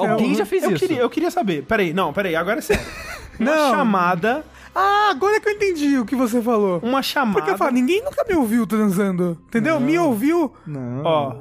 é 0.00 0.06
Alguém 0.08 0.32
o- 0.32 0.34
já 0.36 0.46
fez 0.46 0.62
Eu 0.62 0.70
isso. 0.70 0.78
queria, 0.86 1.00
eu 1.02 1.10
queria 1.10 1.30
saber. 1.32 1.64
Peraí, 1.64 1.92
não, 1.92 2.12
peraí, 2.12 2.36
agora 2.36 2.58
é 2.58 2.62
sério. 2.62 2.84
Uma 3.40 3.56
Não. 3.56 3.70
chamada. 3.72 4.44
Ah, 4.72 5.08
agora 5.10 5.40
que 5.40 5.48
eu 5.48 5.52
entendi 5.52 5.98
o 5.98 6.04
que 6.04 6.14
você 6.14 6.40
falou. 6.40 6.78
Uma 6.82 7.02
chamada. 7.02 7.38
Porque 7.38 7.50
eu 7.50 7.58
falo, 7.58 7.72
ninguém 7.72 8.04
nunca 8.04 8.24
me 8.28 8.36
ouviu 8.36 8.66
transando. 8.68 9.36
Entendeu? 9.48 9.80
Me 9.80 9.98
ouviu. 9.98 10.54
Não. 10.66 11.02
Ó, 11.02 11.36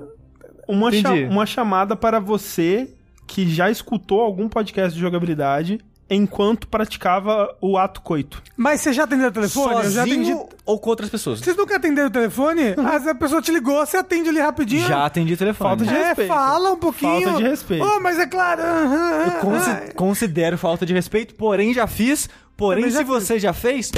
uma, 0.67 0.91
cha- 0.91 1.13
uma 1.29 1.45
chamada 1.45 1.95
para 1.95 2.19
você 2.19 2.91
que 3.27 3.47
já 3.47 3.69
escutou 3.69 4.21
algum 4.21 4.49
podcast 4.49 4.95
de 4.95 5.01
jogabilidade 5.01 5.79
enquanto 6.09 6.67
praticava 6.67 7.55
o 7.59 7.77
ato 7.77 8.01
coito. 8.01 8.41
Mas 8.55 8.81
você 8.81 8.93
já 8.93 9.03
atendeu 9.05 9.29
o 9.29 9.31
telefone? 9.31 9.85
Eu 9.85 9.91
já 9.91 10.01
atendi. 10.03 10.25
Sozinho 10.31 10.49
ou 10.65 10.79
com 10.79 10.89
outras 10.89 11.09
pessoas? 11.09 11.39
Vocês 11.39 11.55
nunca 11.57 11.75
atenderam 11.77 12.07
o 12.09 12.11
telefone? 12.11 12.61
Às 12.77 12.91
vezes 12.93 13.07
a 13.07 13.15
pessoa 13.15 13.41
te 13.41 13.51
ligou, 13.51 13.83
você 13.85 13.97
atende 13.97 14.29
ali 14.29 14.39
rapidinho. 14.39 14.87
Já 14.87 15.05
atendi 15.05 15.33
o 15.33 15.37
telefone. 15.37 15.69
Falta 15.69 15.85
de 15.85 15.95
É, 15.95 16.03
respeito. 16.09 16.27
fala 16.27 16.71
um 16.73 16.77
pouquinho. 16.77 17.21
Falta 17.23 17.37
de 17.43 17.49
respeito. 17.49 17.85
Oh, 17.85 17.99
mas 17.99 18.19
é 18.19 18.25
claro. 18.27 18.61
Eu 18.61 19.31
consi- 19.39 19.93
considero 19.95 20.57
falta 20.57 20.85
de 20.85 20.93
respeito, 20.93 21.33
porém 21.35 21.73
já 21.73 21.87
fiz. 21.87 22.29
Porém, 22.57 22.89
já 22.89 22.99
se 22.99 23.03
você 23.03 23.37
já 23.37 23.51
fez, 23.51 23.91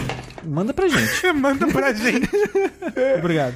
manda 0.43 0.73
pra 0.73 0.87
gente. 0.87 1.27
Manda 1.33 1.67
pra 1.67 1.93
gente. 1.93 2.27
Obrigado. 3.19 3.53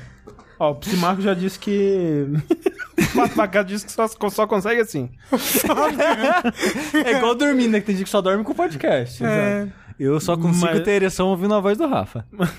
Ó, 0.61 0.73
o 0.73 0.75
Psimarco 0.75 1.23
já 1.23 1.33
disse 1.33 1.57
que. 1.57 2.27
o 2.93 3.15
Pato 3.15 3.35
Pacato 3.35 3.67
disse 3.67 3.83
que 3.83 3.91
só, 3.91 4.07
só 4.07 4.45
consegue 4.45 4.79
assim. 4.79 5.09
É 7.03 7.17
igual 7.17 7.33
dormir, 7.33 7.67
né? 7.67 7.79
Que 7.79 7.87
tem 7.87 7.95
gente 7.95 8.05
que 8.05 8.11
só 8.11 8.21
dorme 8.21 8.43
com 8.43 8.53
podcast. 8.53 9.25
É. 9.25 9.67
Eu 9.99 10.19
só 10.19 10.37
consigo 10.37 10.67
Mas- 10.67 10.83
ter 10.83 10.91
ereção 10.91 11.29
ouvindo 11.29 11.55
a 11.55 11.59
voz 11.59 11.79
do 11.79 11.87
Rafa. 11.87 12.27
Mas, 12.31 12.51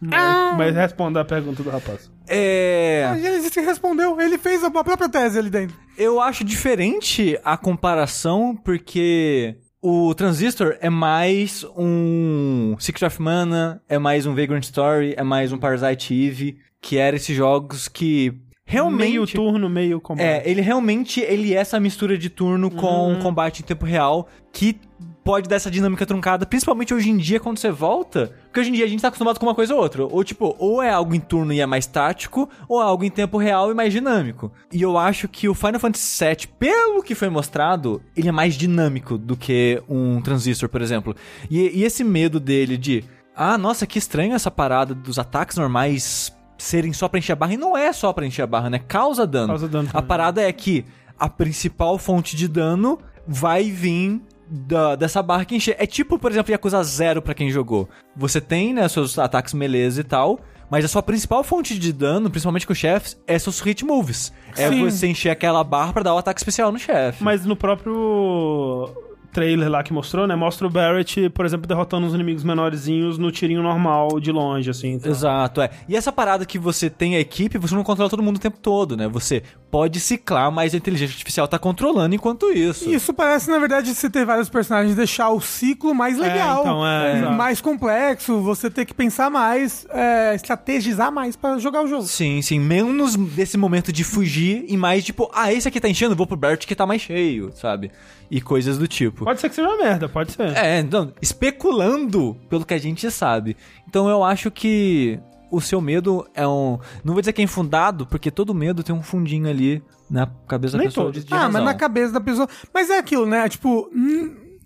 mas 0.56 0.72
responda 0.72 1.20
a 1.20 1.24
pergunta 1.24 1.64
do 1.64 1.70
rapaz. 1.70 2.08
É. 2.28 3.12
E 3.18 3.26
ele 3.26 3.38
disse 3.38 3.50
que 3.50 3.60
respondeu. 3.60 4.20
Ele 4.20 4.38
fez 4.38 4.62
a 4.62 4.70
própria 4.70 5.08
tese 5.08 5.36
ali 5.36 5.50
dentro. 5.50 5.76
Eu 5.98 6.20
acho 6.20 6.44
diferente 6.44 7.36
a 7.44 7.56
comparação, 7.56 8.54
porque 8.54 9.56
o 9.82 10.14
Transistor 10.14 10.76
é 10.80 10.88
mais 10.88 11.66
um 11.76 12.76
Secret 12.78 13.06
of 13.06 13.20
Mana, 13.20 13.82
é 13.88 13.98
mais 13.98 14.26
um 14.26 14.34
Vagrant 14.34 14.62
Story, 14.62 15.12
é 15.16 15.24
mais 15.24 15.52
um 15.52 15.58
Parasite 15.58 16.14
Eve, 16.14 16.58
que 16.80 16.98
eram 16.98 17.16
esses 17.16 17.36
jogos 17.36 17.88
que 17.88 18.32
realmente 18.64 19.10
Meio 19.10 19.26
turno, 19.26 19.68
meio 19.68 20.00
combate. 20.00 20.24
É, 20.24 20.48
ele 20.48 20.60
realmente 20.60 21.20
ele 21.20 21.52
é 21.52 21.56
essa 21.56 21.80
mistura 21.80 22.16
de 22.16 22.30
turno 22.30 22.70
com 22.70 23.18
combate 23.20 23.62
em 23.62 23.64
tempo 23.64 23.84
real 23.84 24.28
que 24.52 24.80
pode 25.24 25.48
dar 25.48 25.56
essa 25.56 25.70
dinâmica 25.70 26.04
truncada, 26.04 26.44
principalmente 26.44 26.92
hoje 26.92 27.10
em 27.10 27.16
dia 27.16 27.38
quando 27.38 27.58
você 27.58 27.70
volta, 27.70 28.32
porque 28.44 28.60
hoje 28.60 28.70
em 28.70 28.72
dia 28.72 28.84
a 28.84 28.88
gente 28.88 29.00
tá 29.00 29.08
acostumado 29.08 29.38
com 29.38 29.46
uma 29.46 29.54
coisa 29.54 29.74
ou 29.74 29.80
outra, 29.80 30.04
ou 30.04 30.24
tipo, 30.24 30.54
ou 30.58 30.82
é 30.82 30.90
algo 30.90 31.14
em 31.14 31.20
turno 31.20 31.52
e 31.52 31.60
é 31.60 31.66
mais 31.66 31.86
tático, 31.86 32.48
ou 32.68 32.80
é 32.80 32.84
algo 32.84 33.04
em 33.04 33.10
tempo 33.10 33.38
real 33.38 33.70
e 33.70 33.74
mais 33.74 33.92
dinâmico. 33.92 34.52
E 34.72 34.82
eu 34.82 34.98
acho 34.98 35.28
que 35.28 35.48
o 35.48 35.54
Final 35.54 35.80
Fantasy 35.80 36.24
VII, 36.24 36.46
pelo 36.58 37.02
que 37.02 37.14
foi 37.14 37.28
mostrado, 37.28 38.02
ele 38.16 38.28
é 38.28 38.32
mais 38.32 38.54
dinâmico 38.54 39.16
do 39.16 39.36
que 39.36 39.82
um 39.88 40.20
Transistor, 40.20 40.68
por 40.68 40.82
exemplo. 40.82 41.14
E, 41.50 41.80
e 41.80 41.84
esse 41.84 42.02
medo 42.02 42.40
dele 42.40 42.76
de, 42.76 43.04
ah, 43.36 43.56
nossa, 43.56 43.86
que 43.86 43.98
estranho 43.98 44.34
essa 44.34 44.50
parada 44.50 44.94
dos 44.94 45.18
ataques 45.18 45.56
normais 45.56 46.36
serem 46.58 46.92
só 46.92 47.08
pra 47.08 47.18
encher 47.18 47.32
a 47.32 47.36
barra, 47.36 47.54
e 47.54 47.56
não 47.56 47.76
é 47.76 47.92
só 47.92 48.12
pra 48.12 48.26
encher 48.26 48.42
a 48.42 48.46
barra, 48.46 48.70
né? 48.70 48.78
Causa 48.78 49.26
dano. 49.26 49.48
Causa 49.48 49.68
dano 49.68 49.88
A 49.92 50.02
parada 50.02 50.42
é 50.42 50.52
que 50.52 50.84
a 51.18 51.28
principal 51.28 51.98
fonte 51.98 52.36
de 52.36 52.48
dano 52.48 52.98
vai 53.26 53.70
vir 53.70 54.20
da- 54.52 54.94
dessa 54.96 55.22
barra 55.22 55.44
que 55.46 55.56
encher. 55.56 55.76
É 55.78 55.86
tipo, 55.86 56.18
por 56.18 56.30
exemplo, 56.30 56.52
Yakuza 56.52 56.82
Zero 56.82 57.22
pra 57.22 57.32
quem 57.34 57.50
jogou. 57.50 57.88
Você 58.14 58.40
tem, 58.40 58.74
né, 58.74 58.86
seus 58.88 59.18
ataques 59.18 59.54
melee 59.54 59.88
e 59.98 60.04
tal, 60.04 60.38
mas 60.70 60.84
a 60.84 60.88
sua 60.88 61.02
principal 61.02 61.42
fonte 61.42 61.78
de 61.78 61.92
dano, 61.92 62.28
principalmente 62.30 62.66
com 62.66 62.74
chefes, 62.74 63.18
é 63.26 63.38
seus 63.38 63.60
hit 63.60 63.84
moves. 63.84 64.32
É 64.56 64.68
Sim. 64.68 64.84
você 64.90 65.06
encher 65.06 65.30
aquela 65.30 65.64
barra 65.64 65.92
pra 65.94 66.02
dar 66.02 66.14
o 66.14 66.18
ataque 66.18 66.38
especial 66.40 66.70
no 66.70 66.78
chefe. 66.78 67.22
Mas 67.24 67.44
no 67.46 67.56
próprio 67.56 68.88
trailer 69.32 69.70
lá 69.70 69.82
que 69.82 69.94
mostrou, 69.94 70.26
né? 70.26 70.36
Mostra 70.36 70.66
o 70.66 70.70
Barrett, 70.70 71.30
por 71.30 71.46
exemplo, 71.46 71.66
derrotando 71.66 72.06
os 72.06 72.12
inimigos 72.14 72.44
menorzinhos 72.44 73.16
no 73.16 73.30
tirinho 73.32 73.62
normal 73.62 74.20
de 74.20 74.30
longe, 74.30 74.68
assim. 74.68 74.92
então. 74.92 75.10
Exato, 75.10 75.62
é. 75.62 75.70
E 75.88 75.96
essa 75.96 76.12
parada 76.12 76.44
que 76.44 76.58
você 76.58 76.90
tem 76.90 77.16
a 77.16 77.20
equipe, 77.20 77.56
você 77.56 77.74
não 77.74 77.82
controla 77.82 78.10
todo 78.10 78.22
mundo 78.22 78.36
o 78.36 78.40
tempo 78.40 78.58
todo, 78.58 78.94
né? 78.94 79.08
Você 79.08 79.42
pode 79.72 80.00
ciclar, 80.00 80.52
mas 80.52 80.74
a 80.74 80.76
inteligência 80.76 81.14
artificial 81.14 81.48
tá 81.48 81.58
controlando 81.58 82.14
enquanto 82.14 82.52
isso. 82.52 82.90
Isso 82.90 83.14
parece, 83.14 83.50
na 83.50 83.58
verdade, 83.58 83.94
você 83.94 84.10
ter 84.10 84.26
vários 84.26 84.50
personagens, 84.50 84.94
deixar 84.94 85.30
o 85.30 85.40
ciclo 85.40 85.94
mais 85.94 86.18
legal, 86.18 86.60
então, 86.60 86.86
é, 86.86 87.16
exato. 87.16 87.32
mais 87.32 87.60
complexo, 87.62 88.38
você 88.42 88.70
ter 88.70 88.84
que 88.84 88.92
pensar 88.92 89.30
mais, 89.30 89.86
é, 89.88 90.34
estrategizar 90.34 91.10
mais 91.10 91.36
pra 91.36 91.56
jogar 91.56 91.82
o 91.84 91.86
jogo. 91.88 92.02
Sim, 92.02 92.42
sim. 92.42 92.60
Menos 92.60 93.16
desse 93.16 93.56
momento 93.56 93.90
de 93.90 94.04
fugir 94.04 94.66
e 94.68 94.76
mais 94.76 95.02
tipo, 95.02 95.30
ah, 95.32 95.50
esse 95.50 95.66
aqui 95.66 95.80
tá 95.80 95.88
enchendo, 95.88 96.14
vou 96.14 96.26
pro 96.26 96.36
Bert 96.36 96.66
que 96.66 96.74
tá 96.74 96.84
mais 96.84 97.00
cheio, 97.00 97.50
sabe? 97.54 97.90
E 98.30 98.42
coisas 98.42 98.76
do 98.76 98.86
tipo. 98.86 99.24
Pode 99.24 99.40
ser 99.40 99.48
que 99.48 99.54
seja 99.54 99.68
uma 99.68 99.78
merda, 99.78 100.06
pode 100.06 100.32
ser. 100.32 100.54
É, 100.54 100.80
então, 100.80 101.14
especulando 101.22 102.36
pelo 102.50 102.66
que 102.66 102.74
a 102.74 102.78
gente 102.78 103.10
sabe. 103.10 103.56
Então 103.88 104.06
eu 104.06 104.22
acho 104.22 104.50
que 104.50 105.18
o 105.52 105.60
seu 105.60 105.80
medo 105.80 106.26
é 106.34 106.46
um. 106.48 106.78
Não 107.04 107.12
vou 107.14 107.20
dizer 107.20 107.32
que 107.32 107.40
é 107.40 107.44
infundado, 107.44 108.06
porque 108.06 108.30
todo 108.30 108.54
medo 108.54 108.82
tem 108.82 108.94
um 108.94 109.02
fundinho 109.02 109.48
ali 109.48 109.82
na 110.10 110.26
cabeça 110.48 110.72
da 110.72 110.78
Nem 110.78 110.88
pessoa. 110.88 111.06
todos. 111.06 111.20
de- 111.22 111.28
de 111.28 111.32
ah, 111.34 111.36
mas 111.44 111.52
razão. 111.52 111.64
na 111.64 111.74
cabeça 111.74 112.12
da 112.12 112.20
pessoa. 112.20 112.48
Mas 112.74 112.90
é 112.90 112.98
aquilo, 112.98 113.26
né? 113.26 113.48
Tipo, 113.48 113.88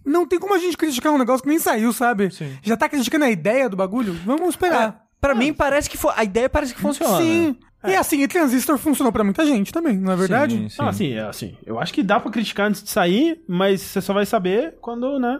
não 0.05 0.27
tem 0.27 0.39
como 0.39 0.55
a 0.55 0.59
gente 0.59 0.77
criticar 0.77 1.13
um 1.13 1.19
negócio 1.19 1.43
que 1.43 1.49
nem 1.49 1.59
saiu, 1.59 1.93
sabe? 1.93 2.31
Sim. 2.31 2.57
Já 2.63 2.77
tá 2.77 2.89
criticando 2.89 3.25
a 3.25 3.31
ideia 3.31 3.69
do 3.69 3.77
bagulho? 3.77 4.15
Vamos 4.25 4.51
esperar. 4.51 5.03
Pra 5.21 5.35
mim 5.35 5.53
parece 5.53 5.91
que 5.91 5.99
a 6.15 6.23
ideia 6.25 6.49
parece 6.49 6.73
que 6.75 6.81
funciona. 6.81 7.19
Sim. 7.19 7.57
E 7.85 7.95
assim, 7.95 8.21
e 8.23 8.27
Transistor 8.29 8.79
funcionou 8.79 9.13
pra 9.13 9.23
muita 9.23 9.47
gente 9.47 9.73
também, 9.73 9.97
não 9.97 10.11
é 10.13 10.17
verdade? 10.17 10.57
Sim, 10.57 10.69
sim. 10.69 10.77
Ah, 10.81 10.89
assim, 10.89 11.13
é 11.13 11.21
assim. 11.23 11.57
Eu 11.65 11.79
acho 11.79 11.93
que 11.93 12.03
dá 12.03 12.19
pra 12.19 12.31
criticar 12.33 12.69
antes 12.69 12.83
de 12.83 12.91
sair, 12.91 13.41
mas 13.49 13.81
você 13.81 14.01
só 14.01 14.13
vai 14.13 14.27
saber 14.27 14.77
quando, 14.81 15.19
né? 15.19 15.39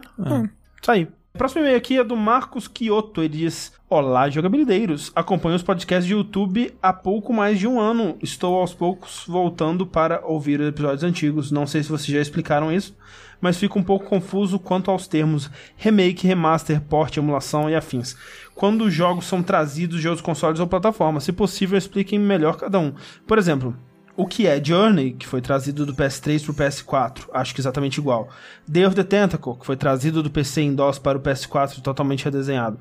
Sair. 0.81 1.09
Próximo 1.37 1.61
e-mail 1.61 1.77
aqui 1.77 1.99
é 1.99 2.03
do 2.03 2.17
Marcos 2.17 2.67
Quioto. 2.67 3.21
Ele 3.21 3.37
diz: 3.37 3.71
Olá, 3.87 4.27
jogabilideiros. 4.27 5.11
Acompanho 5.15 5.55
os 5.55 5.61
podcasts 5.61 6.07
de 6.07 6.13
YouTube 6.13 6.73
há 6.81 6.91
pouco 6.91 7.31
mais 7.31 7.59
de 7.59 7.67
um 7.67 7.79
ano. 7.79 8.17
Estou 8.23 8.59
aos 8.59 8.73
poucos 8.73 9.23
voltando 9.27 9.85
para 9.85 10.25
ouvir 10.25 10.59
episódios 10.59 11.03
antigos. 11.03 11.51
Não 11.51 11.67
sei 11.67 11.83
se 11.83 11.89
vocês 11.89 12.07
já 12.07 12.19
explicaram 12.19 12.71
isso, 12.71 12.97
mas 13.39 13.57
fico 13.57 13.77
um 13.77 13.83
pouco 13.83 14.07
confuso 14.07 14.57
quanto 14.57 14.89
aos 14.89 15.07
termos 15.07 15.51
remake, 15.75 16.25
remaster, 16.25 16.81
port, 16.81 17.15
emulação 17.15 17.69
e 17.69 17.75
afins. 17.75 18.17
Quando 18.55 18.85
os 18.85 18.93
jogos 18.93 19.25
são 19.25 19.43
trazidos 19.43 20.01
de 20.01 20.07
outros 20.07 20.25
consoles 20.25 20.59
ou 20.59 20.65
plataformas, 20.65 21.23
se 21.23 21.31
possível, 21.31 21.77
expliquem 21.77 22.17
melhor 22.17 22.57
cada 22.57 22.79
um. 22.79 22.93
Por 23.27 23.37
exemplo, 23.37 23.77
o 24.17 24.25
que 24.25 24.47
é 24.47 24.61
Journey, 24.61 25.11
que 25.11 25.27
foi 25.27 25.39
trazido 25.41 25.85
do 25.85 25.93
PS3 25.93 26.43
pro 26.43 26.53
PS4, 26.53 27.25
acho 27.31 27.53
que 27.53 27.61
exatamente 27.61 27.99
igual. 27.99 28.27
Day 28.67 28.83
of 28.83 28.95
the 28.95 29.03
Tentacle, 29.03 29.53
que 29.55 29.65
foi 29.65 29.77
trazido 29.77 30.23
do 30.23 30.29
PC 30.31 30.61
em 30.61 30.73
DOS 30.73 30.97
para 30.97 31.19
o 31.19 31.21
PS4, 31.21 31.79
totalmente 31.81 32.25
redesenhado. 32.25 32.79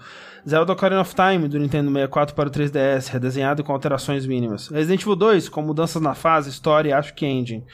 Zelda 0.49 0.72
Ocarina 0.72 1.03
of 1.03 1.14
Time, 1.14 1.47
do 1.47 1.59
Nintendo 1.59 1.91
64 1.91 2.34
para 2.34 2.49
o 2.49 2.51
3DS, 2.51 3.09
redesenhado 3.09 3.62
com 3.62 3.70
alterações 3.70 4.24
mínimas. 4.24 4.68
Resident 4.68 5.03
Evil 5.03 5.14
2, 5.14 5.51
com 5.51 5.61
mudanças 5.61 6.01
na 6.01 6.14
fase, 6.14 6.49
história 6.49 6.89
e 6.89 6.93
acho 6.95 7.12
que 7.12 7.26
engine. 7.26 7.66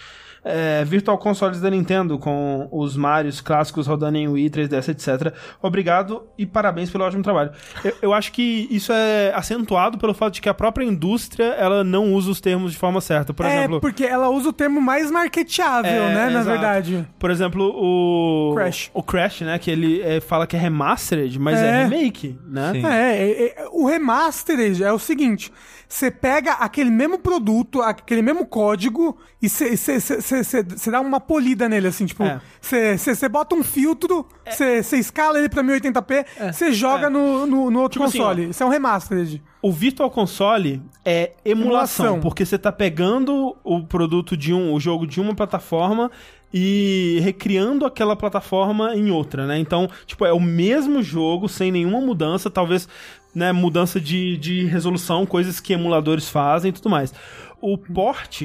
É, 0.44 0.84
Virtual 0.84 1.16
Consoles 1.18 1.60
da 1.60 1.70
Nintendo, 1.70 2.18
com 2.18 2.68
os 2.72 2.96
Marios 2.96 3.40
clássicos 3.40 3.86
rodando 3.86 4.18
em 4.18 4.26
Wii, 4.26 4.50
3DS, 4.50 4.88
etc. 4.88 5.34
Obrigado 5.62 6.24
e 6.36 6.44
parabéns 6.44 6.90
pelo 6.90 7.04
ótimo 7.04 7.22
trabalho. 7.22 7.52
Eu, 7.84 7.94
eu 8.02 8.12
acho 8.12 8.32
que 8.32 8.66
isso 8.70 8.92
é 8.92 9.32
acentuado 9.34 9.98
pelo 9.98 10.12
fato 10.14 10.34
de 10.34 10.40
que 10.40 10.48
a 10.48 10.54
própria 10.54 10.84
indústria 10.84 11.44
ela 11.54 11.84
não 11.84 12.12
usa 12.12 12.30
os 12.30 12.40
termos 12.40 12.72
de 12.72 12.78
forma 12.78 13.00
certa. 13.00 13.32
Por 13.32 13.46
é, 13.46 13.58
exemplo, 13.58 13.80
porque 13.80 14.04
ela 14.04 14.28
usa 14.30 14.48
o 14.48 14.52
termo 14.52 14.80
mais 14.80 15.10
marketeável, 15.10 15.90
É, 15.90 16.14
né? 16.14 16.24
Na 16.30 16.40
exato. 16.40 16.46
verdade. 16.50 17.08
por 17.18 17.30
exemplo, 17.30 17.64
o 17.74 18.54
Crash. 18.56 18.90
o 18.92 19.02
Crash, 19.02 19.40
né, 19.42 19.58
que 19.58 19.70
ele 19.70 20.02
é, 20.02 20.20
fala 20.20 20.46
que 20.46 20.56
é 20.56 20.58
remastered, 20.58 21.38
mas 21.38 21.58
é, 21.60 21.68
É. 21.68 21.84
remake, 21.84 22.38
né? 22.46 22.72
Sim. 22.72 22.86
É, 22.86 23.16
é, 23.16 23.46
é, 23.62 23.68
o 23.70 23.86
remastered 23.86 24.82
é 24.82 24.92
o 24.92 24.98
seguinte: 24.98 25.52
você 25.88 26.10
pega 26.10 26.52
aquele 26.54 26.90
mesmo 26.90 27.18
produto, 27.18 27.80
aquele 27.82 28.22
mesmo 28.22 28.46
código, 28.46 29.16
e 29.40 29.48
você 29.48 29.78
dá 30.90 31.00
uma 31.00 31.20
polida 31.20 31.68
nele, 31.68 31.88
assim, 31.88 32.06
tipo, 32.06 32.22
É. 32.24 32.40
você 32.60 33.28
bota 33.28 33.54
um 33.54 33.62
filtro, 33.62 34.26
você 34.48 34.96
escala 34.96 35.38
ele 35.38 35.48
pra 35.48 35.62
1080p, 35.62 36.24
você 36.52 36.72
joga 36.72 37.06
É. 37.06 37.10
no, 37.10 37.46
no, 37.46 37.70
no 37.70 37.80
outro 37.80 37.94
Tipo 38.00 38.04
assim, 38.04 38.18
console. 38.18 38.48
Isso 38.50 38.62
é 38.62 38.66
um 38.66 38.68
remastered. 38.70 39.42
O 39.60 39.70
Virtual 39.70 40.10
Console 40.10 40.82
é 41.04 41.32
emulação, 41.44 42.06
Emulação. 42.06 42.20
porque 42.20 42.44
você 42.44 42.58
tá 42.58 42.72
pegando 42.72 43.56
o 43.62 43.82
produto 43.84 44.36
de 44.36 44.52
um, 44.52 44.72
o 44.72 44.80
jogo 44.80 45.06
de 45.06 45.20
uma 45.20 45.34
plataforma 45.34 46.10
e 46.52 47.18
recriando 47.22 47.86
aquela 47.86 48.14
plataforma 48.16 48.94
em 48.96 49.10
outra, 49.10 49.46
né? 49.46 49.58
Então, 49.58 49.88
tipo, 50.06 50.26
é 50.26 50.32
o 50.32 50.40
mesmo 50.40 51.02
jogo 51.02 51.48
sem 51.48 51.70
nenhuma 51.72 52.00
mudança, 52.00 52.50
talvez, 52.50 52.88
né, 53.34 53.52
mudança 53.52 53.98
de, 54.00 54.36
de 54.36 54.64
resolução, 54.66 55.24
coisas 55.24 55.60
que 55.60 55.72
emuladores 55.72 56.28
fazem 56.28 56.68
e 56.68 56.72
tudo 56.72 56.90
mais. 56.90 57.14
O 57.60 57.78
port 57.78 58.42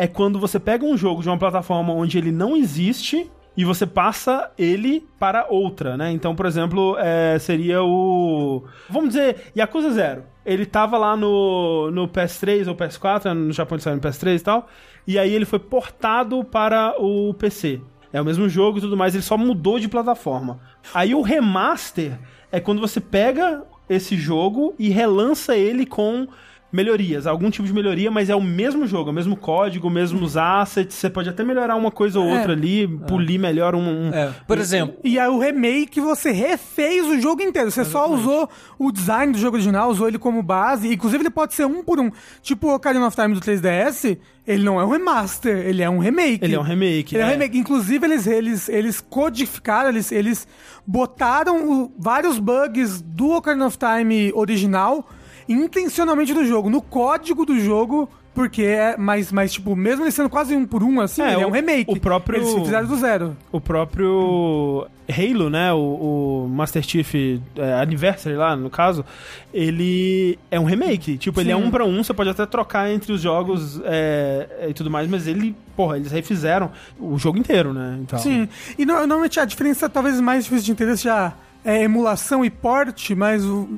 é 0.00 0.06
quando 0.06 0.40
você 0.40 0.58
pega 0.58 0.82
um 0.82 0.96
jogo 0.96 1.20
de 1.20 1.28
uma 1.28 1.36
plataforma 1.36 1.92
onde 1.92 2.16
ele 2.16 2.32
não 2.32 2.56
existe 2.56 3.30
e 3.54 3.66
você 3.66 3.86
passa 3.86 4.50
ele 4.56 5.06
para 5.18 5.46
outra, 5.50 5.94
né? 5.94 6.10
Então, 6.10 6.34
por 6.34 6.46
exemplo, 6.46 6.96
é, 6.98 7.38
seria 7.38 7.82
o. 7.82 8.64
Vamos 8.88 9.10
dizer, 9.10 9.52
Yakuza 9.54 9.90
Zero. 9.90 10.24
Ele 10.46 10.64
tava 10.64 10.96
lá 10.96 11.14
no, 11.14 11.90
no 11.90 12.08
PS3 12.08 12.66
ou 12.66 12.74
PS4, 12.74 13.26
né? 13.26 13.34
no 13.34 13.52
Japão 13.52 13.76
ele 13.76 13.82
saiu 13.82 13.96
no 13.96 14.00
PS3 14.00 14.38
e 14.38 14.40
tal, 14.40 14.68
e 15.06 15.18
aí 15.18 15.34
ele 15.34 15.44
foi 15.44 15.58
portado 15.58 16.42
para 16.44 16.94
o 16.98 17.34
PC. 17.34 17.82
É 18.10 18.22
o 18.22 18.24
mesmo 18.24 18.48
jogo 18.48 18.78
e 18.78 18.80
tudo 18.80 18.96
mais, 18.96 19.14
ele 19.14 19.22
só 19.22 19.36
mudou 19.36 19.78
de 19.78 19.86
plataforma. 19.86 20.60
Aí 20.94 21.14
o 21.14 21.20
remaster 21.20 22.18
é 22.50 22.58
quando 22.58 22.80
você 22.80 23.02
pega 23.02 23.64
esse 23.86 24.16
jogo 24.16 24.74
e 24.78 24.88
relança 24.88 25.54
ele 25.54 25.84
com 25.84 26.26
melhorias, 26.72 27.26
algum 27.26 27.50
tipo 27.50 27.66
de 27.66 27.72
melhoria, 27.74 28.10
mas 28.10 28.30
é 28.30 28.34
o 28.36 28.40
mesmo 28.40 28.86
jogo, 28.86 29.10
é 29.10 29.12
o 29.12 29.14
mesmo 29.14 29.36
código, 29.36 29.90
mesmos 29.90 30.36
assets, 30.36 30.94
você 30.96 31.10
pode 31.10 31.28
até 31.28 31.42
melhorar 31.44 31.74
uma 31.76 31.90
coisa 31.90 32.20
ou 32.20 32.26
É. 32.28 32.34
outra 32.38 32.52
ali, 32.52 32.86
polir 33.08 33.40
melhor 33.40 33.74
um... 33.74 33.80
um- 34.08 34.10
É, 34.14 34.32
por 34.46 34.58
exemplo, 34.58 34.96
E 35.02 35.18
aí 35.18 35.28
o 35.28 35.38
remake 35.38 36.00
você 36.00 36.30
refez 36.30 37.06
o 37.06 37.20
jogo 37.20 37.42
inteiro. 37.42 37.70
Você 37.70 37.84
só 37.84 38.08
usou 38.10 38.48
o 38.78 38.92
design 38.92 39.32
do 39.32 39.38
jogo 39.38 39.56
original, 39.56 39.90
usou 39.90 40.06
ele 40.08 40.18
como 40.18 40.42
base. 40.42 40.92
Inclusive 40.92 41.22
ele 41.22 41.30
pode 41.30 41.54
ser 41.54 41.64
um 41.66 41.82
por 41.82 41.98
um. 41.98 42.10
Tipo 42.42 42.68
o 42.68 42.74
Ocarina 42.74 43.06
of 43.06 43.16
Time 43.16 43.34
do 43.34 43.40
3DS, 43.40 44.16
ele 44.46 44.62
não 44.64 44.80
é 44.80 44.84
um 44.84 44.90
remaster, 44.90 45.56
ele 45.66 45.82
é 45.82 45.90
um 45.90 45.98
remake. 45.98 46.44
Ele 46.44 46.54
é 46.54 46.58
um 46.58 46.62
remake. 46.62 47.14
Ele 47.16 47.22
é 47.22 47.26
um 47.26 47.28
é. 47.28 47.32
remake. 47.32 47.58
Inclusive, 47.58 48.04
eles, 48.06 48.26
eles, 48.26 48.68
eles 48.68 49.00
codificaram, 49.00 49.88
eles, 49.88 50.12
eles 50.12 50.46
botaram 50.86 51.70
o- 51.70 51.92
vários 51.98 52.38
bugs 52.38 53.00
do 53.00 53.30
Ocarina 53.30 53.66
of 53.66 53.76
Time 53.78 54.32
original 54.34 55.08
intencionalmente 55.52 56.32
no 56.32 56.44
jogo, 56.44 56.70
no 56.70 56.80
código 56.80 57.44
do 57.44 57.58
jogo, 57.58 58.08
porque 58.34 58.62
é. 58.62 58.96
Mas, 58.96 59.32
mas 59.32 59.52
tipo, 59.52 59.74
mesmo 59.74 60.04
ele 60.04 60.10
sendo 60.12 60.30
quase 60.30 60.54
um 60.54 60.64
por 60.64 60.82
um, 60.82 61.00
assim, 61.00 61.20
É, 61.22 61.32
ele 61.34 61.42
é 61.42 61.46
o- 61.46 61.48
um 61.48 61.52
remake. 61.52 61.90
o 61.92 62.00
próprio- 62.00 62.38
Eles 62.40 62.52
fizeram 62.54 62.86
do 62.86 62.96
zero. 62.96 63.36
O 63.50 63.60
próprio 63.60 64.86
Halo, 65.08 65.50
né? 65.50 65.72
O, 65.72 66.44
o 66.44 66.48
Master 66.48 66.82
Chief 66.82 67.12
é, 67.56 67.72
Anniversary 67.82 68.36
lá, 68.36 68.54
no 68.54 68.70
caso, 68.70 69.04
ele 69.52 70.38
é 70.50 70.58
um 70.60 70.64
remake. 70.64 71.18
Tipo, 71.18 71.40
ele 71.40 71.50
é 71.50 71.56
Sim. 71.56 71.62
um 71.64 71.70
pra 71.70 71.84
um, 71.84 72.02
você 72.04 72.14
pode 72.14 72.30
até 72.30 72.46
trocar 72.46 72.90
entre 72.90 73.12
os 73.12 73.20
jogos 73.20 73.80
é, 73.84 74.66
e 74.68 74.72
tudo 74.74 74.88
mais, 74.90 75.08
mas 75.10 75.26
ele, 75.26 75.54
porra, 75.76 75.96
eles 75.96 76.12
refizeram 76.12 76.70
o 76.98 77.18
jogo 77.18 77.38
inteiro, 77.38 77.72
né? 77.74 77.98
Então, 78.00 78.18
Sim. 78.20 78.48
E 78.78 78.86
no- 78.86 78.94
normalmente 78.94 79.40
a 79.40 79.44
diferença 79.44 79.88
talvez 79.88 80.20
mais 80.20 80.44
difícil 80.44 80.66
de 80.66 80.72
entender 80.72 80.96
seja 80.96 81.32
é, 81.64 81.82
emulação 81.82 82.44
e 82.44 82.48
port, 82.48 83.10
mas 83.10 83.44
o- 83.44 83.68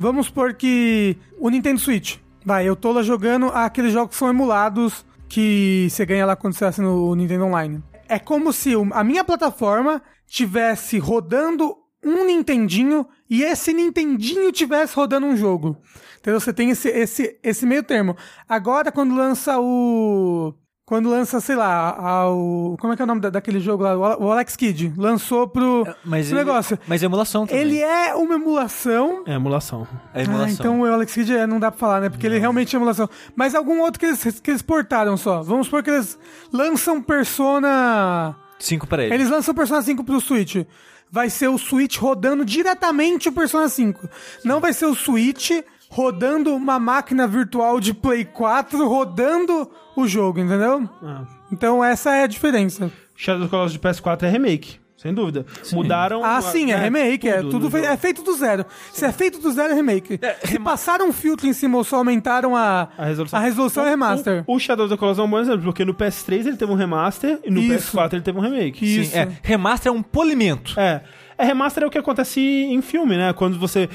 vamos 0.00 0.26
supor 0.26 0.54
que 0.54 1.16
o 1.38 1.50
Nintendo 1.50 1.78
Switch. 1.78 2.16
Vai, 2.44 2.66
eu 2.66 2.74
tô 2.74 2.90
lá 2.90 3.02
jogando 3.02 3.48
aqueles 3.48 3.92
jogos 3.92 4.10
que 4.10 4.18
são 4.18 4.30
emulados 4.30 5.04
que 5.28 5.86
você 5.90 6.06
ganha 6.06 6.24
lá 6.24 6.34
quando 6.34 6.54
você 6.54 6.64
assina 6.64 6.88
Nintendo 7.14 7.44
Online. 7.44 7.82
É 8.08 8.18
como 8.18 8.50
se 8.50 8.72
a 8.92 9.04
minha 9.04 9.22
plataforma 9.22 10.02
tivesse 10.26 10.98
rodando 10.98 11.76
um 12.02 12.24
Nintendinho 12.24 13.06
e 13.28 13.42
esse 13.42 13.74
Nintendinho 13.74 14.50
tivesse 14.50 14.96
rodando 14.96 15.26
um 15.26 15.36
jogo. 15.36 15.76
Entendeu? 16.18 16.40
Você 16.40 16.52
tem 16.52 16.70
esse, 16.70 16.88
esse, 16.88 17.38
esse 17.42 17.66
meio 17.66 17.82
termo. 17.82 18.16
Agora, 18.48 18.90
quando 18.90 19.14
lança 19.14 19.60
o. 19.60 20.54
Quando 20.90 21.08
lança, 21.08 21.38
sei 21.38 21.54
lá, 21.54 21.90
a- 21.96 22.28
o. 22.30 22.76
Como 22.80 22.92
é 22.92 22.96
que 22.96 23.02
é 23.02 23.04
o 23.04 23.06
nome 23.06 23.20
da- 23.20 23.30
daquele 23.30 23.60
jogo 23.60 23.84
lá? 23.84 23.96
O 24.18 24.32
Alex 24.32 24.56
Kidd. 24.56 24.92
Lançou 24.96 25.46
pro, 25.46 25.86
Mas 26.04 26.26
pro 26.26 26.36
ele- 26.36 26.44
negócio. 26.44 26.76
Mas 26.88 27.00
é 27.00 27.06
emulação 27.06 27.46
também. 27.46 27.62
Ele 27.62 27.80
é 27.80 28.12
uma 28.16 28.34
emulação 28.34 29.22
É 29.24 29.34
emulação. 29.34 29.86
É 30.12 30.24
emulação. 30.24 30.46
ah, 30.48 30.50
então 30.50 30.80
o 30.80 30.84
Alex 30.84 31.14
Kidd 31.14 31.32
é, 31.32 31.46
não 31.46 31.60
dá 31.60 31.70
pra 31.70 31.78
falar, 31.78 32.00
né? 32.00 32.08
Porque 32.08 32.26
ele 32.26 32.40
realmente 32.40 32.74
é 32.74 32.76
emulação. 32.76 33.08
Mas 33.36 33.54
algum 33.54 33.78
outro 33.82 34.00
que 34.00 34.06
eles, 34.06 34.40
que 34.40 34.50
eles 34.50 34.62
portaram 34.62 35.16
só. 35.16 35.44
Vamos 35.44 35.66
supor 35.68 35.84
que 35.84 35.90
eles 35.90 36.18
lançam 36.52 37.00
Persona. 37.00 38.34
Cinco 38.58 38.84
pra 38.86 39.04
ele. 39.04 39.14
Eles 39.14 39.30
lançam 39.30 39.54
Persona 39.54 39.82
5 39.82 40.02
pro 40.02 40.20
Switch. 40.20 40.56
Vai 41.08 41.30
ser 41.30 41.46
o 41.48 41.56
Switch 41.56 41.98
rodando 41.98 42.44
diretamente 42.44 43.28
o 43.28 43.32
Persona 43.32 43.68
5. 43.68 44.08
Não 44.44 44.58
vai 44.58 44.72
ser 44.72 44.86
o 44.86 44.94
Switch 44.94 45.50
rodando 45.88 46.54
uma 46.54 46.78
máquina 46.78 47.26
virtual 47.26 47.80
de 47.80 47.92
Play 47.94 48.24
4 48.24 48.88
rodando 48.88 49.68
o 50.00 50.08
jogo, 50.08 50.40
entendeu? 50.40 50.88
Ah. 51.02 51.22
Então 51.52 51.82
essa 51.84 52.14
é 52.14 52.24
a 52.24 52.26
diferença. 52.26 52.90
Shadow 53.16 53.42
of 53.42 53.50
the 53.50 53.56
Colossus 53.56 53.72
de 53.72 53.78
PS4 53.78 54.22
é 54.22 54.28
remake, 54.30 54.78
sem 54.96 55.12
dúvida. 55.12 55.44
Mudaram... 55.72 56.24
Ah, 56.24 56.38
a- 56.38 56.42
sim, 56.42 56.70
é 56.72 56.76
né, 56.76 56.84
remake, 56.84 57.28
é 57.28 57.42
tudo 57.42 57.70
fei- 57.70 57.82
jogo. 57.82 57.92
é 57.92 57.96
feito 57.96 58.22
do 58.22 58.32
zero. 58.34 58.64
Se 58.92 59.04
é 59.04 59.12
feito 59.12 59.38
do 59.40 59.50
zero, 59.52 59.72
é 59.72 59.76
remake. 59.76 60.18
Se 60.44 60.58
passaram 60.58 61.08
um 61.08 61.12
filtro 61.12 61.46
em 61.46 61.52
cima 61.52 61.76
ou 61.78 61.84
só 61.84 61.96
aumentaram 61.96 62.56
a, 62.56 62.88
A 62.96 63.04
resolução. 63.04 63.38
a 63.38 63.42
resolução 63.42 63.84
é 63.86 63.90
remaster. 63.90 64.44
O, 64.46 64.56
o 64.56 64.58
Shadow 64.58 64.86
of 64.86 64.94
the 64.94 64.98
Colossus 64.98 65.18
é 65.22 65.26
um 65.26 65.30
bom 65.30 65.38
exemplo, 65.40 65.62
porque 65.62 65.84
no 65.84 65.94
PS3 65.94 66.46
ele 66.46 66.56
teve 66.56 66.70
um 66.72 66.76
remaster 66.76 67.38
e 67.44 67.50
no 67.50 67.60
Isso. 67.60 67.96
PS4 67.96 68.12
ele 68.14 68.22
teve 68.22 68.38
um 68.38 68.42
remake. 68.42 68.78
Sim, 68.86 69.00
Isso. 69.02 69.16
é. 69.18 69.28
Remaster 69.42 69.92
é 69.92 69.94
um 69.94 70.02
polimento. 70.02 70.78
É. 70.80 71.02
É, 71.40 71.44
remaster 71.44 71.82
é 71.82 71.86
o 71.86 71.90
que 71.90 71.98
acontece 71.98 72.40
em 72.40 72.80
filme, 72.82 73.16
né? 73.16 73.32
Quando 73.32 73.58
você 73.58 73.88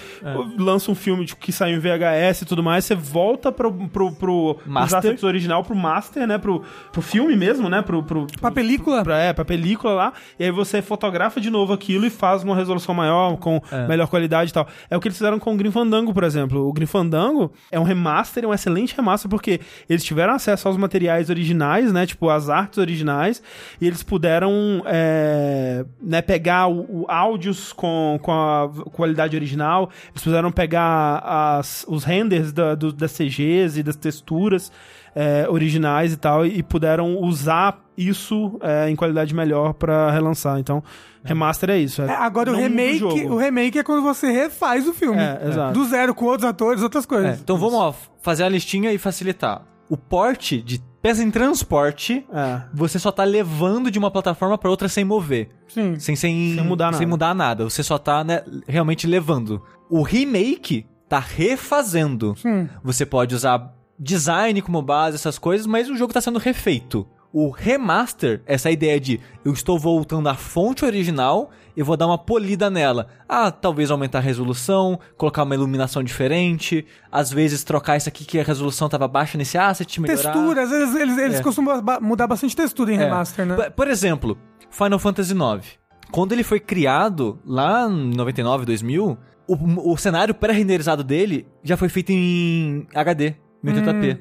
lança 0.58 0.92
um 0.92 0.96
filme 0.96 1.26
tipo, 1.26 1.40
que 1.40 1.52
saiu 1.52 1.78
em 1.78 1.80
VHS 1.80 2.42
e 2.42 2.46
tudo 2.46 2.64
mais, 2.64 2.86
você 2.86 2.96
volta 2.96 3.52
pro, 3.52 3.72
pro, 3.90 4.12
pro 4.12 4.58
Master. 4.66 5.18
original, 5.24 5.64
pro 5.64 5.76
master, 5.76 6.28
né? 6.28 6.38
Pro, 6.38 6.64
pro 6.92 7.02
filme 7.02 7.36
mesmo, 7.36 7.70
né? 7.70 7.82
Pro, 7.82 8.04
pro, 8.04 8.28
Pra 8.40 8.52
película? 8.52 9.04
Pra, 9.04 9.18
é, 9.20 9.34
pra 9.34 9.46
película 9.46 9.94
lá. 9.94 10.14
E 10.40 10.44
aí 10.44 10.52
você 10.52 10.82
fotografa 10.82 11.40
de 11.40 11.50
novo 11.50 11.74
aquilo 11.74 12.06
e 12.06 12.10
faz 12.10 12.44
uma 12.44 12.56
resolução 12.56 12.96
maior, 12.96 13.38
com 13.38 13.62
melhor 13.88 14.08
qualidade 14.08 14.50
e 14.52 14.54
tal. 14.54 14.68
É 14.90 14.98
o 14.98 15.00
que 15.00 15.08
eles 15.08 15.18
fizeram 15.18 15.40
com 15.40 15.54
o 15.54 15.58
Grim 15.58 15.72
Fandango, 15.72 16.14
por 16.14 16.24
exemplo. 16.24 16.68
O 16.68 16.74
Grim 16.74 16.86
Fandango 16.86 17.52
é 17.72 17.80
um 17.80 17.84
remaster, 17.84 18.44
é 18.44 18.48
um 18.48 18.54
excelente 18.54 18.96
remaster, 18.96 19.30
porque 19.30 19.60
eles 19.90 20.04
tiveram 20.04 20.34
acesso 20.34 20.68
aos 20.68 20.78
materiais 20.78 21.30
originais, 21.30 21.92
né? 21.92 22.06
Tipo, 22.06 22.30
as 22.30 22.50
artes 22.50 22.78
originais, 22.78 23.42
e 23.80 23.88
eles 23.88 24.04
puderam 24.04 24.82
é, 24.86 25.86
né, 26.02 26.22
pegar 26.22 26.68
o, 26.68 27.04
o 27.04 27.06
áudios 27.36 27.74
com, 27.74 28.18
com 28.22 28.32
a 28.32 28.70
qualidade 28.92 29.36
original, 29.36 29.90
eles 30.12 30.24
puderam 30.24 30.52
pegar 30.52 31.18
as, 31.26 31.86
os 31.88 32.04
renders 32.04 32.52
da, 32.54 32.74
do- 32.76 32.94
das 32.94 33.12
CGs 33.12 33.80
e 33.80 33.84
das 33.84 33.96
texturas 33.98 34.72
é, 35.14 35.46
originais 35.50 36.14
e 36.14 36.18
tal, 36.18 36.46
e 36.46 36.64
puderam 36.64 37.18
usar 37.22 37.80
isso 37.98 38.58
é, 38.62 38.90
em 38.90 38.96
qualidade 38.96 39.34
melhor 39.36 39.74
pra 39.74 40.12
relançar. 40.12 40.60
Então, 40.60 40.82
remaster 41.24 41.70
é 41.70 41.78
isso. 41.78 42.02
é- 42.02 42.08
É, 42.08 42.16
agora 42.16 42.52
o 42.52 42.56
remake, 42.56 43.04
o 43.04 43.38
remake 43.38 43.80
é 43.80 43.84
quando 43.84 44.02
você 44.02 44.32
refaz 44.32 44.88
o 44.88 44.94
filme. 44.94 45.20
É, 45.22 45.42
exato. 45.50 45.74
Do 45.74 45.86
zero 45.86 46.14
com 46.16 46.26
outros 46.26 46.50
atores, 46.50 46.82
outras 46.82 47.04
É, 47.04 47.08
coisas. 47.08 47.40
Então 47.42 47.58
vamos 47.58 47.76
ó, 47.76 47.94
fazer 48.22 48.44
a 48.44 48.50
listinha 48.50 48.92
e 48.94 48.98
facilitar. 48.98 49.62
O 49.90 49.96
porte 49.98 50.62
de 50.62 50.82
peça 51.06 51.22
em 51.24 51.30
transporte, 51.30 52.26
É. 52.34 52.62
você 52.74 52.98
só 52.98 53.12
tá 53.12 53.24
levando 53.24 53.92
de 53.92 54.00
uma 54.00 54.10
plataforma 54.10 54.58
pra 54.58 54.72
outra 54.72 54.90
sem 54.90 55.06
mover. 55.06 55.50
Sim. 55.68 56.00
Sem, 56.00 56.16
sem, 56.16 56.56
Sem 56.56 56.64
mudar 56.64 56.86
nada. 56.86 56.98
sem 56.98 57.06
mudar 57.06 57.36
nada. 57.36 57.64
Você 57.64 57.84
só 57.84 58.00
tá 58.00 58.24
né, 58.24 58.42
realmente 58.68 59.06
levando. 59.06 59.62
O 59.88 60.02
remake 60.02 60.86
tá 61.08 61.20
refazendo. 61.20 62.34
Sim. 62.38 62.68
Você 62.84 63.06
pode 63.06 63.36
usar 63.36 63.72
design 64.00 64.60
como 64.64 64.82
base, 64.82 65.16
essas 65.16 65.38
coisas, 65.38 65.68
mas 65.68 65.90
o 65.92 65.96
jogo 65.96 66.12
tá 66.12 66.20
sendo 66.22 66.40
refeito. 66.40 67.08
O 67.32 67.50
remaster, 67.52 68.42
essa 68.48 68.72
ideia 68.72 69.00
de 69.00 69.20
eu 69.44 69.54
estou 69.54 69.78
voltando 69.78 70.28
à 70.28 70.34
fonte 70.34 70.84
original 70.86 71.52
e 71.76 71.84
vou 71.84 71.98
dar 71.98 72.08
uma 72.08 72.18
polida 72.18 72.70
nela. 72.70 73.08
Ah, 73.28 73.52
talvez 73.52 73.92
aumentar 73.92 74.20
a 74.20 74.22
resolução, 74.22 75.00
colocar 75.18 75.44
uma 75.44 75.56
iluminação 75.56 76.04
diferente, 76.04 76.86
às 77.12 77.32
vezes 77.32 77.64
trocar 77.64 77.98
isso 77.98 78.10
aqui 78.10 78.26
que 78.26 78.40
a 78.40 78.44
resolução 78.44 78.88
tava 78.90 79.08
baixa 79.08 79.38
nesse 79.38 79.58
asset, 79.58 80.00
melhorar. 80.02 80.32
Texturas, 80.34 80.72
eles, 80.72 80.96
eles, 80.96 81.18
eles 81.18 81.40
É. 81.40 81.44
costumam 81.44 81.82
mudar 82.02 82.28
bastante 82.28 82.56
textura 82.56 82.92
em 82.94 82.96
É. 82.98 83.06
remaster, 83.06 83.46
né? 83.46 83.70
Por- 83.70 83.88
exemplo, 83.88 84.38
Final 84.70 85.00
Fantasy 85.00 85.34
IX. 85.34 85.68
Quando 86.12 86.32
ele 86.34 86.44
foi 86.44 86.60
criado, 86.60 87.40
lá 87.46 87.88
em 87.90 88.16
99, 88.16 88.66
2000, 88.66 89.18
o, 89.48 89.92
o 89.94 89.98
cenário 89.98 90.34
pré-renderizado 90.34 91.04
dele 91.04 91.48
já 91.64 91.76
foi 91.78 91.90
feito 91.90 92.12
em 92.12 92.88
HD, 92.94 93.36
1080p. 93.64 94.20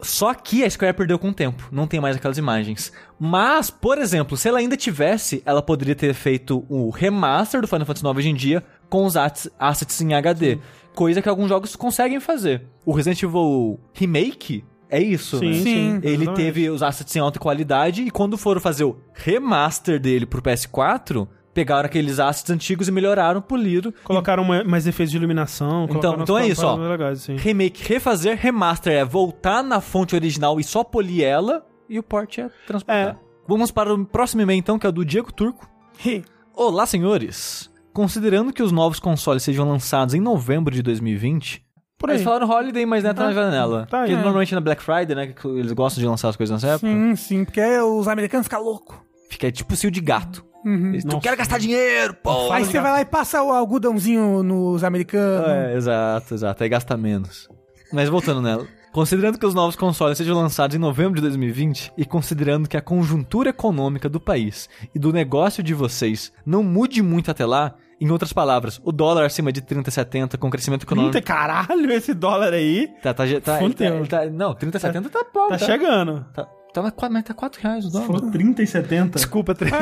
Só 0.00 0.34
que 0.34 0.64
a 0.64 0.70
Square 0.70 0.94
perdeu 0.96 1.18
com 1.18 1.30
o 1.30 1.34
tempo, 1.34 1.68
não 1.72 1.86
tem 1.86 2.00
mais 2.00 2.16
aquelas 2.16 2.36
imagens. 2.36 2.92
Mas, 3.18 3.70
por 3.70 3.98
exemplo, 3.98 4.36
se 4.36 4.48
ela 4.48 4.58
ainda 4.58 4.76
tivesse, 4.76 5.42
ela 5.46 5.62
poderia 5.62 5.94
ter 5.94 6.12
feito 6.14 6.64
o 6.68 6.90
remaster 6.90 7.60
do 7.60 7.68
Final 7.68 7.86
Fantasy 7.86 8.06
IX 8.06 8.16
hoje 8.16 8.28
em 8.28 8.34
dia 8.34 8.64
com 8.88 9.04
os 9.06 9.16
assets 9.16 10.00
em 10.00 10.14
HD. 10.14 10.58
Coisa 10.94 11.22
que 11.22 11.28
alguns 11.28 11.48
jogos 11.48 11.74
conseguem 11.74 12.20
fazer. 12.20 12.66
O 12.84 12.92
Resident 12.92 13.22
Evil 13.22 13.80
Remake 13.92 14.64
é 14.90 15.02
isso, 15.02 15.38
Sim, 15.38 15.48
né? 15.48 15.54
sim. 15.54 15.62
Sim. 15.62 16.00
Ele 16.02 16.14
exatamente. 16.22 16.36
teve 16.36 16.70
os 16.70 16.82
assets 16.82 17.16
em 17.16 17.18
alta 17.18 17.40
qualidade 17.40 18.02
e 18.02 18.10
quando 18.10 18.36
foram 18.38 18.60
fazer 18.60 18.84
o 18.84 18.96
remaster 19.12 19.98
dele 19.98 20.26
pro 20.26 20.42
PS4, 20.42 21.26
pegaram 21.54 21.86
aqueles 21.86 22.18
assets 22.18 22.50
antigos 22.50 22.88
e 22.88 22.92
melhoraram, 22.92 23.40
poliram. 23.40 23.94
Colocaram 24.02 24.42
ma- 24.44 24.64
mais 24.64 24.86
efeitos 24.86 25.12
de 25.12 25.16
iluminação. 25.16 25.86
Então, 25.88 26.16
então 26.20 26.36
é 26.36 26.48
isso, 26.48 26.66
ó. 26.66 26.74
Legais, 26.74 27.20
assim. 27.22 27.36
Remake, 27.36 27.82
refazer, 27.86 28.36
remaster 28.36 28.92
é 28.92 29.04
voltar 29.04 29.62
na 29.62 29.80
fonte 29.80 30.14
original 30.14 30.58
e 30.60 30.64
só 30.64 30.82
polir 30.84 31.24
ela 31.24 31.64
e 31.88 31.98
o 31.98 32.02
port 32.02 32.38
é 32.38 32.50
transportar. 32.66 32.96
É. 32.96 33.16
Vamos 33.46 33.70
para 33.70 33.94
o 33.94 34.04
próximo 34.04 34.42
e-mail 34.42 34.58
então, 34.58 34.78
que 34.78 34.86
é 34.86 34.88
o 34.88 34.92
do 34.92 35.04
Diego 35.04 35.32
Turco. 35.32 35.68
Olá, 36.54 36.86
senhores. 36.86 37.70
Considerando 37.92 38.52
que 38.52 38.62
os 38.62 38.72
novos 38.72 38.98
consoles 38.98 39.42
sejam 39.42 39.68
lançados 39.68 40.14
em 40.14 40.20
novembro 40.20 40.74
de 40.74 40.82
2020, 40.82 41.64
Por 41.98 42.10
aí. 42.10 42.16
eles 42.16 42.24
falaram 42.24 42.48
Holiday, 42.50 42.84
mas 42.84 43.04
não 43.04 43.10
entra 43.10 43.24
Ah, 43.24 43.28
na 43.28 43.32
janela. 43.32 43.86
tá. 43.88 43.98
Porque 44.00 44.12
É. 44.12 44.16
normalmente 44.16 44.54
na 44.54 44.60
Black 44.60 44.82
Friday, 44.82 45.14
né, 45.14 45.26
que 45.28 45.46
eles 45.46 45.72
gostam 45.72 46.00
de 46.02 46.08
lançar 46.08 46.28
as 46.30 46.36
coisas 46.36 46.54
nessa 46.60 46.74
época, 46.74 46.88
Sim, 46.90 47.14
sim, 47.16 47.44
porque 47.44 47.60
os 47.80 48.08
americanos 48.08 48.46
ficam 48.46 48.62
loucos. 48.62 48.96
fica 49.30 49.50
tipo 49.52 49.76
cio 49.76 49.90
de 49.90 50.00
gato. 50.00 50.44
Uhum. 50.64 50.88
Eles, 50.94 51.04
quer 51.22 51.36
gastar 51.36 51.58
dinheiro, 51.58 52.14
pô! 52.14 52.50
Aí 52.52 52.64
você 52.64 52.80
vai 52.80 52.92
lá 52.92 53.00
e 53.00 53.04
passa 53.04 53.42
o 53.42 53.52
algodãozinho 53.52 54.42
nos 54.42 54.82
americanos. 54.82 55.48
É, 55.48 55.74
exato, 55.76 56.34
exato. 56.34 56.62
Aí 56.62 56.68
gasta 56.68 56.96
menos. 56.96 57.48
Mas 57.92 58.08
voltando 58.08 58.40
nela. 58.40 58.66
Considerando 58.92 59.38
que 59.40 59.44
os 59.46 59.54
novos 59.54 59.74
consoles 59.74 60.16
sejam 60.16 60.36
lançados 60.36 60.76
em 60.76 60.78
novembro 60.78 61.16
de 61.16 61.20
2020 61.22 61.92
e 61.98 62.04
considerando 62.04 62.68
que 62.68 62.76
a 62.76 62.80
conjuntura 62.80 63.50
econômica 63.50 64.08
do 64.08 64.20
país 64.20 64.68
e 64.94 64.98
do 65.00 65.12
negócio 65.12 65.64
de 65.64 65.74
vocês 65.74 66.32
não 66.46 66.62
mude 66.62 67.02
muito 67.02 67.28
até 67.28 67.44
lá, 67.44 67.74
em 68.00 68.10
outras 68.10 68.32
palavras, 68.32 68.80
o 68.84 68.92
dólar 68.92 69.24
acima 69.26 69.50
de 69.52 69.60
30,70 69.62 70.36
com 70.38 70.48
crescimento 70.50 70.84
econômico. 70.84 71.12
30, 71.12 71.26
caralho, 71.26 71.90
esse 71.92 72.14
dólar 72.14 72.52
aí 72.52 72.88
Tá, 73.02 73.12
tá, 73.12 73.24
tá, 73.42 73.62
ele 73.62 73.74
tá, 73.74 73.86
ele 73.86 74.06
tá- 74.06 74.26
Não, 74.26 74.54
30,70 74.54 75.08
tá 75.10 75.24
bom. 75.34 75.48
tá 75.48 75.58
tá, 75.58 75.66
chegando. 75.66 76.24
Tá, 76.32 76.48
tá, 76.74 76.82
mas 76.82 76.92
quatro- 76.92 77.14
mas 77.14 77.24
tá 77.24 77.32
4 77.32 77.60
reais 77.62 77.86
o 77.86 77.90
dólar. 77.90 78.06
Falou 78.06 78.30
30 78.30 78.62
e 78.62 78.66
70. 78.66 79.16
Desculpa, 79.16 79.54
3. 79.54 79.72
É, 79.72 79.78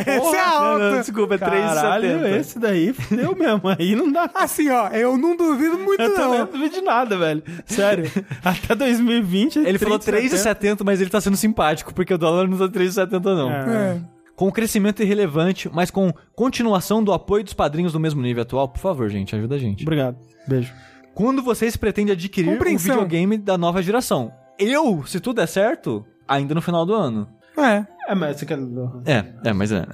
esse 0.16 0.36
é 0.36 0.40
alto. 0.40 0.96
desculpa, 0.98 1.38
Caralho, 1.38 2.20
3,70. 2.20 2.40
esse 2.40 2.58
daí 2.58 2.92
fudeu 2.92 3.36
mesmo. 3.36 3.62
Aí 3.78 3.94
não 3.94 4.10
dá. 4.10 4.30
Assim, 4.34 4.68
ó, 4.70 4.88
eu 4.88 5.16
não 5.18 5.36
duvido 5.36 5.78
muito, 5.78 6.00
Eu 6.02 6.14
também 6.14 6.38
não. 6.38 6.46
não 6.46 6.52
duvido 6.52 6.74
de 6.74 6.80
nada, 6.82 7.16
velho. 7.18 7.42
Sério. 7.66 8.10
Até 8.44 8.74
2020. 8.74 9.58
Ele 9.58 9.78
falou 9.78 9.98
3,70. 9.98 10.76
3,70, 10.78 10.84
mas 10.84 11.00
ele 11.00 11.10
tá 11.10 11.20
sendo 11.20 11.36
simpático, 11.36 11.92
porque 11.94 12.14
o 12.14 12.18
dólar 12.18 12.48
não 12.48 12.56
tá 12.56 12.68
3,70 12.68 13.22
não. 13.24 13.50
É. 13.50 13.96
É. 13.96 14.00
Com 14.34 14.50
crescimento 14.50 15.02
irrelevante, 15.02 15.70
mas 15.72 15.90
com 15.90 16.12
continuação 16.34 17.04
do 17.04 17.12
apoio 17.12 17.44
dos 17.44 17.52
padrinhos 17.52 17.92
do 17.92 18.00
mesmo 18.00 18.22
nível 18.22 18.42
atual, 18.42 18.68
por 18.68 18.80
favor, 18.80 19.08
gente, 19.08 19.36
ajuda 19.36 19.56
a 19.56 19.58
gente. 19.58 19.82
Obrigado. 19.82 20.16
Beijo. 20.48 20.72
Quando 21.14 21.42
vocês 21.42 21.76
pretendem 21.76 22.12
adquirir 22.14 22.48
um 22.48 22.52
Compreensão. 22.54 22.94
videogame 22.94 23.36
da 23.36 23.58
nova 23.58 23.82
geração? 23.82 24.32
Eu, 24.58 25.04
se 25.06 25.20
tudo 25.20 25.36
der 25.36 25.46
certo, 25.46 26.04
ainda 26.26 26.54
no 26.54 26.62
final 26.62 26.86
do 26.86 26.94
ano. 26.94 27.28
É. 27.56 27.86
É, 28.08 28.14
mas 28.14 28.38
você 28.38 28.46
quer. 28.46 28.58
É, 29.04 29.48
é, 29.48 29.52
mas 29.52 29.72
é. 29.72 29.86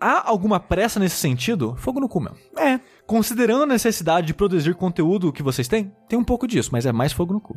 Há 0.00 0.28
alguma 0.28 0.60
pressa 0.60 1.00
nesse 1.00 1.16
sentido? 1.16 1.74
Fogo 1.78 2.00
no 2.00 2.08
cu 2.08 2.20
mesmo. 2.20 2.36
É. 2.58 2.78
Considerando 3.06 3.62
a 3.62 3.66
necessidade 3.66 4.26
de 4.26 4.34
produzir 4.34 4.74
conteúdo 4.74 5.32
que 5.32 5.42
vocês 5.42 5.68
têm, 5.68 5.92
tem 6.08 6.18
um 6.18 6.24
pouco 6.24 6.46
disso, 6.46 6.70
mas 6.72 6.84
é 6.84 6.92
mais 6.92 7.12
fogo 7.12 7.32
no 7.32 7.40
cu. 7.40 7.56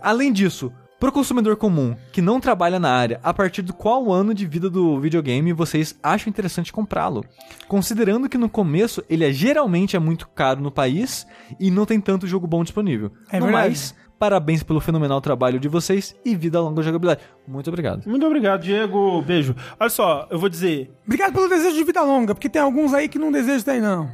Além 0.00 0.32
disso, 0.32 0.72
Pro 0.98 1.12
consumidor 1.12 1.56
comum 1.56 1.94
que 2.10 2.22
não 2.22 2.40
trabalha 2.40 2.80
na 2.80 2.90
área, 2.90 3.20
a 3.22 3.32
partir 3.34 3.60
de 3.60 3.70
qual 3.70 4.10
ano 4.10 4.32
de 4.32 4.46
vida 4.46 4.70
do 4.70 4.98
videogame 4.98 5.52
vocês 5.52 5.98
acham 6.02 6.30
interessante 6.30 6.72
comprá-lo? 6.72 7.22
Considerando 7.68 8.30
que 8.30 8.38
no 8.38 8.48
começo 8.48 9.04
ele 9.08 9.22
é 9.22 9.30
geralmente 9.30 9.94
é 9.94 9.98
muito 9.98 10.26
caro 10.26 10.62
no 10.62 10.70
país 10.70 11.26
e 11.60 11.70
não 11.70 11.84
tem 11.84 12.00
tanto 12.00 12.26
jogo 12.26 12.46
bom 12.46 12.62
disponível. 12.62 13.12
É 13.30 13.38
no 13.38 13.44
verdade. 13.44 13.68
mais, 13.68 13.94
parabéns 14.18 14.62
pelo 14.62 14.80
fenomenal 14.80 15.20
trabalho 15.20 15.58
de 15.60 15.68
vocês 15.68 16.14
e 16.24 16.34
vida 16.34 16.60
longa 16.60 16.82
jogabilidade. 16.82 17.20
Muito 17.46 17.68
obrigado. 17.68 18.06
Muito 18.06 18.26
obrigado, 18.26 18.62
Diego. 18.62 19.22
Beijo. 19.22 19.54
Olha 19.78 19.90
só, 19.90 20.26
eu 20.30 20.38
vou 20.38 20.48
dizer. 20.48 20.90
Obrigado 21.04 21.32
pelo 21.32 21.48
desejo 21.48 21.76
de 21.76 21.84
vida 21.84 22.02
longa, 22.02 22.34
porque 22.34 22.48
tem 22.48 22.60
alguns 22.60 22.94
aí 22.94 23.08
que 23.08 23.18
não 23.18 23.30
desejam 23.30 23.56
isso 23.56 23.66
daí, 23.66 23.80
não. 23.80 24.10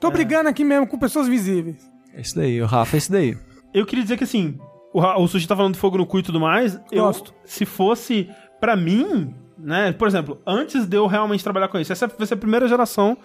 Tô 0.00 0.10
brigando 0.10 0.48
aqui 0.48 0.64
mesmo 0.64 0.86
com 0.86 0.98
pessoas 0.98 1.28
visíveis. 1.28 1.90
É 2.14 2.20
isso 2.20 2.34
daí, 2.34 2.60
o 2.60 2.66
Rafa 2.66 2.96
é 2.96 2.98
isso 2.98 3.12
daí. 3.12 3.36
Eu 3.72 3.86
queria 3.86 4.02
dizer 4.02 4.16
que 4.16 4.24
assim, 4.24 4.58
o, 4.92 5.00
o 5.00 5.28
Sushi 5.28 5.46
tá 5.46 5.56
falando 5.56 5.74
de 5.74 5.80
fogo 5.80 5.96
no 5.96 6.06
cu 6.06 6.18
e 6.18 6.22
tudo 6.22 6.40
mais. 6.40 6.78
Eu, 6.90 7.04
Gosto. 7.04 7.32
se 7.44 7.64
fosse 7.64 8.28
pra 8.60 8.76
mim, 8.76 9.34
né? 9.58 9.92
Por 9.92 10.06
exemplo, 10.06 10.40
antes 10.46 10.86
de 10.86 10.96
eu 10.96 11.06
realmente 11.06 11.42
trabalhar 11.42 11.68
com 11.68 11.78
isso, 11.78 11.92
essa 11.92 12.06
vai 12.06 12.26
ser 12.26 12.34
a 12.34 12.36
primeira 12.36 12.68
geração 12.68 13.16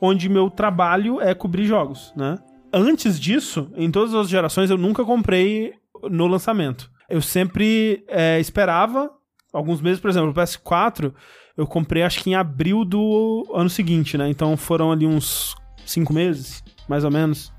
onde 0.00 0.28
meu 0.28 0.48
trabalho 0.48 1.20
é 1.20 1.34
cobrir 1.34 1.66
jogos, 1.66 2.12
né? 2.16 2.38
Antes 2.72 3.18
disso, 3.18 3.70
em 3.76 3.90
todas 3.90 4.14
as 4.14 4.28
gerações, 4.28 4.70
eu 4.70 4.78
nunca 4.78 5.04
comprei 5.04 5.72
no 6.10 6.26
lançamento. 6.26 6.90
Eu 7.08 7.20
sempre 7.20 8.04
é, 8.08 8.38
esperava 8.38 9.10
alguns 9.52 9.80
meses, 9.80 10.00
por 10.00 10.08
exemplo, 10.08 10.30
o 10.30 10.34
PS4, 10.34 11.12
eu 11.56 11.66
comprei 11.66 12.02
acho 12.02 12.22
que 12.22 12.30
em 12.30 12.34
abril 12.34 12.84
do 12.84 13.50
ano 13.54 13.68
seguinte, 13.68 14.16
né? 14.16 14.28
Então 14.28 14.56
foram 14.56 14.92
ali 14.92 15.06
uns 15.06 15.54
cinco 15.84 16.12
meses, 16.12 16.62
mais 16.88 17.04
ou 17.04 17.10
menos, 17.10 17.52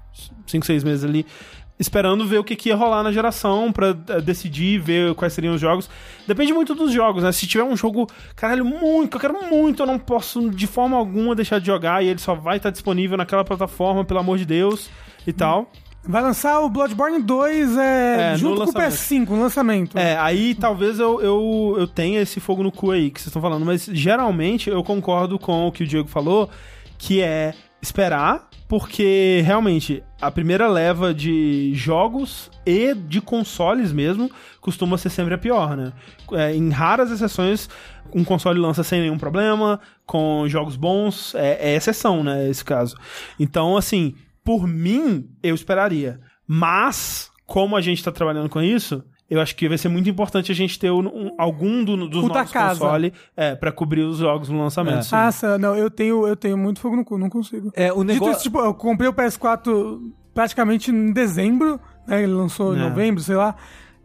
cinco, 0.47 0.65
seis 0.65 0.83
meses 0.83 1.03
ali, 1.03 1.25
esperando 1.81 2.27
ver 2.27 2.37
o 2.37 2.43
que, 2.43 2.55
que 2.55 2.69
ia 2.69 2.75
rolar 2.75 3.01
na 3.01 3.11
geração 3.11 3.71
pra 3.71 3.89
eh, 3.89 4.21
decidir, 4.21 4.79
ver 4.79 5.15
quais 5.15 5.33
seriam 5.33 5.55
os 5.55 5.59
jogos. 5.59 5.89
Depende 6.27 6.53
muito 6.53 6.75
dos 6.75 6.93
jogos, 6.93 7.23
né? 7.23 7.31
Se 7.31 7.47
tiver 7.47 7.63
um 7.63 7.75
jogo, 7.75 8.07
caralho, 8.35 8.63
muito, 8.63 9.17
eu 9.17 9.19
quero 9.19 9.33
muito, 9.49 9.81
eu 9.81 9.87
não 9.87 9.97
posso 9.97 10.51
de 10.51 10.67
forma 10.67 10.95
alguma 10.95 11.33
deixar 11.33 11.59
de 11.59 11.65
jogar 11.65 12.03
e 12.03 12.07
ele 12.07 12.19
só 12.19 12.35
vai 12.35 12.57
estar 12.57 12.69
disponível 12.69 13.17
naquela 13.17 13.43
plataforma, 13.43 14.05
pelo 14.05 14.19
amor 14.19 14.37
de 14.37 14.45
Deus, 14.45 14.91
e 15.25 15.33
tal. 15.33 15.71
Vai 16.03 16.21
lançar 16.21 16.59
o 16.59 16.69
Bloodborne 16.69 17.21
2 17.21 17.77
é, 17.77 18.33
É, 18.33 18.37
junto 18.37 18.63
com 18.63 18.69
o 18.69 18.73
PS5, 18.73 19.29
no 19.29 19.41
lançamento. 19.41 19.97
É, 19.97 20.17
aí 20.17 20.53
talvez 20.55 20.99
eu, 20.99 21.19
eu, 21.21 21.75
eu 21.79 21.87
tenha 21.87 22.21
esse 22.21 22.39
fogo 22.39 22.63
no 22.63 22.71
cu 22.71 22.91
aí 22.91 23.09
que 23.09 23.19
vocês 23.19 23.27
estão 23.27 23.41
falando, 23.41 23.65
mas 23.65 23.85
geralmente 23.85 24.69
eu 24.69 24.83
concordo 24.83 25.39
com 25.39 25.67
o 25.67 25.71
que 25.71 25.83
o 25.83 25.87
Diego 25.87 26.07
falou, 26.07 26.49
que 26.97 27.21
é 27.21 27.53
esperar, 27.81 28.49
porque 28.67 29.41
realmente 29.43 30.03
a 30.21 30.31
primeira 30.31 30.67
leva 30.67 31.13
de 31.13 31.73
jogos 31.73 32.49
e 32.65 32.93
de 32.93 33.19
consoles 33.19 33.91
mesmo 33.91 34.31
costuma 34.61 34.97
ser 34.97 35.09
sempre 35.09 35.33
a 35.33 35.37
pior, 35.37 35.75
né? 35.75 35.91
É, 36.33 36.55
em 36.55 36.69
raras 36.69 37.11
exceções, 37.11 37.67
um 38.13 38.23
console 38.23 38.59
lança 38.59 38.83
sem 38.83 39.01
nenhum 39.01 39.17
problema, 39.17 39.79
com 40.05 40.47
jogos 40.47 40.75
bons, 40.75 41.33
é, 41.35 41.71
é 41.71 41.75
exceção, 41.75 42.23
né? 42.23 42.49
Esse 42.49 42.63
caso. 42.63 42.95
Então, 43.39 43.75
assim, 43.75 44.15
por 44.43 44.67
mim, 44.67 45.29
eu 45.41 45.55
esperaria. 45.55 46.19
Mas, 46.47 47.31
como 47.45 47.75
a 47.75 47.81
gente 47.81 48.03
tá 48.03 48.11
trabalhando 48.11 48.49
com 48.49 48.61
isso, 48.61 49.03
eu 49.31 49.39
acho 49.41 49.55
que 49.55 49.67
vai 49.69 49.77
ser 49.77 49.87
muito 49.87 50.09
importante 50.09 50.51
a 50.51 50.55
gente 50.55 50.77
ter 50.77 50.91
um- 50.91 50.99
um- 51.07 51.31
algum 51.37 51.83
do- 51.85 52.07
dos 52.07 52.25
O 52.25 52.29
casa. 52.29 52.79
consoles 52.81 53.13
é, 53.35 53.55
pra 53.55 53.71
cobrir 53.71 54.01
os 54.01 54.17
jogos 54.17 54.49
no 54.49 54.59
lançamento. 54.61 54.97
É. 54.99 55.01
sim. 55.03 55.15
Ah, 55.15 55.31
sa- 55.31 55.57
não, 55.57 55.73
eu 55.75 55.89
tenho, 55.89 56.27
eu 56.27 56.35
tenho 56.35 56.57
muito 56.57 56.81
fogo 56.81 56.97
no 56.97 57.05
cu, 57.05 57.17
não 57.17 57.29
consigo. 57.29 57.71
É, 57.73 57.91
o 57.93 58.03
Dito 58.03 58.05
negócio... 58.13 58.33
isso, 58.33 58.43
tipo, 58.43 58.59
eu 58.59 58.73
comprei 58.73 59.07
o 59.09 59.13
PS4 59.13 59.99
praticamente 60.33 60.91
em 60.91 61.11
dezembro, 61.13 61.79
né? 62.07 62.23
Ele 62.23 62.33
lançou 62.33 62.75
em 62.75 62.79
É. 62.79 62.83
novembro, 62.89 63.21
sei 63.23 63.35
lá. 63.37 63.55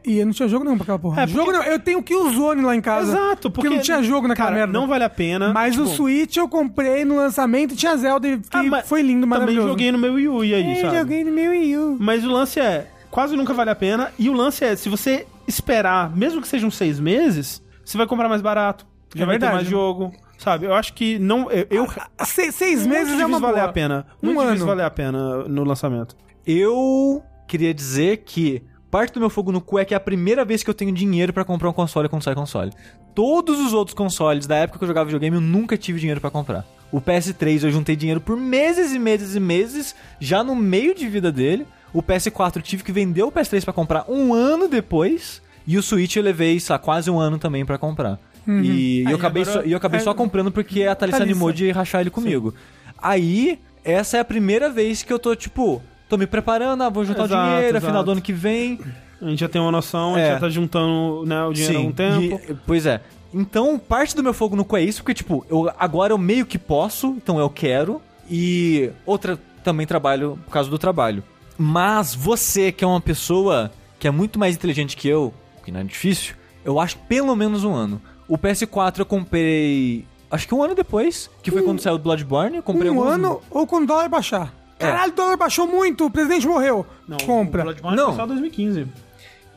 E 0.04 0.18
eu 0.20 0.26
não 0.26 0.32
tinha 0.32 0.46
jogo 0.48 0.64
nenhum 0.64 0.76
pra 0.76 0.84
aquela 0.84 0.98
porra. 1.00 1.22
É, 1.22 1.26
porque- 1.26 1.36
Jogo 1.40 1.50
não, 1.50 1.64
eu 1.64 1.80
tenho 1.80 1.98
o 1.98 2.02
Killzone 2.04 2.62
lá 2.62 2.76
em 2.76 2.80
casa. 2.80 3.10
Exato, 3.10 3.50
porque 3.50 3.68
não 3.68 3.80
tinha 3.80 4.00
jogo 4.04 4.28
naquela 4.28 4.50
cara, 4.50 4.60
merda. 4.60 4.72
Não 4.72 4.86
vale 4.86 5.02
a 5.02 5.10
pena. 5.10 5.52
Mas 5.52 5.76
o 5.76 5.82
tipo, 5.82 5.96
Switch 5.96 6.36
eu 6.36 6.48
comprei 6.48 7.04
no 7.04 7.16
lançamento 7.16 7.74
tinha 7.74 7.96
Zelda 7.96 8.28
e 8.28 8.40
ah, 8.52 8.62
mas 8.62 8.88
foi 8.88 9.02
lindo, 9.02 9.22
Também 9.22 9.28
maravilhoso. 9.40 9.66
joguei 9.68 9.90
no 9.90 9.98
meu 9.98 10.14
Wii 10.14 10.28
U, 10.28 10.44
e 10.44 10.54
aí, 10.54 10.70
É, 10.70 10.80
sabe? 10.82 10.96
joguei 10.98 11.24
no 11.24 11.32
meu 11.32 11.50
Wii 11.50 11.76
U. 11.78 11.96
Mas 11.98 12.24
o 12.24 12.30
lance 12.30 12.60
é, 12.60 12.86
quase 13.16 13.34
nunca 13.34 13.54
vale 13.54 13.70
a 13.70 13.74
pena. 13.74 14.12
E 14.18 14.28
o 14.28 14.34
lance 14.34 14.62
é, 14.62 14.76
se 14.76 14.90
você 14.90 15.26
esperar, 15.48 16.14
mesmo 16.14 16.42
que 16.42 16.46
sejam 16.46 16.70
seis 16.70 17.00
meses, 17.00 17.62
você 17.82 17.96
vai 17.96 18.06
comprar 18.06 18.28
mais 18.28 18.42
barato. 18.42 18.86
Já 19.14 19.22
É 19.22 19.26
vai 19.26 19.36
ter 19.36 19.40
verdade. 19.46 19.54
mais 19.54 19.66
jogo. 19.68 20.12
Sabe? 20.36 20.66
Eu 20.66 20.74
acho 20.74 20.92
que 20.92 21.18
não. 21.18 21.50
Eu, 21.50 21.66
eu 21.70 21.86
Se- 22.26 22.52
seis 22.52 22.80
muito 22.86 22.90
meses 22.90 23.18
é 23.18 23.24
uma 23.24 23.40
valer 23.40 23.62
a 23.62 23.72
pena. 23.72 24.06
Um 24.22 24.26
Muito 24.26 24.40
difícil 24.42 24.64
ano. 24.64 24.66
valer 24.66 24.84
a 24.84 24.90
pena 24.90 25.44
no 25.48 25.64
lançamento. 25.64 26.14
Eu 26.46 27.22
queria 27.48 27.72
dizer 27.72 28.18
que 28.18 28.62
parte 28.90 29.14
do 29.14 29.20
meu 29.20 29.30
fogo 29.30 29.50
no 29.50 29.62
cu 29.62 29.78
é 29.78 29.84
que 29.86 29.94
é 29.94 29.96
a 29.96 30.00
primeira 30.00 30.44
vez 30.44 30.62
que 30.62 30.68
eu 30.68 30.74
tenho 30.74 30.92
dinheiro 30.92 31.32
pra 31.32 31.42
comprar 31.42 31.70
um 31.70 31.72
console 31.72 32.10
quando 32.10 32.22
sai 32.22 32.34
console. 32.34 32.70
Todos 33.14 33.58
os 33.58 33.72
outros 33.72 33.94
consoles 33.94 34.46
da 34.46 34.56
época 34.56 34.78
que 34.78 34.84
eu 34.84 34.88
jogava 34.88 35.06
videogame 35.06 35.36
eu 35.36 35.40
nunca 35.40 35.74
tive 35.78 35.98
dinheiro 35.98 36.20
pra 36.20 36.28
comprar. 36.30 36.66
O 36.92 37.00
PS3 37.00 37.64
eu 37.64 37.70
juntei 37.70 37.96
dinheiro 37.96 38.20
por 38.20 38.36
meses 38.36 38.92
e 38.92 38.98
meses 38.98 39.34
e 39.34 39.40
meses, 39.40 39.96
já 40.20 40.44
no 40.44 40.54
meio 40.54 40.94
de 40.94 41.08
vida 41.08 41.32
dele. 41.32 41.66
O 41.96 42.02
PS4 42.02 42.56
eu 42.56 42.62
tive 42.62 42.82
que 42.84 42.92
vender 42.92 43.22
o 43.22 43.32
PS3 43.32 43.64
pra 43.64 43.72
comprar 43.72 44.04
um 44.08 44.34
ano 44.34 44.68
depois. 44.68 45.40
E 45.66 45.78
o 45.78 45.82
Switch 45.82 46.14
eu 46.16 46.22
levei, 46.22 46.60
sei 46.60 46.74
lá, 46.74 46.78
quase 46.78 47.10
um 47.10 47.18
ano 47.18 47.38
também 47.38 47.64
pra 47.64 47.78
comprar. 47.78 48.18
E, 48.46 49.02
Aí 49.06 49.12
eu 49.12 49.16
acabei, 49.16 49.42
agora- 49.42 49.60
só, 49.62 49.66
e 49.66 49.72
eu 49.72 49.76
acabei 49.78 49.98
é- 50.00 50.02
só 50.02 50.12
comprando 50.14 50.52
porque 50.52 50.82
a 50.84 50.94
Thalissa 50.94 51.18
Thalissa. 51.18 51.22
animou 51.22 51.50
de 51.52 51.70
rachar 51.70 52.02
ele 52.02 52.10
comigo. 52.10 52.54
Aí, 53.02 53.58
essa 53.84 54.18
é 54.18 54.20
a 54.20 54.24
primeira 54.24 54.68
vez 54.70 55.02
que 55.02 55.12
eu 55.12 55.18
tô, 55.18 55.34
tipo, 55.34 55.82
tô 56.08 56.16
me 56.16 56.26
preparando, 56.26 56.82
ah, 56.82 56.88
vou 56.88 57.04
juntar 57.04 57.24
Exato, 57.24 57.42
o 57.42 57.54
dinheiro, 57.54 57.76
exato. 57.78 57.86
final 57.86 58.04
do 58.04 58.10
ano 58.12 58.20
que 58.20 58.32
vem. 58.32 58.78
A 59.20 59.28
gente 59.30 59.40
já 59.40 59.48
tem 59.48 59.60
uma 59.60 59.72
noção, 59.72 60.14
a 60.14 60.20
É. 60.20 60.24
gente 60.24 60.34
já 60.34 60.40
tá 60.40 60.48
juntando 60.50 61.24
né, 61.26 61.42
o 61.44 61.52
dinheiro 61.52 61.78
há 61.78 61.80
um 61.82 61.92
tempo. 61.92 62.40
e- 62.48 62.54
pois 62.66 62.86
é. 62.86 63.00
Então, 63.34 63.78
parte 63.78 64.14
do 64.14 64.22
meu 64.22 64.32
fogo 64.34 64.54
no 64.54 64.64
cu 64.64 64.76
é 64.76 64.82
isso, 64.82 65.02
porque, 65.02 65.14
tipo, 65.14 65.44
eu, 65.50 65.68
agora 65.78 66.12
eu 66.12 66.18
meio 66.18 66.46
que 66.46 66.58
posso, 66.58 67.08
então 67.16 67.40
eu 67.40 67.50
quero. 67.50 68.00
E 68.30 68.90
outra, 69.04 69.38
também 69.64 69.86
trabalho 69.86 70.38
por 70.44 70.52
causa 70.52 70.70
do 70.70 70.78
trabalho. 70.78 71.24
Mas 71.58 72.14
você, 72.14 72.70
que 72.70 72.84
é 72.84 72.86
uma 72.86 73.00
pessoa 73.00 73.70
que 73.98 74.06
é 74.06 74.10
muito 74.10 74.38
mais 74.38 74.54
inteligente 74.54 74.96
que 74.96 75.08
eu, 75.08 75.32
que 75.64 75.72
não 75.72 75.80
é 75.80 75.84
difícil, 75.84 76.34
eu 76.64 76.78
acho 76.78 76.98
pelo 77.08 77.34
menos 77.34 77.64
um 77.64 77.74
ano. 77.74 78.00
O 78.28 78.36
PS4 78.36 78.98
eu 79.00 79.06
comprei. 79.06 80.04
Acho 80.30 80.46
que 80.48 80.54
um 80.54 80.62
ano 80.62 80.74
depois, 80.74 81.30
que 81.42 81.50
foi 81.50 81.62
quando 81.62 81.80
saiu 81.80 81.94
o 81.94 81.98
Bloodborne. 81.98 82.56
Eu 82.56 82.62
comprei 82.62 82.90
Um 82.90 82.98
alguns- 82.98 83.14
ano 83.14 83.40
ou 83.50 83.66
quando 83.66 83.84
o 83.84 83.86
dólar 83.86 84.08
baixar. 84.08 84.52
É. 84.78 84.82
Caralho, 84.86 85.12
o 85.12 85.14
dólar 85.16 85.36
baixou 85.36 85.66
muito, 85.66 86.04
o 86.04 86.10
presidente 86.10 86.46
morreu. 86.46 86.84
Não, 87.08 87.16
Compra. 87.18 87.62
O 87.62 87.64
Bloodborne 87.64 87.96
Não. 87.96 88.06
foi 88.08 88.16
só 88.16 88.26
2015. 88.26 88.86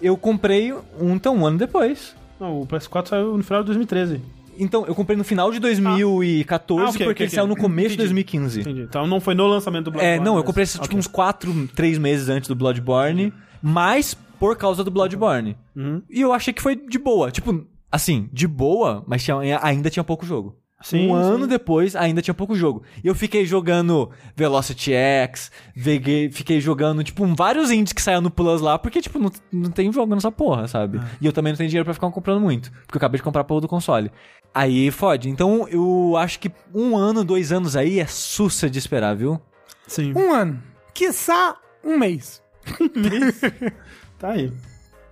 Eu 0.01 0.15
comprei 0.15 0.71
um, 0.71 1.15
então, 1.15 1.35
um 1.35 1.45
ano 1.45 1.57
depois. 1.57 2.15
Não, 2.39 2.61
o 2.61 2.65
PS4 2.67 3.07
saiu 3.09 3.35
no 3.35 3.43
final 3.43 3.61
de 3.63 3.65
2013. 3.67 4.21
Então, 4.60 4.86
eu 4.86 4.94
comprei 4.94 5.15
no 5.18 5.23
final 5.23 5.52
de 5.52 5.60
2014, 5.60 6.81
Ah, 6.81 6.90
ok, 6.90 6.91
porque 6.91 7.03
ok, 7.11 7.23
ele 7.23 7.27
ok. 7.30 7.36
saiu 7.36 7.48
no 7.48 7.56
começo 7.56 7.90
de 7.90 7.94
Entendi. 7.95 8.03
2015. 8.23 8.60
Entendi. 8.61 8.81
Então 8.81 9.07
não 9.07 9.19
foi 9.22 9.34
no 9.34 9.48
lançamento 9.48 9.86
do 9.86 9.91
Bloodborne. 9.91 10.18
É, 10.19 10.23
não, 10.23 10.34
eu 10.34 10.38
mas- 10.40 10.45
comprei 10.45 10.65
tipo, 10.65 10.84
Ok. 10.86 10.98
uns 10.98 11.07
4, 11.07 11.68
3 11.76 11.98
meses 11.98 12.27
antes 12.30 12.48
do 12.48 12.56
Bloodborne, 12.56 13.34
mas 13.61 14.14
por 14.40 14.56
causa 14.57 14.84
do 14.84 14.91
Bloodborne. 14.91 15.56
Uhum. 15.76 16.02
E 16.10 16.22
eu 16.22 16.34
achei 16.34 16.53
que 16.53 16.61
foi 16.61 16.76
de 16.76 16.98
boa. 16.99 17.31
Tipo, 17.31 17.65
assim, 17.91 18.30
de 18.34 18.48
boa, 18.48 19.03
mas 19.07 19.23
tinha- 19.23 19.60
ainda 19.64 19.90
tinha 19.90 20.03
pouco 20.03 20.26
jogo. 20.26 20.56
Sim, 20.81 21.10
um 21.11 21.15
sim. 21.22 21.30
ano 21.34 21.47
depois, 21.47 21.95
ainda 21.95 22.22
tinha 22.22 22.34
pouco 22.34 22.56
jogo. 22.56 22.84
E 23.03 23.07
eu 23.07 23.14
fiquei 23.14 23.45
jogando 23.45 24.10
Velocity 24.35 24.93
X, 24.93 25.51
veguei- 25.76 26.31
fiquei 26.31 26.61
jogando, 26.61 27.03
tipo, 27.03 27.26
vários 27.35 27.69
indies 27.69 27.91
que 27.91 28.01
saíram 28.01 28.22
no 28.22 28.31
Plus 28.31 28.61
lá, 28.61 28.80
porque, 28.80 29.01
tipo, 29.01 29.19
não, 29.19 29.31
não 29.51 29.72
tem 29.72 29.91
jogo 29.91 30.15
nessa 30.15 30.31
porra, 30.31 30.68
sabe? 30.68 31.01
E 31.19 31.26
eu 31.26 31.34
também 31.34 31.51
não 31.51 31.57
tenho 31.57 31.69
dinheiro 31.69 31.85
pra 31.85 31.93
ficar 31.93 32.10
comprando 32.11 32.39
muito, 32.41 32.72
porque 32.88 32.95
eu 32.95 32.99
acabei 32.99 33.18
de 33.18 33.23
comprar 33.23 33.41
a 33.41 33.43
porra 33.43 33.61
do 33.61 33.68
console. 33.68 34.10
Aí 34.53 34.89
fode. 34.89 35.30
Então 35.30 35.68
eu 35.69 36.15
acho 36.18 36.39
que 36.39 36.51
um 36.73 36.95
ano, 36.97 37.23
dois 37.26 37.51
anos 37.51 37.76
aí 37.76 37.99
é 37.99 38.07
sussa 38.07 38.69
de 38.69 38.80
esperar, 38.80 39.15
viu? 39.15 39.39
Sim. 39.85 40.14
Um 40.15 40.34
ano. 40.34 40.61
Quiçá 40.93 41.56
um 41.84 41.97
mês. 41.97 42.41
Tá 44.18 44.31
aí. 44.31 44.51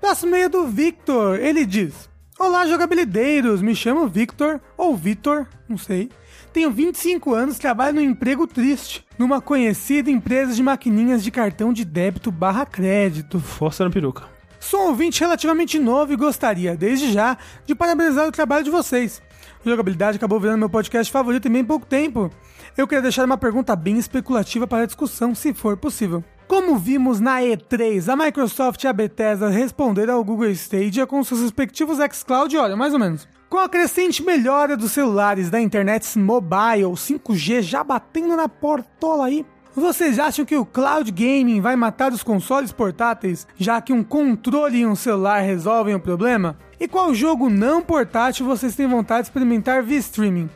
Próximo 0.01 0.31
meio 0.31 0.49
do 0.49 0.67
Victor. 0.67 1.39
Ele 1.39 1.65
diz: 1.65 2.09
Olá, 2.39 2.67
jogabilideiros. 2.67 3.63
Me 3.63 3.75
chamo 3.75 4.07
Victor, 4.07 4.61
ou 4.77 4.95
Vitor, 4.95 5.47
não 5.67 5.75
sei. 5.75 6.11
Tenho 6.53 6.69
25 6.69 7.33
anos, 7.33 7.57
trabalho 7.57 7.95
num 7.95 8.01
emprego 8.01 8.45
triste, 8.45 9.03
numa 9.17 9.41
conhecida 9.41 10.11
empresa 10.11 10.53
de 10.53 10.61
maquininhas 10.61 11.23
de 11.23 11.31
cartão 11.31 11.73
de 11.73 11.83
débito 11.83 12.31
barra 12.31 12.63
crédito. 12.63 13.39
Força 13.39 13.83
na 13.83 13.89
peruca. 13.89 14.25
Sou 14.59 14.81
um 14.81 14.87
ouvinte 14.89 15.19
relativamente 15.19 15.79
novo 15.79 16.13
e 16.13 16.15
gostaria, 16.15 16.77
desde 16.77 17.11
já, 17.11 17.35
de 17.65 17.73
parabenizar 17.73 18.27
o 18.27 18.31
trabalho 18.31 18.63
de 18.63 18.69
vocês. 18.69 19.19
Jogabilidade 19.65 20.17
acabou 20.17 20.39
virando 20.39 20.59
meu 20.59 20.69
podcast 20.69 21.11
favorito 21.11 21.47
em 21.47 21.51
bem 21.51 21.65
pouco 21.65 21.87
tempo. 21.87 22.29
Eu 22.77 22.87
queria 22.87 23.01
deixar 23.01 23.25
uma 23.25 23.37
pergunta 23.37 23.75
bem 23.75 23.97
especulativa 23.97 24.67
para 24.67 24.83
a 24.83 24.85
discussão, 24.85 25.33
se 25.33 25.55
for 25.55 25.75
possível. 25.75 26.23
Como 26.47 26.77
vimos 26.77 27.19
na 27.19 27.41
E3, 27.41 28.07
a 28.07 28.15
Microsoft 28.15 28.81
e 28.81 28.87
a 28.87 28.93
Bethesda 28.93 29.49
responderam 29.49 30.13
ao 30.13 30.23
Google 30.23 30.49
Stadia 30.51 31.05
com 31.05 31.21
seus 31.21 31.41
respectivos 31.41 31.97
xCloud, 32.13 32.55
olha, 32.55 32.75
mais 32.75 32.93
ou 32.93 32.99
menos. 32.99 33.27
Com 33.49 33.57
a 33.57 33.67
crescente 33.67 34.23
melhora 34.23 34.77
dos 34.77 34.93
celulares 34.93 35.49
da 35.49 35.59
internet 35.59 36.17
mobile, 36.17 36.93
5G 36.95 37.61
já 37.61 37.83
batendo 37.83 38.35
na 38.35 38.47
portola 38.47 39.25
aí, 39.25 39.45
Vocês 39.75 40.17
acham 40.17 40.43
que 40.43 40.55
o 40.55 40.65
cloud 40.65 41.11
gaming 41.11 41.61
vai 41.61 41.75
matar 41.75 42.11
os 42.11 42.23
consoles 42.23 42.71
portáteis, 42.71 43.45
já 43.55 43.79
que 43.79 43.93
um 43.93 44.03
controle 44.03 44.79
e 44.79 44.87
um 44.87 44.95
celular 44.95 45.41
resolvem 45.41 45.93
o 45.93 45.99
problema? 45.99 46.57
E 46.79 46.87
qual 46.87 47.13
jogo 47.13 47.47
não 47.47 47.83
portátil 47.83 48.43
vocês 48.43 48.75
têm 48.75 48.87
vontade 48.87 49.21
de 49.21 49.27
experimentar 49.27 49.83
via 49.83 49.99
streaming? 49.99 50.49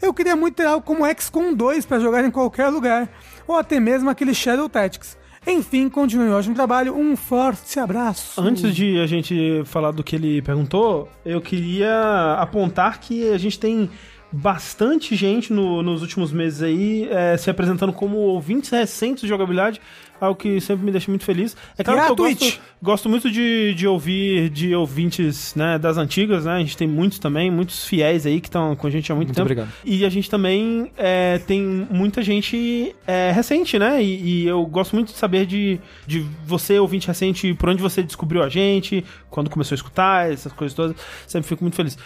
Eu 0.00 0.14
queria 0.14 0.36
muito 0.36 0.54
ter 0.54 0.66
algo 0.66 0.86
como 0.86 1.04
XCOM 1.04 1.52
2 1.52 1.84
para 1.84 1.98
jogar 1.98 2.24
em 2.24 2.30
qualquer 2.30 2.68
lugar, 2.68 3.08
ou 3.44 3.56
até 3.56 3.80
mesmo 3.80 4.08
aquele 4.08 4.32
Shadow 4.32 4.68
Tactics. 4.68 5.18
Enfim, 5.46 5.88
continue 5.88 6.28
o 6.28 6.36
ótimo 6.36 6.54
trabalho, 6.54 6.94
um 6.96 7.16
forte 7.16 7.78
abraço. 7.80 8.40
Antes 8.40 8.74
de 8.74 9.00
a 9.00 9.06
gente 9.06 9.62
falar 9.64 9.90
do 9.90 10.04
que 10.04 10.14
ele 10.16 10.42
perguntou, 10.42 11.08
eu 11.24 11.40
queria 11.40 12.36
apontar 12.38 13.00
que 13.00 13.30
a 13.32 13.38
gente 13.38 13.58
tem 13.58 13.88
bastante 14.32 15.16
gente 15.16 15.52
no- 15.52 15.82
nos 15.82 16.02
últimos 16.02 16.32
meses 16.32 16.62
aí 16.62 17.08
é, 17.10 17.36
se 17.36 17.50
apresentando 17.50 17.92
como 17.92 18.16
ouvintes 18.18 18.70
recentes 18.70 19.22
de 19.22 19.28
jogabilidade, 19.28 19.80
algo 20.20 20.38
que 20.38 20.60
sempre 20.60 20.84
me 20.84 20.92
deixa 20.92 21.10
muito 21.10 21.24
feliz. 21.24 21.56
É 21.78 21.82
claro 21.82 22.04
que 22.04 22.10
eu 22.10 22.16
gosto, 22.16 22.60
gosto 22.82 23.08
muito 23.08 23.30
de, 23.30 23.74
de 23.74 23.86
ouvir 23.86 24.50
de 24.50 24.74
ouvintes 24.74 25.54
né, 25.54 25.78
das 25.78 25.96
antigas, 25.96 26.44
né? 26.44 26.52
A 26.52 26.58
gente 26.58 26.76
tem 26.76 26.86
muitos 26.86 27.18
também, 27.18 27.50
muitos 27.50 27.86
fiéis 27.86 28.26
aí 28.26 28.40
que 28.40 28.48
estão 28.48 28.76
com 28.76 28.86
a 28.86 28.90
gente 28.90 29.10
há 29.10 29.14
muito, 29.14 29.28
Muito 29.28 29.36
tempo. 29.36 29.46
obrigado. 29.46 29.72
E 29.84 30.04
a 30.04 30.08
gente 30.08 30.28
também 30.28 30.90
é, 30.96 31.38
tem 31.38 31.86
muita 31.90 32.22
gente 32.22 32.94
é, 33.06 33.32
recente, 33.32 33.78
né? 33.78 34.02
E, 34.02 34.42
e 34.42 34.46
eu 34.46 34.64
gosto 34.66 34.94
muito 34.94 35.12
de 35.12 35.18
saber 35.18 35.46
de, 35.46 35.80
de 36.06 36.24
você, 36.44 36.78
ouvinte 36.78 37.08
recente, 37.08 37.54
por 37.54 37.68
onde 37.68 37.82
você 37.82 38.02
descobriu 38.02 38.42
a 38.42 38.48
gente, 38.48 39.04
quando 39.30 39.48
começou 39.48 39.74
a 39.74 39.76
escutar, 39.76 40.30
essas 40.30 40.52
coisas 40.52 40.74
todas. 40.74 40.96
Sempre 41.26 41.48
fico 41.48 41.64
muito 41.64 41.76
feliz. 41.76 41.96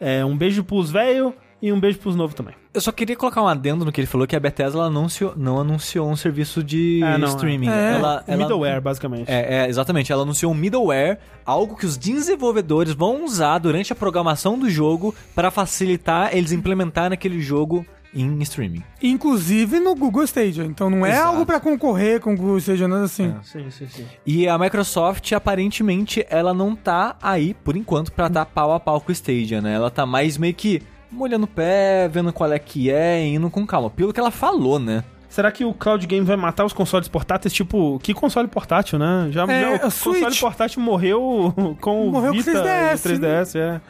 É, 0.00 0.24
um 0.24 0.36
beijo 0.36 0.62
pros 0.64 0.90
velhos 0.90 1.32
e 1.66 1.72
um 1.72 1.80
beijo 1.80 1.98
pros 1.98 2.14
novos 2.14 2.34
também. 2.34 2.54
Eu 2.74 2.80
só 2.80 2.92
queria 2.92 3.16
colocar 3.16 3.40
um 3.42 3.48
adendo 3.48 3.84
no 3.84 3.90
que 3.92 4.00
ele 4.00 4.06
falou, 4.06 4.26
que 4.26 4.36
a 4.36 4.40
Bethesda 4.40 4.78
ela 4.78 4.86
anunciou, 4.88 5.32
não 5.36 5.58
anunciou 5.60 6.10
um 6.10 6.16
serviço 6.16 6.62
de 6.62 7.00
É, 7.02 7.16
não, 7.16 7.28
é. 7.28 7.30
streaming. 7.30 7.68
É. 7.68 7.92
Ela, 7.94 8.22
ela- 8.26 8.36
Middleware, 8.36 8.80
basicamente. 8.80 9.30
É, 9.30 9.62
é, 9.64 9.68
exatamente. 9.68 10.12
Ela 10.12 10.22
anunciou 10.22 10.52
um 10.52 10.54
middleware, 10.54 11.18
algo 11.46 11.76
que 11.76 11.86
os 11.86 11.96
desenvolvedores 11.96 12.92
vão 12.92 13.24
usar 13.24 13.58
durante 13.58 13.92
a 13.92 13.96
programação 13.96 14.58
do 14.58 14.68
jogo 14.68 15.14
para 15.34 15.50
facilitar 15.50 16.36
eles 16.36 16.52
implementarem 16.52 17.14
aquele 17.14 17.40
jogo 17.40 17.86
em 18.16 18.40
streaming. 18.42 18.82
Inclusive 19.02 19.80
no 19.80 19.94
Google 19.96 20.22
Stadia. 20.24 20.64
Então 20.64 20.88
não 20.90 21.04
é 21.04 21.10
Exato. 21.10 21.28
algo 21.28 21.44
pra 21.46 21.58
concorrer 21.58 22.20
com 22.20 22.32
o 22.34 22.36
Google 22.36 22.58
Stadia, 22.58 22.86
nada 22.86 23.04
assim. 23.04 23.34
Sim, 23.42 23.70
sim, 23.70 23.86
sim. 23.88 24.04
E 24.24 24.46
a 24.46 24.56
Microsoft, 24.58 25.32
aparentemente, 25.32 26.24
ela 26.30 26.52
não 26.54 26.76
tá 26.76 27.16
aí, 27.22 27.54
por 27.54 27.76
enquanto, 27.76 28.12
pra 28.12 28.28
dar 28.28 28.46
pau 28.46 28.72
a 28.72 28.78
pau 28.78 29.00
com 29.00 29.10
o 29.10 29.12
Stadia, 29.12 29.60
né? 29.60 29.74
Ela 29.74 29.90
tá 29.90 30.04
mais 30.06 30.38
meio 30.38 30.54
que 30.54 30.80
molhando 31.14 31.44
o 31.44 31.48
pé, 31.48 32.08
vendo 32.12 32.32
qual 32.32 32.52
é 32.52 32.58
que 32.58 32.90
é, 32.90 33.24
indo 33.26 33.48
com 33.50 33.66
calma. 33.66 33.88
Pelo 33.90 34.12
que 34.12 34.20
ela 34.20 34.30
falou, 34.30 34.78
né? 34.78 35.02
Será 35.28 35.50
que 35.50 35.64
o 35.64 35.74
cloud 35.74 36.06
game 36.06 36.24
vai 36.24 36.36
matar 36.36 36.64
os 36.64 36.72
consoles 36.72 37.08
portáteis? 37.08 37.52
Tipo, 37.52 37.98
que 38.02 38.14
console 38.14 38.46
portátil, 38.46 38.98
né? 38.98 39.28
Já, 39.30 39.42
É, 39.44 39.60
já 39.62 39.70
o 39.70 39.74
a 39.74 39.78
console 39.80 40.18
Switch. 40.20 40.40
portátil 40.40 40.80
morreu 40.80 41.52
com 41.80 42.08
Morreu 42.10 42.30
o 42.30 42.34
com 42.34 42.40
o 42.40 42.42
Vita 42.42 42.52
3DS, 42.52 43.10
e 43.10 43.14
o 43.14 43.18
3DS, 43.20 43.54
é. 43.58 43.80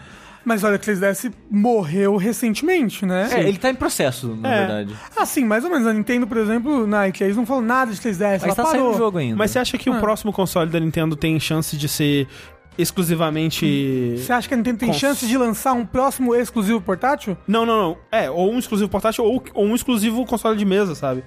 Mas 0.46 0.62
olha 0.62 0.78
que 0.78 0.90
o 0.90 0.94
3DS 0.94 1.32
morreu 1.50 2.16
recentemente, 2.16 3.06
né? 3.06 3.28
É, 3.32 3.48
ele 3.48 3.56
tá 3.56 3.70
em 3.70 3.74
processo, 3.74 4.36
na 4.40 4.52
É. 4.54 4.58
verdade. 4.58 4.94
Assim, 5.16 5.42
mais 5.44 5.64
ou 5.64 5.70
menos. 5.70 5.86
A 5.86 5.92
Nintendo, 5.94 6.26
por 6.26 6.36
exemplo, 6.36 6.86
na 6.86 7.08
E3 7.08 7.34
não 7.34 7.46
falou 7.46 7.62
nada 7.62 7.90
de 7.92 7.98
3DS. 7.98 8.40
Mas 8.40 8.44
ela 8.44 8.54
tá 8.54 8.62
parou. 8.62 8.78
saindo 8.82 8.94
o 8.94 8.98
jogo 8.98 9.16
ainda. 9.18 9.36
Mas 9.36 9.50
você 9.50 9.58
acha 9.58 9.78
que 9.78 9.88
Ah. 9.88 9.92
o 9.92 10.00
próximo 10.00 10.32
console 10.34 10.70
da 10.70 10.78
Nintendo 10.78 11.16
tem 11.16 11.40
chance 11.40 11.76
de 11.78 11.88
ser 11.88 12.28
exclusivamente. 12.76 14.16
Você 14.18 14.32
acha 14.32 14.48
que 14.48 14.54
a 14.54 14.56
Nintendo 14.56 14.78
tem 14.78 14.88
Cons- 14.88 14.98
chance 14.98 15.26
de 15.26 15.36
lançar 15.38 15.72
um 15.72 15.84
próximo 15.86 16.34
exclusivo 16.34 16.80
portátil? 16.80 17.36
Não, 17.46 17.64
não, 17.64 17.80
não. 17.80 17.96
É, 18.10 18.30
ou 18.30 18.52
um 18.52 18.58
exclusivo 18.58 18.88
portátil 18.90 19.24
ou, 19.24 19.42
ou 19.54 19.64
um 19.66 19.74
exclusivo 19.74 20.24
console 20.26 20.56
de 20.56 20.64
mesa, 20.64 20.94
sabe? 20.94 21.22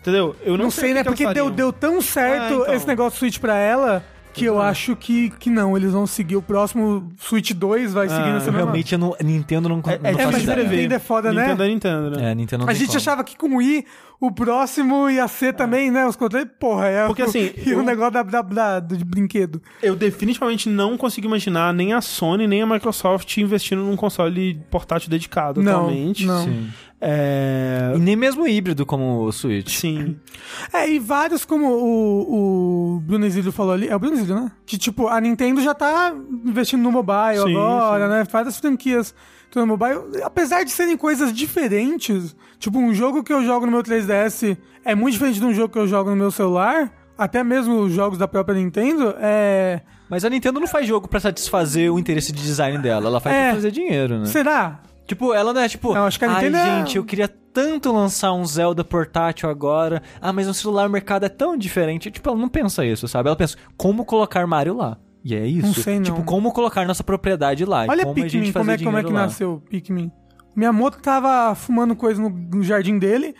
Entendeu? 0.00 0.36
Eu 0.42 0.56
não, 0.56 0.64
Não, 0.64 0.70
sei, 0.70 0.92
o 0.92 0.94
né? 0.94 1.02
que 1.02 1.10
que 1.14 1.24
Porque 1.24 1.34
deu, 1.34 1.50
deu 1.50 1.72
tão 1.72 2.00
certo 2.00 2.42
Ah, 2.42 2.62
então. 2.62 2.74
esse 2.74 2.86
negócio 2.86 3.18
Switch 3.18 3.38
pra 3.38 3.56
ela 3.56 4.04
que 4.36 4.44
eu 4.44 4.54
Exato. 4.54 4.68
acho 4.68 4.96
que, 4.96 5.30
que 5.30 5.48
não. 5.50 5.76
Eles 5.76 5.92
vão 5.92 6.06
seguir 6.06 6.36
o 6.36 6.42
próximo 6.42 7.08
Switch 7.18 7.52
2, 7.52 7.92
vai 7.92 8.08
seguir 8.08 8.20
Ah, 8.20 8.32
nessa 8.34 8.46
mesma... 8.46 8.58
Realmente, 8.58 8.92
eu 8.92 8.98
não, 8.98 9.16
Nintendo 9.22 9.68
não, 9.68 9.78
É, 9.86 9.98
não 9.98 10.10
é 10.10 10.14
faz 10.30 10.44
mas. 10.46 10.56
Nintendo 10.68 10.94
é 10.94 10.98
foda, 10.98 11.32
né? 11.32 11.42
Nintendo 11.42 11.62
é 11.62 11.68
Nintendo, 11.68 12.10
né? 12.10 12.30
É, 12.30 12.34
Nintendo 12.34 12.62
não 12.64 12.70
A 12.70 12.74
gente 12.74 12.86
como. 12.88 12.98
achava 12.98 13.24
que 13.24 13.36
com 13.36 13.48
o 13.48 13.56
Wii 13.56 13.84
o 14.20 14.30
próximo 14.32 15.10
ia 15.10 15.26
ser 15.28 15.54
também, 15.54 15.90
né? 15.90 16.06
Os 16.06 16.16
controles, 16.16 16.48
porra, 16.58 16.86
é 16.86 17.06
Porque, 17.06 17.22
o, 17.22 17.26
assim, 17.26 17.50
e 17.66 17.70
o 17.74 17.78
eu- 17.78 17.82
negócio 17.82 18.12
da, 18.12 18.22
da, 18.22 18.42
da- 18.42 18.80
de 18.80 19.04
brinquedo. 19.04 19.60
Eu 19.82 19.96
definitivamente 19.96 20.68
não 20.68 20.96
consigo 20.96 21.26
imaginar 21.26 21.72
nem 21.74 21.92
a 21.92 22.00
Sony 22.00 22.46
nem 22.46 22.62
a 22.62 22.66
Microsoft 22.66 23.36
investindo 23.38 23.82
num 23.82 23.96
console 23.96 24.60
portátil 24.70 25.10
dedicado 25.10 25.62
Não, 25.62 25.72
atualmente. 25.72 26.24
não. 26.24 26.44
Sim. 26.44 26.68
É... 27.08 27.92
E 27.94 27.98
nem 28.00 28.16
mesmo 28.16 28.46
híbrido 28.48 28.84
como 28.84 29.22
o 29.22 29.32
Switch. 29.32 29.76
Sim. 29.78 30.16
É, 30.72 30.88
e 30.88 30.98
vários, 30.98 31.44
como 31.44 31.66
o, 31.68 32.96
o 32.96 33.00
Bruno 33.00 33.24
Exílio 33.26 33.52
falou 33.52 33.72
ali, 33.72 33.88
é 33.88 33.94
o 33.94 33.98
Bruno 33.98 34.16
Exílio, 34.16 34.34
né? 34.36 34.50
Que, 34.64 34.76
tipo, 34.78 35.06
a 35.06 35.20
Nintendo 35.20 35.60
já 35.60 35.74
tá 35.74 36.14
investindo 36.44 36.82
no 36.82 36.90
mobile 36.90 37.42
Sim, 37.44 37.56
agora, 37.56 38.04
sim. 38.04 38.10
né? 38.10 38.24
Várias 38.30 38.58
franquias 38.58 39.14
estão 39.44 39.64
no 39.66 39.76
mobile. 39.76 40.00
Apesar 40.24 40.64
de 40.64 40.70
serem 40.70 40.96
coisas 40.96 41.32
diferentes, 41.32 42.34
tipo, 42.58 42.78
um 42.78 42.92
jogo 42.94 43.22
que 43.22 43.32
eu 43.32 43.44
jogo 43.44 43.66
no 43.66 43.72
meu 43.72 43.82
3DS 43.82 44.56
é 44.84 44.94
muito 44.94 45.12
diferente 45.12 45.38
de 45.40 45.46
um 45.46 45.52
jogo 45.54 45.72
que 45.72 45.78
eu 45.78 45.86
jogo 45.86 46.10
no 46.10 46.16
meu 46.16 46.30
celular, 46.30 46.90
até 47.18 47.44
mesmo 47.44 47.80
os 47.80 47.92
jogos 47.92 48.18
da 48.18 48.26
própria 48.26 48.56
Nintendo, 48.56 49.14
é... 49.18 49.82
Mas 50.08 50.24
a 50.24 50.30
Nintendo 50.30 50.58
não 50.60 50.66
faz 50.68 50.86
jogo 50.86 51.06
pra 51.08 51.20
satisfazer 51.20 51.92
o 51.92 51.98
interesse 51.98 52.32
de 52.32 52.42
design 52.42 52.78
dela. 52.78 53.06
Ela 53.08 53.20
faz 53.20 53.34
É. 53.36 53.44
pra 53.46 53.54
fazer 53.56 53.70
dinheiro, 53.72 54.18
né? 54.20 54.26
Será? 54.26 54.80
Tipo, 55.06 55.32
ela 55.32 55.52
não 55.52 55.60
é 55.60 55.68
tipo, 55.68 55.94
Não, 55.94 56.06
acho 56.06 56.18
que 56.18 56.24
a 56.24 56.28
Nintendo 56.28 56.56
é- 56.56 56.78
gente, 56.78 56.96
eu 56.96 57.04
queria 57.04 57.28
tanto 57.28 57.92
lançar 57.92 58.32
um 58.32 58.44
Zelda 58.44 58.84
portátil 58.84 59.48
agora. 59.48 60.02
Ah, 60.20 60.32
mas 60.32 60.46
no 60.46 60.52
celular 60.54 60.88
o 60.88 60.90
mercado 60.90 61.24
é 61.24 61.28
tão 61.28 61.56
diferente. 61.56 62.10
Tipo, 62.10 62.30
ela 62.30 62.38
não 62.38 62.48
pensa 62.48 62.84
isso, 62.84 63.06
sabe? 63.08 63.28
Ela 63.28 63.36
pensa, 63.36 63.56
como 63.76 64.04
colocar 64.04 64.46
Mario 64.46 64.74
lá? 64.74 64.98
E 65.24 65.34
é 65.34 65.46
isso. 65.46 65.66
Não 65.66 65.74
sei, 65.74 65.96
não. 65.96 66.02
Tipo, 66.04 66.22
como 66.24 66.52
colocar 66.52 66.86
nossa 66.86 67.02
propriedade 67.02 67.64
lá. 67.64 67.86
Olha 67.88 68.04
como 68.04 68.12
a 68.12 68.14
Pikmin, 68.14 68.30
gente 68.30 68.52
como 68.52 68.70
é, 68.70 68.78
como 68.78 68.98
é 68.98 69.02
que 69.04 69.12
lá. 69.12 69.22
nasceu 69.22 69.54
o 69.54 69.60
Pikmin. 69.60 70.10
Miyamoto 70.54 70.98
tava 70.98 71.54
fumando 71.54 71.94
coisa 71.96 72.20
no, 72.20 72.28
no 72.28 72.62
jardim 72.62 72.98
dele. 72.98 73.34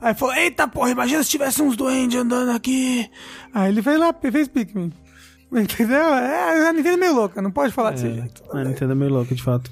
Aí 0.00 0.14
falou: 0.14 0.34
Eita 0.34 0.68
porra, 0.68 0.90
imagina 0.90 1.22
se 1.22 1.30
tivesse 1.30 1.62
uns 1.62 1.76
duendes 1.76 2.20
andando 2.20 2.50
aqui. 2.50 3.08
Aí 3.52 3.70
ele 3.70 3.82
fez 3.82 3.98
lá, 3.98 4.14
fez 4.14 4.48
Pikmin. 4.48 4.92
Entendeu? 5.52 6.14
É, 6.14 6.68
a 6.68 6.72
Nintendo 6.72 6.96
é 6.96 7.00
meio 7.00 7.14
louca, 7.14 7.40
não 7.40 7.50
pode 7.50 7.72
falar 7.72 7.92
desse 7.92 8.12
jeito. 8.12 8.42
A 8.52 8.64
Nintendo 8.64 8.92
é 8.92 8.94
meio 8.94 9.12
louca, 9.12 9.34
de 9.34 9.42
fato. 9.42 9.70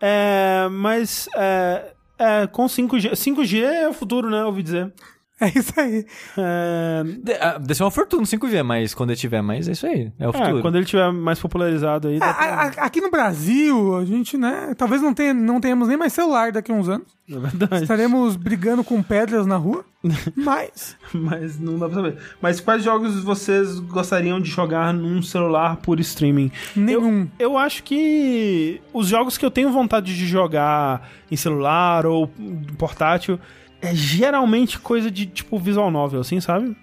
É, 0.00 0.68
mas 0.70 1.28
é, 1.36 1.92
é, 2.18 2.46
com 2.46 2.66
5G. 2.66 3.12
5G 3.12 3.62
é 3.62 3.88
o 3.88 3.92
futuro, 3.92 4.30
né? 4.30 4.44
Ouvi 4.44 4.62
dizer. 4.62 4.92
É 5.40 5.48
isso 5.56 5.72
aí. 5.78 6.04
É, 6.36 7.02
De, 7.22 7.32
ah, 7.34 7.58
deve 7.58 7.74
ser 7.74 7.84
uma 7.84 7.90
fortuna 7.92 8.24
5V, 8.24 8.62
mas 8.64 8.92
quando 8.92 9.10
ele 9.10 9.18
tiver 9.20 9.40
mais, 9.40 9.68
é 9.68 9.72
isso 9.72 9.86
aí. 9.86 10.10
É 10.18 10.26
o 10.26 10.30
é, 10.30 10.32
futuro. 10.32 10.62
quando 10.62 10.76
ele 10.76 10.84
tiver 10.84 11.12
mais 11.12 11.38
popularizado 11.38 12.08
aí. 12.08 12.16
É, 12.16 12.18
pra- 12.18 12.28
a- 12.30 12.62
a- 12.62 12.66
aqui 12.86 13.00
no 13.00 13.08
Brasil, 13.10 13.96
a 13.96 14.04
gente, 14.04 14.36
né? 14.36 14.74
Talvez 14.76 15.00
não, 15.00 15.14
tenha, 15.14 15.32
não 15.32 15.60
tenhamos 15.60 15.86
nem 15.86 15.96
mais 15.96 16.12
celular 16.12 16.50
daqui 16.50 16.72
a 16.72 16.74
uns 16.74 16.88
anos. 16.88 17.06
É 17.30 17.38
verdade. 17.38 17.82
Estaremos 17.82 18.34
brigando 18.36 18.82
com 18.82 19.00
pedras 19.02 19.46
na 19.46 19.56
rua. 19.56 19.84
Mas. 20.34 20.96
Mas 21.12 21.58
não 21.60 21.78
dá 21.78 21.86
pra 21.86 21.94
saber. 21.96 22.16
Mas 22.42 22.58
quais 22.60 22.82
jogos 22.82 23.22
vocês 23.22 23.78
gostariam 23.80 24.40
de 24.40 24.48
jogar 24.50 24.92
num 24.94 25.22
celular 25.22 25.76
por 25.76 26.00
streaming? 26.00 26.50
Nenhum. 26.74 27.28
Eu, 27.38 27.50
eu 27.50 27.58
acho 27.58 27.82
que 27.84 28.80
os 28.92 29.06
jogos 29.08 29.36
que 29.38 29.44
eu 29.44 29.50
tenho 29.50 29.70
vontade 29.70 30.16
de 30.16 30.26
jogar 30.26 31.08
em 31.30 31.36
celular 31.36 32.06
ou 32.06 32.28
portátil 32.78 33.38
é 33.80 33.94
geralmente 33.94 34.78
coisa 34.78 35.10
de 35.10 35.26
tipo 35.26 35.58
visual 35.58 35.90
novel, 35.90 36.20
assim, 36.20 36.40
sabe? 36.40 36.76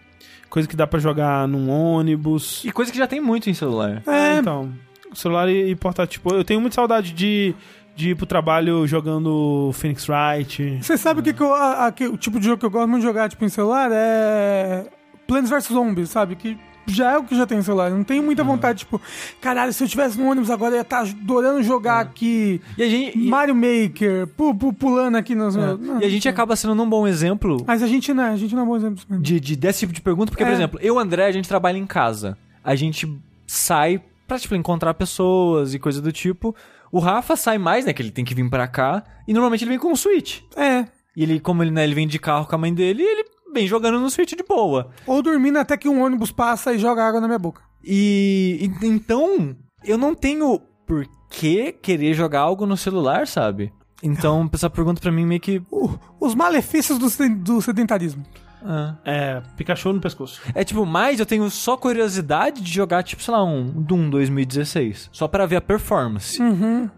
Coisa 0.50 0.68
que 0.68 0.76
dá 0.76 0.88
pra 0.88 1.00
jogar 1.00 1.48
num 1.48 1.70
ônibus. 1.70 2.64
E 2.64 2.72
coisa 2.72 2.92
que 2.92 2.98
já 2.98 3.08
tem 3.08 3.20
muito 3.20 3.50
em 3.50 3.54
celular. 3.54 4.02
É, 4.08 4.38
então, 4.38 4.72
celular 5.14 5.50
e, 5.50 5.72
e 5.72 5.76
portátil. 5.76 6.14
Tipo, 6.14 6.34
eu 6.34 6.44
tenho 6.46 6.62
muita 6.62 6.76
saudade 6.76 7.12
de, 7.12 7.54
de 7.96 8.12
ir 8.12 8.16
pro 8.16 8.26
trabalho 8.26 8.88
jogando 8.88 9.72
Phoenix 9.74 10.08
Wright. 10.08 10.80
Você 10.82 10.98
sabe 10.98 11.20
o 11.20 11.24
que, 11.24 11.34
que 11.34 11.42
eu- 11.42 11.54
a- 11.54 11.88
a- 11.88 11.92
que- 11.92 12.08
o 12.08 12.16
tipo 12.16 12.40
de 12.40 12.46
jogo 12.46 12.60
que 12.60 12.66
eu 12.66 12.70
gosto 12.72 12.88
muito 12.88 13.02
de 13.02 13.08
jogar, 13.08 13.28
tipo, 13.30 13.44
em 13.44 13.50
celular 13.50 13.90
é. 13.92 14.86
Plants 15.28 15.50
vs 15.50 15.68
Zombies, 15.68 16.10
sabe? 16.10 16.36
Que 16.36 16.58
já 16.88 17.12
é 17.14 17.18
o 17.18 17.24
que 17.24 17.36
já 17.36 17.46
tem 17.46 17.58
em 17.58 17.62
celular. 17.64 17.90
Não 17.92 18.04
tenho 18.04 18.22
muita 18.24 18.44
vontade, 18.44 18.80
tipo, 18.80 19.02
caralho, 19.42 19.72
se 19.74 19.84
eu 19.84 19.88
tivesse 19.88 20.18
no 20.20 20.30
ônibus 20.30 20.50
agora 20.50 20.74
eu 20.74 20.78
ia 20.78 20.82
estar 20.82 21.02
adorando 21.02 21.62
jogar 21.64 22.00
aqui. 22.00 22.62
E 22.78 22.84
a 22.84 22.90
gente, 22.90 23.18
e- 23.18 23.28
Mario 23.30 23.56
Maker, 23.56 24.28
pu, 24.28 24.54
pu- 24.56 24.74
pulando 24.74 25.16
aqui 25.16 25.34
nos 25.36 25.56
meus. 25.56 25.80
Não, 25.80 26.02
e 26.02 26.06
a 26.06 26.10
gente 26.10 26.28
acaba 26.30 26.56
sendo 26.56 26.82
um 26.82 26.90
bom 26.90 27.08
exemplo 27.08 27.64
Mas 27.66 27.82
a 27.84 27.88
gente 27.88 28.14
não, 28.14 28.24
é, 28.24 28.30
a 28.32 28.36
gente 28.38 28.54
não 28.56 28.64
é 28.64 28.66
bom 28.66 28.76
exemplo. 28.78 29.04
mesmo. 29.10 29.24
de, 29.24 29.40
de- 29.40 29.56
desse 29.56 29.80
tipo 29.80 29.94
de 29.94 30.02
pergunta, 30.02 30.32
porque, 30.32 30.44
por 30.44 30.52
É. 30.52 30.56
exemplo, 30.56 30.80
eu 30.82 30.88
e 30.96 30.98
o 30.98 31.00
André, 31.00 31.26
a 31.26 31.32
gente 31.32 31.48
trabalha 31.48 31.78
em 31.78 31.86
casa. 31.86 32.38
A 32.64 32.76
gente 32.76 33.12
sai 33.48 34.02
pra, 34.28 34.40
tipo, 34.40 34.56
encontrar 34.56 34.94
pessoas 34.94 35.74
e 35.74 35.80
coisa 35.80 36.02
do 36.02 36.12
tipo. 36.12 36.56
O 36.92 37.00
Rafa 37.00 37.36
sai 37.36 37.58
mais, 37.58 37.86
né, 37.86 37.94
que 37.94 38.02
ele 38.02 38.12
tem 38.12 38.24
que 38.26 38.34
vir 38.34 38.50
pra 38.50 38.68
cá, 38.68 39.04
e 39.28 39.34
normalmente 39.34 39.64
ele 39.64 39.70
vem 39.72 39.80
com 39.80 39.92
o 39.92 39.96
Switch. 39.98 40.40
É. 40.56 40.86
E 41.16 41.24
ele, 41.24 41.40
como 41.40 41.62
ele, 41.64 41.72
né, 41.72 41.84
ele 41.84 41.94
vem 41.96 42.08
de 42.08 42.18
carro 42.20 42.46
com 42.46 42.56
a 42.56 42.58
mãe 42.58 42.74
dele, 42.74 43.04
ele 43.04 43.26
vem 43.54 43.68
jogando 43.68 44.00
no 44.00 44.10
Switch 44.10 44.34
de 44.34 44.44
boa. 44.44 44.90
Ou 45.08 45.22
dormindo 45.22 45.58
até 45.60 45.78
que 45.78 45.90
um 45.90 46.02
ônibus 46.04 46.32
passa 46.32 46.74
e 46.74 46.80
joga 46.80 47.04
água 47.04 47.22
na 47.22 47.28
minha 47.28 47.40
boca. 47.40 47.62
E, 47.84 48.70
e- 48.82 48.88
então, 48.88 49.56
eu 49.84 49.98
não 49.98 50.14
tenho 50.16 50.60
por 50.86 51.06
que 51.30 51.72
querer 51.72 52.14
jogar 52.14 52.42
algo 52.42 52.66
no 52.66 52.76
celular, 52.78 53.28
sabe? 53.28 53.72
Então, 54.04 54.50
essa 54.54 54.70
pergunta 54.70 55.02
pra 55.02 55.12
mim 55.12 55.26
meio 55.26 55.42
que 55.42 55.62
Uh, 55.72 55.98
os 56.20 56.36
malefícios 56.36 56.98
do, 56.98 57.08
do 57.36 57.62
sedentarismo. 57.62 58.24
Ah. 58.68 58.96
É, 59.06 59.42
Pikachu 59.56 59.94
no 59.94 60.02
pescoço. 60.02 60.42
É 60.56 60.64
tipo, 60.64 60.86
mais 60.88 61.20
eu 61.20 61.26
tenho 61.26 61.48
só 61.52 61.78
curiosidade 61.78 62.62
de 62.62 62.72
jogar, 62.74 63.04
tipo, 63.04 63.22
sei 63.22 63.32
lá, 63.32 63.44
um 63.44 63.66
Doom 63.70 64.10
2016. 64.10 65.10
Só 65.12 65.28
pra 65.28 65.46
ver 65.46 65.58
a 65.58 65.62
performance. 65.62 66.40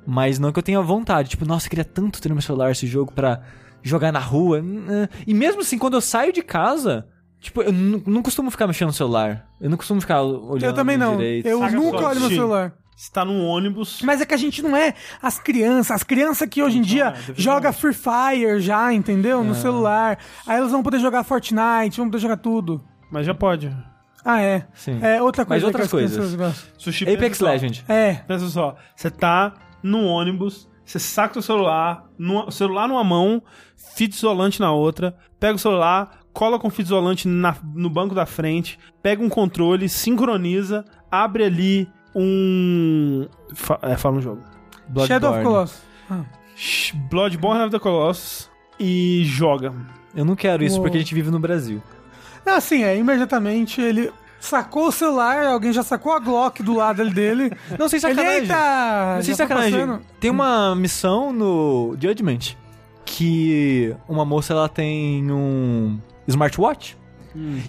Mas 0.06 0.40
não 0.40 0.54
que 0.54 0.60
eu 0.60 0.64
tenha 0.64 0.82
vontade. 0.82 1.28
Tipo, 1.30 1.46
nossa, 1.46 1.66
eu 1.66 1.70
queria 1.70 1.84
tanto 1.84 2.22
ter 2.22 2.30
no 2.30 2.36
meu 2.36 2.42
celular 2.42 2.72
esse 2.72 2.88
jogo 2.88 3.12
pra 3.12 3.42
jogar 3.84 4.12
na 4.12 4.20
rua. 4.20 4.62
E 5.26 5.34
mesmo 5.34 5.62
assim, 5.62 5.78
quando 5.78 5.96
eu 5.96 6.02
saio 6.02 6.32
de 6.34 6.42
casa, 6.42 7.08
tipo, 7.40 7.62
eu 7.62 7.72
não 7.72 8.22
costumo 8.22 8.52
ficar 8.52 8.68
mexendo 8.68 8.88
no 8.88 8.94
celular. 8.94 9.48
Eu 9.60 9.70
não 9.70 9.78
costumo 9.78 10.00
ficar 10.02 10.22
olhando 10.22 10.64
Eu 10.66 10.74
também 10.74 10.98
não. 10.98 11.18
direito. 11.18 11.48
Eu 11.48 11.60
Saca 11.60 11.76
nunca 11.76 12.08
olho 12.08 12.20
meu 12.20 12.30
Xi. 12.30 12.36
celular. 12.36 12.74
Você 12.96 13.12
tá 13.12 13.24
num 13.24 13.46
ônibus. 13.46 14.02
Mas 14.02 14.22
é 14.22 14.26
que 14.26 14.34
a 14.34 14.38
gente 14.38 14.64
não 14.64 14.76
é 14.76 14.96
as 15.22 15.38
crianças. 15.38 15.92
As 15.92 16.04
crianças 16.04 16.50
que 16.50 16.64
hoje 16.64 16.80
em 16.80 16.82
dia 16.82 17.12
definitivamente. 17.12 17.42
joga 17.44 17.72
Free 17.72 17.94
Fire 17.94 18.60
já, 18.60 18.92
entendeu? 18.92 19.44
No 19.44 19.54
celular. 19.54 20.18
Aí 20.48 20.58
elas 20.58 20.72
vão 20.72 20.82
poder 20.82 21.00
jogar 21.00 21.24
Fortnite, 21.24 21.98
vão 21.98 22.08
poder 22.08 22.20
jogar 22.20 22.38
tudo. 22.38 22.84
Mas 23.12 23.26
já 23.28 23.36
pode. 23.36 23.72
Ah, 24.26 24.42
é. 24.42 24.66
Sim. 24.74 24.98
É 25.02 25.22
outra 25.22 25.44
Mas 25.48 25.62
coisa 25.62 25.66
outras 25.68 25.90
que 25.92 25.96
as 25.96 26.10
crianças 26.12 26.36
coisas. 26.36 26.66
Sushi 26.78 27.04
Apex. 27.08 27.40
Legend. 27.40 27.86
É. 27.88 28.16
Pensa 28.28 28.48
só, 28.48 28.76
você 28.96 29.12
tá 29.12 29.54
num 29.84 30.06
ônibus, 30.08 30.68
você 30.90 31.00
saca 31.00 31.38
o 31.38 31.42
celular, 31.42 32.06
numa- 32.18 32.50
celular 32.50 32.88
numa 32.88 33.04
mão, 33.04 33.44
fita 33.96 34.16
isolante 34.16 34.60
na 34.60 34.72
outra, 34.72 35.16
pega 35.40 35.56
o 35.56 35.60
celular, 35.60 36.20
cola 36.34 36.58
com 36.58 36.70
fita 36.70 36.84
isolante 36.84 37.28
na- 37.28 37.58
no 37.76 37.90
banco 37.90 38.16
da 38.16 38.26
frente, 38.26 38.80
pega 39.04 39.22
um 39.22 39.28
controle, 39.30 39.90
sincroniza, 39.90 40.86
abre 41.12 41.44
ali 41.44 41.90
um... 42.16 43.28
Fa- 43.54 43.80
é, 43.82 43.98
fala 43.98 44.18
um 44.18 44.22
jogo. 44.22 44.42
Shadow 45.06 45.32
of 45.32 45.42
Bloodborne. 45.42 45.44
Colossus. 45.44 45.82
Sh- 46.56 46.94
Bloodborne 47.10 47.62
of 47.64 47.72
the 47.72 47.80
Colossus 47.80 48.50
e 48.80 49.24
joga. 49.26 49.74
Eu 50.16 50.24
não 50.26 50.36
quero 50.36 50.64
isso 50.64 50.76
Uou. 50.76 50.84
porque 50.84 50.98
a 50.98 51.00
gente 51.02 51.14
vive 51.14 51.30
no 51.30 51.40
Brasil. 51.40 51.84
Não, 52.46 52.54
assim, 52.56 52.84
é, 52.84 52.98
imediatamente 52.98 53.82
ele 53.82 54.12
sacou 54.40 54.88
o 54.88 54.92
celular, 54.92 55.46
alguém 55.48 55.74
já 55.74 55.84
sacou 55.84 56.14
a 56.14 56.20
Glock 56.20 56.62
do 56.64 56.76
lado 56.76 57.10
dele. 57.10 57.52
Não, 57.78 57.88
ele, 57.88 58.00
sacanagem. 58.00 58.42
eita! 58.42 59.16
Não 59.16 59.24
sei 59.24 59.36
sacanagem. 59.36 59.80
passando. 59.80 60.02
Tem 60.20 60.32
uma 60.32 60.76
missão 60.76 61.34
no 61.34 61.96
Judgment 62.00 62.56
que 63.06 63.96
uma 64.08 64.26
moça 64.26 64.54
ela 64.54 64.70
tem 64.70 65.32
um 65.32 66.00
smartwatch. 66.28 66.98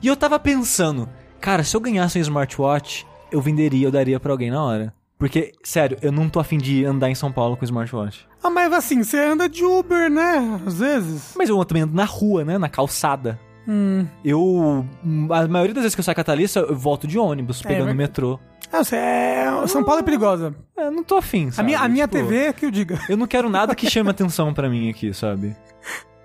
E 0.03 0.07
eu 0.07 0.17
tava 0.17 0.39
pensando, 0.39 1.09
cara, 1.41 1.63
se 1.63 1.77
eu 1.77 1.81
ganhasse 1.81 2.19
um 2.19 2.23
smartwatch, 2.23 3.07
eu 3.31 3.41
venderia, 3.41 3.87
eu 3.87 3.91
daria 3.91 4.19
pra 4.19 4.33
alguém 4.33 4.51
na 4.51 4.63
hora. 4.63 4.95
Porque, 5.19 5.53
sério, 5.63 5.99
eu 6.01 6.13
não 6.13 6.29
tô 6.29 6.39
afim 6.39 6.57
de 6.57 6.85
andar 6.85 7.11
em 7.11 7.15
São 7.15 7.31
Paulo 7.31 7.57
com 7.57 7.65
smartwatch. 7.65 8.27
Ah, 8.43 8.51
mas 8.51 8.73
assim, 8.73 9.03
você 9.03 9.19
anda 9.19 9.49
de 9.49 9.65
Uber, 9.65 10.09
né? 10.09 10.61
Às 10.65 10.79
vezes. 10.79 11.35
Mas 11.37 11.49
eu 11.49 11.63
também 11.65 11.83
ando 11.83 11.95
na 11.95 12.05
rua, 12.05 12.45
né? 12.45 12.57
Na 12.57 12.69
calçada. 12.69 13.39
Hum. 13.69 14.07
Eu. 14.25 14.85
A 15.31 15.47
maioria 15.47 15.75
das 15.75 15.83
vezes 15.83 15.95
que 15.95 16.01
eu 16.01 16.05
saio 16.05 16.15
com 16.15 16.21
a 16.23 16.25
Thalissa, 16.25 16.61
eu 16.61 16.75
volto 16.75 17.07
de 17.07 17.19
ônibus, 17.19 17.61
pegando 17.61 17.85
mas- 17.87 17.95
o 17.95 17.97
metrô. 17.97 18.41
Ah, 18.73 18.83
você 18.85 18.97
é... 18.97 19.47
São 19.67 19.83
Paulo 19.83 20.01
é 20.01 20.03
perigosa. 20.05 20.55
É, 20.77 20.91
não 20.91 21.03
tô 21.03 21.17
afim, 21.17 21.49
A 21.49 21.53
sabe? 21.53 21.67
minha, 21.67 21.81
a 21.81 21.89
minha 21.89 22.07
Tipo, 22.07 22.19
TV 22.25 22.37
é 22.37 22.53
que 22.53 22.67
eu 22.67 22.71
diga. 22.71 22.99
Eu 23.09 23.17
não 23.17 23.27
quero 23.27 23.49
nada 23.49 23.75
que 23.75 23.89
chame 23.89 24.09
atenção 24.11 24.53
pra 24.53 24.69
mim 24.69 24.91
aqui, 24.91 25.13
sabe? 25.15 25.57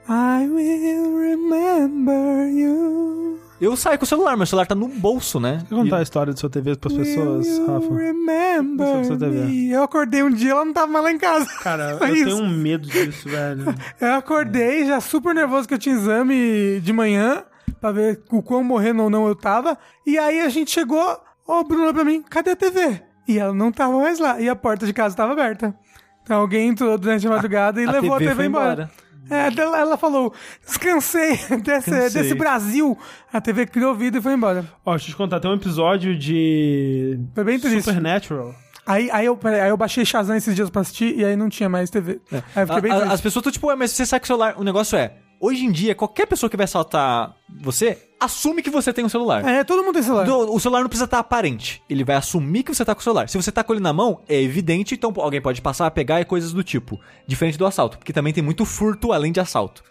I 0.09 0.47
will 0.49 1.17
remember 1.17 2.49
you. 2.49 3.39
Eu 3.61 3.77
saio 3.77 3.97
com 3.97 4.03
o 4.03 4.07
celular, 4.07 4.35
meu 4.35 4.45
celular 4.45 4.65
tá 4.65 4.75
no 4.75 4.87
bolso, 4.89 5.39
né? 5.39 5.59
Quer 5.69 5.75
contar 5.75 5.97
E- 5.97 5.99
a 5.99 6.03
história 6.03 6.33
da 6.33 6.39
sua 6.39 6.49
TV 6.49 6.75
pras 6.75 6.93
pessoas, 6.93 7.47
you 7.47 7.65
Rafa? 7.65 7.93
Remember 7.95 9.05
sua 9.05 9.17
TV. 9.17 9.45
me? 9.45 9.71
Eu 9.71 9.83
acordei 9.83 10.21
um 10.23 10.29
dia, 10.29 10.51
ela 10.51 10.65
não 10.65 10.73
tava 10.73 10.87
mais 10.87 11.05
lá 11.05 11.11
em 11.11 11.17
casa. 11.17 11.45
Cara, 11.61 11.97
eu 12.01 12.15
isso. 12.15 12.25
tenho 12.25 12.37
um 12.43 12.49
medo 12.49 12.87
disso, 12.87 13.29
velho. 13.29 13.65
Eu 14.01 14.13
acordei 14.15 14.85
já 14.85 14.99
super 14.99 15.33
nervoso 15.33 15.67
que 15.67 15.73
eu 15.73 15.77
tinha 15.77 15.95
exame 15.95 16.81
de 16.81 16.91
manhã, 16.91 17.43
pra 17.79 17.91
ver 17.91 18.21
o 18.31 18.41
quão 18.41 18.63
morrendo 18.63 19.03
ou 19.03 19.09
não 19.09 19.27
eu 19.27 19.35
tava. 19.35 19.77
E 20.05 20.17
aí 20.17 20.41
a 20.41 20.49
gente 20.49 20.71
chegou, 20.71 21.17
ô 21.47 21.59
o 21.59 21.63
Bruno 21.63 21.83
olhou 21.83 21.93
pra 21.93 22.03
mim, 22.03 22.21
cadê 22.29 22.51
a 22.51 22.55
TV? 22.55 23.01
E 23.27 23.39
ela 23.39 23.53
não 23.53 23.71
tava 23.71 23.97
mais 23.97 24.19
lá, 24.19 24.41
e 24.41 24.49
a 24.49 24.55
porta 24.55 24.85
de 24.85 24.91
casa 24.93 25.15
tava 25.15 25.31
aberta. 25.31 25.73
Então 26.21 26.39
alguém 26.41 26.67
entrou 26.69 26.97
durante 26.97 27.25
a 27.27 27.29
madrugada 27.29 27.81
e 27.81 27.85
a 27.85 27.91
levou 27.91 28.17
TV 28.17 28.25
a 28.25 28.29
TV 28.35 28.45
embora. 28.47 28.73
embora. 28.73 28.91
É, 29.29 29.47
ela 29.61 29.79
ela 29.79 29.97
falou, 29.97 30.33
descansei 30.65 31.31
desse, 31.63 31.89
Cansei. 31.89 32.21
desse 32.21 32.35
Brasil. 32.35 32.97
A 33.31 33.39
TV 33.39 33.65
criou 33.65 33.95
vida 33.95 34.17
e 34.17 34.21
foi 34.21 34.33
embora. 34.33 34.65
Ó, 34.85 34.91
deixa 34.91 35.05
eu 35.07 35.11
te 35.11 35.15
contar, 35.15 35.39
tem 35.39 35.49
um 35.49 35.55
episódio 35.55 36.17
de 36.17 37.19
Foi 37.33 37.43
bem 37.43 37.59
triste. 37.59 37.83
Supernatural. 37.83 38.53
Aí, 38.85 39.09
aí, 39.11 39.25
eu, 39.25 39.39
aí 39.43 39.69
eu 39.69 39.77
baixei 39.77 40.03
Shazam 40.03 40.35
esses 40.35 40.53
dias 40.53 40.69
pra 40.69 40.81
assistir 40.81 41.17
e 41.17 41.23
aí 41.23 41.37
não 41.37 41.47
tinha 41.47 41.69
mais 41.69 41.89
TV. 41.89 42.19
Aí 42.31 42.63
eu 42.63 42.67
fiquei 42.67 42.81
bem 42.81 42.91
A- 42.91 42.95
a- 42.95 42.99
triste. 42.99 43.13
as 43.13 43.21
pessoas 43.21 43.41
estão 43.41 43.51
tipo, 43.53 43.67
ué, 43.67 43.75
mas 43.75 43.91
você 43.91 44.05
sabe 44.05 44.19
que 44.19 44.25
o 44.25 44.27
celular. 44.27 44.55
O 44.57 44.63
negócio 44.63 44.97
é, 44.97 45.13
hoje 45.45 45.65
em 45.65 45.71
dia, 45.71 45.93
qualquer 45.93 46.25
pessoa 46.25 46.49
que 46.49 46.55
vai 46.57 46.63
assaltar 46.63 47.35
você, 47.61 47.97
assume 48.19 48.61
que 48.63 48.69
você 48.69 48.93
tem 48.93 49.03
um 49.03 49.09
celular. 49.09 49.45
É, 49.45 49.63
todo 49.63 49.83
mundo 49.83 49.93
tem 49.95 50.03
celular. 50.03 50.25
Do- 50.25 50.53
o 50.53 50.59
celular 50.59 50.81
não 50.81 50.87
precisa 50.89 51.05
estar 51.05 51.19
aparente. 51.19 51.81
Ele 51.89 52.03
vai 52.03 52.15
assumir 52.15 52.63
que 52.63 52.73
você 52.73 52.85
tá 52.85 52.95
com 52.95 53.01
o 53.01 53.03
celular. 53.03 53.27
Se 53.29 53.37
você 53.37 53.51
tá 53.51 53.63
com 53.63 53.73
ele 53.73 53.81
na 53.81 53.91
mão, 53.93 54.21
é 54.27 54.41
evidente, 54.41 54.95
então 54.95 55.13
alguém 55.17 55.41
pode 55.41 55.61
passar 55.61 55.85
a 55.87 55.91
pegar 55.91 56.21
e 56.21 56.25
coisas 56.25 56.53
do 56.53 56.63
tipo. 56.63 56.99
Diferente 57.27 57.57
do 57.57 57.65
assalto, 57.65 57.97
porque 57.97 58.13
também 58.13 58.31
tem 58.33 58.43
muito 58.43 58.63
furto 58.65 59.11
além 59.11 59.31
de 59.31 59.39
assalto. 59.39 59.83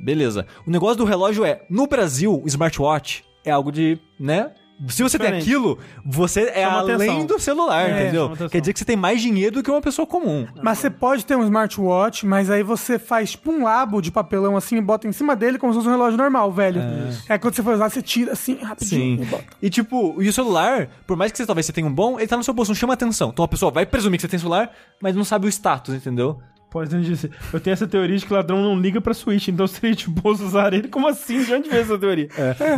Beleza. 0.00 0.46
O 0.66 0.70
negócio 0.70 0.96
do 0.96 1.04
relógio 1.04 1.44
é, 1.44 1.62
no 1.70 1.86
Brasil, 1.86 2.40
o 2.42 2.46
smartwatch 2.46 3.24
é 3.44 3.50
algo 3.50 3.70
de, 3.72 3.98
né? 4.20 4.52
Se 4.88 5.02
você 5.02 5.18
tem 5.18 5.26
Diferente. 5.28 5.42
aquilo, 5.42 5.78
você 6.04 6.42
é 6.42 6.64
Chama 6.64 6.78
além 6.80 6.94
atenção. 7.10 7.26
do 7.26 7.38
celular, 7.40 7.88
É, 7.88 8.02
entendeu? 8.02 8.30
Quer 8.50 8.60
dizer 8.60 8.72
que 8.74 8.78
você 8.78 8.84
tem 8.84 8.96
mais 8.96 9.22
dinheiro 9.22 9.54
do 9.56 9.62
que 9.62 9.70
uma 9.70 9.80
pessoa 9.80 10.06
comum. 10.06 10.46
Mas 10.62 10.78
você 10.78 10.90
pode 10.90 11.24
ter 11.24 11.34
um 11.34 11.42
smartwatch, 11.44 12.26
mas 12.26 12.50
aí 12.50 12.62
você 12.62 12.98
faz 12.98 13.30
tipo 13.30 13.50
um 13.50 13.64
labo 13.64 14.02
de 14.02 14.10
papelão 14.10 14.56
assim 14.56 14.76
e 14.76 14.80
bota 14.82 15.08
em 15.08 15.12
cima 15.12 15.34
dele 15.34 15.58
como 15.58 15.72
se 15.72 15.78
fosse 15.78 15.88
um 15.88 15.92
relógio 15.92 16.18
normal, 16.18 16.52
velho. 16.52 16.80
É, 17.28 17.38
quando 17.38 17.54
você 17.54 17.62
for 17.62 17.74
usar, 17.74 17.88
você 17.88 18.02
tira 18.02 18.32
assim, 18.32 18.56
rapidinho. 18.56 19.16
Sim. 19.16 19.22
e 19.22 19.26
bota. 19.26 19.44
E 19.62 19.70
tipo, 19.70 20.22
e 20.22 20.28
o 20.28 20.32
celular, 20.32 20.88
por 21.06 21.16
mais 21.16 21.32
que 21.32 21.38
você 21.38 21.46
talvez 21.46 21.64
você 21.64 21.72
tenha 21.72 21.86
um 21.86 21.92
bom, 21.94 22.18
ele 22.18 22.28
tá 22.28 22.36
no 22.36 22.44
seu 22.44 22.52
bolso, 22.52 22.70
não 22.70 22.76
chama 22.76 22.92
atenção. 22.92 23.30
Então 23.30 23.44
a 23.44 23.48
pessoa 23.48 23.70
vai 23.72 23.86
presumir 23.86 24.18
que 24.18 24.22
você 24.22 24.28
tem 24.28 24.38
celular, 24.38 24.70
mas 25.00 25.16
não 25.16 25.24
sabe 25.24 25.46
o 25.46 25.48
status, 25.48 25.94
entendeu? 25.94 26.38
Pode 26.76 26.94
entendi. 26.94 27.12
isso. 27.12 27.28
Eu 27.52 27.58
tenho 27.60 27.72
essa 27.72 27.86
teoria 27.86 28.16
de 28.18 28.26
que 28.26 28.32
ladrão 28.32 28.62
não 28.62 28.78
liga 28.78 29.00
pra 29.00 29.14
Switch, 29.14 29.48
então 29.48 29.66
seria 29.68 29.94
de 29.96 30.08
boas 30.10 30.40
usar 30.40 30.72
ele. 30.74 30.88
Como 30.88 31.08
assim? 31.08 31.42
De 31.42 31.54
onde 31.54 31.70
veio 31.70 31.82
essa 31.82 31.98
teoria? 31.98 32.28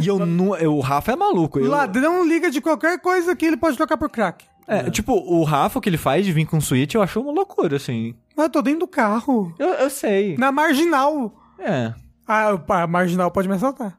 E 0.01 0.07
eu 0.07 0.25
não. 0.25 0.57
eu- 0.57 0.77
o 0.77 0.81
Rafa 0.81 1.13
é 1.13 1.17
maluco. 1.17 1.59
O 1.59 1.63
Eu, 1.65 1.71
ladrão 1.71 2.25
liga 2.27 2.51
de 2.51 2.61
qualquer 2.61 3.01
coisa 3.01 3.35
que 3.35 3.45
ele 3.45 3.57
pode 3.57 3.77
trocar 3.77 3.97
por 3.97 4.09
crack. 4.09 4.45
é, 4.69 4.89
Tipo, 4.91 5.15
o 5.15 5.43
Rafa, 5.43 5.79
o 5.79 5.83
que 5.83 5.89
ele 5.89 5.97
faz 5.97 6.25
de 6.25 6.33
vir 6.33 6.47
com 6.47 6.61
Switch, 6.61 6.95
eu 6.95 7.03
acho 7.03 7.21
uma 7.21 7.33
loucura, 7.33 7.77
assim. 7.77 8.15
Mas 8.37 8.45
eu 8.47 8.51
tô 8.53 8.63
dentro 8.63 8.81
do 8.81 8.89
carro. 8.89 9.53
Eu, 9.59 9.69
eu 9.69 9.91
sei. 9.91 10.37
Na 10.37 10.53
marginal. 10.53 11.35
É. 11.59 11.93
Ah, 12.27 12.51
a 12.69 12.87
marginal 12.87 13.31
pode 13.33 13.49
me 13.49 13.55
assaltar. 13.55 13.99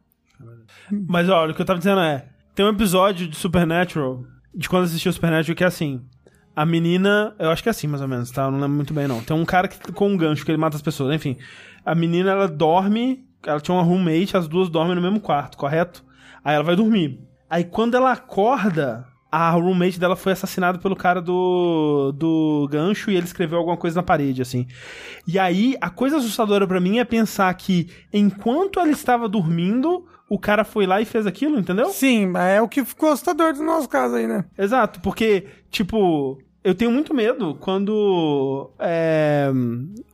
Mas 1.08 1.28
olha, 1.30 1.52
o 1.52 1.56
que 1.56 1.62
eu 1.62 1.66
tava 1.66 1.80
dizendo 1.80 2.00
é: 2.02 2.26
tem 2.56 2.66
um 2.66 2.70
episódio 2.70 3.28
de 3.28 3.36
Supernatural, 3.36 4.24
de 4.56 4.70
quando 4.70 4.86
assistiu 4.86 5.12
Supernatural, 5.12 5.56
que 5.56 5.64
é 5.64 5.68
assim. 5.68 6.02
A 6.60 6.66
menina, 6.66 7.34
eu 7.40 7.52
acho 7.52 7.64
que 7.64 7.70
é 7.70 7.72
assim 7.72 7.88
mais 7.88 8.02
ou 8.02 8.08
menos, 8.10 8.32
tá? 8.32 8.44
Eu 8.44 8.52
não 8.52 8.60
lembro 8.60 8.76
muito 8.76 8.94
bem 8.94 9.08
não. 9.08 9.22
Tem 9.22 9.34
um 9.34 9.46
cara 9.46 9.66
que, 9.66 9.94
com 9.94 10.10
um 10.10 10.18
gancho 10.18 10.44
que 10.44 10.52
ele 10.52 10.58
mata 10.58 10.76
as 10.76 10.82
pessoas, 10.82 11.16
enfim. 11.16 11.38
A 11.86 11.96
menina, 11.96 12.32
ela 12.32 12.50
dorme, 12.50 13.26
ela 13.46 13.62
tinha 13.62 13.74
uma 13.74 13.82
roommate, 13.82 14.36
as 14.36 14.46
duas 14.46 14.68
dormem 14.68 14.94
no 14.94 15.02
mesmo 15.02 15.22
quarto, 15.22 15.58
correto? 15.58 16.04
Aí 16.44 16.56
ela 16.56 16.64
vai 16.66 16.76
dormir. 16.76 17.18
Aí 17.50 17.64
quando 17.64 17.96
ela 17.96 18.12
acorda, 18.12 19.08
a 19.32 19.52
roommate 19.52 19.98
dela 19.98 20.18
foi 20.18 20.34
assassinada 20.34 20.78
pelo 20.80 20.98
cara 20.98 21.22
do, 21.22 22.12
do 22.12 22.68
gancho 22.70 23.10
e 23.10 23.16
ele 23.16 23.26
escreveu 23.26 23.60
alguma 23.60 23.78
coisa 23.78 23.96
na 23.96 24.04
parede, 24.04 24.42
assim. 24.42 24.68
E 25.26 25.40
aí, 25.40 25.78
a 25.80 25.90
coisa 25.90 26.18
assustadora 26.18 26.68
pra 26.68 26.82
mim 26.82 27.00
é 27.00 27.06
pensar 27.06 27.54
que 27.54 27.90
enquanto 28.12 28.82
ela 28.82 28.92
estava 28.92 29.30
dormindo, 29.30 30.06
o 30.28 30.38
cara 30.38 30.66
foi 30.66 30.86
lá 30.86 31.00
e 31.00 31.06
fez 31.06 31.26
aquilo, 31.26 31.58
entendeu? 31.58 31.86
Sim, 31.86 32.34
é 32.36 32.62
o 32.62 32.68
que 32.68 32.84
ficou 32.84 33.14
assustador 33.14 33.54
do 33.54 33.64
nosso 33.64 33.88
caso 33.88 34.16
aí, 34.16 34.28
né? 34.28 34.44
Exato, 34.58 35.00
porque, 35.00 35.48
tipo, 35.72 36.38
eu 36.64 36.76
tenho 36.76 36.92
muito 36.92 37.14
medo 37.14 37.56
quando. 37.56 38.72
É, 38.80 39.50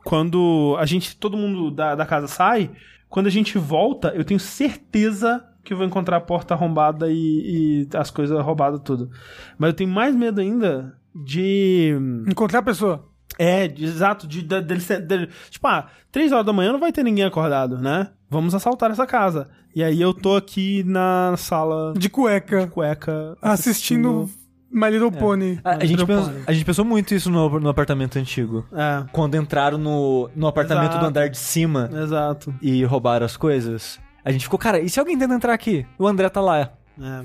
quando 0.03 0.75
a 0.79 0.85
gente, 0.85 1.15
todo 1.17 1.37
mundo 1.37 1.71
da, 1.71 1.95
da 1.95 2.05
casa 2.05 2.27
sai, 2.27 2.71
quando 3.09 3.27
a 3.27 3.31
gente 3.31 3.57
volta, 3.57 4.09
eu 4.15 4.23
tenho 4.23 4.39
certeza 4.39 5.43
que 5.63 5.73
eu 5.73 5.77
vou 5.77 5.85
encontrar 5.85 6.17
a 6.17 6.21
porta 6.21 6.53
arrombada 6.53 7.07
e, 7.11 7.87
e 7.91 7.97
as 7.97 8.11
coisas 8.11 8.39
roubadas, 8.43 8.81
tudo. 8.83 9.09
Mas 9.57 9.69
eu 9.69 9.75
tenho 9.75 9.89
mais 9.89 10.15
medo 10.15 10.39
ainda 10.41 10.95
de. 11.13 11.93
Encontrar 12.27 12.59
a 12.59 12.63
pessoa. 12.63 13.05
É, 13.37 13.67
de- 13.67 13.83
exato, 13.83 14.27
de, 14.27 14.41
de, 14.43 14.61
dele- 14.61 15.29
tipo, 15.49 15.67
ah, 15.67 15.87
três 16.11 16.31
horas 16.31 16.45
da 16.45 16.53
manhã 16.53 16.71
não 16.71 16.79
vai 16.79 16.91
ter 16.93 17.03
ninguém 17.03 17.25
acordado, 17.25 17.77
né? 17.77 18.11
Vamos 18.29 18.53
assaltar 18.55 18.91
essa 18.91 19.05
casa. 19.05 19.49
E 19.75 19.83
aí 19.83 19.99
eu 19.99 20.13
tô 20.13 20.35
aqui 20.37 20.83
na 20.85 21.33
sala 21.35 21.93
De 21.97 22.09
cueca. 22.09 22.67
cueca 22.67 23.35
Assistindo 23.41 24.29
My 24.75 24.89
Little 24.89 25.11
Pony. 25.11 25.59
A, 25.63 25.75
a 25.75 25.85
gente 25.85 26.05
pensou, 26.05 26.33
a 26.45 26.51
gente 26.51 26.65
pensou 26.65 26.83
muito 26.83 27.13
isso 27.15 27.31
no, 27.31 27.59
no 27.59 27.69
apartamento 27.69 28.19
antigo. 28.19 28.65
É, 28.73 29.03
Quando 29.11 29.35
entraram 29.35 29.77
no, 29.77 30.29
no 30.35 30.47
apartamento 30.47 30.91
Exato. 30.91 30.99
do 30.99 31.05
andar 31.05 31.29
de 31.29 31.37
cima 31.37 31.89
exato. 32.03 32.53
e 32.61 32.83
roubaram 32.83 33.25
as 33.25 33.37
coisas. 33.37 33.99
A 34.23 34.31
gente 34.31 34.43
ficou, 34.43 34.59
cara, 34.59 34.79
e 34.79 34.89
se 34.89 34.99
alguém 34.99 35.17
tenta 35.17 35.33
entrar 35.33 35.53
aqui? 35.53 35.85
O 35.97 36.05
André 36.05 36.27
tá 36.29 36.41
lá. 36.41 36.71
É. 37.01 37.21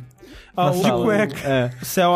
Ah, 0.57 0.71
o, 0.71 1.01
o- 1.01 1.05
cueca. 1.05 1.37
É. 1.49 1.71
Céu, 1.83 2.13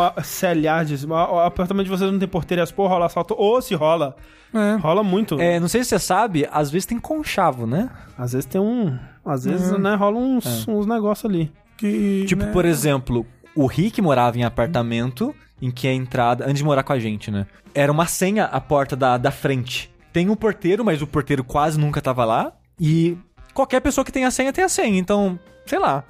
diz, 0.85 1.03
"O- 1.03 1.13
apartamento 1.13 1.85
de 1.85 1.89
vocês 1.91 2.11
não 2.11 2.19
tem 2.19 2.27
porteiro 2.27 2.61
e 2.61 2.63
as 2.63 2.71
porra, 2.71 2.93
rola 2.93 3.05
assalto. 3.07 3.33
Ou 3.37 3.61
se 3.61 3.73
rola. 3.75 4.15
É. 4.53 4.75
Rola 4.75 5.03
muito. 5.03 5.39
É, 5.41 5.59
não 5.59 5.67
sei 5.67 5.83
se 5.83 5.89
você 5.89 5.99
sabe, 5.99 6.47
às 6.51 6.71
vezes 6.71 6.85
tem 6.85 6.97
conchavo, 6.99 7.65
né? 7.67 7.89
Às 8.17 8.31
vezes 8.33 8.45
tem 8.45 8.61
um... 8.61 8.97
Às 9.25 9.43
vezes, 9.45 9.71
né, 9.79 9.95
rola 9.95 10.17
uns, 10.17 10.67
uns 10.67 10.85
negócios 10.85 11.29
ali. 11.29 11.51
Que, 11.77 12.23
Tipo, 12.25 12.45
né? 12.45 12.51
por 12.53 12.63
exemplo, 12.63 13.25
o 13.55 13.65
Rick 13.65 14.01
morava 14.01 14.37
em 14.37 14.43
apartamento 14.43 15.33
em 15.61 15.71
que 15.71 15.87
a 15.87 15.93
entrada, 15.93 16.45
antes 16.45 16.57
de 16.57 16.63
morar 16.63 16.83
com 16.83 16.93
a 16.93 16.99
gente, 16.99 17.31
né? 17.31 17.47
Era 17.73 17.91
uma 17.91 18.05
senha 18.05 18.45
a 18.45 18.59
porta 18.59 18.95
da, 18.95 19.17
da 19.17 19.31
frente. 19.31 19.91
Tem 20.11 20.29
um 20.29 20.35
porteiro, 20.35 20.83
mas 20.83 21.01
o 21.01 21.07
porteiro 21.07 21.43
quase 21.43 21.79
nunca 21.79 22.01
tava 22.01 22.25
lá. 22.25 22.53
E 22.79 23.17
qualquer 23.53 23.79
pessoa 23.79 24.03
que 24.03 24.11
tem 24.11 24.25
a 24.25 24.31
senha 24.31 24.53
tem 24.53 24.63
a 24.63 24.69
senha. 24.69 24.99
Então, 24.99 25.39
sei 25.65 25.79
lá. 25.79 26.03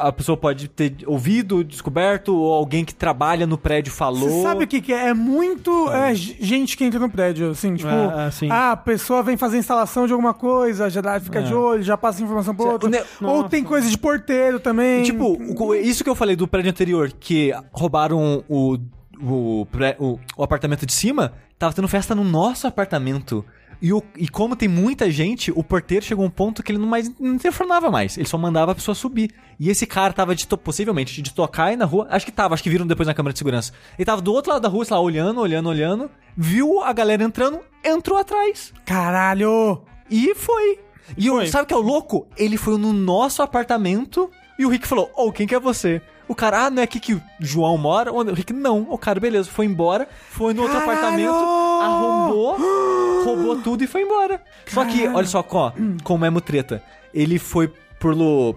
A 0.00 0.12
pessoa 0.12 0.36
pode 0.36 0.68
ter 0.68 0.96
ouvido, 1.06 1.62
descoberto, 1.62 2.34
ou 2.34 2.52
alguém 2.54 2.84
que 2.84 2.94
trabalha 2.94 3.46
no 3.46 3.58
prédio 3.58 3.92
falou. 3.92 4.28
Você 4.28 4.42
sabe 4.42 4.64
o 4.64 4.66
que, 4.66 4.80
que 4.80 4.92
é? 4.92 5.08
É 5.08 5.14
muito 5.14 5.90
é, 5.90 6.14
g- 6.14 6.36
gente 6.40 6.76
que 6.76 6.84
entra 6.84 6.98
no 6.98 7.10
prédio, 7.10 7.50
assim, 7.50 7.74
tipo, 7.76 7.88
É, 7.90 8.26
é, 8.26 8.30
sim. 8.30 8.48
ah, 8.50 8.72
a 8.72 8.76
pessoa 8.76 9.22
vem 9.22 9.36
fazer 9.36 9.58
instalação 9.58 10.06
de 10.06 10.12
alguma 10.12 10.32
coisa, 10.34 10.88
já 10.90 11.00
dá, 11.00 11.18
fica 11.20 11.42
de 11.42 11.54
olho, 11.54 11.82
já 11.82 11.96
passa 11.96 12.22
informação 12.22 12.54
pro 12.54 12.66
outro. 12.66 12.88
ne- 12.88 13.02
Ou 13.22 13.44
tem 13.44 13.62
coisa 13.64 13.88
de 13.90 13.98
porteiro 13.98 14.58
também. 14.60 15.00
E, 15.00 15.04
tipo, 15.04 15.36
o- 15.62 15.74
isso 15.74 16.02
que 16.04 16.10
eu 16.10 16.14
falei 16.14 16.36
do 16.36 16.48
prédio 16.48 16.70
anterior, 16.70 17.12
que 17.18 17.52
roubaram 17.72 18.42
o, 18.48 18.78
o, 19.20 19.66
pré- 19.70 19.96
o, 19.98 20.18
o 20.36 20.42
apartamento 20.42 20.86
de 20.86 20.92
cima, 20.92 21.32
tava 21.58 21.72
tendo 21.74 21.88
festa 21.88 22.14
no 22.14 22.24
nosso 22.24 22.66
apartamento. 22.66 23.44
E, 23.82 23.92
o, 23.92 24.02
e 24.16 24.28
como 24.28 24.54
tem 24.54 24.68
muita 24.68 25.10
gente, 25.10 25.50
o 25.50 25.64
porteiro 25.64 26.04
chegou 26.04 26.24
a 26.24 26.28
um 26.28 26.30
ponto 26.30 26.62
que 26.62 26.70
ele 26.70 26.78
não 26.78 26.86
mais 26.86 27.10
não 27.18 27.38
telefonava 27.38 27.90
mais. 27.90 28.18
Ele 28.18 28.28
só 28.28 28.36
mandava 28.36 28.72
a 28.72 28.74
pessoa 28.74 28.94
subir. 28.94 29.30
E 29.58 29.70
esse 29.70 29.86
cara 29.86 30.12
tava 30.12 30.34
de 30.34 30.46
possivelmente 30.46 31.22
de 31.22 31.32
tocar 31.32 31.64
aí 31.66 31.76
na 31.76 31.84
rua. 31.86 32.06
Acho 32.10 32.26
que 32.26 32.32
tava, 32.32 32.52
acho 32.54 32.62
que 32.62 32.68
viram 32.70 32.86
depois 32.86 33.06
na 33.06 33.14
câmera 33.14 33.32
de 33.32 33.38
segurança. 33.38 33.72
Ele 33.98 34.04
tava 34.04 34.20
do 34.20 34.32
outro 34.32 34.52
lado 34.52 34.62
da 34.62 34.68
rua, 34.68 34.84
sei 34.84 34.94
lá, 34.94 35.00
olhando, 35.00 35.40
olhando, 35.40 35.68
olhando. 35.68 36.10
Viu 36.36 36.80
a 36.82 36.92
galera 36.92 37.22
entrando, 37.24 37.60
entrou 37.84 38.18
atrás. 38.18 38.72
caralho! 38.84 39.82
E 40.10 40.34
foi. 40.34 40.78
E 41.16 41.30
o- 41.30 41.34
Foi. 41.36 41.46
sabe 41.48 41.64
o 41.64 41.66
que 41.66 41.74
é 41.74 41.76
o 41.76 41.80
louco? 41.80 42.26
Ele 42.36 42.56
foi 42.56 42.76
no 42.78 42.92
nosso 42.92 43.42
apartamento 43.42 44.30
e 44.58 44.64
o 44.66 44.68
Rick 44.68 44.86
falou: 44.86 45.10
Ô, 45.16 45.32
quem 45.32 45.46
que 45.46 45.54
é 45.54 45.60
você? 45.60 46.00
O 46.30 46.34
cara, 46.36 46.66
ah, 46.66 46.70
não 46.70 46.80
é 46.80 46.84
aqui 46.84 47.00
que 47.00 47.14
o 47.14 47.22
João 47.40 47.76
mora? 47.76 48.12
O 48.12 48.22
Rick, 48.32 48.52
não. 48.52 48.86
O 48.88 48.96
cara, 48.96 49.18
beleza, 49.18 49.50
foi 49.50 49.66
embora, 49.66 50.08
foi 50.30 50.54
no 50.54 50.62
outro 50.62 50.78
Caralho! 50.78 50.92
apartamento, 50.92 51.34
arrombou, 51.82 52.56
roubou 53.26 53.56
tudo 53.60 53.82
e 53.82 53.88
foi 53.88 54.02
embora. 54.02 54.40
Só 54.68 54.84
que, 54.84 55.08
olha 55.08 55.26
só, 55.26 55.44
ó, 55.50 55.72
como 56.04 56.24
é 56.24 56.30
mutreta. 56.30 56.80
Ele 57.12 57.36
foi 57.36 57.66
por 57.98 58.14
lo, 58.14 58.54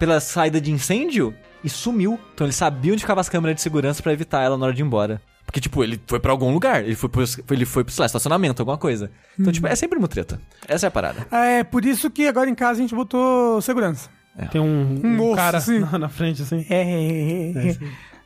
pela 0.00 0.18
saída 0.18 0.60
de 0.60 0.72
incêndio 0.72 1.32
e 1.62 1.70
sumiu. 1.70 2.18
Então 2.34 2.44
ele 2.44 2.52
sabia 2.52 2.92
onde 2.92 3.02
ficavam 3.02 3.20
as 3.20 3.28
câmeras 3.28 3.54
de 3.54 3.62
segurança 3.62 4.02
pra 4.02 4.12
evitar 4.12 4.42
ela 4.42 4.58
na 4.58 4.66
hora 4.66 4.74
de 4.74 4.82
ir 4.82 4.84
embora. 4.84 5.22
Porque, 5.46 5.60
tipo, 5.60 5.84
ele 5.84 6.02
foi 6.08 6.18
pra 6.18 6.32
algum 6.32 6.52
lugar. 6.52 6.82
Ele 6.82 6.96
foi 6.96 7.08
pro, 7.08 7.22
ele 7.52 7.64
foi 7.64 7.84
pro 7.84 7.92
sei 7.92 8.02
lá, 8.02 8.06
estacionamento, 8.06 8.60
alguma 8.62 8.78
coisa. 8.78 9.12
Então, 9.38 9.52
tipo, 9.52 9.68
é 9.68 9.76
sempre 9.76 9.96
mutreta. 10.00 10.40
Essa 10.66 10.86
é 10.86 10.88
a 10.88 10.90
parada. 10.90 11.24
É 11.30 11.62
por 11.62 11.84
isso 11.84 12.10
que 12.10 12.26
agora 12.26 12.50
em 12.50 12.54
casa 12.54 12.80
a 12.80 12.82
gente 12.82 12.96
botou 12.96 13.62
segurança. 13.62 14.10
Tem 14.50 14.60
um, 14.60 15.00
um 15.04 15.16
moço, 15.16 15.36
cara 15.36 15.58
assim. 15.58 15.78
na, 15.78 15.98
na 15.98 16.08
frente, 16.08 16.42
assim. 16.42 16.64
É, 16.68 16.76
é, 16.76 17.52
é, 17.52 17.68
é. 17.70 17.78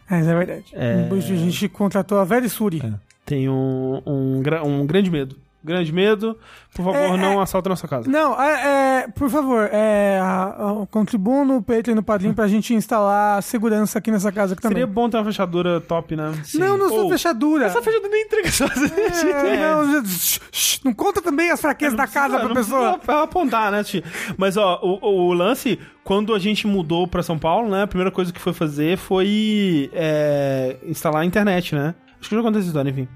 Mas 0.09 0.27
é 0.29 0.35
verdade. 0.35 0.65
A 0.77 1.21
gente 1.21 1.69
contratou 1.69 2.19
a 2.19 2.25
Verisuri. 2.25 2.81
Tem 3.25 3.49
um, 3.49 4.01
um, 4.07 4.43
um 4.65 4.87
grande 4.87 5.11
medo. 5.11 5.37
Grande 5.67 5.93
medo. 5.93 6.39
Por 6.73 6.85
favor, 6.85 6.97
É, 6.97 7.17
não 7.17 7.41
assalta 7.41 7.69
a 7.69 7.71
nossa 7.71 7.89
casa. 7.89 8.09
Não, 8.09 8.41
é, 8.41 9.01
é, 9.03 9.09
por 9.09 9.29
favor, 9.29 9.69
é, 9.73 10.21
contribuam 10.93 11.45
no 11.45 11.61
Patreon 11.61 11.93
e 11.93 11.97
no 11.97 12.03
Padrim 12.05 12.33
pra 12.33 12.47
gente 12.47 12.73
instalar 12.73 13.43
segurança 13.43 13.99
aqui 13.99 14.13
nessa 14.13 14.31
casa 14.31 14.53
aqui 14.53 14.63
também. 14.63 14.77
Seria 14.77 14.87
bom 14.87 15.11
ter 15.11 15.17
uma 15.17 15.25
fechadura 15.25 15.81
top, 15.81 16.15
né? 16.15 16.33
Não, 16.55 16.79
não 16.79 16.89
sou 16.89 17.05
Ou- 17.05 17.11
fechadura. 17.11 17.67
Essa 17.67 17.83
fechadura 17.83 18.09
nem 18.11 18.25
entrega 18.27 18.49
só. 18.53 18.65
É, 18.67 19.57
não, 19.57 20.03
não 20.85 20.95
conta 20.95 21.21
também 21.21 21.51
as 21.51 21.61
fraquezas 21.61 21.97
da 21.97 22.07
casa 22.07 22.39
pra 22.39 22.49
não 22.49 22.55
pessoa. 22.55 23.01
ela 23.09 23.23
apontar, 23.25 23.73
né, 23.73 23.83
Ti? 23.83 24.05
Mas, 24.37 24.57
ó, 24.57 24.79
o, 24.83 25.29
o 25.29 25.33
lance, 25.33 25.81
quando 26.05 26.33
a 26.33 26.39
gente 26.39 26.65
mudou 26.67 27.09
pra 27.09 27.25
São 27.25 27.39
Paulo, 27.39 27.69
né, 27.69 27.83
a 27.83 27.87
primeira 27.89 28.13
coisa 28.13 28.33
que 28.33 28.41
foi 28.41 28.53
fazer 28.53 28.97
foi 28.97 29.91
é, 29.93 30.77
instalar 30.87 31.23
a 31.23 31.25
internet, 31.25 31.75
né? 31.75 31.95
Acho 32.21 32.29
que 32.31 32.37
já 32.37 32.49
essa 32.49 32.59
história, 32.61 32.91
enfim. 32.91 33.09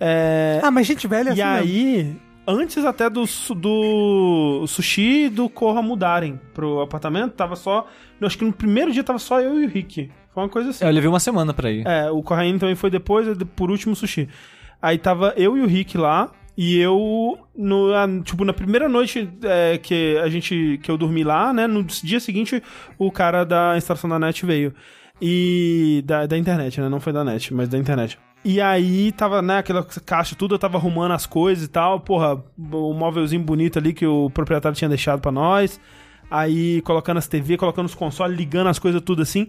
É, 0.00 0.60
Ah, 0.62 0.70
mas 0.70 0.86
gente 0.86 1.06
velha 1.06 1.30
é 1.30 1.34
e 1.34 1.42
assim 1.42 1.64
mesmo. 1.66 1.76
aí, 1.80 2.16
antes 2.46 2.84
até 2.84 3.08
do, 3.08 3.24
do 3.56 4.66
sushi 4.66 5.24
e 5.24 5.28
do 5.28 5.48
Corra 5.48 5.82
mudarem 5.82 6.40
pro 6.54 6.80
apartamento, 6.80 7.32
tava 7.32 7.56
só. 7.56 7.86
eu 8.20 8.26
Acho 8.26 8.38
que 8.38 8.44
no 8.44 8.52
primeiro 8.52 8.92
dia 8.92 9.02
tava 9.04 9.18
só 9.18 9.40
eu 9.40 9.60
e 9.60 9.66
o 9.66 9.68
Rick. 9.68 10.10
Foi 10.32 10.42
uma 10.42 10.48
coisa 10.48 10.70
assim. 10.70 10.84
Eu 10.84 10.90
levei 10.90 11.08
uma 11.08 11.20
semana 11.20 11.54
pra 11.54 11.70
ir. 11.70 11.86
É, 11.86 12.10
o 12.10 12.22
Corraine 12.22 12.58
também 12.58 12.74
foi 12.74 12.90
depois, 12.90 13.26
por 13.56 13.70
último 13.70 13.94
o 13.94 13.96
sushi. 13.96 14.28
Aí 14.82 14.98
tava 14.98 15.32
eu 15.36 15.56
e 15.56 15.62
o 15.62 15.66
Rick 15.66 15.96
lá, 15.96 16.30
e 16.56 16.78
eu, 16.78 17.38
no, 17.56 17.88
tipo, 18.22 18.44
na 18.44 18.52
primeira 18.52 18.88
noite 18.88 19.28
é, 19.42 19.78
que 19.78 20.18
a 20.22 20.28
gente, 20.28 20.78
que 20.82 20.90
eu 20.90 20.98
dormi 20.98 21.24
lá, 21.24 21.52
né, 21.52 21.66
no 21.66 21.82
dia 21.82 22.20
seguinte 22.20 22.62
o 22.98 23.10
cara 23.10 23.44
da 23.44 23.74
instalação 23.76 24.08
da 24.10 24.18
net 24.18 24.44
veio. 24.44 24.74
E, 25.20 26.02
da, 26.04 26.26
da 26.26 26.36
internet, 26.36 26.78
né, 26.80 26.88
não 26.90 27.00
foi 27.00 27.12
da 27.12 27.24
net, 27.24 27.52
mas 27.54 27.68
da 27.68 27.78
internet. 27.78 28.18
E 28.48 28.60
aí 28.60 29.10
tava, 29.10 29.42
né, 29.42 29.58
aquela 29.58 29.82
caixa 29.82 30.36
tudo, 30.36 30.54
eu 30.54 30.58
tava 30.60 30.78
arrumando 30.78 31.10
as 31.10 31.26
coisas 31.26 31.64
e 31.64 31.68
tal, 31.68 31.98
porra, 31.98 32.40
o 32.56 32.94
móvelzinho 32.94 33.42
bonito 33.42 33.76
ali 33.76 33.92
que 33.92 34.06
o 34.06 34.30
proprietário 34.30 34.78
tinha 34.78 34.88
deixado 34.88 35.20
pra 35.20 35.32
nós. 35.32 35.80
Aí 36.30 36.80
colocando 36.82 37.16
as 37.16 37.26
TV, 37.26 37.56
colocando 37.56 37.86
os 37.86 37.94
consoles, 37.96 38.38
ligando 38.38 38.68
as 38.68 38.78
coisas 38.78 39.02
tudo 39.02 39.20
assim. 39.20 39.48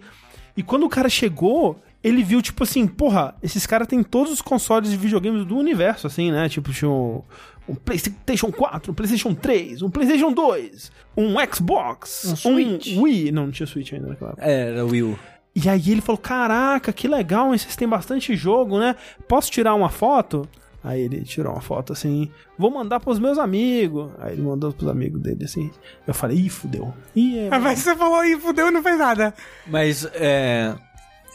E 0.56 0.64
quando 0.64 0.84
o 0.84 0.88
cara 0.88 1.08
chegou, 1.08 1.80
ele 2.02 2.24
viu, 2.24 2.42
tipo 2.42 2.64
assim, 2.64 2.88
porra, 2.88 3.36
esses 3.40 3.66
caras 3.66 3.86
têm 3.86 4.02
todos 4.02 4.32
os 4.32 4.42
consoles 4.42 4.90
de 4.90 4.96
videogames 4.96 5.44
do 5.44 5.56
universo, 5.56 6.08
assim, 6.08 6.32
né? 6.32 6.48
Tipo, 6.48 6.72
tinha 6.72 6.90
um, 6.90 7.22
um 7.68 7.76
PlayStation 7.76 8.50
4, 8.50 8.90
um 8.90 8.94
PlayStation 8.96 9.32
3, 9.32 9.80
um 9.82 9.90
PlayStation 9.90 10.32
2, 10.32 10.90
um 11.16 11.34
Xbox, 11.54 12.44
Um 12.44 12.50
um. 12.50 13.02
Wii. 13.02 13.30
Não, 13.30 13.44
não 13.44 13.52
tinha 13.52 13.68
Switch 13.68 13.92
ainda 13.92 14.08
naquela 14.08 14.30
época. 14.30 14.44
É, 14.44 14.70
Era 14.70 14.84
o 14.84 14.88
Will. 14.88 15.16
E 15.54 15.68
aí 15.68 15.90
ele 15.90 16.00
falou: 16.00 16.18
Caraca, 16.18 16.92
que 16.92 17.08
legal, 17.08 17.52
hein? 17.52 17.58
vocês 17.58 17.74
têm 17.76 17.88
bastante 17.88 18.36
jogo, 18.36 18.78
né? 18.78 18.94
Posso 19.26 19.50
tirar 19.50 19.74
uma 19.74 19.88
foto? 19.88 20.48
Aí 20.82 21.00
ele 21.02 21.22
tirou 21.24 21.52
uma 21.52 21.60
foto 21.60 21.92
assim, 21.92 22.30
vou 22.56 22.70
mandar 22.70 23.00
pros 23.00 23.18
meus 23.18 23.36
amigos. 23.36 24.10
Aí 24.20 24.32
ele 24.34 24.42
mandou 24.42 24.72
pros 24.72 24.88
amigos 24.88 25.20
dele 25.20 25.44
assim. 25.44 25.70
Eu 26.06 26.14
falei, 26.14 26.38
ih, 26.38 26.48
fudeu. 26.48 26.94
Ih, 27.16 27.38
é, 27.40 27.58
Mas 27.58 27.80
você 27.80 27.96
falou 27.96 28.24
e 28.24 28.38
fudeu 28.38 28.68
e 28.68 28.70
não 28.70 28.82
fez 28.82 28.96
nada. 28.96 29.34
Mas, 29.66 30.08
é. 30.14 30.74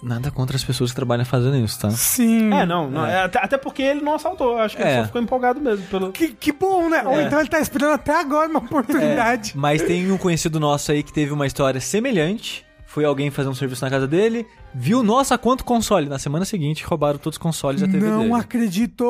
Nada 0.02 0.32
contra 0.32 0.56
as 0.56 0.64
pessoas 0.64 0.90
que 0.92 0.96
trabalham 0.96 1.24
fazendo 1.26 1.56
isso, 1.58 1.80
tá? 1.80 1.90
Sim. 1.92 2.54
É, 2.54 2.66
não, 2.66 2.90
não 2.90 3.06
é, 3.06 3.24
até, 3.24 3.40
até 3.40 3.58
porque 3.58 3.82
ele 3.82 4.02
não 4.02 4.16
assaltou. 4.16 4.58
Acho 4.58 4.76
que 4.76 4.82
ele 4.82 4.90
É. 4.92 5.00
só 5.00 5.06
ficou 5.06 5.22
empolgado 5.22 5.62
mesmo. 5.62 5.86
Pelo... 5.88 6.12
Que, 6.12 6.30
que 6.30 6.52
bom, 6.52 6.90
né? 6.90 7.04
Ou 7.06 7.20
É. 7.20 7.24
então 7.24 7.40
ele 7.40 7.48
tá 7.50 7.60
esperando 7.60 7.94
até 7.94 8.14
agora 8.20 8.50
uma 8.50 8.60
oportunidade. 8.60 9.54
Mas 9.56 9.82
tem 9.82 10.12
um 10.12 10.18
conhecido 10.18 10.60
nosso 10.60 10.92
aí 10.92 11.04
que 11.04 11.14
teve 11.14 11.32
uma 11.32 11.46
história 11.48 11.80
semelhante. 11.80 12.66
Foi 12.94 13.06
alguém 13.06 13.32
fazer 13.32 13.50
um 13.50 13.56
serviço 13.56 13.84
na 13.84 13.90
casa 13.90 14.08
dele, 14.08 14.46
viu, 14.72 15.02
nossa, 15.02 15.36
quanto 15.36 15.66
console. 15.66 16.08
Na 16.08 16.20
semana 16.20 16.46
seguinte, 16.46 16.84
roubaram 16.86 17.18
todos 17.18 17.38
os 17.38 17.42
consoles 17.42 17.82
da 17.82 17.88
TV 17.88 18.08
não 18.08 18.20
dele. 18.20 18.34
acredito. 18.36 19.04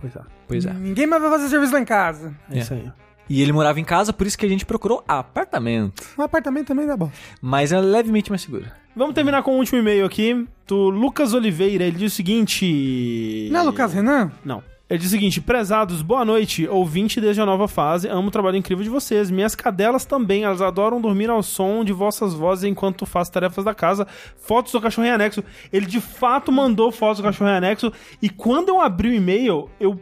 Pois 0.00 0.16
é, 0.16 0.20
Pois 0.48 0.66
é. 0.66 0.72
Ninguém 0.72 1.06
mais 1.06 1.22
vai 1.22 1.30
fazer 1.30 1.50
serviço 1.50 1.72
lá 1.72 1.78
em 1.78 1.84
casa. 1.84 2.34
é 2.50 2.58
isso 2.58 2.74
aí. 2.74 2.90
E 3.28 3.40
ele 3.42 3.52
morava 3.52 3.78
em 3.78 3.84
casa, 3.84 4.12
por 4.12 4.26
isso 4.26 4.36
que 4.36 4.44
a 4.44 4.48
gente 4.48 4.66
procurou 4.66 5.04
apartamento. 5.06 6.02
Um 6.18 6.22
apartamento 6.22 6.66
também 6.66 6.84
dá 6.84 6.96
bom. 6.96 7.12
Mas 7.40 7.70
é 7.70 7.80
levemente 7.80 8.28
mais 8.28 8.42
seguro. 8.42 8.64
Vamos 8.96 9.14
terminar 9.14 9.44
com 9.44 9.52
o 9.52 9.58
último 9.58 9.78
e-mail 9.78 10.04
aqui, 10.04 10.44
do 10.66 10.90
Lucas 10.90 11.34
Oliveira. 11.34 11.84
Ele 11.84 11.96
diz 11.96 12.12
o 12.12 12.16
seguinte... 12.16 13.48
Não 13.52 13.60
é 13.60 13.62
Lucas 13.62 13.92
Renan? 13.92 14.32
Não. 14.44 14.64
Ele 14.88 14.98
diz 14.98 15.08
o 15.08 15.10
seguinte: 15.10 15.40
prezados, 15.40 16.00
boa 16.00 16.24
noite, 16.24 16.66
ouvinte 16.66 17.20
desde 17.20 17.42
a 17.42 17.46
nova 17.46 17.68
fase, 17.68 18.08
amo 18.08 18.28
o 18.28 18.30
trabalho 18.30 18.56
incrível 18.56 18.82
de 18.82 18.88
vocês. 18.88 19.30
Minhas 19.30 19.54
cadelas 19.54 20.06
também, 20.06 20.44
elas 20.44 20.62
adoram 20.62 21.00
dormir 21.00 21.28
ao 21.28 21.42
som 21.42 21.84
de 21.84 21.92
vossas 21.92 22.32
vozes 22.32 22.64
enquanto 22.64 23.04
faço 23.04 23.30
tarefas 23.30 23.64
da 23.64 23.74
casa. 23.74 24.06
Fotos 24.38 24.72
do 24.72 24.80
cachorro 24.80 25.06
em 25.06 25.10
anexo. 25.10 25.44
Ele 25.70 25.84
de 25.84 26.00
fato 26.00 26.50
mandou 26.50 26.90
fotos 26.90 27.18
do 27.18 27.22
cachorro 27.22 27.50
em 27.50 27.54
anexo. 27.54 27.92
E 28.22 28.30
quando 28.30 28.70
eu 28.70 28.80
abri 28.80 29.10
o 29.10 29.14
e-mail, 29.14 29.68
eu, 29.78 30.00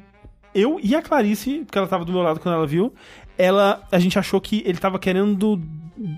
eu 0.55 0.79
e 0.81 0.95
a 0.95 1.03
Clarice, 1.03 1.65
porque 1.67 1.79
ela 1.79 1.89
tava 1.89 2.05
do 2.05 2.13
meu 2.13 2.23
lado 2.23 2.39
quando 2.39 2.55
ela 2.55 2.67
viu, 2.67 2.95
ela, 3.37 3.83
a 3.91 3.99
gente 3.99 4.19
achou 4.19 4.41
que 4.41 4.63
ele 4.65 4.79
tava 4.79 5.01
querendo 5.01 5.61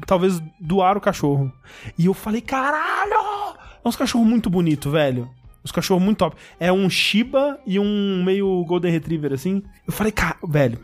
talvez 0.06 0.42
doar 0.60 0.94
o 0.94 1.00
cachorro. 1.00 1.50
E 1.98 2.04
eu 2.04 2.12
falei: 2.12 2.42
caralho! 2.42 3.56
É 3.82 3.88
uns 3.88 3.96
cachorros 3.96 4.28
muito 4.28 4.50
bonito, 4.50 4.90
velho. 4.90 5.30
Os 5.68 5.72
cachorros 5.72 6.02
muito 6.02 6.16
top. 6.16 6.34
É 6.58 6.72
um 6.72 6.88
Shiba 6.88 7.58
e 7.66 7.78
um 7.78 8.22
meio 8.24 8.64
Golden 8.64 8.90
Retriever, 8.90 9.34
assim. 9.34 9.62
Eu 9.86 9.92
falei, 9.92 10.10
cara, 10.10 10.36
velho, 10.48 10.78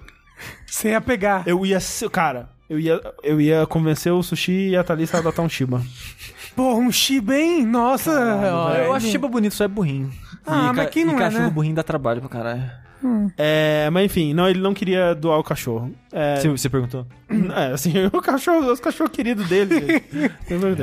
Você 0.67 0.91
ia 0.91 1.01
pegar. 1.01 1.43
eu 1.47 1.65
ia 1.65 1.81
ser. 1.81 2.11
Cara, 2.11 2.51
eu 2.69 2.79
ia, 2.79 3.01
eu 3.23 3.41
ia 3.41 3.67
convencer 3.67 4.13
o 4.13 4.23
Sushi 4.23 4.69
e 4.71 4.77
a 4.77 4.85
Thalissa 4.85 5.17
a 5.17 5.21
adotar 5.21 5.43
um 5.45 5.49
Shiba. 5.49 5.83
Porra, 6.55 6.79
um 6.79 6.93
Shiba, 6.93 7.35
hein? 7.35 7.65
Nossa. 7.65 8.11
ó, 8.13 8.75
eu 8.75 8.93
acho 8.93 9.07
ele- 9.07 9.13
Shiba 9.13 9.27
bonito, 9.27 9.55
só 9.55 9.65
é 9.65 9.69
burrinho. 9.69 10.13
Ah, 10.47 10.69
e 10.71 10.77
mas 10.77 10.91
quem 10.91 11.05
não 11.07 11.15
e 11.15 11.17
é, 11.17 11.19
cachorro 11.21 11.45
né? 11.45 11.51
burrinho 11.51 11.75
dá 11.75 11.83
trabalho 11.83 12.21
pra 12.21 12.29
caralho. 12.29 12.71
É, 13.39 13.89
mas 13.91 14.05
enfim, 14.05 14.33
não, 14.35 14.49
ele 14.49 14.61
não 14.61 14.73
queria 14.75 15.15
doar 15.15 15.39
o 15.39 15.45
cachorro. 15.45 15.93
É, 16.17 16.37
Você, 16.37 16.49
você 16.49 16.69
perguntou? 16.69 17.05
é, 17.57 17.73
assim, 17.73 17.93
o 18.13 18.23
cachorro, 18.23 18.71
os 18.71 18.79
cachorros 18.79 19.13
queridos 19.13 19.49
dele. 19.49 19.75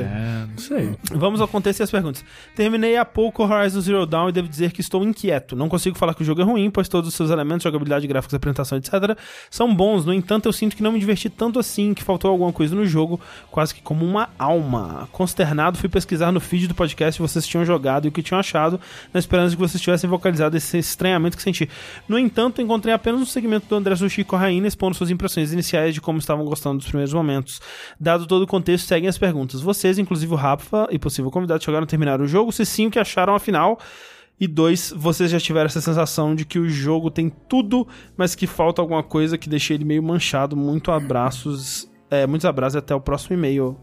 É, 0.02 0.46
não 0.46 0.58
sei. 0.58 0.94
Vamos 1.10 1.40
ao 1.40 1.48
contexto 1.48 1.80
e 1.80 1.82
as 1.82 1.90
perguntas. 1.90 2.22
Terminei 2.54 2.98
há 2.98 3.04
pouco 3.04 3.42
Horizon 3.42 3.80
Zero 3.80 4.04
Dawn 4.04 4.28
e 4.28 4.32
devo 4.32 4.46
dizer 4.46 4.72
que 4.72 4.82
estou 4.82 5.02
inquieto. 5.02 5.56
Não 5.56 5.68
consigo 5.68 5.96
falar 5.96 6.14
que 6.14 6.22
o 6.22 6.24
jogo 6.24 6.42
é 6.42 6.44
ruim, 6.44 6.70
pois 6.70 6.88
todos 6.88 7.08
os 7.08 7.14
seus 7.14 7.30
elementos, 7.30 7.62
jogabilidade, 7.62 8.06
gráficos, 8.06 8.34
apresentação, 8.34 8.76
etc., 8.76 9.16
são 9.50 9.74
bons. 9.74 10.04
No 10.04 10.12
entanto, 10.12 10.46
eu 10.46 10.52
sinto 10.52 10.76
que 10.76 10.82
não 10.82 10.92
me 10.92 10.98
diverti 10.98 11.30
tanto 11.30 11.58
assim, 11.58 11.94
que 11.94 12.02
faltou 12.02 12.30
alguma 12.30 12.52
coisa 12.52 12.74
no 12.74 12.84
jogo, 12.84 13.18
quase 13.50 13.74
que 13.74 13.80
como 13.80 14.04
uma 14.04 14.28
alma. 14.38 15.08
Consternado, 15.12 15.78
fui 15.78 15.88
pesquisar 15.88 16.30
no 16.30 16.40
feed 16.40 16.68
do 16.68 16.74
podcast 16.74 17.14
se 17.14 17.22
vocês 17.22 17.46
tinham 17.46 17.64
jogado 17.64 18.04
e 18.04 18.08
o 18.08 18.12
que 18.12 18.22
tinham 18.22 18.38
achado, 18.38 18.78
na 19.14 19.18
esperança 19.18 19.50
de 19.50 19.56
que 19.56 19.62
vocês 19.62 19.80
tivessem 19.80 20.10
vocalizado 20.10 20.56
esse 20.56 20.76
estranhamento 20.76 21.36
que 21.36 21.42
senti. 21.42 21.70
No 22.06 22.18
entanto, 22.18 22.60
encontrei 22.60 22.92
apenas 22.92 23.20
um 23.20 23.26
segmento 23.26 23.66
do 23.66 23.76
André 23.76 23.96
Sushi 23.96 24.24
Corraine 24.24 24.66
expondo 24.66 24.94
suas 24.94 25.10
impressões 25.10 25.21
iniciais 25.52 25.94
de 25.94 26.00
como 26.00 26.18
estavam 26.18 26.44
gostando 26.44 26.78
dos 26.78 26.86
primeiros 26.86 27.12
momentos. 27.12 27.60
Dado 27.98 28.26
todo 28.26 28.42
o 28.42 28.46
contexto, 28.46 28.86
seguem 28.86 29.08
as 29.08 29.18
perguntas. 29.18 29.60
Vocês, 29.60 29.98
inclusive 29.98 30.32
o 30.32 30.36
Rafa 30.36 30.88
e 30.90 30.98
possível 30.98 31.30
convidado, 31.30 31.62
chegaram 31.62 31.84
a 31.84 31.86
terminar 31.86 32.20
o 32.20 32.26
jogo? 32.26 32.52
Se 32.52 32.64
sim, 32.64 32.86
o 32.86 32.90
que 32.90 32.98
acharam 32.98 33.34
afinal? 33.34 33.78
E 34.40 34.48
dois, 34.48 34.92
vocês 34.96 35.30
já 35.30 35.38
tiveram 35.38 35.66
essa 35.66 35.80
sensação 35.80 36.34
de 36.34 36.44
que 36.44 36.58
o 36.58 36.68
jogo 36.68 37.10
tem 37.10 37.30
tudo, 37.48 37.86
mas 38.16 38.34
que 38.34 38.46
falta 38.46 38.82
alguma 38.82 39.02
coisa 39.02 39.38
que 39.38 39.48
deixa 39.48 39.74
ele 39.74 39.84
meio 39.84 40.02
manchado. 40.02 40.56
Muito 40.56 40.90
abraços. 40.90 41.91
É, 42.12 42.26
muitos 42.26 42.44
abraços 42.44 42.74
e 42.74 42.78
até 42.78 42.94
o 42.94 43.00
próximo 43.00 43.34
e-mail. 43.34 43.74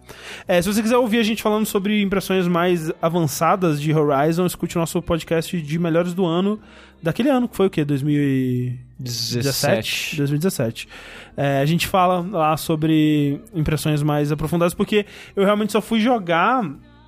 É, 0.48 0.62
se 0.62 0.72
você 0.72 0.84
quiser 0.84 0.98
ouvir 0.98 1.18
a 1.18 1.24
gente 1.24 1.42
falando 1.42 1.66
sobre 1.66 2.00
impressões 2.00 2.48
mais 2.48 2.92
avançadas 3.02 3.82
de 3.82 3.92
Horizon, 3.92 4.46
escute 4.46 4.78
o 4.78 4.80
nosso 4.80 5.02
podcast 5.02 5.60
de 5.60 5.80
melhores 5.80 6.14
do 6.14 6.28
ano, 6.28 6.60
daquele 7.02 7.30
ano, 7.30 7.50
que 7.50 7.58
foi 7.58 7.66
o 7.66 7.72
quê? 7.72 7.84
2017? 7.84 10.18
2017. 10.18 10.88
É, 11.36 11.60
a 11.60 11.66
gente 11.66 11.88
fala 11.88 12.24
lá 12.30 12.56
sobre 12.56 13.42
impressões 13.52 14.04
mais 14.04 14.32
aprofundadas, 14.32 14.76
porque 14.76 15.08
eu 15.36 15.44
realmente 15.44 15.72
só 15.72 15.82
fui 15.82 16.00
jogar 16.00 16.64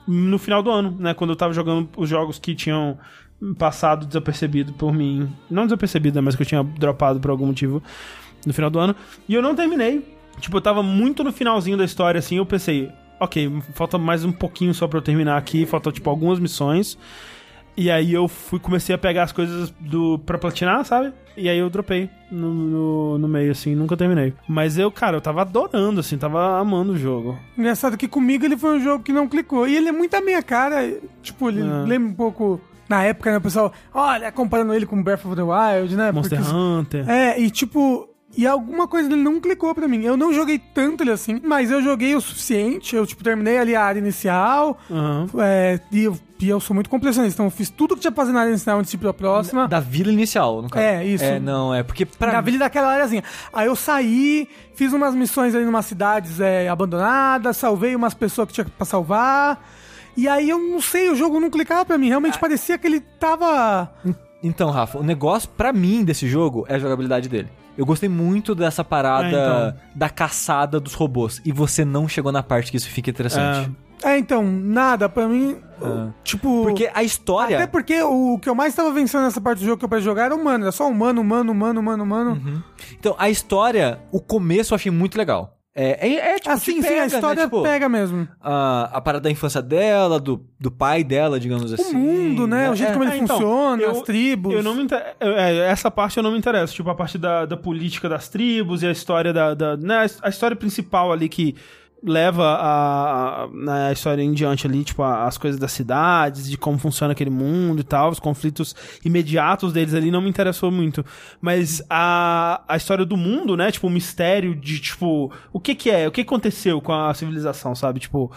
no 0.08 0.40
final 0.40 0.64
do 0.64 0.72
ano, 0.72 0.98
né? 1.00 1.14
Quando 1.14 1.30
eu 1.30 1.36
tava 1.36 1.54
jogando 1.54 1.88
os 1.98 2.10
jogos 2.10 2.40
que 2.40 2.56
tinham 2.56 2.98
passado 3.60 4.08
desapercebido 4.08 4.74
por 4.74 4.92
mim. 4.92 5.32
Não 5.52 5.68
desapercebido, 5.68 6.16
né, 6.16 6.22
mas 6.22 6.36
que 6.36 6.42
eu 6.42 6.48
tinha 6.48 6.64
dropado 6.64 7.20
por 7.20 7.30
algum 7.30 7.46
motivo 7.46 7.84
no 8.44 8.54
final 8.54 8.72
do 8.72 8.80
ano. 8.80 8.96
E 9.30 9.36
eu 9.36 9.42
não 9.44 9.54
terminei. 9.54 10.20
Tipo, 10.40 10.58
eu 10.58 10.62
tava 10.62 10.82
muito 10.82 11.24
no 11.24 11.32
finalzinho 11.32 11.78
da 11.78 11.86
história, 11.86 12.20
assim, 12.20 12.38
eu 12.38 12.46
pensei, 12.46 12.90
ok, 13.20 13.52
falta 13.74 13.98
mais 13.98 14.24
um 14.26 14.32
pouquinho 14.32 14.74
só 14.74 14.88
pra 14.88 14.98
eu 14.98 15.02
terminar 15.04 15.38
aqui, 15.38 15.66
faltam, 15.66 15.92
tipo, 15.92 16.10
algumas 16.10 16.40
missões. 16.40 16.98
E 17.78 17.90
aí 17.90 18.12
eu 18.14 18.28
fui, 18.28 18.60
comecei 18.60 18.94
a 18.94 18.98
pegar 18.98 19.24
as 19.24 19.32
coisas 19.32 19.70
do 19.80 20.20
pra 20.20 20.38
platinar, 20.38 20.84
sabe? 20.84 21.14
E 21.38 21.48
aí 21.48 21.58
eu 21.58 21.70
dropei 21.70 22.10
no, 22.30 22.54
no, 22.54 23.18
no 23.18 23.28
meio, 23.30 23.52
assim, 23.52 23.74
nunca 23.76 23.96
terminei. 23.96 24.34
Mas 24.48 24.78
eu, 24.78 24.92
cara, 24.92 25.16
eu 25.16 25.22
tava 25.22 25.42
adorando, 25.42 26.02
assim, 26.02 26.18
tava 26.18 26.60
amando 26.60 26.92
o 26.94 26.98
jogo. 26.98 27.40
Engraçado 27.58 27.98
que 27.98 28.10
comigo 28.10 28.44
ele 28.44 28.58
foi 28.58 28.78
um 28.78 28.84
jogo 28.84 29.04
que 29.04 29.14
não 29.14 29.26
clicou. 29.28 29.66
E 29.68 29.78
ele 29.78 29.88
é 29.88 29.92
muito 29.94 30.14
a 30.16 30.22
minha 30.22 30.44
cara. 30.44 31.00
Tipo, 31.24 31.48
ele 31.50 31.62
Ah. 31.62 31.86
lembra 31.88 32.10
um 32.10 32.14
pouco. 32.14 32.60
Na 32.90 33.04
época, 33.04 33.32
né, 33.32 33.38
o 33.38 33.42
pessoal, 33.42 33.72
olha, 33.94 34.30
comparando 34.34 34.74
ele 34.74 34.86
com 34.86 35.02
Breath 35.02 35.24
of 35.26 35.34
the 35.34 35.42
Wild, 35.42 35.96
né? 35.96 36.12
Monster 36.12 36.40
porque- 36.42 36.54
Hunter. 36.54 37.10
É, 37.10 37.40
e 37.40 37.50
tipo. 37.50 38.10
E 38.38 38.48
alguma 38.48 38.88
coisa 38.88 39.10
dele 39.10 39.22
não 39.22 39.40
clicou 39.42 39.76
pra 39.76 39.88
mim. 39.88 40.04
Eu 40.04 40.16
não 40.16 40.34
joguei 40.34 40.58
tanto 40.58 41.04
ele 41.04 41.12
assim, 41.12 41.42
mas 41.44 41.70
eu 41.70 41.82
joguei 41.82 42.16
o 42.16 42.22
suficiente. 42.22 42.96
Eu, 42.96 43.06
tipo, 43.06 43.24
terminei 43.24 43.58
ali 43.58 43.76
a 43.76 43.84
área 43.84 44.00
inicial. 44.00 44.78
Aham. 44.90 45.28
é, 45.40 45.80
e, 45.92 46.04
eu, 46.04 46.18
e 46.40 46.48
eu 46.48 46.60
sou 46.60 46.74
muito 46.74 46.90
completionista, 46.90 47.36
então 47.36 47.46
eu 47.48 47.52
fiz 47.52 47.70
tudo 47.70 47.94
que 47.96 48.02
tinha 48.02 48.12
pra 48.12 48.24
fazer 48.24 48.34
na 48.34 48.40
área 48.42 48.52
inicial 48.52 48.80
antes 48.80 48.90
de 48.92 48.96
ir 48.98 49.00
pra 49.00 49.14
próxima. 49.14 49.68
Da 49.68 49.80
vila 49.82 50.12
inicial, 50.14 50.62
no 50.62 50.70
caso. 50.70 50.86
É, 50.86 51.06
isso. 51.06 51.24
É, 51.24 51.40
não, 51.40 51.74
é 51.76 51.84
porque 51.84 52.06
pra 52.06 52.32
Na 52.32 52.42
vila 52.42 52.60
daquela 52.60 52.88
áreazinha. 52.88 53.24
Aí 53.52 53.68
eu 53.68 53.76
saí, 53.76 54.48
fiz 54.76 54.94
umas 54.94 55.14
missões 55.14 55.54
ali 55.54 55.66
em 55.66 55.68
umas 55.68 55.86
cidades 55.86 56.40
é, 56.40 56.70
abandonadas, 56.70 57.58
salvei 57.58 57.96
umas 57.96 58.14
pessoas 58.14 58.48
que 58.48 58.54
tinha 58.54 58.66
pra 58.66 58.86
salvar. 58.86 59.62
E 60.16 60.28
aí 60.28 60.50
eu 60.50 60.58
não 60.58 60.82
sei, 60.82 61.10
o 61.10 61.16
jogo 61.16 61.40
não 61.40 61.50
clicava 61.50 61.86
pra 61.86 61.98
mim. 61.98 62.08
Realmente 62.08 62.40
parecia 62.40 62.78
que 62.78 62.88
ele 62.88 63.02
tava. 63.02 63.92
Então, 64.42 64.70
Rafa, 64.72 64.98
o 64.98 65.04
negócio 65.04 65.50
pra 65.50 65.72
mim 65.72 66.04
desse 66.04 66.28
jogo 66.28 66.66
é 66.68 66.76
a 66.76 66.80
jogabilidade 66.80 67.30
dele. 67.30 67.50
Eu 67.82 67.86
gostei 67.88 68.08
muito 68.08 68.54
dessa 68.54 68.84
parada 68.84 69.26
É, 69.26 69.30
então. 69.30 69.82
da 69.96 70.08
caçada 70.08 70.80
dos 70.80 70.94
robôs. 70.94 71.42
E 71.44 71.52
você 71.52 71.84
não 71.84 72.08
chegou 72.08 72.32
na 72.32 72.44
parte 72.44 72.70
que 72.70 72.78
isso 72.78 72.88
fica 72.88 73.10
interessante. 73.10 73.72
É, 74.04 74.20
então, 74.20 74.44
nada, 74.44 75.10
pra 75.10 75.28
mim. 75.28 75.58
Ah. 75.82 76.10
Tipo. 76.24 76.62
Porque 76.62 76.92
a 76.94 77.02
história. 77.02 77.58
Até 77.58 77.66
porque 77.66 78.00
o 78.04 78.38
que 78.38 78.48
eu 78.48 78.54
mais 78.54 78.76
tava 78.76 78.92
vencendo 78.92 79.24
nessa 79.24 79.42
parte 79.42 79.62
do 79.62 79.66
jogo 79.66 79.78
que 79.80 79.86
eu 79.86 79.90
pra 79.90 80.00
jogar 80.00 80.26
era 80.26 80.36
humano. 80.36 80.66
Era 80.66 80.72
só 80.72 80.88
humano, 80.88 81.22
humano, 81.22 81.52
humano, 81.52 81.80
humano, 81.80 82.04
humano. 82.04 82.32
Uhum. 82.34 82.62
Então, 83.00 83.16
a 83.18 83.32
história, 83.32 84.00
o 84.12 84.22
começo 84.22 84.74
eu 84.74 84.76
achei 84.76 84.92
muito 84.92 85.18
legal. 85.18 85.58
É, 85.74 86.06
é, 86.06 86.16
é 86.34 86.36
tipo, 86.36 86.50
Assim, 86.50 86.82
te 86.82 86.88
sim, 86.88 86.94
a 87.00 87.06
história 87.06 87.44
né? 87.44 87.44
Tipo, 87.46 87.64
pega 87.64 87.88
mesmo. 87.88 88.28
a, 88.42 88.90
a 88.92 89.00
parada 89.02 89.24
da 89.24 89.32
infância 89.32 89.62
dela, 89.62 90.20
do, 90.20 90.46
do 90.60 90.70
pai 90.70 91.02
dela, 91.02 91.40
digamos 91.40 91.72
assim. 91.72 91.96
o 91.96 91.98
mundo, 91.98 92.46
né? 92.46 92.70
O 92.70 92.76
jeito 92.76 92.90
É. 92.90 92.94
como 92.94 93.06
ele 93.06 93.14
É, 93.14 93.18
então, 93.18 93.38
funciona, 93.38 93.82
eu- 93.82 93.92
as 93.92 94.02
tribos. 94.02 94.54
Eu 94.54 94.64
não 94.64 94.76
me 94.76 94.84
inter... 94.84 95.16
é, 95.20 95.58
essa 95.70 95.90
parte 95.90 96.18
eu 96.18 96.24
não 96.24 96.34
me 96.34 96.38
interesso. 96.38 96.74
Tipo, 96.76 96.90
a 96.90 96.96
parte 96.96 97.18
da, 97.18 97.46
da 97.46 97.56
política 97.56 98.10
das 98.10 98.28
tribos 98.28 98.84
e 98.84 98.88
a 98.88 98.92
história 98.92 99.32
da. 99.32 99.54
da 99.54 99.78
né, 99.78 100.06
a 100.22 100.28
história 100.30 100.58
principal 100.58 101.10
ali 101.12 101.30
que 101.30 101.56
leva 102.04 102.44
a, 102.44 103.44
a, 103.44 103.48
né, 103.48 103.90
a 103.90 103.92
história 103.92 104.24
em 104.24 104.32
diante 104.34 104.66
ali, 104.66 104.84
tipo, 104.84 105.04
a- 105.04 105.26
as 105.26 105.38
coisas 105.38 105.60
das 105.60 105.72
cidades, 105.72 106.50
de 106.50 106.58
como 106.58 106.78
funciona 106.80 107.12
aquele 107.14 107.30
mundo 107.30 107.80
e 107.82 107.84
tal, 107.84 108.10
os 108.10 108.20
conflitos 108.20 108.76
imediatos 109.06 109.72
deles 109.72 109.94
ali 109.94 110.10
não 110.10 110.22
me 110.22 110.30
interessou 110.30 110.72
muito. 110.72 111.06
Mas 111.40 111.82
a, 111.90 112.62
a 112.68 112.76
história 112.78 113.06
do 113.06 113.16
mundo, 113.16 113.56
né? 113.56 113.72
Tipo, 113.72 113.88
o 113.88 113.90
mistério 113.92 114.56
de, 114.56 114.80
tipo, 114.80 115.32
o 115.54 115.60
que 115.60 115.76
que 115.76 115.90
é? 115.92 116.08
O 116.08 116.12
que 116.12 116.22
aconteceu 116.22 116.82
com 116.82 116.92
a 116.94 117.14
civilização, 117.14 117.76
sabe? 117.76 118.00
Tipo. 118.00 118.32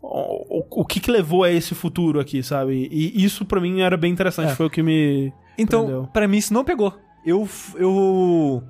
O, 0.00 0.60
o, 0.60 0.82
o 0.82 0.84
que 0.84 1.00
que 1.00 1.10
levou 1.10 1.42
a 1.42 1.50
esse 1.50 1.74
futuro 1.74 2.20
aqui, 2.20 2.40
sabe? 2.40 2.88
E 2.88 3.24
isso 3.24 3.44
pra 3.44 3.60
mim 3.60 3.80
era 3.80 3.96
bem 3.96 4.12
interessante, 4.12 4.52
É. 4.52 4.54
foi 4.54 4.66
o 4.66 4.70
que 4.70 4.80
me 4.80 5.32
Então, 5.58 6.08
pra 6.12 6.28
mim 6.28 6.36
isso 6.36 6.54
não 6.54 6.62
pegou. 6.64 6.94
Eu, 7.26 7.48
eu 7.74 8.62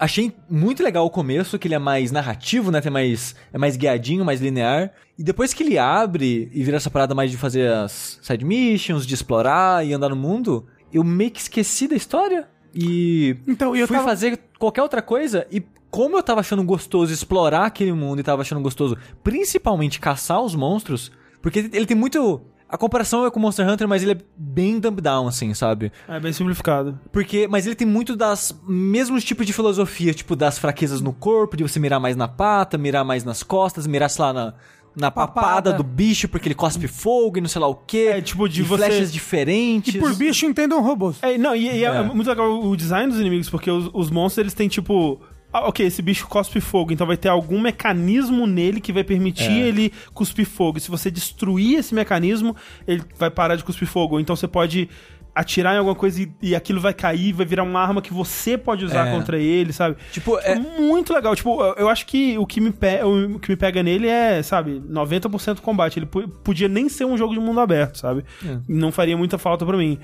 achei 0.00 0.32
muito 0.48 0.82
legal 0.82 1.04
o 1.04 1.10
começo, 1.10 1.58
que 1.58 1.68
ele 1.68 1.74
é 1.74 1.78
mais 1.78 2.10
narrativo, 2.10 2.70
né? 2.70 2.80
Tem 2.80 2.90
mais, 2.90 3.36
é 3.52 3.58
mais 3.58 3.76
guiadinho, 3.76 4.24
mais 4.24 4.40
linear. 4.40 4.90
E 5.18 5.22
depois 5.22 5.52
que 5.52 5.62
ele 5.62 5.78
abre 5.78 6.50
e 6.52 6.64
vira 6.64 6.78
essa 6.78 6.90
parada 6.90 7.14
mais 7.14 7.30
de 7.30 7.36
fazer 7.36 7.70
as 7.70 8.18
side 8.22 8.44
missions, 8.44 9.06
de 9.06 9.14
explorar 9.14 9.86
e 9.86 9.92
andar 9.92 10.08
no 10.08 10.16
mundo, 10.16 10.66
eu 10.90 11.04
meio 11.04 11.30
que 11.30 11.40
esqueci 11.40 11.86
da 11.86 11.94
história. 11.94 12.48
E 12.74 13.36
Então, 13.46 13.76
eu 13.76 13.86
fui 13.86 13.96
tava. 13.96 14.08
fazer 14.08 14.40
qualquer 14.58 14.82
outra 14.82 15.02
coisa 15.02 15.46
e 15.50 15.62
como 15.90 16.16
eu 16.16 16.22
tava 16.22 16.40
achando 16.40 16.62
gostoso 16.62 17.12
explorar 17.12 17.66
aquele 17.66 17.92
mundo 17.92 18.20
e 18.20 18.22
tava 18.22 18.42
achando 18.42 18.60
gostoso 18.60 18.96
principalmente 19.22 19.98
caçar 20.00 20.40
os 20.40 20.54
monstros, 20.54 21.10
porque 21.42 21.68
ele 21.72 21.84
tem 21.84 21.96
muito 21.96 22.40
a 22.70 22.78
comparação 22.78 23.26
é 23.26 23.30
com 23.30 23.40
Monster 23.40 23.68
Hunter, 23.68 23.88
mas 23.88 24.02
ele 24.02 24.12
é 24.12 24.18
bem 24.36 24.78
dumb 24.78 25.00
down 25.00 25.26
assim, 25.26 25.52
sabe? 25.54 25.90
É 26.08 26.20
bem 26.20 26.32
simplificado. 26.32 26.98
Porque, 27.10 27.48
mas 27.48 27.66
ele 27.66 27.74
tem 27.74 27.86
muito 27.86 28.14
das 28.14 28.54
mesmos 28.66 29.24
tipos 29.24 29.44
de 29.46 29.52
filosofia, 29.52 30.14
tipo 30.14 30.36
das 30.36 30.58
fraquezas 30.58 31.00
no 31.00 31.12
corpo, 31.12 31.56
de 31.56 31.62
você 31.62 31.80
mirar 31.80 31.98
mais 31.98 32.16
na 32.16 32.28
pata, 32.28 32.78
mirar 32.78 33.04
mais 33.04 33.24
nas 33.24 33.42
costas, 33.42 33.86
mirar, 33.86 34.08
sei 34.08 34.24
lá, 34.24 34.32
na, 34.32 34.54
na 34.96 35.10
papada. 35.10 35.40
Papada. 35.40 35.72
do 35.72 35.82
bicho, 35.82 36.28
porque 36.28 36.48
ele 36.48 36.54
cospe 36.54 36.86
fogo 36.86 37.38
e 37.38 37.40
não 37.40 37.48
sei 37.48 37.60
lá 37.60 37.68
o 37.68 37.74
quê. 37.74 38.10
É, 38.12 38.20
tipo, 38.20 38.48
de 38.48 38.60
e 38.60 38.64
você- 38.64 38.84
flechas 38.86 39.12
diferentes. 39.12 39.94
E 39.94 39.98
por 39.98 40.14
bicho 40.14 40.46
entendam 40.46 40.82
robôs. 40.82 41.16
É, 41.22 41.36
não, 41.36 41.54
e, 41.54 41.64
e 41.66 41.84
é. 41.84 41.88
É. 41.88 42.02
muito 42.02 42.28
legal 42.28 42.62
o 42.62 42.76
design 42.76 43.10
dos 43.10 43.20
inimigos, 43.20 43.50
porque 43.50 43.70
os, 43.70 43.90
os 43.92 44.10
monstros 44.10 44.38
eles 44.44 44.54
têm 44.54 44.68
tipo. 44.68 45.20
Ah, 45.52 45.66
ok, 45.68 45.84
esse 45.86 46.00
bicho 46.02 46.26
cospe 46.28 46.60
fogo, 46.60 46.92
então 46.92 47.06
vai 47.06 47.16
ter 47.16 47.28
algum 47.28 47.60
mecanismo 47.60 48.46
nele 48.46 48.80
que 48.80 48.92
vai 48.92 49.02
permitir 49.04 49.50
É. 49.62 49.68
ele 49.68 49.92
cuspir 50.14 50.46
fogo. 50.46 50.78
E 50.78 50.80
se 50.80 50.90
você 50.90 51.10
destruir 51.10 51.78
esse 51.78 51.94
mecanismo, 51.94 52.54
ele 52.86 53.02
vai 53.18 53.30
parar 53.30 53.56
de 53.56 53.64
cuspir 53.64 53.88
fogo. 53.88 54.20
Então 54.20 54.36
você 54.36 54.46
pode 54.48 54.88
atirar 55.32 55.76
em 55.76 55.78
alguma 55.78 55.94
coisa 55.94 56.20
e, 56.20 56.30
e 56.42 56.54
aquilo 56.56 56.80
vai 56.80 56.92
cair, 56.92 57.32
vai 57.32 57.46
virar 57.46 57.62
uma 57.62 57.80
arma 57.80 58.02
que 58.02 58.12
você 58.12 58.58
pode 58.58 58.84
usar 58.84 59.06
É. 59.06 59.12
contra 59.12 59.38
ele, 59.38 59.72
sabe? 59.72 59.96
Tipo, 60.10 60.36
É 60.40 60.52
é, 60.52 60.54
muito 60.56 61.14
legal. 61.14 61.36
Tipo, 61.36 61.62
eu- 61.78 61.88
acho 61.88 62.04
que 62.06 62.36
o 62.36 62.44
que 62.44 62.60
me, 62.60 62.72
pe 62.72 63.00
o 63.04 63.38
que 63.38 63.48
me 63.50 63.56
pega 63.56 63.80
nele 63.80 64.08
é, 64.08 64.42
sabe, 64.42 64.82
90% 64.88 65.60
combate. 65.60 66.00
Ele 66.00 66.06
po- 66.06 66.26
podia 66.28 66.66
nem 66.68 66.88
ser 66.88 67.04
um 67.04 67.16
jogo 67.16 67.32
de 67.32 67.38
mundo 67.40 67.60
aberto, 67.60 67.96
sabe? 67.98 68.24
É. 68.44 68.58
Não 68.68 68.90
faria 68.90 69.16
muita 69.16 69.38
falta 69.38 69.64
pra 69.64 69.76
mim. 69.76 69.98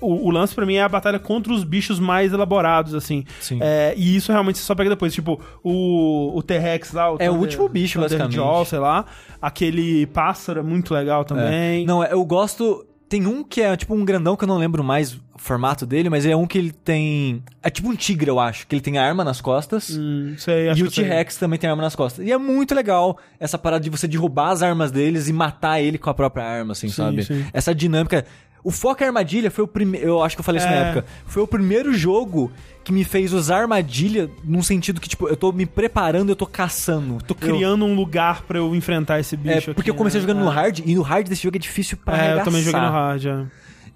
O, 0.00 0.28
o 0.28 0.30
lance 0.30 0.54
pra 0.54 0.64
mim 0.64 0.74
é 0.74 0.82
a 0.82 0.88
batalha 0.88 1.18
contra 1.18 1.52
os 1.52 1.64
bichos 1.64 1.98
mais 1.98 2.32
elaborados, 2.32 2.94
assim. 2.94 3.24
Sim. 3.40 3.58
É, 3.60 3.94
e 3.96 4.14
isso 4.16 4.30
realmente 4.30 4.58
você 4.58 4.64
só 4.64 4.74
pega 4.74 4.90
depois. 4.90 5.12
Tipo, 5.12 5.40
o, 5.62 6.36
o 6.36 6.42
T-Rex 6.42 6.92
lá. 6.92 7.14
É 7.18 7.30
o 7.30 7.34
último 7.34 7.68
bicho, 7.68 8.00
basicamente. 8.00 8.36
Jaw, 8.36 8.64
sei 8.64 8.78
lá. 8.78 9.04
Aquele 9.42 10.06
pássaro 10.06 10.60
é 10.60 10.62
muito 10.62 10.94
legal 10.94 11.24
também. 11.24 11.84
Não, 11.84 12.04
eu 12.04 12.24
gosto. 12.24 12.84
Tem 13.08 13.26
um 13.26 13.42
que 13.42 13.62
é 13.62 13.74
tipo 13.74 13.94
um 13.94 14.04
grandão 14.04 14.36
que 14.36 14.44
eu 14.44 14.48
não 14.48 14.58
lembro 14.58 14.84
mais 14.84 15.14
o 15.14 15.20
formato 15.38 15.86
dele, 15.86 16.10
mas 16.10 16.26
é 16.26 16.36
um 16.36 16.46
que 16.46 16.58
ele 16.58 16.70
tem. 16.72 17.42
É 17.62 17.70
tipo 17.70 17.88
um 17.88 17.96
tigre, 17.96 18.28
eu 18.30 18.38
acho. 18.38 18.66
Que 18.66 18.74
ele 18.74 18.82
tem 18.82 18.98
arma 18.98 19.24
nas 19.24 19.40
costas. 19.40 19.96
Hum, 19.96 20.34
sei, 20.36 20.68
acho 20.68 20.80
E 20.80 20.82
o. 20.84 20.90
T-Rex 20.90 21.38
também 21.38 21.58
tem 21.58 21.70
arma 21.70 21.82
nas 21.82 21.96
costas. 21.96 22.26
E 22.26 22.30
é 22.30 22.36
muito 22.36 22.74
legal 22.74 23.16
essa 23.40 23.56
parada 23.56 23.82
de 23.82 23.88
você 23.88 24.06
derrubar 24.06 24.50
as 24.50 24.62
armas 24.62 24.90
deles 24.90 25.26
e 25.26 25.32
matar 25.32 25.80
ele 25.80 25.96
com 25.96 26.10
a 26.10 26.14
própria 26.14 26.44
arma, 26.44 26.72
assim, 26.72 26.88
Sim, 26.88 26.94
sabe? 26.94 27.24
sim. 27.24 27.46
Essa 27.52 27.74
dinâmica. 27.74 28.26
O 28.64 28.70
Foca 28.70 29.04
Armadilha 29.06 29.50
foi 29.50 29.64
o 29.64 29.68
primeiro. 29.68 30.06
Eu 30.06 30.22
acho 30.22 30.36
que 30.36 30.40
eu 30.40 30.44
falei 30.44 30.60
isso 30.60 30.68
na 30.68 30.76
É. 30.76 30.80
época. 30.90 31.06
Foi 31.26 31.42
o 31.42 31.46
primeiro 31.46 31.92
jogo 31.94 32.50
que 32.84 32.92
me 32.92 33.04
fez 33.04 33.32
usar 33.32 33.58
armadilha 33.60 34.30
num 34.42 34.62
sentido 34.62 35.00
que, 35.00 35.08
tipo, 35.08 35.28
eu 35.28 35.36
tô 35.36 35.52
me 35.52 35.64
preparando, 35.66 36.30
eu 36.30 36.36
tô 36.36 36.46
caçando. 36.46 37.18
Tô 37.26 37.34
criando 37.34 37.84
um 37.84 37.94
lugar 37.94 38.42
pra 38.42 38.58
eu 38.58 38.74
enfrentar 38.74 39.20
esse 39.20 39.34
É, 39.34 39.38
bicho 39.38 39.66
porque 39.74 39.82
aqui, 39.82 39.90
eu 39.90 39.94
comecei 39.94 40.20
né? 40.20 40.26
jogando 40.26 40.42
no 40.44 40.50
É. 40.50 40.54
hard, 40.54 40.80
e 40.84 40.94
no 40.94 41.02
hard 41.02 41.28
desse 41.28 41.42
jogo 41.42 41.56
é 41.56 41.60
difícil 41.60 41.98
pra 42.04 42.16
É, 42.16 42.32
eu 42.34 42.44
também 42.44 42.62
joguei 42.62 42.80
no 42.80 42.86
arregaçar. 42.86 43.30
hard, 43.34 43.46
é. 43.46 43.46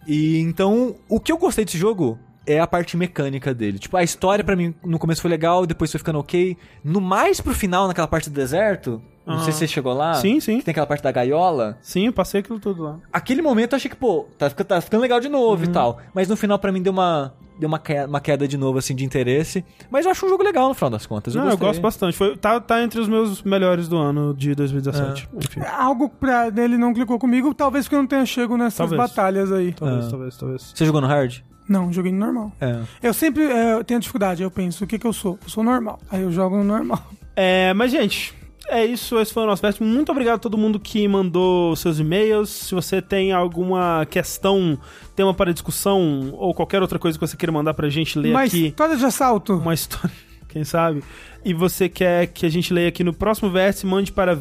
E 0.06 0.38
então, 0.40 0.94
o 1.08 1.18
que 1.20 1.32
eu 1.32 1.38
gostei 1.38 1.64
desse 1.64 1.78
jogo 1.78 2.18
é 2.46 2.58
a 2.60 2.66
parte 2.66 2.96
mecânica 2.96 3.54
dele. 3.54 3.78
Tipo, 3.78 3.96
a 3.96 4.02
história 4.02 4.44
pra 4.44 4.56
mim 4.56 4.74
no 4.84 4.98
começo 4.98 5.20
foi 5.22 5.30
legal, 5.30 5.64
depois 5.66 5.90
foi 5.90 5.98
ficando 5.98 6.18
ok. 6.18 6.56
No 6.84 7.00
mais 7.00 7.40
pro 7.40 7.54
final, 7.54 7.86
naquela 7.88 8.08
parte 8.08 8.28
do 8.30 8.34
deserto, 8.34 9.00
não 9.26 9.38
sei 9.40 9.52
se 9.52 9.60
você 9.60 9.68
chegou 9.68 9.92
lá. 9.92 10.14
Sim, 10.14 10.40
sim. 10.40 10.58
Que 10.58 10.64
tem 10.64 10.72
aquela 10.72 10.86
parte 10.86 11.02
da 11.02 11.12
gaiola. 11.12 11.78
Sim, 11.80 12.06
eu 12.06 12.12
passei 12.12 12.40
aquilo 12.40 12.58
tudo 12.58 12.82
lá. 12.82 12.98
Aquele 13.12 13.40
momento 13.42 13.72
eu 13.72 13.76
achei 13.76 13.88
que, 13.90 13.96
pô, 13.96 14.26
tá, 14.36 14.50
tá 14.50 14.80
ficando 14.80 15.00
legal 15.00 15.20
de 15.20 15.28
novo 15.28 15.62
Uhum. 15.64 15.70
e 15.70 15.72
tal. 15.72 15.98
Mas 16.14 16.28
no 16.28 16.36
final 16.36 16.58
pra 16.58 16.72
mim 16.72 16.82
deu 16.82 16.92
uma. 16.92 17.32
Deu 17.60 17.68
uma 17.68 17.78
queda, 17.78 18.08
uma 18.08 18.18
queda 18.20 18.48
de 18.48 18.56
novo, 18.56 18.78
assim, 18.78 18.94
de 18.96 19.04
interesse. 19.04 19.62
Mas 19.90 20.04
eu 20.06 20.10
acho 20.10 20.24
um 20.26 20.28
jogo 20.28 20.42
legal 20.42 20.68
no 20.68 20.74
final 20.74 20.88
das 20.90 21.06
contas. 21.06 21.34
Eu 21.34 21.42
Não, 21.44 21.50
eu 21.50 21.58
gosto 21.58 21.80
bastante. 21.80 22.16
Foi, 22.16 22.34
tá, 22.36 22.58
tá 22.58 22.82
entre 22.82 22.98
os 22.98 23.06
meus 23.06 23.42
melhores 23.42 23.86
do 23.88 23.96
ano 23.98 24.34
de 24.34 24.54
2017. 24.54 25.28
É. 25.32 25.36
Enfim. 25.38 25.60
Algo 25.78 26.08
pra 26.08 26.48
dele 26.50 26.76
não 26.78 26.92
clicou 26.94 27.18
comigo, 27.18 27.52
talvez 27.54 27.84
porque 27.84 27.94
eu 27.94 28.00
não 28.00 28.06
tenha 28.08 28.24
chego 28.26 28.56
nessas 28.56 28.78
Talvez. 28.78 28.98
batalhas 29.00 29.52
aí. 29.52 29.72
Talvez, 29.74 30.06
Ah. 30.06 30.10
talvez, 30.10 30.36
talvez. 30.36 30.72
Você 30.74 30.84
jogou 30.86 31.00
no 31.02 31.06
hard? 31.06 31.40
Não, 31.68 31.92
joguei 31.92 32.12
no 32.12 32.18
normal. 32.18 32.52
É. 32.60 32.80
Eu 33.02 33.14
sempre 33.14 33.44
é, 33.44 33.82
tenho 33.84 34.00
dificuldade, 34.00 34.42
eu 34.42 34.50
penso, 34.50 34.84
o 34.84 34.86
que 34.86 34.98
que 34.98 35.06
eu 35.06 35.12
sou? 35.12 35.38
Eu 35.42 35.48
sou 35.48 35.62
normal. 35.62 36.00
Aí 36.10 36.22
eu 36.22 36.30
jogo 36.30 36.56
no 36.56 36.64
normal. 36.64 37.02
É, 37.34 37.72
mas, 37.72 37.90
gente, 37.90 38.34
é 38.68 38.84
isso. 38.84 39.18
Esse 39.18 39.32
foi 39.32 39.42
o 39.44 39.46
nosso 39.46 39.62
teste. 39.62 39.82
Muito 39.82 40.12
obrigado 40.12 40.36
a 40.36 40.38
todo 40.38 40.58
mundo 40.58 40.78
que 40.78 41.06
mandou 41.08 41.74
seus 41.76 41.98
e-mails. 41.98 42.50
Se 42.50 42.74
você 42.74 43.00
tem 43.00 43.32
alguma 43.32 44.06
questão, 44.10 44.78
tema 45.16 45.32
para 45.32 45.52
discussão 45.52 46.30
ou 46.34 46.54
qualquer 46.54 46.82
outra 46.82 46.98
coisa 46.98 47.18
que 47.18 47.26
você 47.26 47.36
queira 47.36 47.52
mandar 47.52 47.74
pra 47.74 47.88
gente 47.88 48.18
ler 48.18 48.36
aqui, 48.36 48.66
história 48.66 48.96
de 48.96 49.04
assalto. 49.04 49.54
uma 49.54 49.74
história, 49.74 50.14
quem 50.48 50.64
sabe, 50.64 51.02
e 51.44 51.52
você 51.52 51.88
quer 51.88 52.26
que 52.28 52.46
a 52.46 52.48
gente 52.48 52.72
leia 52.72 52.88
aqui 52.88 53.02
no 53.02 53.12
próximo 53.12 53.50
vértice, 53.50 53.86
mande 53.86 54.12
para 54.12 54.34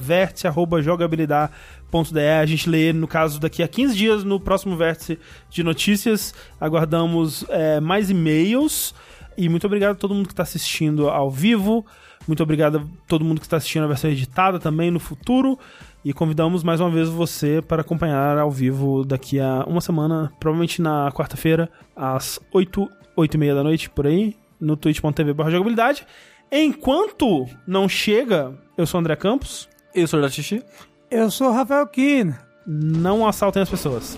vértice.jogabilidade.de. 1.91 2.41
A 2.41 2.45
gente 2.45 2.69
lê, 2.69 2.93
no 2.93 3.07
caso, 3.07 3.39
daqui 3.39 3.61
a 3.61 3.67
15 3.67 3.95
dias, 3.95 4.23
no 4.23 4.39
próximo 4.39 4.75
vértice 4.75 5.19
de 5.49 5.63
notícias. 5.63 6.33
Aguardamos 6.59 7.45
é, 7.49 7.79
mais 7.79 8.09
e-mails. 8.09 8.93
E 9.37 9.49
muito 9.49 9.65
obrigado 9.65 9.91
a 9.91 9.95
todo 9.95 10.13
mundo 10.13 10.27
que 10.27 10.33
está 10.33 10.43
assistindo 10.43 11.09
ao 11.09 11.29
vivo. 11.29 11.85
Muito 12.27 12.43
obrigado 12.43 12.77
a 12.77 13.07
todo 13.07 13.25
mundo 13.25 13.39
que 13.39 13.45
está 13.45 13.57
assistindo 13.57 13.83
a 13.83 13.87
versão 13.87 14.09
editada 14.09 14.59
também 14.59 14.91
no 14.91 14.99
futuro. 14.99 15.57
E 16.03 16.13
convidamos 16.13 16.63
mais 16.63 16.79
uma 16.79 16.89
vez 16.89 17.09
você 17.09 17.61
para 17.61 17.81
acompanhar 17.81 18.37
ao 18.37 18.49
vivo 18.49 19.05
daqui 19.05 19.39
a 19.39 19.63
uma 19.67 19.81
semana, 19.81 20.31
provavelmente 20.39 20.81
na 20.81 21.11
quarta-feira, 21.11 21.69
às 21.95 22.39
8, 22.51 22.89
8 23.15 23.33
e 23.33 23.37
meia 23.37 23.53
da 23.53 23.63
noite, 23.63 23.89
por 23.89 24.07
aí, 24.07 24.35
no 24.59 24.75
twitch.tv 24.75 25.33
jogabilidade. 25.51 26.05
Enquanto 26.51 27.45
não 27.67 27.87
chega, 27.87 28.53
eu 28.77 28.85
sou 28.85 28.99
o 28.99 29.01
André 29.01 29.15
Campos, 29.15 29.69
Eu 29.93 30.07
sou 30.07 30.19
o 30.19 30.29
Xixi. 30.29 30.63
Eu 31.11 31.29
sou 31.29 31.49
o 31.49 31.51
Rafael 31.51 31.85
Kina. 31.87 32.39
não 32.65 33.27
assaltem 33.27 33.61
as 33.61 33.69
pessoas. 33.69 34.17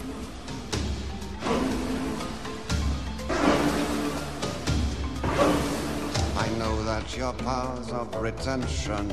I 6.38 6.50
know 6.60 6.84
that 6.86 7.18
your 7.18 7.34
powers 7.34 7.92
of 7.92 8.16
retention 8.22 9.08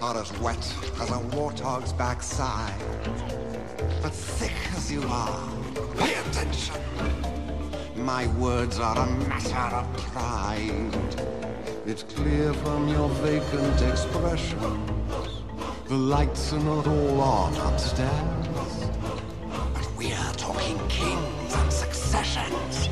are 0.00 0.16
as 0.16 0.30
wet 0.40 0.64
as 1.00 1.10
a 1.10 1.18
warthog's 1.34 1.92
backside. 1.94 2.72
But 4.00 4.12
thick 4.12 4.54
as 4.76 4.92
you 4.92 5.02
are, 5.10 5.50
pay 5.98 6.14
attention. 6.20 6.76
My 7.96 8.28
words 8.38 8.78
are 8.78 8.96
a 8.96 9.06
matter 9.28 9.76
of 9.76 9.86
pride. 10.12 10.94
It's 11.84 12.04
clear 12.04 12.54
from 12.54 12.86
your 12.88 13.08
vacant 13.24 13.82
expression. 13.82 15.39
The 15.90 15.96
lights 15.96 16.52
are 16.52 16.60
not 16.60 16.86
all 16.86 17.20
on 17.20 17.56
upstairs. 17.56 18.86
But 19.74 19.90
we're 19.98 20.32
talking 20.36 20.78
kings 20.86 21.52
and 21.52 21.72
successions. 21.72 22.88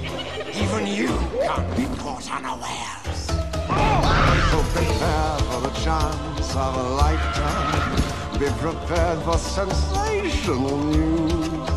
Even 0.52 0.84
you 0.84 1.06
can't 1.40 1.76
be 1.76 1.86
caught 2.02 2.28
unawares. 2.28 3.20
So 4.50 4.58
prepare 4.74 5.38
for 5.46 5.60
the 5.60 5.70
chance 5.84 6.56
of 6.56 6.74
a 6.74 6.88
lifetime. 6.96 8.40
Be 8.40 8.48
prepared 8.58 9.22
for 9.22 9.38
sensational 9.38 10.78
news. 10.86 11.70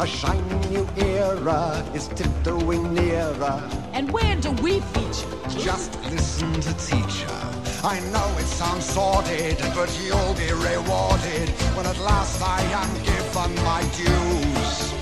A 0.00 0.04
shiny 0.04 0.68
new 0.68 0.88
era 0.96 1.88
is 1.94 2.08
tiptoeing 2.08 2.92
nearer. 2.92 3.70
And 3.92 4.10
where 4.10 4.34
do 4.34 4.50
we 4.64 4.80
feature? 4.80 5.60
Just 5.60 5.94
listen 6.10 6.52
to 6.54 6.74
teacher. 6.74 7.63
I 7.86 8.00
know 8.00 8.34
it 8.38 8.46
sounds 8.46 8.86
sordid, 8.86 9.58
but 9.74 9.90
you'll 10.02 10.32
be 10.32 10.50
rewarded 10.52 11.50
when 11.76 11.84
at 11.84 11.98
last 11.98 12.40
I 12.40 12.62
am 12.80 12.90
given 13.02 13.54
my 13.62 13.82
dues. 13.92 14.94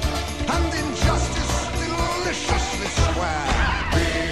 And 0.50 0.66
injustice 0.74 1.68
deliciously 1.78 2.88
square. 2.88 3.82
Be. 3.94 4.22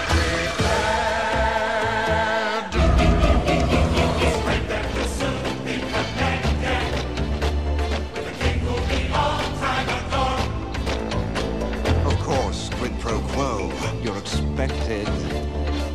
Of 12.05 12.18
course, 12.18 12.68
quid 12.70 12.98
pro 12.98 13.20
quo, 13.20 13.72
you're 14.02 14.18
expected 14.18 15.06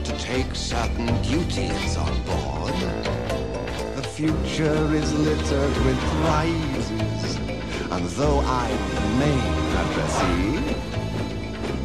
to 0.06 0.18
take 0.18 0.56
certain 0.56 1.08
duties 1.22 1.98
on 1.98 2.24
board. 2.24 2.45
Future 4.16 4.96
is 4.96 5.14
littered 5.14 5.86
with 5.86 6.00
prizes, 6.24 7.36
and 7.92 8.06
though 8.16 8.40
I 8.40 8.72
remain 8.96 9.54
addressee, 9.82 10.56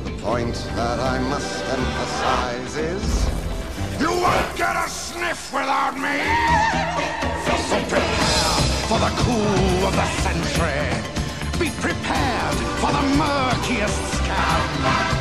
the 0.05 0.13
point 0.23 0.55
that 0.77 1.01
I 1.01 1.19
must 1.19 1.65
emphasize 1.65 2.77
is 2.77 3.31
you 4.01 4.11
won't 4.13 4.57
get 4.57 4.77
a 4.77 4.89
sniff 4.89 5.53
without 5.53 5.97
me. 5.99 6.23
So 7.67 7.81
prepare 7.89 8.61
for 8.87 9.01
the 9.01 9.13
cool 9.25 9.89
of 9.89 9.97
the 9.97 10.07
century. 10.23 10.87
Be 11.59 11.71
prepared 11.81 12.55
for 12.79 12.93
the 12.93 13.03
murkiest 13.19 14.01
scam. 14.15 15.20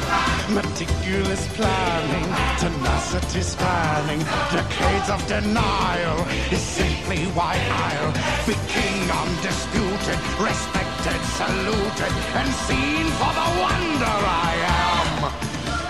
Meticulous 0.49 1.47
planning, 1.53 2.25
tenacity 2.57 3.41
spanning, 3.41 4.19
decades 4.51 5.09
of 5.11 5.25
denial 5.27 6.25
is 6.51 6.59
simply 6.59 7.25
why 7.37 7.53
I'll 7.69 8.11
be 8.47 8.55
king 8.67 9.11
undisputed, 9.11 10.19
respected, 10.41 11.21
saluted, 11.37 12.13
and 12.33 12.49
seen 12.65 13.05
for 13.19 13.31
the 13.39 13.47
wonder 13.61 14.15
I 14.25 14.53
am. 14.73 15.29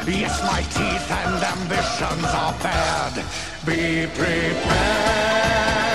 Yes, 0.06 0.42
my 0.44 0.62
teeth 0.76 1.10
and 1.10 1.42
ambitions 1.42 2.26
are 2.26 2.54
bared. 2.60 3.26
Be 3.66 4.08
prepared. 4.14 5.89